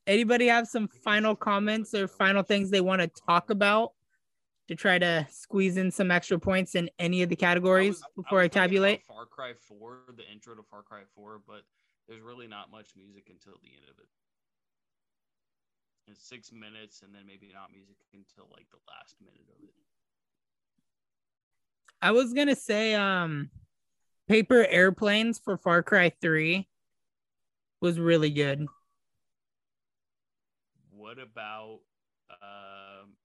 anybody 0.08 0.48
have 0.48 0.68
some 0.68 0.88
final 0.88 1.36
comments 1.36 1.94
or 1.94 2.08
final 2.08 2.44
things 2.44 2.70
they 2.70 2.82
want 2.82 3.02
to 3.02 3.08
talk 3.08 3.50
about 3.50 3.94
to 4.68 4.76
try 4.76 5.00
to 5.00 5.28
squeeze 5.32 5.78
in 5.78 5.92
some 5.92 6.12
extra 6.12 6.40
points 6.40 6.76
in 6.76 6.90
any 7.00 7.24
of 7.24 7.30
the 7.30 7.36
categories 7.36 8.02
before 8.16 8.40
I, 8.40 8.44
was 8.44 8.52
thinking 8.52 8.58
about 8.58 8.62
tabulate? 8.62 9.06
Far 9.06 9.26
Cry 9.26 9.54
4, 9.54 10.00
the 10.16 10.32
intro 10.32 10.56
to 10.56 10.64
Far 10.64 10.84
Cry 10.84 11.02
4, 11.16 11.42
but 11.48 11.62
there's 12.08 12.22
really 12.22 12.48
not 12.48 12.72
much 12.72 12.90
music 12.96 13.28
until 13.30 13.54
the 13.62 13.70
end 13.70 13.86
of 13.90 13.98
it. 14.00 14.10
It's 16.08 16.28
six 16.28 16.52
minutes, 16.52 17.04
and 17.04 17.14
then 17.14 17.22
maybe 17.28 17.52
not 17.54 17.72
music 17.72 17.96
until 18.14 18.50
like 18.52 18.66
the 18.72 18.80
last 18.88 19.16
minute 19.22 19.46
of 19.56 19.64
it. 19.64 19.74
I 22.02 22.12
was 22.12 22.34
gonna 22.34 22.56
say 22.56 22.96
um 22.96 23.52
paper 24.30 24.66
airplanes 24.70 25.40
for 25.40 25.58
Far 25.58 25.84
Cry 25.84 26.14
3 26.22 26.68
was 27.82 28.00
really 28.00 28.30
good. 28.30 28.68
What 30.92 31.18
about 31.20 31.80
um, 32.30 33.16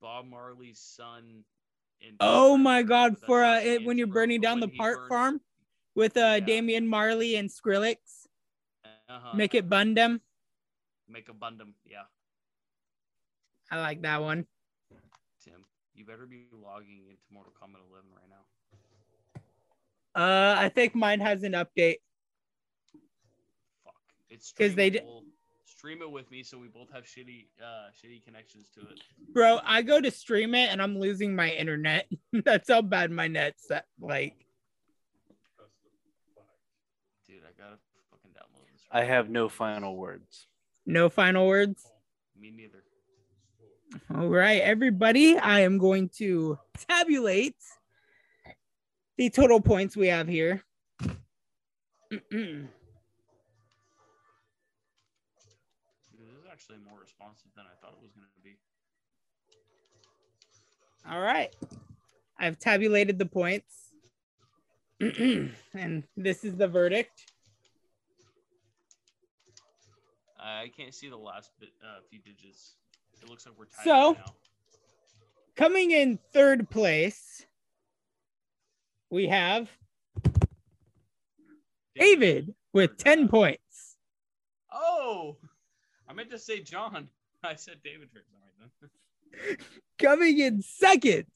Bob 0.00 0.26
Marley's 0.26 0.80
son? 0.80 1.44
In 2.00 2.14
Oh 2.20 2.56
my 2.56 2.82
god, 2.82 3.18
for 3.18 3.42
uh 3.42 3.58
it, 3.58 3.84
when 3.84 3.98
you're 3.98 4.06
burning 4.06 4.40
down 4.40 4.60
the 4.60 4.68
part 4.68 5.08
farm 5.08 5.40
with 5.96 6.16
uh 6.16 6.38
Damian 6.38 6.86
Marley 6.86 7.34
and 7.34 7.50
Skrillex. 7.50 7.96
uh-huh. 9.08 9.36
Make 9.36 9.56
it 9.56 9.68
Bun 9.68 9.94
Dem. 9.94 10.20
Make 11.08 11.28
a 11.28 11.32
bundum, 11.32 11.74
yeah. 11.84 12.04
I 13.70 13.80
like 13.80 14.02
that 14.02 14.22
one. 14.22 14.46
Tim, 15.42 15.64
you 15.94 16.04
better 16.04 16.26
be 16.26 16.46
logging 16.52 17.08
into 17.08 17.22
Mortal 17.32 17.52
Kombat 17.60 17.82
11 17.90 18.10
right 18.14 18.28
now. 18.28 18.44
Uh 20.14 20.54
I 20.58 20.68
think 20.68 20.94
mine 20.94 21.20
has 21.20 21.42
an 21.42 21.52
update. 21.52 21.96
Fuck, 23.84 23.94
it's 24.30 24.52
because 24.52 24.74
they 24.74 24.90
did. 24.90 25.04
Stream 25.64 26.02
it 26.02 26.10
with 26.10 26.28
me, 26.30 26.42
so 26.42 26.58
we 26.58 26.66
both 26.66 26.92
have 26.92 27.04
shitty, 27.04 27.46
uh, 27.62 27.90
shitty 27.94 28.24
connections 28.24 28.68
to 28.74 28.80
it. 28.80 29.00
Bro, 29.32 29.60
I 29.64 29.82
go 29.82 30.00
to 30.00 30.10
stream 30.10 30.56
it 30.56 30.72
and 30.72 30.82
I'm 30.82 30.98
losing 30.98 31.36
my 31.36 31.50
internet. 31.50 32.10
That's 32.32 32.68
how 32.68 32.82
bad 32.82 33.12
my 33.12 33.28
net's 33.28 33.70
at. 33.70 33.84
Like 34.00 34.34
Dude, 37.28 37.42
I 37.44 37.62
gotta 37.62 37.76
fucking 38.10 38.30
download 38.30 38.66
this. 38.72 38.82
I 38.90 39.04
have 39.04 39.30
no 39.30 39.48
final 39.48 39.94
words. 39.96 40.48
No 40.84 41.08
final 41.08 41.46
words. 41.46 41.86
Me 42.40 42.50
neither. 42.50 42.82
All 44.14 44.28
right, 44.28 44.60
everybody. 44.62 45.36
I 45.38 45.60
am 45.60 45.78
going 45.78 46.08
to 46.16 46.58
tabulate 46.88 47.56
the 49.18 49.28
total 49.28 49.60
points 49.60 49.96
we 49.96 50.06
have 50.06 50.28
here. 50.28 50.62
Dude, 52.10 52.68
this 56.18 56.30
is 56.30 56.46
actually 56.50 56.78
more 56.88 56.98
responsive 57.00 57.50
than 57.54 57.64
I 57.66 57.74
thought 57.82 57.92
it 57.92 58.02
was 58.02 58.12
gonna 58.12 58.26
be. 58.42 58.56
All 61.10 61.20
right. 61.20 61.54
I've 62.38 62.58
tabulated 62.58 63.18
the 63.18 63.26
points. 63.26 63.92
and 65.00 66.04
this 66.16 66.44
is 66.44 66.56
the 66.56 66.68
verdict. 66.68 67.32
I 70.40 70.70
can't 70.76 70.94
see 70.94 71.08
the 71.08 71.16
last 71.16 71.50
bit, 71.58 71.70
uh, 71.84 72.00
few 72.08 72.20
digits. 72.20 72.76
It 73.20 73.28
looks 73.28 73.44
like 73.46 73.58
we're 73.58 73.66
tied 73.66 73.84
So- 73.84 74.08
right 74.14 74.18
now. 74.18 74.34
Coming 75.56 75.90
in 75.90 76.18
third 76.32 76.70
place, 76.70 77.44
we 79.10 79.28
have 79.28 79.68
David 81.94 82.54
with 82.72 82.96
10 82.98 83.28
points. 83.28 83.96
Oh, 84.72 85.36
I 86.08 86.12
meant 86.12 86.30
to 86.30 86.38
say 86.38 86.60
John. 86.60 87.08
I 87.44 87.54
said 87.54 87.76
David 87.84 88.08
for 88.12 88.20
some 88.20 88.40
reason. 89.40 89.58
Coming 89.98 90.38
in 90.38 90.62
second 90.62 91.26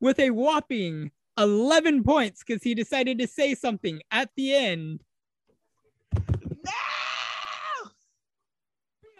with 0.00 0.18
a 0.18 0.30
whopping 0.30 1.10
11 1.38 2.02
points 2.04 2.42
because 2.44 2.62
he 2.62 2.74
decided 2.74 3.18
to 3.18 3.26
say 3.26 3.54
something 3.54 4.00
at 4.10 4.30
the 4.36 4.54
end. 4.54 5.00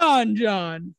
On 0.01 0.37
John. 0.37 0.95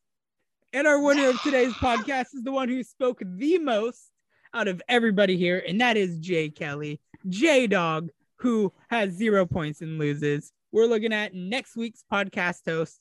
And 0.72 0.86
our 0.86 1.02
winner 1.02 1.30
of 1.30 1.42
today's 1.42 1.72
podcast 1.74 2.34
is 2.34 2.42
the 2.42 2.52
one 2.52 2.68
who 2.68 2.82
spoke 2.82 3.22
the 3.24 3.58
most 3.58 4.09
out 4.54 4.68
of 4.68 4.82
everybody 4.88 5.36
here, 5.36 5.62
and 5.66 5.80
that 5.80 5.96
is 5.96 6.18
Jay 6.18 6.48
Kelly, 6.50 7.00
J 7.28 7.66
Dog, 7.66 8.10
who 8.36 8.72
has 8.88 9.12
zero 9.12 9.46
points 9.46 9.80
and 9.80 9.98
loses. 9.98 10.52
We're 10.72 10.86
looking 10.86 11.12
at 11.12 11.34
next 11.34 11.76
week's 11.76 12.04
podcast 12.10 12.60
host, 12.66 13.00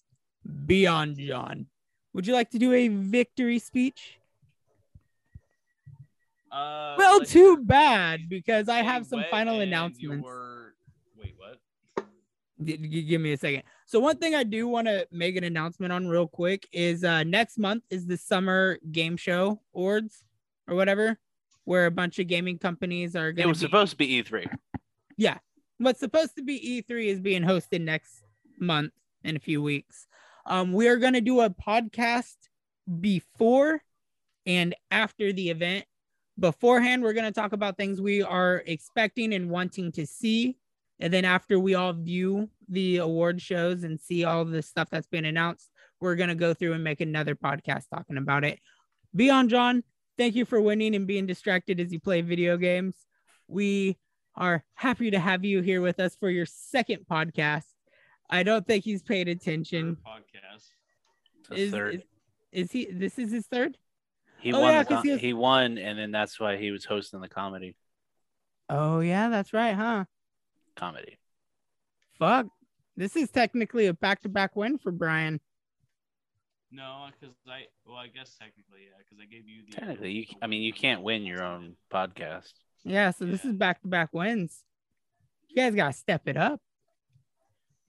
BeeonJohn. 0.66 1.66
Would 2.14 2.28
you 2.28 2.34
like 2.34 2.50
to 2.52 2.60
do 2.60 2.74
a 2.74 2.88
victory 2.88 3.60
speech? 3.60 4.20
Uh, 6.52 6.96
Well, 6.98 7.20
let's 7.20 7.32
too 7.32 7.58
bad 7.58 8.28
because 8.28 8.70
I 8.70 8.82
have 8.82 9.06
some 9.06 9.20
final 9.30 9.60
announcements. 9.60 10.26
Wait, 11.22 11.36
what? 11.38 11.60
G- 12.64 12.78
g- 12.78 13.04
give 13.04 13.22
me 13.22 13.34
a 13.34 13.38
second. 13.38 13.64
So 13.86 14.00
one 14.00 14.18
thing 14.18 14.34
I 14.36 14.44
do 14.44 14.68
want 14.68 14.88
to 14.88 15.08
make 15.12 15.36
an 15.36 15.44
announcement 15.44 15.94
on 15.94 16.08
real 16.08 16.28
quick 16.28 16.68
is 16.72 17.04
uh 17.04 17.24
next 17.24 17.58
month 17.60 17.84
is 17.90 18.06
the 18.08 18.18
summer 18.18 18.80
game 18.92 19.16
show 19.16 19.62
awards 19.76 20.24
or 20.68 20.76
whatever, 20.76 21.18
where 21.66 21.86
a 21.86 21.92
bunch 21.92 22.20
of 22.20 22.28
gaming 22.28 22.58
companies 22.58 23.16
are 23.16 23.30
It 23.30 23.34
going 23.38 23.50
was 23.50 23.60
to 23.60 23.66
be 23.66 23.70
supposed 23.70 23.92
to 23.92 23.98
be 23.98 24.16
E 24.18 24.24
E3. 24.24 24.48
yeah. 25.18 25.38
What's 25.78 26.00
supposed 26.00 26.36
to 26.36 26.44
be 26.44 26.84
E3 26.90 27.06
is 27.06 27.20
being 27.22 27.42
hosted 27.44 27.82
next 27.82 28.24
month 28.60 28.92
in 29.24 29.36
a 29.36 29.40
few 29.40 29.62
weeks. 29.62 30.08
Um, 30.46 30.74
we 30.74 30.88
are 30.90 30.98
going 30.98 31.14
to 31.14 31.22
do 31.22 31.40
a 31.42 31.50
podcast 31.50 32.36
before 33.00 33.82
and 34.46 34.76
after 34.92 35.32
the 35.32 35.50
event. 35.50 35.86
Beforehand, 36.40 37.04
we're 37.04 37.14
going 37.14 37.32
to 37.32 37.40
talk 37.40 37.54
about 37.54 37.78
things 37.78 38.02
we 38.02 38.24
are 38.24 38.64
expecting 38.66 39.34
and 39.34 39.50
wanting 39.50 39.92
to 39.94 40.06
see. 40.06 40.58
And 41.00 41.14
then 41.14 41.24
after 41.24 41.60
we 41.60 41.76
all 41.76 41.94
view 41.94 42.50
the 42.68 42.98
award 42.98 43.42
shows 43.42 43.84
and 43.84 44.00
see 44.00 44.24
all 44.26 44.44
the 44.46 44.62
stuff 44.62 44.90
that's 44.90 45.08
been 45.08 45.26
announced, 45.26 45.70
we're 46.02 46.16
going 46.16 46.30
to 46.30 46.36
go 46.36 46.54
through 46.54 46.74
and 46.74 46.84
make 46.84 47.02
another 47.02 47.36
podcast 47.36 47.84
talking 47.94 48.18
about 48.18 48.44
it. 48.44 48.60
BeeonJohn, 49.16 49.84
thank 50.20 50.36
you 50.36 50.44
for 50.46 50.60
winning 50.60 50.94
and 50.96 51.08
being 51.08 51.26
distracted 51.26 51.80
as 51.80 51.94
you 51.94 52.00
play 52.00 52.20
video 52.22 52.58
games. 52.58 52.94
We 53.48 53.98
are 54.36 54.64
happy 54.76 55.10
to 55.12 55.20
have 55.20 55.46
you 55.46 55.62
here 55.62 55.82
with 55.82 56.00
us 56.00 56.16
for 56.18 56.30
your 56.30 56.46
second 56.46 57.06
podcast. 57.10 57.64
I 58.30 58.44
don't 58.44 58.68
think 58.68 58.84
he's 58.84 59.02
paid 59.02 59.30
attention. 59.30 59.98
Podcast. 60.06 61.58
Is, 61.58 61.72
third. 61.72 61.96
is, 62.52 62.66
is 62.66 62.72
he? 62.72 62.86
This 62.92 63.18
is 63.18 63.32
his 63.32 63.48
third. 63.48 63.78
He 64.40 64.54
Oh, 64.54 64.60
won. 64.60 64.74
yeah, 64.74 64.84
com- 64.84 65.04
he 65.04 65.18
he, 65.18 65.34
won, 65.34 65.78
and 65.78 65.98
then 65.98 66.12
that's 66.12 66.40
why 66.40 66.58
he 66.58 66.70
was 66.72 66.86
hosting 66.86 67.22
the 67.22 67.30
comedy. 67.30 67.76
Oh 68.70 69.00
yeah, 69.00 69.30
that's 69.30 69.54
right, 69.54 69.74
huh? 69.74 70.06
Comedy. 70.76 71.18
Fuck. 72.20 72.48
This 72.96 73.16
is 73.16 73.32
technically 73.32 73.88
a 73.88 73.94
back-to-back 73.94 74.56
win 74.58 74.78
for 74.78 74.92
Brian. 74.92 75.40
No, 76.72 77.08
because 77.20 77.36
I. 77.48 77.64
Well, 77.86 77.98
I 77.98 78.08
guess 78.08 78.36
technically, 78.40 78.82
yeah, 78.86 78.98
because 79.00 79.18
I 79.22 79.26
gave 79.26 79.48
you 79.48 79.64
the. 79.68 79.76
Technically, 79.76 80.12
you. 80.12 80.26
I 80.42 80.48
mean, 80.48 80.62
you 80.62 80.74
can't 80.74 81.02
win 81.02 81.24
your 81.24 81.44
own 81.44 81.76
podcast. 81.92 82.54
Yeah, 82.84 83.12
so 83.12 83.26
this 83.26 83.44
is 83.44 83.54
back-to-back 83.54 84.14
wins. 84.14 84.64
You 85.48 85.56
guys 85.56 85.76
gotta 85.76 85.94
step 85.94 86.28
it 86.28 86.38
up. 86.38 86.62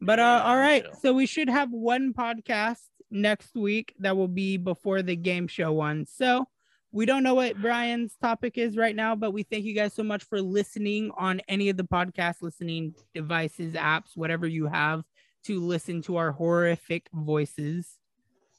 But 0.01 0.19
uh, 0.19 0.43
all 0.45 0.57
right, 0.57 0.85
so 1.01 1.13
we 1.13 1.27
should 1.27 1.51
have 1.51 1.71
one 1.71 2.15
podcast 2.15 2.81
next 3.11 3.55
week 3.55 3.95
that 3.99 4.17
will 4.17 4.29
be 4.29 4.57
before 4.57 5.03
the 5.03 5.17
game 5.17 5.47
show 5.47 5.73
one. 5.73 6.07
So 6.07 6.47
we 6.91 7.05
don't 7.07 7.23
know 7.23 7.35
what 7.35 7.61
Brian's 7.61 8.17
topic 8.21 8.57
is 8.57 8.77
right 8.77 8.97
now, 8.97 9.15
but 9.15 9.33
we 9.33 9.43
thank 9.43 9.65
you 9.65 9.75
guys 9.75 9.93
so 9.93 10.03
much 10.03 10.25
for 10.25 10.41
listening 10.41 11.11
on 11.19 11.41
any 11.49 11.69
of 11.69 11.77
the 11.77 11.85
podcast 11.85 12.37
listening 12.41 12.95
devices, 13.15 13.75
apps, 13.75 14.17
whatever 14.17 14.47
you 14.47 14.67
have 14.67 15.05
to 15.45 15.61
listen 15.61 16.03
to 16.03 16.17
our 16.17 16.33
horrific 16.33 17.09
voices 17.13 18.00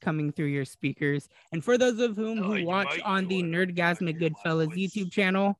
coming 0.01 0.31
through 0.31 0.47
your 0.47 0.65
speakers. 0.65 1.29
And 1.51 1.63
for 1.63 1.77
those 1.77 1.99
of 1.99 2.15
whom 2.15 2.39
who 2.39 2.65
watch 2.65 2.99
on 3.05 3.27
the 3.27 3.41
Nerdgazmic 3.41 4.19
Goodfellas 4.19 4.75
YouTube 4.75 5.11
channel, 5.11 5.59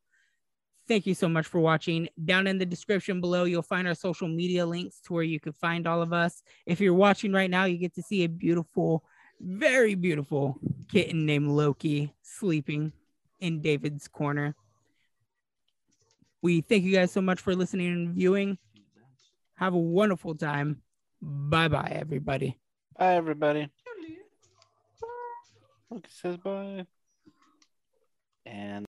thank 0.88 1.06
you 1.06 1.16
so 1.16 1.30
much 1.30 1.46
for 1.46 1.60
watching. 1.60 2.10
Down 2.26 2.48
in 2.48 2.58
the 2.58 2.66
description 2.66 3.22
below, 3.22 3.46
you'll 3.46 3.62
find 3.62 3.88
our 3.88 3.96
social 3.96 4.28
media 4.28 4.66
links 4.66 5.00
to 5.06 5.14
where 5.14 5.24
you 5.24 5.40
can 5.40 5.54
find 5.54 5.88
all 5.88 6.02
of 6.02 6.12
us. 6.12 6.44
If 6.66 6.82
you're 6.82 6.94
watching 6.94 7.32
right 7.32 7.50
now, 7.50 7.66
you 7.66 7.78
get 7.78 7.96
to 7.96 8.04
see 8.04 8.24
a 8.24 8.30
beautiful, 8.30 9.06
very 9.40 9.96
beautiful 9.96 10.60
kitten 10.90 11.26
named 11.26 11.48
Loki 11.48 12.14
sleeping 12.22 12.92
in 13.40 13.62
David's 13.62 14.08
corner. 14.08 14.56
We 16.42 16.62
thank 16.62 16.84
you 16.84 16.94
guys 16.94 17.12
so 17.12 17.22
much 17.22 17.40
for 17.40 17.56
listening 17.56 17.88
and 17.88 18.16
viewing. 18.16 18.58
Have 19.56 19.74
a 19.74 19.80
wonderful 19.80 20.36
time. 20.36 20.82
Bye 21.22 21.68
bye, 21.68 21.92
everybody. 21.96 22.58
Bye, 22.98 23.16
everybody. 23.16 23.70
Look, 25.92 26.06
it 26.06 26.12
says 26.12 26.38
bye. 26.38 26.88
And 28.46 28.80